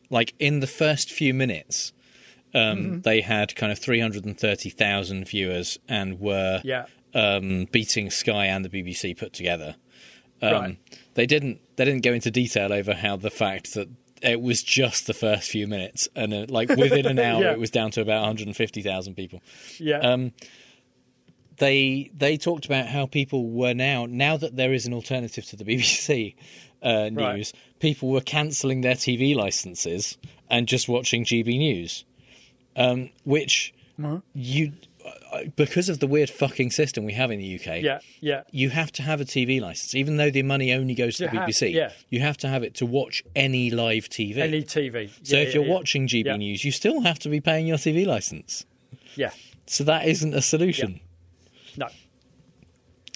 like 0.10 0.34
in 0.40 0.60
the 0.62 0.68
first 0.68 1.12
few 1.12 1.34
minutes. 1.34 1.94
Um, 2.56 2.78
Mhm. 3.00 3.04
They 3.04 3.22
had 3.22 3.56
kind 3.56 3.72
of 3.72 3.80
330,000 3.80 5.28
viewers 5.28 5.80
and 5.88 6.20
were 6.20 6.62
Yeah. 6.64 6.86
um, 7.14 7.66
beating 7.72 8.10
Sky 8.10 8.46
and 8.48 8.64
the 8.66 8.70
BBC 8.70 9.14
put 9.18 9.34
together. 9.34 9.76
Um, 10.42 10.52
Right. 10.54 10.78
They 11.16 11.26
didn't. 11.26 11.60
They 11.76 11.86
didn't 11.86 12.02
go 12.04 12.12
into 12.14 12.30
detail 12.32 12.74
over 12.74 12.94
how 12.94 13.16
the 13.18 13.30
fact 13.30 13.74
that 13.76 13.88
it 14.24 14.42
was 14.42 14.64
just 14.64 15.06
the 15.08 15.14
first 15.14 15.50
few 15.50 15.68
minutes, 15.68 16.08
and 16.16 16.34
uh, 16.34 16.46
like 16.50 16.70
within 16.70 17.06
an 17.06 17.20
hour, 17.30 17.42
Yeah. 17.44 17.52
it 17.52 17.60
was 17.60 17.70
down 17.72 17.92
to 17.92 18.02
about 18.02 18.22
150,000 18.22 19.16
people. 19.16 19.42
Yeah. 19.80 20.00
Um, 20.00 20.32
they 21.58 22.10
they 22.18 22.38
talked 22.38 22.66
about 22.66 22.88
how 22.88 23.06
people 23.06 23.50
were 23.50 23.74
now 23.74 24.08
now 24.10 24.38
that 24.38 24.56
there 24.56 24.74
is 24.74 24.86
an 24.86 24.94
alternative 24.94 25.46
to 25.46 25.56
the 25.56 25.64
BBC 25.64 26.36
uh, 26.82 27.10
Right. 27.14 27.36
news, 27.38 27.54
people 27.80 28.10
were 28.10 28.22
cancelling 28.22 28.82
their 28.82 28.96
TV 28.96 29.36
licenses 29.36 30.18
and 30.50 30.68
just 30.68 30.90
watching 30.90 31.24
GB 31.26 31.58
News, 31.58 32.04
um, 32.76 33.10
which 33.24 33.74
you 34.34 34.68
uh, 34.68 34.72
because 35.56 35.90
of 35.90 36.00
the 36.00 36.08
weird 36.08 36.30
fucking 36.30 36.72
system 36.72 37.04
we 37.06 37.14
have 37.14 37.32
in 37.32 37.40
the 37.40 37.56
UK. 37.56 37.82
Yeah, 37.82 38.00
yeah. 38.22 38.44
You 38.52 38.70
have 38.70 38.92
to 38.94 39.02
have 39.04 39.20
a 39.22 39.26
TV 39.26 39.60
license, 39.62 39.96
even 39.96 40.18
though 40.18 40.30
the 40.30 40.44
money 40.44 40.72
only 40.74 40.96
goes 40.96 41.18
to 41.18 41.24
You 41.24 41.30
the 41.32 41.40
have- 41.40 41.50
BBC. 41.50 41.74
yeah. 41.74 41.92
You 42.10 42.20
have 42.22 42.38
to 42.38 42.48
have 42.48 42.64
it 42.64 42.76
to 42.76 42.86
watch 42.86 43.24
any 43.36 43.70
live 43.70 44.10
TV. 44.10 44.38
Any 44.38 44.64
TV. 44.64 45.10
so 45.24 45.36
if 45.38 45.50
yeah, 45.50 45.56
you're 45.56 45.66
yeah. 45.66 45.74
watching 45.74 46.08
GB 46.08 46.26
Yeah. 46.26 46.38
News, 46.38 46.64
you 46.64 46.72
still 46.72 47.02
have 47.02 47.20
to 47.20 47.30
be 47.30 47.42
paying 47.42 47.68
your 47.68 47.78
TV 47.78 48.06
license. 48.06 48.66
Yeah. 49.16 49.32
So 49.68 49.84
that 49.86 50.08
isn't 50.08 50.34
a 50.34 50.42
solution. 50.42 51.00
No. 51.78 51.88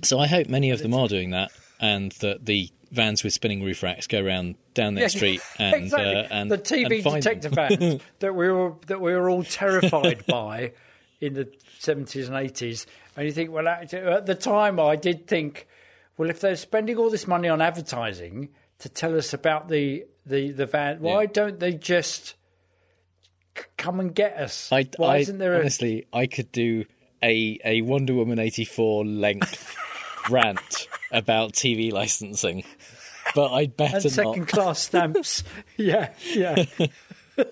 So 0.03 0.19
I 0.19 0.27
hope 0.27 0.47
many 0.47 0.69
of 0.71 0.79
them 0.79 0.93
are 0.93 1.07
doing 1.07 1.31
that, 1.31 1.51
and 1.79 2.11
that 2.13 2.45
the 2.45 2.69
vans 2.91 3.23
with 3.23 3.33
spinning 3.33 3.63
roof 3.63 3.83
racks 3.83 4.07
go 4.07 4.23
around 4.23 4.55
down 4.73 4.93
their 4.95 5.03
Yeah, 5.05 5.07
street 5.19 5.41
and 5.59 5.75
exactly. 5.75 6.15
uh, 6.15 6.27
and 6.31 6.49
the 6.51 6.57
TV 6.57 7.03
and 7.05 7.41
them. 7.41 7.51
vans 7.51 8.01
that 8.19 8.33
we 8.35 8.49
were 8.49 8.73
that 8.87 9.01
we 9.01 9.13
were 9.13 9.29
all 9.29 9.43
terrified 9.43 10.25
by 10.27 10.71
in 11.19 11.33
the 11.33 11.51
seventies 11.87 12.27
and 12.27 12.37
eighties. 12.37 12.85
And 13.15 13.25
you 13.25 13.31
think, 13.31 13.51
well, 13.51 13.67
at 13.67 14.25
the 14.25 14.35
time, 14.35 14.79
I 14.79 14.95
did 14.95 15.25
think, 15.25 15.67
well, 16.17 16.29
if 16.29 16.39
they're 16.41 16.55
spending 16.55 16.97
all 16.97 17.09
this 17.09 17.25
money 17.25 17.47
on 17.47 17.61
advertising 17.61 18.49
to 18.79 18.89
tell 18.89 19.17
us 19.17 19.33
about 19.33 19.69
the 19.69 20.05
the 20.25 20.51
the 20.51 20.65
van, 20.65 20.99
why 20.99 21.25
don't 21.25 21.59
they 21.59 21.73
just 21.73 22.35
c- 23.57 23.63
come 23.77 23.99
and 23.99 24.13
get 24.13 24.37
us? 24.37 24.71
I, 24.71 24.89
why 24.97 25.15
I 25.15 25.17
isn't 25.19 25.37
there 25.37 25.55
honestly, 25.55 26.05
I 26.13 26.27
could 26.27 26.51
do 26.51 26.85
a 27.23 27.57
a 27.63 27.81
Wonder 27.81 28.13
Woman 28.13 28.37
eighty 28.37 28.65
four 28.65 29.05
length 29.05 29.75
rant 30.29 30.87
about 31.11 31.53
TV 31.53 31.91
licensing, 31.91 32.63
but 33.33 33.53
I'd 33.53 33.77
better 33.77 33.95
and 33.95 34.05
not. 34.05 34.11
second 34.11 34.47
class 34.47 34.79
stamps? 34.79 35.43
yeah, 35.77 36.13
yeah. 36.35 36.65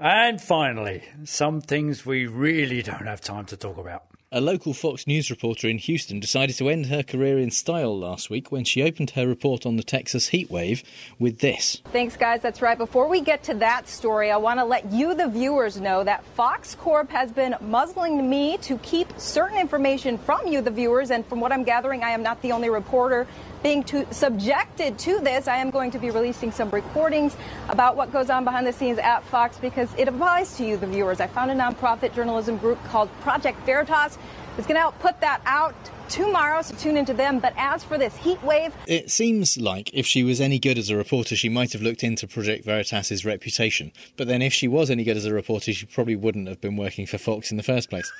and 0.00 0.40
finally, 0.40 1.02
some 1.24 1.60
things 1.60 2.06
we 2.06 2.26
really 2.26 2.82
don't 2.82 3.06
have 3.06 3.20
time 3.20 3.44
to 3.46 3.56
talk 3.56 3.76
about. 3.76 4.04
A 4.32 4.40
local 4.40 4.72
Fox 4.72 5.08
News 5.08 5.28
reporter 5.28 5.68
in 5.68 5.78
Houston 5.78 6.20
decided 6.20 6.56
to 6.58 6.68
end 6.68 6.86
her 6.86 7.02
career 7.02 7.36
in 7.36 7.50
style 7.50 7.98
last 7.98 8.30
week 8.30 8.52
when 8.52 8.64
she 8.64 8.80
opened 8.80 9.10
her 9.10 9.26
report 9.26 9.66
on 9.66 9.76
the 9.76 9.82
Texas 9.82 10.30
heatwave 10.30 10.84
with 11.18 11.40
this. 11.40 11.82
Thanks, 11.86 12.16
guys. 12.16 12.40
That's 12.40 12.62
right. 12.62 12.78
Before 12.78 13.08
we 13.08 13.22
get 13.22 13.42
to 13.42 13.54
that 13.54 13.88
story, 13.88 14.30
I 14.30 14.36
want 14.36 14.60
to 14.60 14.64
let 14.64 14.92
you, 14.92 15.16
the 15.16 15.26
viewers, 15.26 15.80
know 15.80 16.04
that 16.04 16.24
Fox 16.36 16.76
Corp 16.76 17.10
has 17.10 17.32
been 17.32 17.56
muzzling 17.60 18.30
me 18.30 18.56
to 18.58 18.78
keep 18.78 19.12
certain 19.18 19.58
information 19.58 20.16
from 20.16 20.46
you, 20.46 20.60
the 20.60 20.70
viewers. 20.70 21.10
And 21.10 21.26
from 21.26 21.40
what 21.40 21.50
I'm 21.50 21.64
gathering, 21.64 22.04
I 22.04 22.10
am 22.10 22.22
not 22.22 22.40
the 22.40 22.52
only 22.52 22.70
reporter 22.70 23.26
being 23.62 23.82
to, 23.84 24.12
subjected 24.12 24.98
to 25.00 25.20
this. 25.20 25.48
I 25.48 25.56
am 25.56 25.70
going 25.70 25.90
to 25.92 25.98
be 25.98 26.10
releasing 26.10 26.52
some 26.52 26.70
recordings 26.70 27.36
about 27.68 27.96
what 27.96 28.12
goes 28.12 28.30
on 28.30 28.44
behind 28.44 28.66
the 28.66 28.72
scenes 28.72 28.98
at 28.98 29.22
Fox 29.24 29.58
because 29.58 29.88
it 29.96 30.08
applies 30.08 30.56
to 30.56 30.64
you, 30.64 30.76
the 30.76 30.86
viewers. 30.86 31.20
I 31.20 31.26
found 31.26 31.50
a 31.50 31.54
nonprofit 31.54 32.14
journalism 32.14 32.56
group 32.56 32.82
called 32.84 33.10
Project 33.20 33.58
Veritas. 33.66 34.18
It's 34.58 34.66
going 34.66 34.76
to 34.76 34.80
help 34.80 34.98
put 34.98 35.20
that 35.20 35.40
out 35.46 35.74
tomorrow, 36.08 36.60
so 36.60 36.74
tune 36.74 36.96
into 36.96 37.14
them. 37.14 37.38
But 37.38 37.54
as 37.56 37.84
for 37.84 37.96
this 37.96 38.16
heat 38.16 38.42
wave, 38.42 38.74
It 38.86 39.10
seems 39.10 39.56
like 39.56 39.94
if 39.94 40.06
she 40.06 40.22
was 40.22 40.40
any 40.40 40.58
good 40.58 40.76
as 40.76 40.90
a 40.90 40.96
reporter, 40.96 41.36
she 41.36 41.48
might 41.48 41.72
have 41.72 41.82
looked 41.82 42.02
into 42.02 42.26
Project 42.26 42.64
Veritas's 42.64 43.24
reputation. 43.24 43.92
But 44.16 44.26
then 44.26 44.42
if 44.42 44.52
she 44.52 44.68
was 44.68 44.90
any 44.90 45.04
good 45.04 45.16
as 45.16 45.24
a 45.24 45.32
reporter, 45.32 45.72
she 45.72 45.86
probably 45.86 46.16
wouldn't 46.16 46.48
have 46.48 46.60
been 46.60 46.76
working 46.76 47.06
for 47.06 47.16
Fox 47.16 47.50
in 47.50 47.56
the 47.56 47.62
first 47.62 47.88
place. 47.88 48.10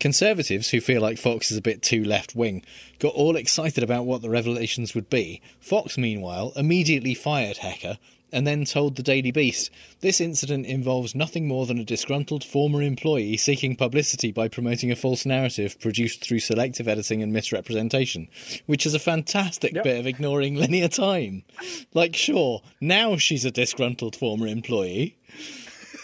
Conservatives, 0.00 0.70
who 0.70 0.80
feel 0.80 1.02
like 1.02 1.18
Fox 1.18 1.50
is 1.50 1.56
a 1.58 1.62
bit 1.62 1.82
too 1.82 2.02
left 2.02 2.34
wing, 2.34 2.64
got 2.98 3.14
all 3.14 3.36
excited 3.36 3.84
about 3.84 4.06
what 4.06 4.22
the 4.22 4.30
revelations 4.30 4.94
would 4.94 5.10
be. 5.10 5.40
Fox, 5.60 5.98
meanwhile, 5.98 6.52
immediately 6.56 7.14
fired 7.14 7.58
Hecker 7.58 7.98
and 8.34 8.46
then 8.46 8.64
told 8.64 8.96
the 8.96 9.02
Daily 9.02 9.30
Beast 9.30 9.70
this 10.00 10.20
incident 10.20 10.66
involves 10.66 11.14
nothing 11.14 11.46
more 11.46 11.64
than 11.64 11.78
a 11.78 11.84
disgruntled 11.84 12.42
former 12.42 12.82
employee 12.82 13.36
seeking 13.36 13.76
publicity 13.76 14.32
by 14.32 14.48
promoting 14.48 14.90
a 14.90 14.96
false 14.96 15.24
narrative 15.24 15.80
produced 15.80 16.22
through 16.22 16.40
selective 16.40 16.88
editing 16.88 17.22
and 17.22 17.32
misrepresentation, 17.32 18.28
which 18.66 18.84
is 18.84 18.94
a 18.94 18.98
fantastic 18.98 19.72
bit 19.72 19.98
of 19.98 20.06
ignoring 20.06 20.54
linear 20.56 20.88
time. 20.88 21.44
Like, 21.94 22.16
sure, 22.16 22.62
now 22.80 23.16
she's 23.16 23.44
a 23.44 23.50
disgruntled 23.50 24.16
former 24.16 24.48
employee. 24.48 25.16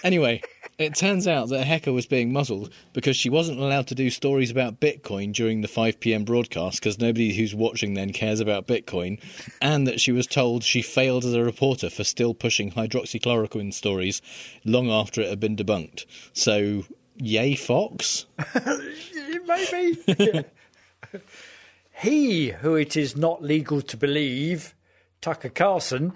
Anyway, 0.05 0.41
It 0.81 0.95
turns 0.95 1.29
out 1.29 1.51
that 1.51 1.67
Hecker 1.67 1.93
was 1.93 2.07
being 2.07 2.33
muzzled 2.33 2.73
because 2.95 3.15
she 3.15 3.29
wasn't 3.29 3.61
allowed 3.61 3.87
to 3.89 3.95
do 3.95 4.09
stories 4.09 4.51
about 4.51 4.81
Bitcoin 4.81 5.31
during 5.31 5.61
the 5.61 5.69
5 5.69 6.01
pm 6.01 6.25
broadcast 6.25 6.81
because 6.81 6.99
nobody 6.99 7.35
who's 7.35 7.55
watching 7.55 7.93
then 7.93 8.15
cares 8.15 8.41
about 8.41 8.67
Bitcoin, 8.67 9.21
and 9.61 9.87
that 9.87 10.01
she 10.01 10.11
was 10.11 10.27
told 10.27 10.65
she 10.65 10.81
failed 10.81 11.27
as 11.27 11.35
a 11.35 11.45
reporter 11.45 11.91
for 11.91 12.03
still 12.03 12.33
pushing 12.33 12.73
hydroxychloroquine 12.73 13.75
stories 13.75 14.23
long 14.65 14.91
after 14.91 15.21
it 15.21 15.29
had 15.29 15.39
been 15.39 15.55
debunked. 15.55 16.07
So, 16.33 16.85
yay, 17.19 17.57
Fox? 17.57 18.25
Maybe. 19.47 20.45
he, 21.93 22.49
who 22.53 22.75
it 22.77 22.97
is 22.97 23.19
not 23.19 23.43
legal 23.43 23.83
to 23.83 23.99
believe, 23.99 24.75
Tucker 25.21 25.51
Carlson, 25.51 26.15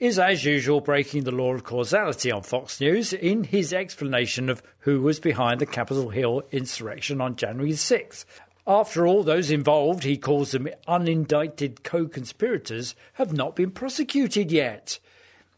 is 0.00 0.18
as 0.18 0.44
usual 0.44 0.80
breaking 0.80 1.24
the 1.24 1.30
law 1.30 1.54
of 1.54 1.64
causality 1.64 2.30
on 2.30 2.42
Fox 2.42 2.80
News 2.80 3.12
in 3.12 3.44
his 3.44 3.72
explanation 3.72 4.48
of 4.48 4.62
who 4.80 5.00
was 5.00 5.20
behind 5.20 5.60
the 5.60 5.66
Capitol 5.66 6.10
Hill 6.10 6.42
insurrection 6.50 7.20
on 7.20 7.36
January 7.36 7.72
6th. 7.72 8.24
After 8.66 9.06
all, 9.06 9.22
those 9.22 9.50
involved, 9.50 10.04
he 10.04 10.16
calls 10.16 10.52
them 10.52 10.68
unindicted 10.88 11.82
co 11.82 12.06
conspirators, 12.06 12.94
have 13.14 13.32
not 13.32 13.54
been 13.54 13.70
prosecuted 13.70 14.50
yet. 14.50 14.98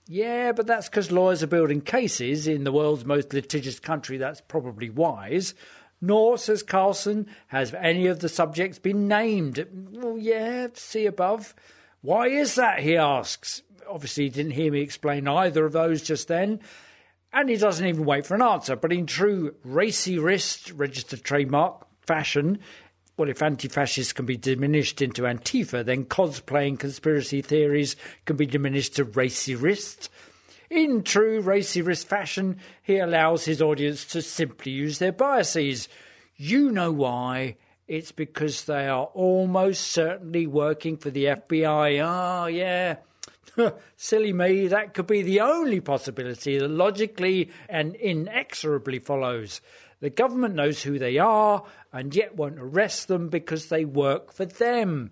Yeah, 0.08 0.52
but 0.52 0.66
that's 0.66 0.88
because 0.88 1.10
lawyers 1.10 1.42
are 1.42 1.48
building 1.48 1.80
cases 1.80 2.46
in 2.46 2.64
the 2.64 2.72
world's 2.72 3.04
most 3.04 3.32
litigious 3.32 3.80
country. 3.80 4.18
That's 4.18 4.40
probably 4.40 4.90
wise. 4.90 5.54
Nor, 6.00 6.36
says 6.38 6.62
Carlson, 6.62 7.26
has 7.48 7.74
any 7.74 8.06
of 8.06 8.20
the 8.20 8.28
subjects 8.28 8.78
been 8.78 9.08
named. 9.08 9.66
Well, 9.92 10.18
yeah, 10.18 10.68
see 10.74 11.06
above. 11.06 11.54
Why 12.02 12.28
is 12.28 12.54
that? 12.54 12.80
He 12.80 12.96
asks. 12.96 13.62
Obviously, 13.88 14.24
he 14.24 14.30
didn't 14.30 14.52
hear 14.52 14.72
me 14.72 14.80
explain 14.80 15.28
either 15.28 15.64
of 15.64 15.72
those 15.72 16.02
just 16.02 16.28
then. 16.28 16.60
And 17.32 17.48
he 17.48 17.56
doesn't 17.56 17.86
even 17.86 18.04
wait 18.04 18.26
for 18.26 18.34
an 18.34 18.42
answer. 18.42 18.76
But 18.76 18.92
in 18.92 19.06
true 19.06 19.54
racy 19.64 20.18
wrist 20.18 20.70
registered 20.72 21.22
trademark 21.22 21.86
fashion, 22.06 22.58
well, 23.16 23.28
if 23.28 23.42
anti 23.42 23.68
fascists 23.68 24.12
can 24.12 24.26
be 24.26 24.36
diminished 24.36 25.00
into 25.00 25.22
Antifa, 25.22 25.84
then 25.84 26.04
cosplaying 26.04 26.78
conspiracy 26.78 27.40
theories 27.40 27.96
can 28.26 28.36
be 28.36 28.46
diminished 28.46 28.96
to 28.96 29.04
racy 29.04 29.54
wrist. 29.54 30.10
In 30.68 31.02
true 31.02 31.40
racy 31.40 31.80
wrist 31.80 32.08
fashion, 32.08 32.58
he 32.82 32.98
allows 32.98 33.44
his 33.44 33.62
audience 33.62 34.04
to 34.06 34.20
simply 34.20 34.72
use 34.72 34.98
their 34.98 35.12
biases. 35.12 35.88
You 36.36 36.70
know 36.70 36.92
why. 36.92 37.56
It's 37.88 38.12
because 38.12 38.64
they 38.64 38.88
are 38.88 39.04
almost 39.14 39.92
certainly 39.92 40.46
working 40.46 40.96
for 40.96 41.08
the 41.08 41.26
FBI. 41.26 42.00
Oh, 42.00 42.06
ah, 42.06 42.46
yeah. 42.46 42.96
Silly 43.96 44.32
me, 44.32 44.68
that 44.68 44.94
could 44.94 45.06
be 45.06 45.22
the 45.22 45.40
only 45.40 45.80
possibility 45.80 46.58
that 46.58 46.68
logically 46.68 47.50
and 47.68 47.94
inexorably 47.96 48.98
follows. 48.98 49.60
The 50.00 50.10
government 50.10 50.54
knows 50.54 50.82
who 50.82 50.98
they 50.98 51.18
are 51.18 51.64
and 51.92 52.14
yet 52.14 52.36
won't 52.36 52.58
arrest 52.58 53.08
them 53.08 53.28
because 53.28 53.66
they 53.66 53.84
work 53.84 54.32
for 54.32 54.44
them. 54.44 55.10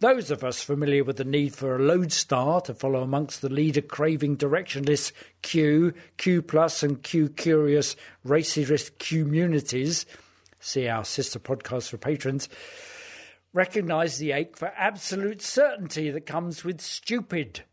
Those 0.00 0.30
of 0.30 0.44
us 0.44 0.62
familiar 0.62 1.02
with 1.02 1.16
the 1.16 1.24
need 1.24 1.56
for 1.56 1.74
a 1.74 1.82
lodestar 1.82 2.60
to 2.62 2.74
follow 2.74 3.02
amongst 3.02 3.42
the 3.42 3.48
leader 3.48 3.80
craving 3.80 4.36
directionless 4.36 5.10
Q, 5.42 5.92
Q 6.18 6.42
plus, 6.42 6.84
and 6.84 7.02
Q 7.02 7.30
curious 7.30 7.96
racist 8.24 9.00
communities, 9.00 10.06
see 10.60 10.86
our 10.86 11.04
sister 11.04 11.40
podcast 11.40 11.88
for 11.88 11.98
patrons, 11.98 12.48
recognise 13.52 14.18
the 14.18 14.30
ache 14.30 14.56
for 14.56 14.72
absolute 14.76 15.42
certainty 15.42 16.10
that 16.10 16.26
comes 16.26 16.62
with 16.62 16.80
stupid. 16.80 17.64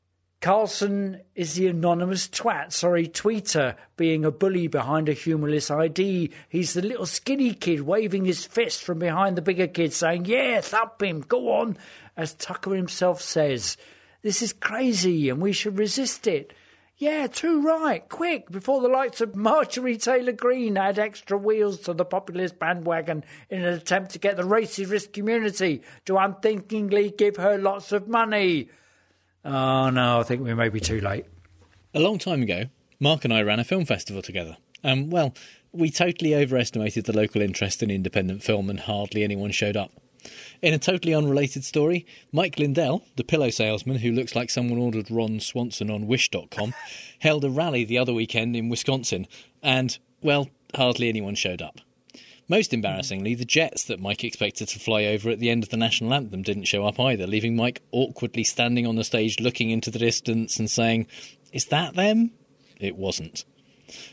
Carlson 0.46 1.22
is 1.34 1.56
the 1.56 1.66
anonymous 1.66 2.28
twat, 2.28 2.72
sorry, 2.72 3.08
tweeter, 3.08 3.76
being 3.98 4.24
a 4.24 4.30
bully 4.30 4.68
behind 4.68 5.10
a 5.10 5.14
humorless 5.14 5.72
ID. 5.72 6.30
He's 6.50 6.74
the 6.74 6.84
little 6.84 7.08
skinny 7.08 7.56
kid 7.56 7.82
waving 7.82 8.26
his 8.26 8.46
fist 8.46 8.84
from 8.84 9.00
behind 9.00 9.36
the 9.36 9.42
bigger 9.42 9.66
kid 9.66 9.92
saying, 9.92 10.26
Yeah, 10.26 10.62
thump 10.62 11.02
him, 11.02 11.22
go 11.22 11.52
on. 11.52 11.80
As 12.16 12.36
Tucker 12.36 12.76
himself 12.76 13.24
says, 13.24 13.76
This 14.22 14.44
is 14.44 14.54
crazy 14.54 15.30
and 15.30 15.42
we 15.42 15.52
should 15.52 15.80
resist 15.80 16.28
it. 16.28 16.54
Yeah, 16.96 17.26
too 17.26 17.64
right. 17.64 18.08
Quick, 18.08 18.52
before 18.52 18.82
the 18.82 18.88
likes 18.88 19.22
of 19.22 19.36
Marjorie 19.36 19.98
Taylor 19.98 20.32
Greene 20.32 20.78
add 20.78 21.00
extra 21.00 21.40
wheels 21.40 21.80
to 21.80 21.94
the 21.94 22.06
populist 22.06 22.60
bandwagon 22.60 23.24
in 23.50 23.64
an 23.64 23.74
attempt 23.74 24.12
to 24.12 24.20
get 24.20 24.38
the 24.38 24.44
racist 24.44 25.12
community 25.12 25.82
to 26.06 26.18
unthinkingly 26.18 27.10
give 27.10 27.38
her 27.38 27.58
lots 27.58 27.92
of 27.92 28.08
money. 28.08 28.70
Oh 29.46 29.92
no, 29.92 30.20
I 30.20 30.24
think 30.24 30.44
we 30.44 30.54
may 30.56 30.70
be 30.70 30.80
too 30.80 31.00
late. 31.00 31.26
A 31.94 32.00
long 32.00 32.18
time 32.18 32.42
ago, 32.42 32.66
Mark 33.00 33.24
and 33.24 33.34
I 33.34 33.44
ran 33.44 33.60
a 33.60 33.64
film 33.64 33.86
festival 33.86 34.22
together. 34.22 34.58
Um, 34.84 35.10
well, 35.10 35.36
we 35.72 35.92
totally 35.92 36.34
overestimated 36.34 37.06
the 37.06 37.16
local 37.16 37.42
interest 37.42 37.84
in 37.84 37.92
independent 37.92 38.42
film 38.42 38.70
and 38.70 38.80
hardly 38.80 39.24
anyone 39.24 39.52
showed 39.52 39.78
up. 39.78 39.92
In 40.62 40.74
a 40.74 40.80
totally 40.80 41.14
unrelated 41.14 41.64
story, 41.64 42.06
Mike 42.32 42.58
Lindell, 42.58 43.04
the 43.16 43.24
pillow 43.24 43.52
salesman 43.52 43.98
who 43.98 44.12
looks 44.12 44.36
like 44.36 44.50
someone 44.50 44.80
ordered 44.80 45.12
Ron 45.12 45.40
Swanson 45.40 45.92
on 45.92 46.08
Wish.com, 46.08 46.74
held 47.20 47.46
a 47.46 47.50
rally 47.50 47.86
the 47.86 48.00
other 48.00 48.14
weekend 48.14 48.56
in 48.56 48.70
Wisconsin, 48.70 49.28
and, 49.62 50.00
well, 50.22 50.50
hardly 50.76 51.08
anyone 51.08 51.36
showed 51.36 51.62
up. 51.62 51.80
Most 52.48 52.74
embarrassingly, 52.74 53.34
the 53.34 53.44
jets 53.44 53.84
that 53.86 54.00
Mike 54.00 54.24
expected 54.24 54.68
to 54.68 54.80
fly 54.80 55.06
over 55.06 55.32
at 55.32 55.40
the 55.40 55.50
end 55.50 55.64
of 55.64 55.70
the 55.70 55.78
national 55.78 56.14
anthem 56.14 56.44
didn't 56.44 56.66
show 56.66 56.86
up 56.86 57.00
either, 57.00 57.26
leaving 57.26 57.56
Mike 57.56 57.82
awkwardly 57.92 58.44
standing 58.44 58.86
on 58.86 58.96
the 58.96 59.04
stage 59.04 59.40
looking 59.40 59.72
into 59.72 59.90
the 59.90 59.98
distance 59.98 60.60
and 60.60 60.70
saying, 60.70 61.08
Is 61.52 61.66
that 61.66 61.96
them? 61.96 62.32
It 62.80 62.96
wasn't. 62.96 63.46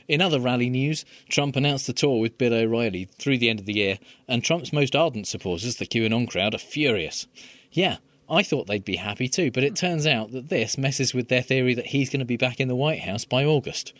In 0.08 0.22
other 0.22 0.40
rally 0.40 0.70
news, 0.70 1.04
Trump 1.28 1.56
announced 1.56 1.88
a 1.90 1.92
tour 1.92 2.20
with 2.20 2.38
Bill 2.38 2.54
O'Reilly 2.54 3.04
through 3.18 3.38
the 3.38 3.50
end 3.50 3.60
of 3.60 3.66
the 3.66 3.74
year, 3.74 3.98
and 4.26 4.42
Trump's 4.42 4.72
most 4.72 4.96
ardent 4.96 5.26
supporters, 5.26 5.76
the 5.76 5.86
QAnon 5.86 6.28
crowd, 6.28 6.54
are 6.54 6.58
furious. 6.58 7.26
Yeah, 7.70 7.98
I 8.30 8.42
thought 8.42 8.66
they'd 8.66 8.84
be 8.84 8.96
happy 8.96 9.28
too, 9.28 9.50
but 9.50 9.64
it 9.64 9.76
turns 9.76 10.06
out 10.06 10.32
that 10.32 10.48
this 10.48 10.78
messes 10.78 11.12
with 11.12 11.28
their 11.28 11.42
theory 11.42 11.74
that 11.74 11.86
he's 11.86 12.08
going 12.08 12.20
to 12.20 12.26
be 12.26 12.38
back 12.38 12.60
in 12.60 12.68
the 12.68 12.76
White 12.76 13.00
House 13.00 13.26
by 13.26 13.44
August. 13.44 13.92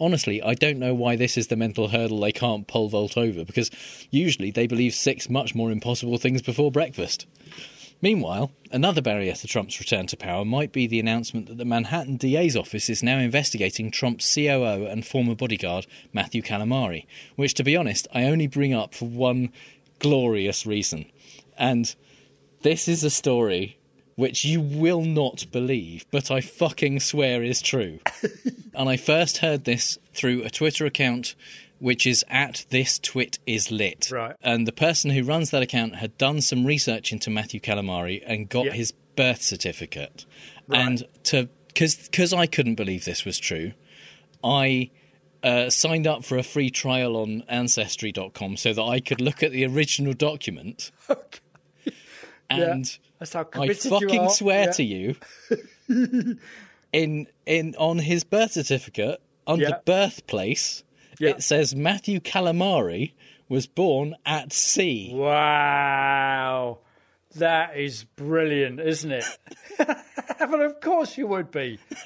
Honestly, 0.00 0.40
I 0.42 0.54
don't 0.54 0.78
know 0.78 0.94
why 0.94 1.16
this 1.16 1.36
is 1.36 1.48
the 1.48 1.56
mental 1.56 1.88
hurdle 1.88 2.20
they 2.20 2.32
can't 2.32 2.66
pole 2.66 2.88
vault 2.88 3.16
over, 3.16 3.44
because 3.44 3.70
usually 4.10 4.50
they 4.50 4.66
believe 4.66 4.94
six 4.94 5.28
much 5.28 5.54
more 5.54 5.70
impossible 5.72 6.18
things 6.18 6.40
before 6.40 6.70
breakfast. 6.70 7.26
Meanwhile, 8.00 8.52
another 8.70 9.02
barrier 9.02 9.32
to 9.32 9.46
Trump's 9.48 9.80
return 9.80 10.06
to 10.06 10.16
power 10.16 10.44
might 10.44 10.70
be 10.70 10.86
the 10.86 11.00
announcement 11.00 11.46
that 11.46 11.58
the 11.58 11.64
Manhattan 11.64 12.16
DA's 12.16 12.56
office 12.56 12.88
is 12.88 13.02
now 13.02 13.18
investigating 13.18 13.90
Trump's 13.90 14.32
COO 14.32 14.86
and 14.86 15.04
former 15.04 15.34
bodyguard, 15.34 15.86
Matthew 16.12 16.42
Calamari, 16.42 17.06
which, 17.34 17.54
to 17.54 17.64
be 17.64 17.76
honest, 17.76 18.06
I 18.14 18.24
only 18.24 18.46
bring 18.46 18.72
up 18.72 18.94
for 18.94 19.08
one 19.08 19.52
glorious 19.98 20.64
reason. 20.64 21.06
And 21.58 21.92
this 22.62 22.86
is 22.86 23.02
a 23.02 23.10
story 23.10 23.78
which 24.18 24.44
you 24.44 24.60
will 24.60 25.02
not 25.02 25.46
believe, 25.52 26.04
but 26.10 26.28
I 26.28 26.40
fucking 26.40 26.98
swear 26.98 27.44
is 27.44 27.62
true. 27.62 28.00
and 28.74 28.88
I 28.88 28.96
first 28.96 29.38
heard 29.38 29.62
this 29.62 29.96
through 30.12 30.42
a 30.42 30.50
Twitter 30.50 30.84
account 30.86 31.36
which 31.78 32.04
is 32.04 32.24
at 32.28 32.66
this 32.70 32.98
twit 32.98 33.38
is 33.46 33.70
lit. 33.70 34.10
Right. 34.10 34.34
And 34.42 34.66
the 34.66 34.72
person 34.72 35.12
who 35.12 35.22
runs 35.22 35.52
that 35.52 35.62
account 35.62 35.94
had 35.94 36.18
done 36.18 36.40
some 36.40 36.66
research 36.66 37.12
into 37.12 37.30
Matthew 37.30 37.60
Calamari 37.60 38.20
and 38.26 38.48
got 38.48 38.66
Yeah. 38.66 38.72
his 38.72 38.90
birth 39.14 39.40
certificate. 39.40 40.26
Right. 40.66 40.80
And 40.80 41.04
to 41.24 41.48
because 41.72 42.32
I 42.32 42.46
couldn't 42.46 42.74
believe 42.74 43.04
this 43.04 43.24
was 43.24 43.38
true, 43.38 43.70
I 44.42 44.90
uh, 45.44 45.70
signed 45.70 46.08
up 46.08 46.24
for 46.24 46.36
a 46.36 46.42
free 46.42 46.70
trial 46.70 47.16
on 47.16 47.44
ancestry.com 47.48 48.56
so 48.56 48.72
that 48.72 48.82
I 48.82 48.98
could 48.98 49.20
look 49.20 49.44
at 49.44 49.52
the 49.52 49.64
original 49.64 50.12
document. 50.12 50.90
okay. 51.08 51.38
And 52.50 52.98
That's 53.18 53.32
how 53.32 53.40
I 53.40 53.44
committed 53.44 53.84
you 53.84 53.90
fucking 53.90 54.28
swear 54.30 54.64
Yeah. 54.66 54.72
to 54.72 54.82
you, 54.84 55.16
in 56.92 57.26
in 57.46 57.74
on 57.76 57.98
his 57.98 58.24
birth 58.24 58.52
certificate 58.52 59.20
under 59.46 59.64
Yeah. 59.68 59.78
birthplace, 59.84 60.84
it 61.20 61.42
says 61.42 61.74
Matthew 61.74 62.20
Calamari 62.20 63.12
was 63.48 63.66
born 63.66 64.14
at 64.26 64.52
sea. 64.52 65.10
Wow. 65.14 66.78
That 67.36 67.76
is 67.76 68.04
brilliant, 68.16 68.80
isn't 68.80 69.10
it? 69.12 69.24
but 69.78 70.60
of 70.60 70.80
course 70.80 71.18
you 71.18 71.26
would 71.26 71.50
be. 71.50 71.78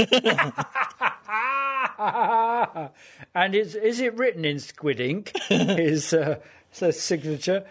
and 1.98 3.54
is 3.54 3.74
is 3.74 4.00
it 4.00 4.14
written 4.16 4.44
in 4.44 4.58
squid 4.58 5.00
ink? 5.00 5.32
His 5.48 6.12
uh, 6.12 6.38
his 6.70 7.00
signature. 7.00 7.64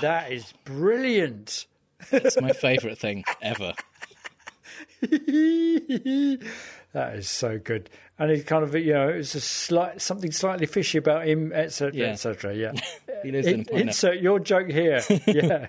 That 0.00 0.32
is 0.32 0.52
brilliant. 0.64 1.66
It's 2.10 2.40
my 2.40 2.52
favourite 2.52 2.98
thing 2.98 3.24
ever. 3.40 3.74
that 5.02 6.38
is 7.14 7.28
so 7.28 7.58
good. 7.58 7.90
And 8.18 8.30
it's 8.30 8.44
kind 8.44 8.64
of 8.64 8.74
you 8.74 8.92
know 8.92 9.08
it's 9.08 9.34
a 9.34 9.40
slight 9.40 10.00
something 10.00 10.32
slightly 10.32 10.66
fishy 10.66 10.98
about 10.98 11.26
him, 11.26 11.52
etc. 11.52 11.92
Yeah. 11.94 12.06
etc. 12.06 12.54
Yeah. 12.54 12.72
He 13.22 13.30
lives 13.30 13.46
in 13.46 13.62
In- 13.70 13.88
insert 13.88 14.18
your 14.18 14.40
joke 14.40 14.68
here. 14.68 15.00
Yeah. 15.26 15.68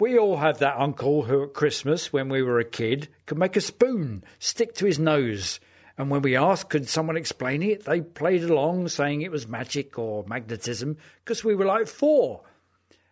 We 0.00 0.16
all 0.16 0.36
have 0.36 0.58
that 0.58 0.76
uncle 0.78 1.22
who 1.24 1.42
at 1.42 1.54
Christmas, 1.54 2.12
when 2.12 2.28
we 2.28 2.40
were 2.40 2.60
a 2.60 2.64
kid, 2.64 3.08
could 3.26 3.36
make 3.36 3.56
a 3.56 3.60
spoon 3.60 4.22
stick 4.38 4.74
to 4.76 4.86
his 4.86 4.96
nose 5.00 5.58
And 5.98 6.08
when 6.10 6.22
we 6.22 6.36
asked, 6.36 6.70
could 6.70 6.88
someone 6.88 7.16
explain 7.16 7.60
it, 7.64 7.84
they 7.84 8.00
played 8.00 8.44
along 8.44 8.88
saying 8.88 9.22
it 9.22 9.32
was 9.32 9.48
magic 9.48 9.98
or 9.98 10.24
magnetism 10.28 10.96
because 11.24 11.42
we 11.42 11.56
were 11.56 11.64
like 11.64 11.88
four. 11.88 12.42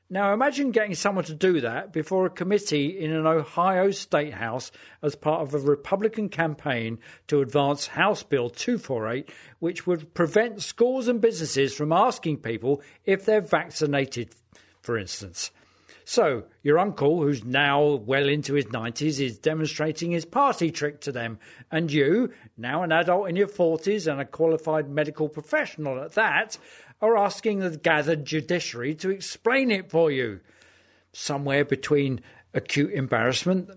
Now 0.09 0.33
imagine 0.33 0.71
getting 0.71 0.95
someone 0.95 1.25
to 1.25 1.35
do 1.35 1.61
that 1.63 1.93
before 1.93 2.27
a 2.27 2.31
committee 2.31 2.97
in 2.97 3.13
an 3.13 3.27
Ohio 3.27 3.91
state 3.91 4.35
house 4.35 4.71
as 5.03 5.17
part 5.17 5.43
of 5.43 5.53
a 5.53 5.59
Republican 5.59 6.29
campaign 6.29 7.01
to 7.27 7.41
advance 7.41 7.89
House 7.89 8.23
Bill 8.23 8.49
248, 8.49 9.29
which 9.59 9.85
would 9.85 10.15
prevent 10.15 10.63
schools 10.63 11.09
and 11.09 11.21
businesses 11.21 11.75
from 11.75 11.91
asking 11.91 12.37
people 12.37 12.81
if 13.05 13.25
they're 13.25 13.41
vaccinated, 13.41 14.31
for 14.81 14.97
instance. 14.97 15.51
So, 16.09 16.45
your 16.63 16.79
uncle, 16.79 17.21
who's 17.21 17.45
now 17.45 17.97
well 17.97 18.29
into 18.29 18.55
his 18.55 18.67
90s, 18.67 19.19
is 19.19 19.39
demonstrating 19.39 20.13
his 20.13 20.25
party 20.25 20.71
trick 20.71 21.01
to 21.01 21.11
them. 21.11 21.41
And 21.73 21.91
you, 21.91 22.33
now 22.57 22.85
an 22.85 22.93
adult 22.93 23.29
in 23.29 23.35
your 23.35 23.49
40s 23.49 24.09
and 24.09 24.21
a 24.21 24.25
qualified 24.25 24.89
medical 24.89 25.29
professional 25.29 26.01
at 26.01 26.13
that, 26.13 26.59
are 27.01 27.17
asking 27.17 27.61
the 27.61 27.77
gathered 27.77 28.25
judiciary 28.25 28.95
to 28.97 29.11
explain 29.11 29.71
it 29.71 29.91
for 29.91 30.11
you. 30.11 30.41
Somewhere 31.13 31.65
between 31.65 32.21
acute 32.55 32.93
embarrassment 32.93 33.71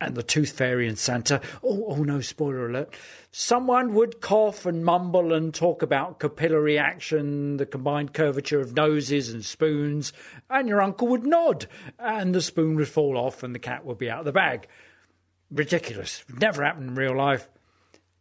and 0.00 0.14
the 0.14 0.22
tooth 0.22 0.52
fairy 0.52 0.88
and 0.88 0.98
Santa. 0.98 1.40
Oh, 1.62 1.84
oh 1.88 2.02
no, 2.02 2.20
spoiler 2.20 2.68
alert. 2.68 2.94
Someone 3.32 3.94
would 3.94 4.20
cough 4.20 4.64
and 4.64 4.84
mumble 4.84 5.32
and 5.32 5.52
talk 5.52 5.82
about 5.82 6.18
capillary 6.18 6.78
action, 6.78 7.58
the 7.58 7.66
combined 7.66 8.14
curvature 8.14 8.60
of 8.60 8.74
noses 8.74 9.28
and 9.28 9.44
spoons, 9.44 10.12
and 10.48 10.68
your 10.68 10.80
uncle 10.80 11.08
would 11.08 11.26
nod, 11.26 11.66
and 11.98 12.34
the 12.34 12.40
spoon 12.40 12.76
would 12.76 12.88
fall 12.88 13.18
off 13.18 13.42
and 13.42 13.54
the 13.54 13.58
cat 13.58 13.84
would 13.84 13.98
be 13.98 14.10
out 14.10 14.20
of 14.20 14.24
the 14.24 14.32
bag. 14.32 14.66
Ridiculous. 15.50 16.24
Never 16.28 16.64
happened 16.64 16.90
in 16.90 16.94
real 16.94 17.16
life. 17.16 17.48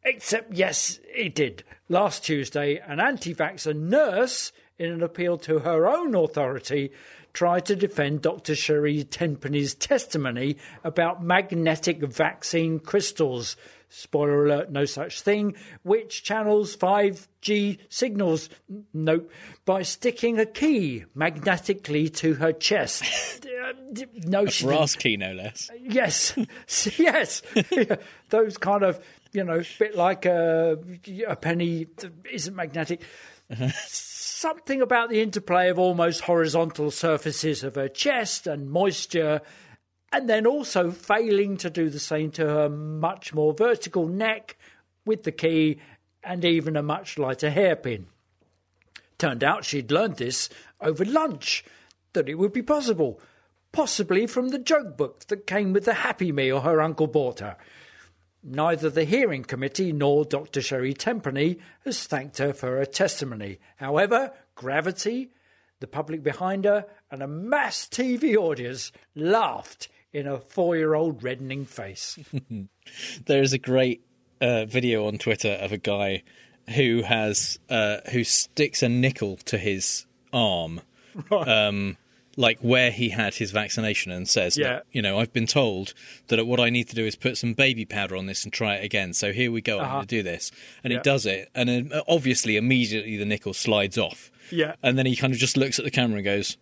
Except, 0.04 0.54
yes, 0.54 1.00
it 1.14 1.36
did. 1.36 1.64
Last 1.90 2.24
Tuesday, 2.24 2.80
an 2.86 3.00
anti 3.00 3.34
vaxxer 3.34 3.76
nurse, 3.76 4.52
in 4.78 4.92
an 4.92 5.04
appeal 5.04 5.38
to 5.40 5.60
her 5.60 5.88
own 5.88 6.16
authority, 6.16 6.92
tried 7.34 7.66
to 7.66 7.76
defend 7.76 8.22
Dr. 8.22 8.56
Sherri 8.56 9.04
Tenpenny's 9.04 9.76
testimony 9.76 10.58
about 10.84 11.24
magnetic 11.24 12.00
vaccine 12.00 12.80
crystals. 12.80 13.56
Spoiler 13.90 14.46
alert, 14.46 14.72
no 14.72 14.86
such 14.86 15.22
thing, 15.22 15.56
which 15.84 16.24
channels 16.24 16.78
5G 16.78 17.80
signals, 17.90 18.50
nope, 18.94 19.32
by 19.66 19.82
sticking 19.82 20.40
a 20.40 20.46
key 20.46 21.06
magnetically 21.16 22.10
to 22.10 22.36
her 22.36 22.54
chest. 22.54 23.04
Uh, 23.70 23.74
no, 24.26 24.46
a 24.46 24.64
brass 24.64 24.96
key, 24.96 25.18
no 25.18 25.34
less. 25.34 25.70
Yes, 25.82 26.34
yes. 26.98 27.42
Those 28.30 28.58
kind 28.58 28.84
of 28.84 29.04
you 29.32 29.44
know, 29.44 29.62
bit 29.78 29.96
like 29.96 30.26
a, 30.26 30.78
a 31.28 31.36
penny 31.36 31.88
isn't 32.32 32.56
magnetic. 32.56 33.02
Something 33.86 34.82
about 34.82 35.10
the 35.10 35.22
interplay 35.22 35.70
of 35.70 35.78
almost 35.78 36.22
horizontal 36.22 36.92
surfaces 36.92 37.64
of 37.64 37.76
her 37.76 37.90
chest 37.90 38.48
and 38.48 38.72
moisture, 38.72 39.42
and 40.12 40.30
then 40.30 40.46
also 40.46 40.92
failing 40.92 41.58
to 41.58 41.70
do 41.70 41.90
the 41.90 42.00
same 42.00 42.32
to 42.32 42.46
her 42.46 42.70
much 42.70 43.34
more 43.34 43.54
vertical 43.54 44.08
neck 44.08 44.58
with 45.06 45.24
the 45.24 45.32
key 45.32 45.80
and 46.24 46.46
even 46.46 46.76
a 46.76 46.84
much 46.84 47.18
lighter 47.18 47.50
hairpin. 47.50 48.08
Turned 49.18 49.44
out 49.44 49.66
she'd 49.66 49.92
learned 49.92 50.18
this 50.18 50.50
over 50.80 51.04
lunch, 51.04 51.66
that 52.14 52.30
it 52.30 52.36
would 52.36 52.54
be 52.54 52.62
possible, 52.62 53.20
possibly 53.72 54.26
from 54.26 54.50
the 54.50 54.60
joke 54.60 54.98
book 54.98 55.26
that 55.28 55.46
came 55.46 55.74
with 55.74 55.86
the 55.86 55.94
Happy 55.96 56.32
Meal 56.32 56.62
her 56.62 56.82
uncle 56.82 57.08
bought 57.08 57.40
her. 57.40 57.58
Neither 58.44 58.90
the 58.90 59.04
hearing 59.04 59.44
committee 59.44 59.92
nor 59.92 60.24
Dr. 60.24 60.62
Sherri 60.62 60.94
Tenpenny 60.94 61.60
has 61.84 62.06
thanked 62.06 62.38
her 62.38 62.54
for 62.54 62.78
her 62.78 62.86
testimony. 62.86 63.60
However, 63.76 64.32
Gravity, 64.56 65.32
the 65.80 65.88
public 65.88 66.24
behind 66.24 66.66
her, 66.66 66.86
and 67.12 67.22
a 67.22 67.28
mass 67.28 67.88
TV 67.88 68.36
audience 68.36 68.92
laughed 69.16 69.90
in 70.14 70.28
a 70.28 70.40
four 70.40 70.76
year 70.76 70.96
old 70.96 71.24
reddening 71.24 71.66
face. 71.66 72.18
there 73.26 73.42
is 73.42 73.54
a 73.54 73.58
great 73.58 74.06
uh, 74.42 74.66
video 74.66 75.08
on 75.08 75.18
Twitter 75.18 75.52
of 75.54 75.72
a 75.72 75.78
guy 75.78 76.24
who 76.76 77.02
has 77.04 77.60
uh, 77.70 77.98
who 78.12 78.24
sticks 78.24 78.84
a 78.84 78.90
nickel 78.90 79.38
to 79.38 79.58
his 79.58 80.06
arm. 80.32 80.82
Right. 81.32 81.48
Um, 81.48 81.98
like 82.38 82.60
where 82.60 82.92
he 82.92 83.10
had 83.10 83.34
his 83.36 83.52
vaccination 83.52 84.12
and 84.12 84.28
says, 84.30 84.58
Yeah. 84.58 84.76
"Look, 84.76 84.84
you 84.92 85.02
know, 85.02 85.20
I've 85.20 85.34
been 85.34 85.48
told 85.48 85.94
that 86.28 86.46
what 86.46 86.60
I 86.60 86.70
need 86.70 86.88
to 86.90 86.96
do 86.96 87.06
is 87.06 87.16
put 87.16 87.38
some 87.38 87.54
baby 87.54 87.86
powder 87.86 88.16
on 88.16 88.28
this 88.28 88.44
and 88.44 88.54
try 88.54 88.76
it 88.76 88.84
again. 88.86 89.14
So 89.14 89.32
here 89.34 89.52
we 89.52 89.62
go. 89.62 89.80
I'm 89.80 89.86
Uh-huh. 89.86 89.94
going 89.96 90.08
to 90.08 90.16
do 90.18 90.24
this. 90.24 90.52
And 90.84 90.92
Yeah. 90.94 91.00
he 91.00 91.04
does 91.04 91.26
it. 91.26 91.50
And 91.56 91.92
uh, 91.92 92.04
obviously, 92.08 92.56
immediately 92.56 93.18
the 93.18 93.26
nickel 93.26 93.54
slides 93.54 93.98
off. 93.98 94.32
Yeah. 94.52 94.76
And 94.82 94.98
then 94.98 95.06
he 95.06 95.16
kind 95.16 95.34
of 95.34 95.40
just 95.40 95.58
looks 95.58 95.80
at 95.80 95.86
the 95.86 95.92
camera 95.92 96.18
and 96.18 96.26
goes, 96.26 96.58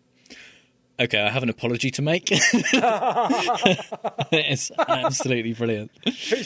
okay, 1.00 1.20
I 1.22 1.30
have 1.30 1.44
an 1.44 1.50
apology 1.50 1.92
to 1.92 2.02
make. 2.02 2.30
it's 4.32 4.72
absolutely 4.78 5.54
brilliant. 5.54 5.92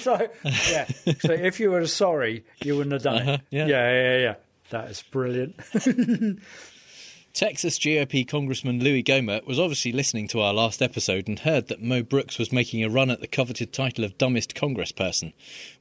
Like, 0.05 0.33
yeah. 0.69 0.85
So 1.19 1.31
if 1.31 1.59
you 1.59 1.71
were 1.71 1.87
sorry, 1.87 2.43
you 2.63 2.75
wouldn't 2.77 2.93
have 2.93 3.03
done 3.03 3.21
Uh-huh, 3.21 3.31
it. 3.33 3.41
yeah. 3.49 3.65
yeah, 3.67 3.91
yeah, 3.91 4.17
yeah. 4.17 4.35
That 4.71 4.89
is 4.91 5.03
brilliant. 5.11 5.55
Texas 7.33 7.79
GOP 7.79 8.27
Congressman 8.27 8.83
Louis 8.83 9.03
Gohmert 9.03 9.47
was 9.47 9.57
obviously 9.57 9.93
listening 9.93 10.27
to 10.27 10.41
our 10.41 10.53
last 10.53 10.81
episode 10.81 11.29
and 11.29 11.39
heard 11.39 11.69
that 11.69 11.81
Mo 11.81 12.03
Brooks 12.03 12.37
was 12.37 12.51
making 12.51 12.83
a 12.83 12.89
run 12.89 13.09
at 13.09 13.21
the 13.21 13.27
coveted 13.27 13.71
title 13.71 14.03
of 14.03 14.17
dumbest 14.17 14.53
congressperson. 14.53 15.31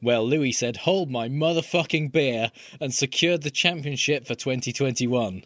Well, 0.00 0.24
Louis 0.24 0.52
said, 0.52 0.78
hold 0.78 1.10
my 1.10 1.28
motherfucking 1.28 2.12
beer, 2.12 2.52
and 2.80 2.94
secured 2.94 3.42
the 3.42 3.50
championship 3.50 4.28
for 4.28 4.36
2021. 4.36 5.44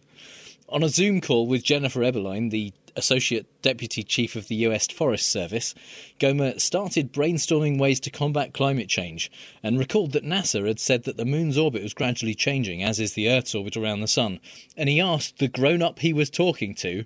On 0.68 0.82
a 0.82 0.90
Zoom 0.90 1.22
call 1.22 1.46
with 1.46 1.64
Jennifer 1.64 2.00
Eberlien, 2.00 2.50
the 2.50 2.74
Associate 2.96 3.46
Deputy 3.62 4.02
Chief 4.02 4.36
of 4.36 4.48
the 4.48 4.54
US 4.56 4.86
Forest 4.88 5.28
Service, 5.28 5.74
Gohmert 6.20 6.60
started 6.60 7.12
brainstorming 7.12 7.78
ways 7.78 8.00
to 8.00 8.10
combat 8.10 8.54
climate 8.54 8.88
change 8.88 9.30
and 9.62 9.78
recalled 9.78 10.12
that 10.12 10.24
NASA 10.24 10.66
had 10.66 10.80
said 10.80 11.04
that 11.04 11.16
the 11.16 11.24
moon's 11.24 11.58
orbit 11.58 11.82
was 11.82 11.94
gradually 11.94 12.34
changing, 12.34 12.82
as 12.82 13.00
is 13.00 13.14
the 13.14 13.28
Earth's 13.28 13.54
orbit 13.54 13.76
around 13.76 14.00
the 14.00 14.08
sun. 14.08 14.40
And 14.76 14.88
he 14.88 15.00
asked 15.00 15.38
the 15.38 15.48
grown 15.48 15.82
up 15.82 15.98
he 15.98 16.12
was 16.12 16.30
talking 16.30 16.74
to, 16.76 17.04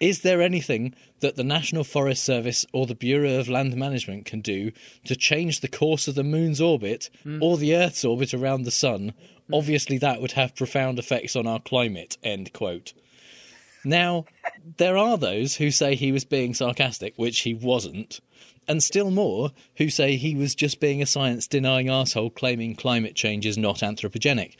Is 0.00 0.22
there 0.22 0.42
anything 0.42 0.94
that 1.20 1.36
the 1.36 1.44
National 1.44 1.84
Forest 1.84 2.24
Service 2.24 2.66
or 2.72 2.86
the 2.86 2.94
Bureau 2.94 3.38
of 3.38 3.48
Land 3.48 3.76
Management 3.76 4.24
can 4.24 4.40
do 4.40 4.72
to 5.04 5.14
change 5.14 5.60
the 5.60 5.68
course 5.68 6.08
of 6.08 6.14
the 6.14 6.24
moon's 6.24 6.60
orbit 6.60 7.10
mm. 7.24 7.40
or 7.40 7.56
the 7.56 7.76
Earth's 7.76 8.04
orbit 8.04 8.34
around 8.34 8.62
the 8.62 8.70
sun? 8.70 9.12
Obviously, 9.52 9.98
that 9.98 10.20
would 10.20 10.32
have 10.32 10.54
profound 10.54 10.98
effects 10.98 11.34
on 11.34 11.46
our 11.46 11.60
climate. 11.60 12.16
End 12.22 12.52
quote. 12.52 12.92
Now, 13.84 14.26
there 14.76 14.96
are 14.96 15.16
those 15.16 15.56
who 15.56 15.70
say 15.70 15.94
he 15.94 16.12
was 16.12 16.24
being 16.24 16.54
sarcastic, 16.54 17.14
which 17.16 17.40
he 17.40 17.54
wasn't, 17.54 18.20
and 18.68 18.82
still 18.82 19.10
more 19.10 19.52
who 19.76 19.88
say 19.88 20.16
he 20.16 20.34
was 20.34 20.54
just 20.54 20.80
being 20.80 21.02
a 21.02 21.06
science 21.06 21.46
denying 21.46 21.86
arsehole 21.86 22.34
claiming 22.34 22.76
climate 22.76 23.14
change 23.14 23.46
is 23.46 23.58
not 23.58 23.78
anthropogenic. 23.78 24.56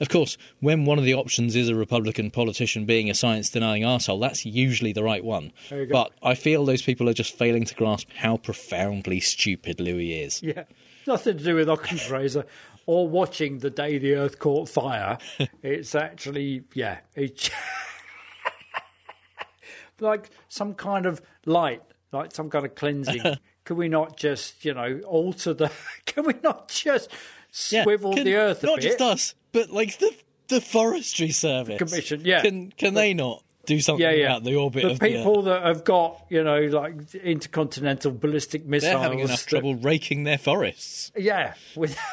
Of 0.00 0.08
course, 0.08 0.36
when 0.60 0.84
one 0.84 0.98
of 0.98 1.04
the 1.04 1.14
options 1.14 1.54
is 1.54 1.68
a 1.68 1.76
Republican 1.76 2.30
politician 2.30 2.86
being 2.86 3.08
a 3.08 3.14
science 3.14 3.50
denying 3.50 3.82
arsehole, 3.82 4.20
that's 4.20 4.44
usually 4.44 4.92
the 4.92 5.04
right 5.04 5.24
one. 5.24 5.52
There 5.70 5.80
you 5.80 5.86
go. 5.86 5.92
But 5.92 6.12
I 6.22 6.34
feel 6.34 6.64
those 6.64 6.82
people 6.82 7.08
are 7.08 7.14
just 7.14 7.36
failing 7.36 7.64
to 7.66 7.74
grasp 7.74 8.08
how 8.16 8.36
profoundly 8.36 9.20
stupid 9.20 9.80
Louis 9.80 10.22
is. 10.22 10.42
Yeah, 10.42 10.64
nothing 11.06 11.38
to 11.38 11.44
do 11.44 11.54
with 11.54 11.68
Occam's 11.68 12.10
razor 12.10 12.46
or 12.86 13.08
watching 13.08 13.58
the 13.58 13.70
day 13.70 13.98
the 13.98 14.14
Earth 14.14 14.38
caught 14.38 14.68
fire. 14.68 15.18
it's 15.62 15.94
actually 15.94 16.64
yeah, 16.74 16.98
it's 17.14 17.50
like 20.00 20.30
some 20.48 20.74
kind 20.74 21.06
of 21.06 21.20
light, 21.46 21.82
like 22.12 22.32
some 22.32 22.50
kind 22.50 22.64
of 22.64 22.74
cleansing. 22.74 23.22
can 23.64 23.76
we 23.76 23.88
not 23.88 24.16
just 24.16 24.64
you 24.64 24.74
know 24.74 25.00
alter 25.06 25.54
the? 25.54 25.70
Can 26.06 26.26
we 26.26 26.34
not 26.42 26.68
just 26.68 27.10
Yeah, 27.70 27.84
swivel 27.84 28.14
can- 28.14 28.24
the 28.24 28.34
Earth 28.36 28.62
a 28.64 28.66
Not 28.66 28.76
bit? 28.76 28.82
just 28.82 29.00
us, 29.00 29.34
but 29.52 29.70
like 29.70 29.98
the 29.98 30.14
the 30.48 30.60
Forestry 30.60 31.30
Service 31.30 31.78
Commission, 31.78 32.22
yeah. 32.24 32.42
Can 32.42 32.70
can 32.72 32.94
they 32.94 33.14
not 33.14 33.42
do 33.64 33.80
something 33.80 34.02
yeah, 34.02 34.10
yeah. 34.10 34.26
about 34.26 34.42
the 34.44 34.56
orbit 34.56 34.82
the 34.82 34.90
of 34.90 34.98
the 34.98 35.08
people 35.08 35.42
that 35.42 35.62
have 35.62 35.84
got 35.84 36.26
you 36.28 36.42
know 36.42 36.60
like 36.62 37.14
intercontinental 37.14 38.10
ballistic 38.10 38.66
missiles. 38.66 38.92
They're 38.92 39.00
having 39.00 39.20
enough 39.20 39.44
that- 39.44 39.48
trouble 39.48 39.76
raking 39.76 40.24
their 40.24 40.38
forests. 40.38 41.12
Yeah, 41.16 41.54
with 41.76 41.96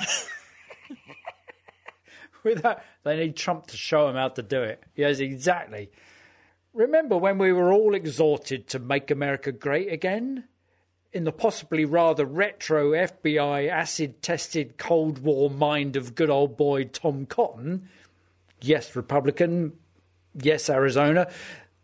with 2.44 2.62
that, 2.62 2.86
they 3.04 3.18
need 3.18 3.36
Trump 3.36 3.68
to 3.68 3.78
show 3.78 4.08
them 4.08 4.16
how 4.16 4.30
to 4.30 4.44
do 4.44 4.62
it. 4.62 4.82
Yes, 4.96 5.20
exactly. 5.20 5.90
Remember 6.74 7.18
when 7.18 7.40
we 7.40 7.52
were 7.52 7.74
all 7.74 7.96
exhorted 7.96 8.68
to 8.68 8.80
make 8.80 9.10
America 9.10 9.52
great 9.52 9.92
again? 9.92 10.44
In 11.12 11.24
the 11.24 11.32
possibly 11.32 11.84
rather 11.84 12.26
retro 12.26 12.92
FBI 12.92 13.68
acid 13.68 14.22
tested 14.22 14.78
Cold 14.78 15.18
War 15.20 15.50
mind 15.50 15.96
of 15.96 16.14
good 16.14 16.30
old 16.30 16.58
boy 16.58 16.84
Tom 16.84 17.26
Cotton. 17.26 17.90
Yes, 18.62 18.96
Republican. 18.96 19.74
Yes, 20.36 20.70
Arizona. 20.70 21.32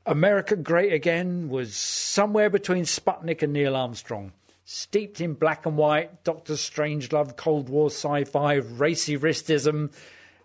America 0.05 0.55
Great 0.55 0.93
Again 0.93 1.49
was 1.49 1.75
somewhere 1.75 2.51
between 2.51 2.83
Sputnik 2.83 3.41
and 3.41 3.53
Neil 3.53 3.75
Armstrong. 3.75 4.33
steeped 4.65 5.19
in 5.19 5.33
black 5.33 5.65
and 5.65 5.77
white, 5.77 6.23
Doctor 6.23 6.53
Strangelove, 6.53 7.35
Cold 7.35 7.69
War 7.69 7.89
sci-fi, 7.89 8.53
racy 8.53 9.17
wristism. 9.17 9.91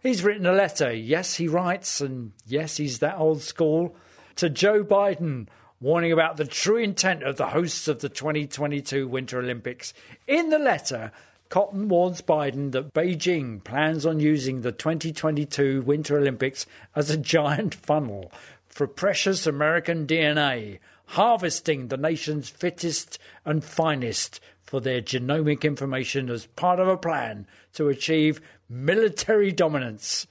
He's 0.02 0.22
written 0.22 0.46
a 0.46 0.52
letter. 0.52 0.90
Yes, 0.90 1.34
he 1.34 1.46
writes, 1.46 2.00
and 2.00 2.32
yes, 2.46 2.78
he's 2.78 3.00
that 3.00 3.18
old 3.18 3.42
school. 3.42 3.96
To 4.40 4.48
Joe 4.48 4.82
Biden, 4.82 5.48
warning 5.82 6.12
about 6.12 6.38
the 6.38 6.46
true 6.46 6.78
intent 6.78 7.22
of 7.24 7.36
the 7.36 7.48
hosts 7.48 7.88
of 7.88 8.00
the 8.00 8.08
2022 8.08 9.06
Winter 9.06 9.38
Olympics. 9.38 9.92
In 10.26 10.48
the 10.48 10.58
letter, 10.58 11.12
Cotton 11.50 11.88
warns 11.88 12.22
Biden 12.22 12.72
that 12.72 12.94
Beijing 12.94 13.62
plans 13.62 14.06
on 14.06 14.18
using 14.18 14.62
the 14.62 14.72
2022 14.72 15.82
Winter 15.82 16.16
Olympics 16.16 16.64
as 16.96 17.10
a 17.10 17.18
giant 17.18 17.74
funnel 17.74 18.32
for 18.66 18.86
precious 18.86 19.46
American 19.46 20.06
DNA, 20.06 20.78
harvesting 21.08 21.88
the 21.88 21.98
nation's 21.98 22.48
fittest 22.48 23.18
and 23.44 23.62
finest 23.62 24.40
for 24.62 24.80
their 24.80 25.02
genomic 25.02 25.64
information 25.64 26.30
as 26.30 26.46
part 26.46 26.80
of 26.80 26.88
a 26.88 26.96
plan 26.96 27.46
to 27.74 27.90
achieve 27.90 28.40
military 28.70 29.52
dominance. 29.52 30.26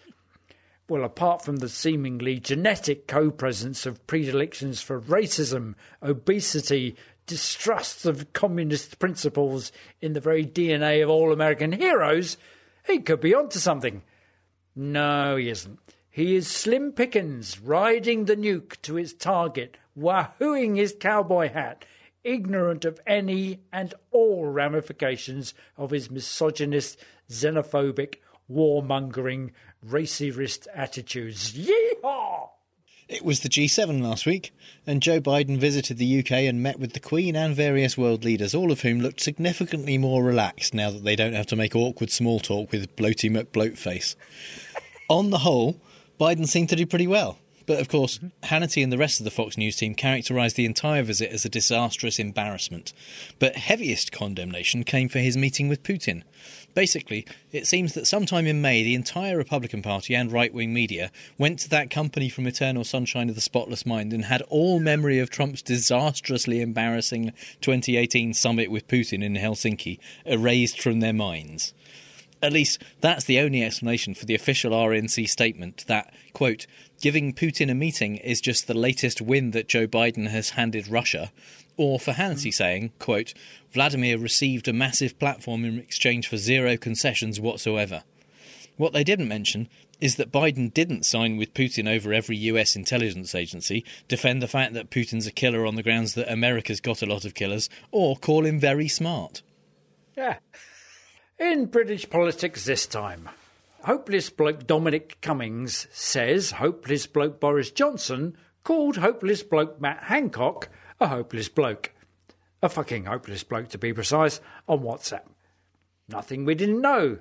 Well, 0.89 1.03
apart 1.03 1.43
from 1.43 1.57
the 1.57 1.69
seemingly 1.69 2.39
genetic 2.39 3.05
co 3.05 3.29
presence 3.29 3.85
of 3.85 4.07
predilections 4.07 4.81
for 4.81 4.99
racism, 4.99 5.75
obesity, 6.01 6.95
distrust 7.27 8.07
of 8.07 8.33
communist 8.33 8.97
principles 8.97 9.71
in 10.01 10.13
the 10.13 10.19
very 10.19 10.43
DNA 10.43 11.03
of 11.03 11.09
all 11.11 11.31
American 11.31 11.73
heroes, 11.73 12.37
he 12.87 12.97
could 13.01 13.19
be 13.19 13.35
onto 13.35 13.59
something. 13.59 14.01
No, 14.75 15.35
he 15.35 15.49
isn't. 15.49 15.77
He 16.09 16.35
is 16.35 16.47
Slim 16.47 16.91
Pickens 16.93 17.59
riding 17.59 18.25
the 18.25 18.35
nuke 18.35 18.81
to 18.81 18.97
its 18.97 19.13
target, 19.13 19.77
wahooing 19.95 20.75
his 20.75 20.95
cowboy 20.99 21.51
hat, 21.51 21.85
ignorant 22.23 22.83
of 22.83 22.99
any 23.05 23.59
and 23.71 23.93
all 24.09 24.47
ramifications 24.47 25.53
of 25.77 25.91
his 25.91 26.09
misogynist, 26.09 26.97
xenophobic, 27.29 28.15
warmongering, 28.49 29.51
racist 29.87 30.67
attitudes. 30.73 31.53
Yeehaw! 31.53 32.49
It 33.07 33.25
was 33.25 33.39
the 33.39 33.49
G7 33.49 34.03
last 34.03 34.27
week, 34.27 34.53
and 34.85 35.01
Joe 35.01 35.19
Biden 35.19 35.57
visited 35.57 35.97
the 35.97 36.19
UK 36.19 36.31
and 36.31 36.61
met 36.61 36.79
with 36.79 36.93
the 36.93 36.99
Queen 36.99 37.35
and 37.35 37.55
various 37.55 37.97
world 37.97 38.23
leaders, 38.23 38.53
all 38.53 38.71
of 38.71 38.81
whom 38.81 38.99
looked 39.01 39.19
significantly 39.19 39.97
more 39.97 40.23
relaxed 40.23 40.75
now 40.75 40.91
that 40.91 41.03
they 41.03 41.15
don't 41.15 41.33
have 41.33 41.47
to 41.47 41.55
make 41.55 41.75
awkward 41.75 42.11
small 42.11 42.39
talk 42.39 42.71
with 42.71 42.95
Bloaty 42.95 43.31
McBloatface. 43.31 44.15
On 45.09 45.31
the 45.31 45.39
whole, 45.39 45.81
Biden 46.19 46.47
seemed 46.47 46.69
to 46.69 46.75
do 46.75 46.85
pretty 46.85 47.07
well. 47.07 47.39
But 47.69 47.79
of 47.79 47.87
course, 47.87 48.19
Hannity 48.43 48.83
and 48.83 48.91
the 48.91 48.97
rest 48.97 49.19
of 49.19 49.25
the 49.25 49.31
Fox 49.31 49.55
News 49.55 49.75
team 49.75 49.93
characterised 49.93 50.55
the 50.55 50.65
entire 50.65 51.03
visit 51.03 51.31
as 51.31 51.45
a 51.45 51.49
disastrous 51.49 52.17
embarrassment. 52.17 52.93
But 53.37 53.55
heaviest 53.57 54.11
condemnation 54.11 54.83
came 54.83 55.07
for 55.07 55.19
his 55.19 55.37
meeting 55.37 55.69
with 55.69 55.83
Putin. 55.83 56.23
Basically, 56.79 57.25
it 57.51 57.67
seems 57.67 57.93
that 57.95 58.07
sometime 58.07 58.47
in 58.47 58.61
May, 58.61 58.83
the 58.83 58.95
entire 58.95 59.35
Republican 59.35 59.81
Party 59.81 60.15
and 60.15 60.31
right 60.31 60.53
wing 60.53 60.73
media 60.73 61.11
went 61.37 61.59
to 61.59 61.69
that 61.71 61.89
company 61.89 62.29
from 62.29 62.47
Eternal 62.47 62.85
Sunshine 62.85 63.27
of 63.27 63.35
the 63.35 63.41
Spotless 63.41 63.85
Mind 63.85 64.13
and 64.13 64.23
had 64.23 64.41
all 64.43 64.79
memory 64.79 65.19
of 65.19 65.29
Trump's 65.29 65.61
disastrously 65.61 66.61
embarrassing 66.61 67.33
2018 67.59 68.33
summit 68.33 68.71
with 68.71 68.87
Putin 68.87 69.25
in 69.25 69.33
Helsinki 69.33 69.99
erased 70.25 70.79
from 70.79 71.01
their 71.01 71.11
minds. 71.11 71.73
At 72.41 72.53
least 72.53 72.81
that's 73.01 73.25
the 73.25 73.41
only 73.41 73.61
explanation 73.61 74.13
for 74.13 74.23
the 74.23 74.35
official 74.35 74.71
RNC 74.71 75.27
statement 75.27 75.83
that, 75.87 76.13
quote, 76.31 76.65
giving 77.01 77.33
Putin 77.33 77.69
a 77.69 77.75
meeting 77.75 78.15
is 78.15 78.39
just 78.39 78.67
the 78.67 78.73
latest 78.73 79.19
win 79.19 79.51
that 79.51 79.67
Joe 79.67 79.85
Biden 79.85 80.29
has 80.29 80.51
handed 80.51 80.87
Russia, 80.87 81.33
or 81.79 81.97
for 81.99 82.11
Hannity 82.11 82.49
mm. 82.49 82.53
saying, 82.53 82.91
quote, 82.99 83.33
Vladimir 83.71 84.17
received 84.17 84.67
a 84.67 84.73
massive 84.73 85.19
platform 85.19 85.63
in 85.65 85.79
exchange 85.79 86.27
for 86.27 86.37
zero 86.37 86.77
concessions 86.77 87.39
whatsoever. 87.39 88.03
What 88.77 88.93
they 88.93 89.03
didn't 89.03 89.27
mention 89.27 89.67
is 89.99 90.15
that 90.15 90.31
Biden 90.31 90.73
didn't 90.73 91.05
sign 91.05 91.37
with 91.37 91.53
Putin 91.53 91.87
over 91.87 92.13
every 92.13 92.37
US 92.37 92.75
intelligence 92.75 93.35
agency, 93.35 93.83
defend 94.07 94.41
the 94.41 94.47
fact 94.47 94.73
that 94.73 94.89
Putin's 94.89 95.27
a 95.27 95.31
killer 95.31 95.65
on 95.65 95.75
the 95.75 95.83
grounds 95.83 96.13
that 96.13 96.31
America's 96.31 96.79
got 96.79 97.01
a 97.01 97.05
lot 97.05 97.25
of 97.25 97.33
killers, 97.33 97.69
or 97.91 98.15
call 98.15 98.45
him 98.45 98.59
very 98.59 98.87
smart. 98.87 99.41
Yeah. 100.15 100.37
In 101.37 101.65
British 101.65 102.09
politics 102.09 102.65
this 102.65 102.87
time, 102.87 103.29
hopeless 103.83 104.29
bloke 104.29 104.65
Dominic 104.65 105.19
Cummings 105.21 105.87
says 105.91 106.51
hopeless 106.51 107.05
bloke 107.07 107.39
Boris 107.39 107.71
Johnson 107.71 108.37
called 108.63 108.97
hopeless 108.97 109.43
bloke 109.43 109.79
Matt 109.81 110.03
Hancock 110.03 110.69
a 110.99 111.07
hopeless 111.07 111.49
bloke. 111.49 111.91
A 112.61 112.69
fucking 112.69 113.05
hopeless 113.05 113.43
bloke, 113.43 113.69
to 113.69 113.77
be 113.77 113.93
precise, 113.93 114.41
on 114.67 114.79
WhatsApp. 114.79 115.23
Nothing 116.07 116.43
we 116.43 116.55
didn't 116.55 116.81
know, 116.81 117.19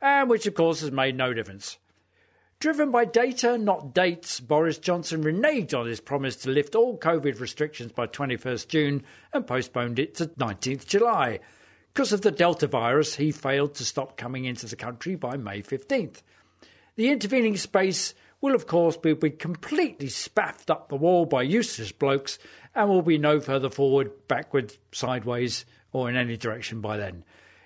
and 0.00 0.30
which 0.30 0.46
of 0.46 0.54
course 0.54 0.80
has 0.80 0.90
made 0.90 1.16
no 1.16 1.34
difference. 1.34 1.78
Driven 2.60 2.90
by 2.90 3.06
data, 3.06 3.56
not 3.56 3.94
dates, 3.94 4.38
Boris 4.38 4.78
Johnson 4.78 5.24
reneged 5.24 5.72
on 5.72 5.86
his 5.86 6.00
promise 6.00 6.36
to 6.36 6.50
lift 6.50 6.74
all 6.74 6.98
COVID 6.98 7.40
restrictions 7.40 7.92
by 7.92 8.06
21st 8.06 8.68
June 8.68 9.02
and 9.32 9.46
postponed 9.46 9.98
it 9.98 10.14
to 10.16 10.26
19th 10.26 10.86
July. 10.86 11.40
Because 11.92 12.12
of 12.12 12.20
the 12.20 12.30
Delta 12.30 12.66
virus, 12.66 13.16
he 13.16 13.32
failed 13.32 13.74
to 13.76 13.84
stop 13.84 14.16
coming 14.16 14.44
into 14.44 14.66
the 14.66 14.76
country 14.76 15.14
by 15.14 15.36
May 15.36 15.62
15th. 15.62 16.22
The 16.96 17.08
intervening 17.08 17.56
space 17.56 18.14
will, 18.40 18.54
of 18.54 18.66
course, 18.66 18.96
be, 18.96 19.12
be 19.12 19.30
completely 19.30 20.08
spaffed 20.08 20.70
up 20.70 20.88
the 20.88 20.96
wall 20.96 21.26
by 21.26 21.42
useless 21.42 21.92
blokes 21.92 22.38
and 22.74 22.88
will 22.88 23.02
be 23.02 23.18
no 23.18 23.40
further 23.40 23.70
forward, 23.70 24.10
backward, 24.28 24.76
sideways, 24.92 25.64
or 25.92 26.08
in 26.08 26.16
any 26.16 26.36
direction 26.36 26.80
by 26.80 26.96
then. 26.96 27.24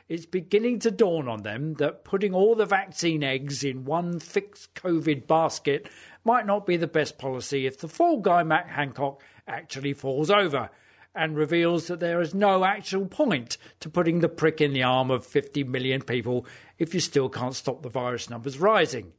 It's 0.09 0.27
beginning 0.27 0.81
to 0.81 0.91
dawn 0.91 1.29
on 1.29 1.43
them 1.43 1.75
that 1.75 2.05
putting 2.05 2.35
all 2.35 2.55
the 2.55 2.67
vaccine 2.67 3.23
eggs 3.23 3.65
in 3.65 3.87
one 3.87 4.21
fixed 4.21 4.75
COVID 4.75 5.27
basket 5.27 5.89
might 6.25 6.45
not 6.45 6.67
be 6.67 6.77
the 6.77 6.87
best 6.87 7.17
policy 7.17 7.67
if 7.67 7.79
the 7.79 7.89
fall 7.89 8.21
guy 8.21 8.43
Matt 8.43 8.69
Hancock 8.69 9.23
actually 9.49 9.95
falls 9.95 10.31
over 10.31 10.69
and 11.15 11.37
reveals 11.37 11.87
that 11.87 12.01
there 12.01 12.21
is 12.21 12.35
no 12.35 12.65
actual 12.65 13.07
point 13.07 13.57
to 13.81 13.89
putting 13.89 14.21
the 14.21 14.29
prick 14.29 14.61
in 14.61 14.73
the 14.73 14.83
arm 14.83 15.11
of 15.11 15.25
50 15.25 15.65
million 15.65 16.03
people 16.03 16.45
if 16.79 16.93
you 16.93 17.01
still 17.01 17.29
can't 17.31 17.55
stop 17.55 17.83
the 17.83 17.89
virus 17.89 18.29
numbers 18.29 18.59
rising. 18.59 19.13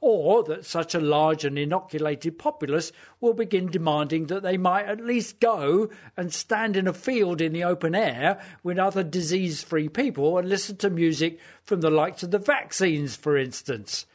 Or 0.00 0.44
that 0.44 0.64
such 0.64 0.94
a 0.94 1.00
large 1.00 1.44
and 1.44 1.58
inoculated 1.58 2.38
populace 2.38 2.92
will 3.20 3.34
begin 3.34 3.66
demanding 3.66 4.26
that 4.26 4.42
they 4.42 4.56
might 4.56 4.86
at 4.86 5.04
least 5.04 5.40
go 5.40 5.90
and 6.16 6.32
stand 6.32 6.76
in 6.76 6.86
a 6.86 6.92
field 6.92 7.40
in 7.40 7.52
the 7.52 7.64
open 7.64 7.94
air 7.94 8.40
with 8.62 8.78
other 8.78 9.02
disease 9.02 9.62
free 9.62 9.88
people 9.88 10.38
and 10.38 10.48
listen 10.48 10.76
to 10.76 10.90
music 10.90 11.38
from 11.64 11.80
the 11.80 11.90
likes 11.90 12.22
of 12.22 12.30
the 12.30 12.38
vaccines, 12.38 13.16
for 13.16 13.36
instance. 13.36 14.06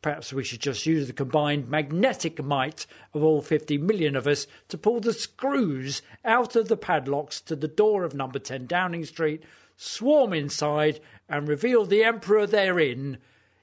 Perhaps 0.00 0.32
we 0.32 0.44
should 0.44 0.60
just 0.60 0.86
use 0.86 1.08
the 1.08 1.12
combined 1.12 1.68
magnetic 1.68 2.42
might 2.42 2.86
of 3.12 3.22
all 3.22 3.42
50 3.42 3.78
million 3.78 4.14
of 4.14 4.28
us 4.28 4.46
to 4.68 4.78
pull 4.78 5.00
the 5.00 5.12
screws 5.12 6.02
out 6.24 6.54
of 6.54 6.68
the 6.68 6.76
padlocks 6.76 7.40
to 7.40 7.56
the 7.56 7.68
door 7.68 8.04
of 8.04 8.14
number 8.14 8.38
10 8.38 8.66
Downing 8.66 9.04
Street, 9.04 9.42
swarm 9.76 10.32
inside, 10.32 11.00
and 11.28 11.48
reveal 11.48 11.84
the 11.84 12.04
Emperor 12.04 12.46
therein 12.46 13.18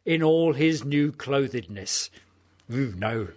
in 0.06 0.24
all 0.24 0.54
his 0.54 0.84
new 0.84 1.12
clothedness. 1.12 2.10
Ooh, 2.74 2.94
no. 2.98 3.28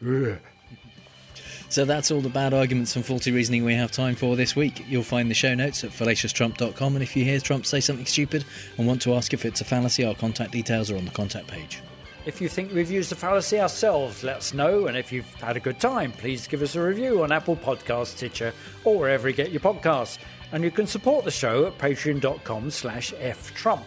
So 1.71 1.85
that's 1.85 2.11
all 2.11 2.23
the 2.23 2.31
bad 2.31 2.55
arguments 2.55 2.97
and 2.97 3.05
faulty 3.05 3.31
reasoning 3.31 3.65
we 3.65 3.75
have 3.75 3.91
time 3.93 4.15
for 4.15 4.37
this 4.37 4.57
week. 4.57 4.85
You'll 4.89 5.03
find 5.03 5.31
the 5.31 5.35
show 5.35 5.55
notes 5.55 5.85
at 5.85 5.91
fallacioustrump.com, 5.91 6.95
and 6.95 7.03
if 7.03 7.15
you 7.15 7.25
hear 7.25 7.41
Trump 7.41 7.67
say 7.67 7.81
something 7.81 8.07
stupid 8.07 8.45
and 8.79 8.87
want 8.87 9.03
to 9.03 9.15
ask 9.15 9.35
if 9.35 9.45
it's 9.45 9.61
a 9.61 9.65
fallacy, 9.65 10.05
our 10.05 10.15
contact 10.15 10.53
details 10.53 10.91
are 10.91 10.97
on 10.97 11.05
the 11.05 11.11
contact 11.11 11.47
page. 11.47 11.83
If 12.25 12.41
you 12.41 12.49
think 12.49 12.73
we've 12.73 12.91
used 12.91 13.11
the 13.11 13.17
fallacy 13.17 13.61
ourselves, 13.61 14.23
let 14.23 14.37
us 14.37 14.53
know. 14.53 14.87
And 14.87 14.97
if 14.97 15.13
you've 15.13 15.33
had 15.37 15.57
a 15.57 15.61
good 15.61 15.81
time, 15.81 16.13
please 16.13 16.47
give 16.47 16.63
us 16.63 16.75
a 16.75 16.83
review 16.83 17.23
on 17.23 17.33
Apple 17.33 17.57
Podcasts, 17.57 18.09
Stitcher, 18.09 18.53
or 18.85 18.99
wherever 18.99 19.29
you 19.29 19.35
get 19.35 19.51
your 19.51 19.61
podcasts. 19.61 20.19
And 20.53 20.65
you 20.65 20.71
can 20.71 20.87
support 20.87 21.25
the 21.25 21.31
show 21.31 21.67
at 21.67 21.79
patreon.com 21.79 22.71
slash 22.71 23.13
ftrump. 23.13 23.85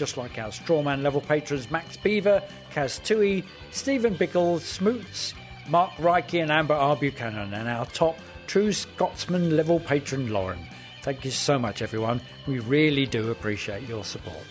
Just 0.00 0.16
like 0.16 0.38
our 0.38 0.48
strawman 0.48 1.02
level 1.02 1.20
patrons 1.20 1.70
Max 1.70 1.98
Beaver, 1.98 2.42
Kaz 2.72 3.04
Tui, 3.04 3.44
Stephen 3.70 4.14
Bickle, 4.14 4.58
Smoots, 4.58 5.34
Mark 5.68 5.90
Reike, 5.98 6.40
and 6.40 6.50
Amber 6.50 6.72
R. 6.72 6.96
Buchanan, 6.96 7.52
and 7.52 7.68
our 7.68 7.84
top 7.84 8.16
true 8.46 8.72
Scotsman 8.72 9.58
level 9.58 9.78
patron 9.78 10.32
Lauren. 10.32 10.66
Thank 11.02 11.26
you 11.26 11.30
so 11.30 11.58
much, 11.58 11.82
everyone. 11.82 12.22
We 12.46 12.60
really 12.60 13.04
do 13.04 13.30
appreciate 13.30 13.86
your 13.86 14.02
support. 14.02 14.42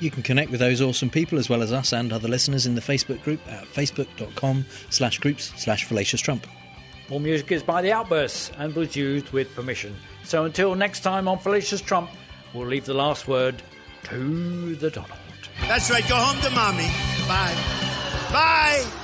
You 0.00 0.10
can 0.10 0.22
connect 0.22 0.50
with 0.50 0.60
those 0.60 0.82
awesome 0.82 1.08
people 1.08 1.38
as 1.38 1.48
well 1.48 1.62
as 1.62 1.72
us 1.72 1.94
and 1.94 2.12
other 2.12 2.28
listeners 2.28 2.66
in 2.66 2.74
the 2.74 2.82
Facebook 2.82 3.22
group 3.22 3.40
at 3.48 3.64
facebook.com 3.64 4.66
slash 4.90 5.18
groups 5.18 5.54
slash 5.56 5.86
fallacious 5.86 6.20
trump. 6.20 6.46
All 7.08 7.20
music 7.20 7.52
is 7.52 7.62
by 7.62 7.80
The 7.80 7.92
Outbursts 7.92 8.52
and 8.58 8.74
was 8.76 8.94
used 8.94 9.30
with 9.30 9.54
permission. 9.54 9.96
So 10.24 10.44
until 10.44 10.74
next 10.74 11.00
time 11.00 11.26
on 11.26 11.38
Fallacious 11.38 11.80
Trump, 11.80 12.10
we'll 12.52 12.66
leave 12.66 12.84
the 12.84 12.92
last 12.92 13.26
word 13.26 13.62
to 14.04 14.74
the 14.76 14.90
Donald. 14.90 15.18
That's 15.68 15.90
right. 15.90 16.06
Go 16.08 16.16
home 16.16 16.40
to 16.42 16.50
mommy. 16.50 16.88
Bye. 17.28 17.54
Bye. 18.32 18.99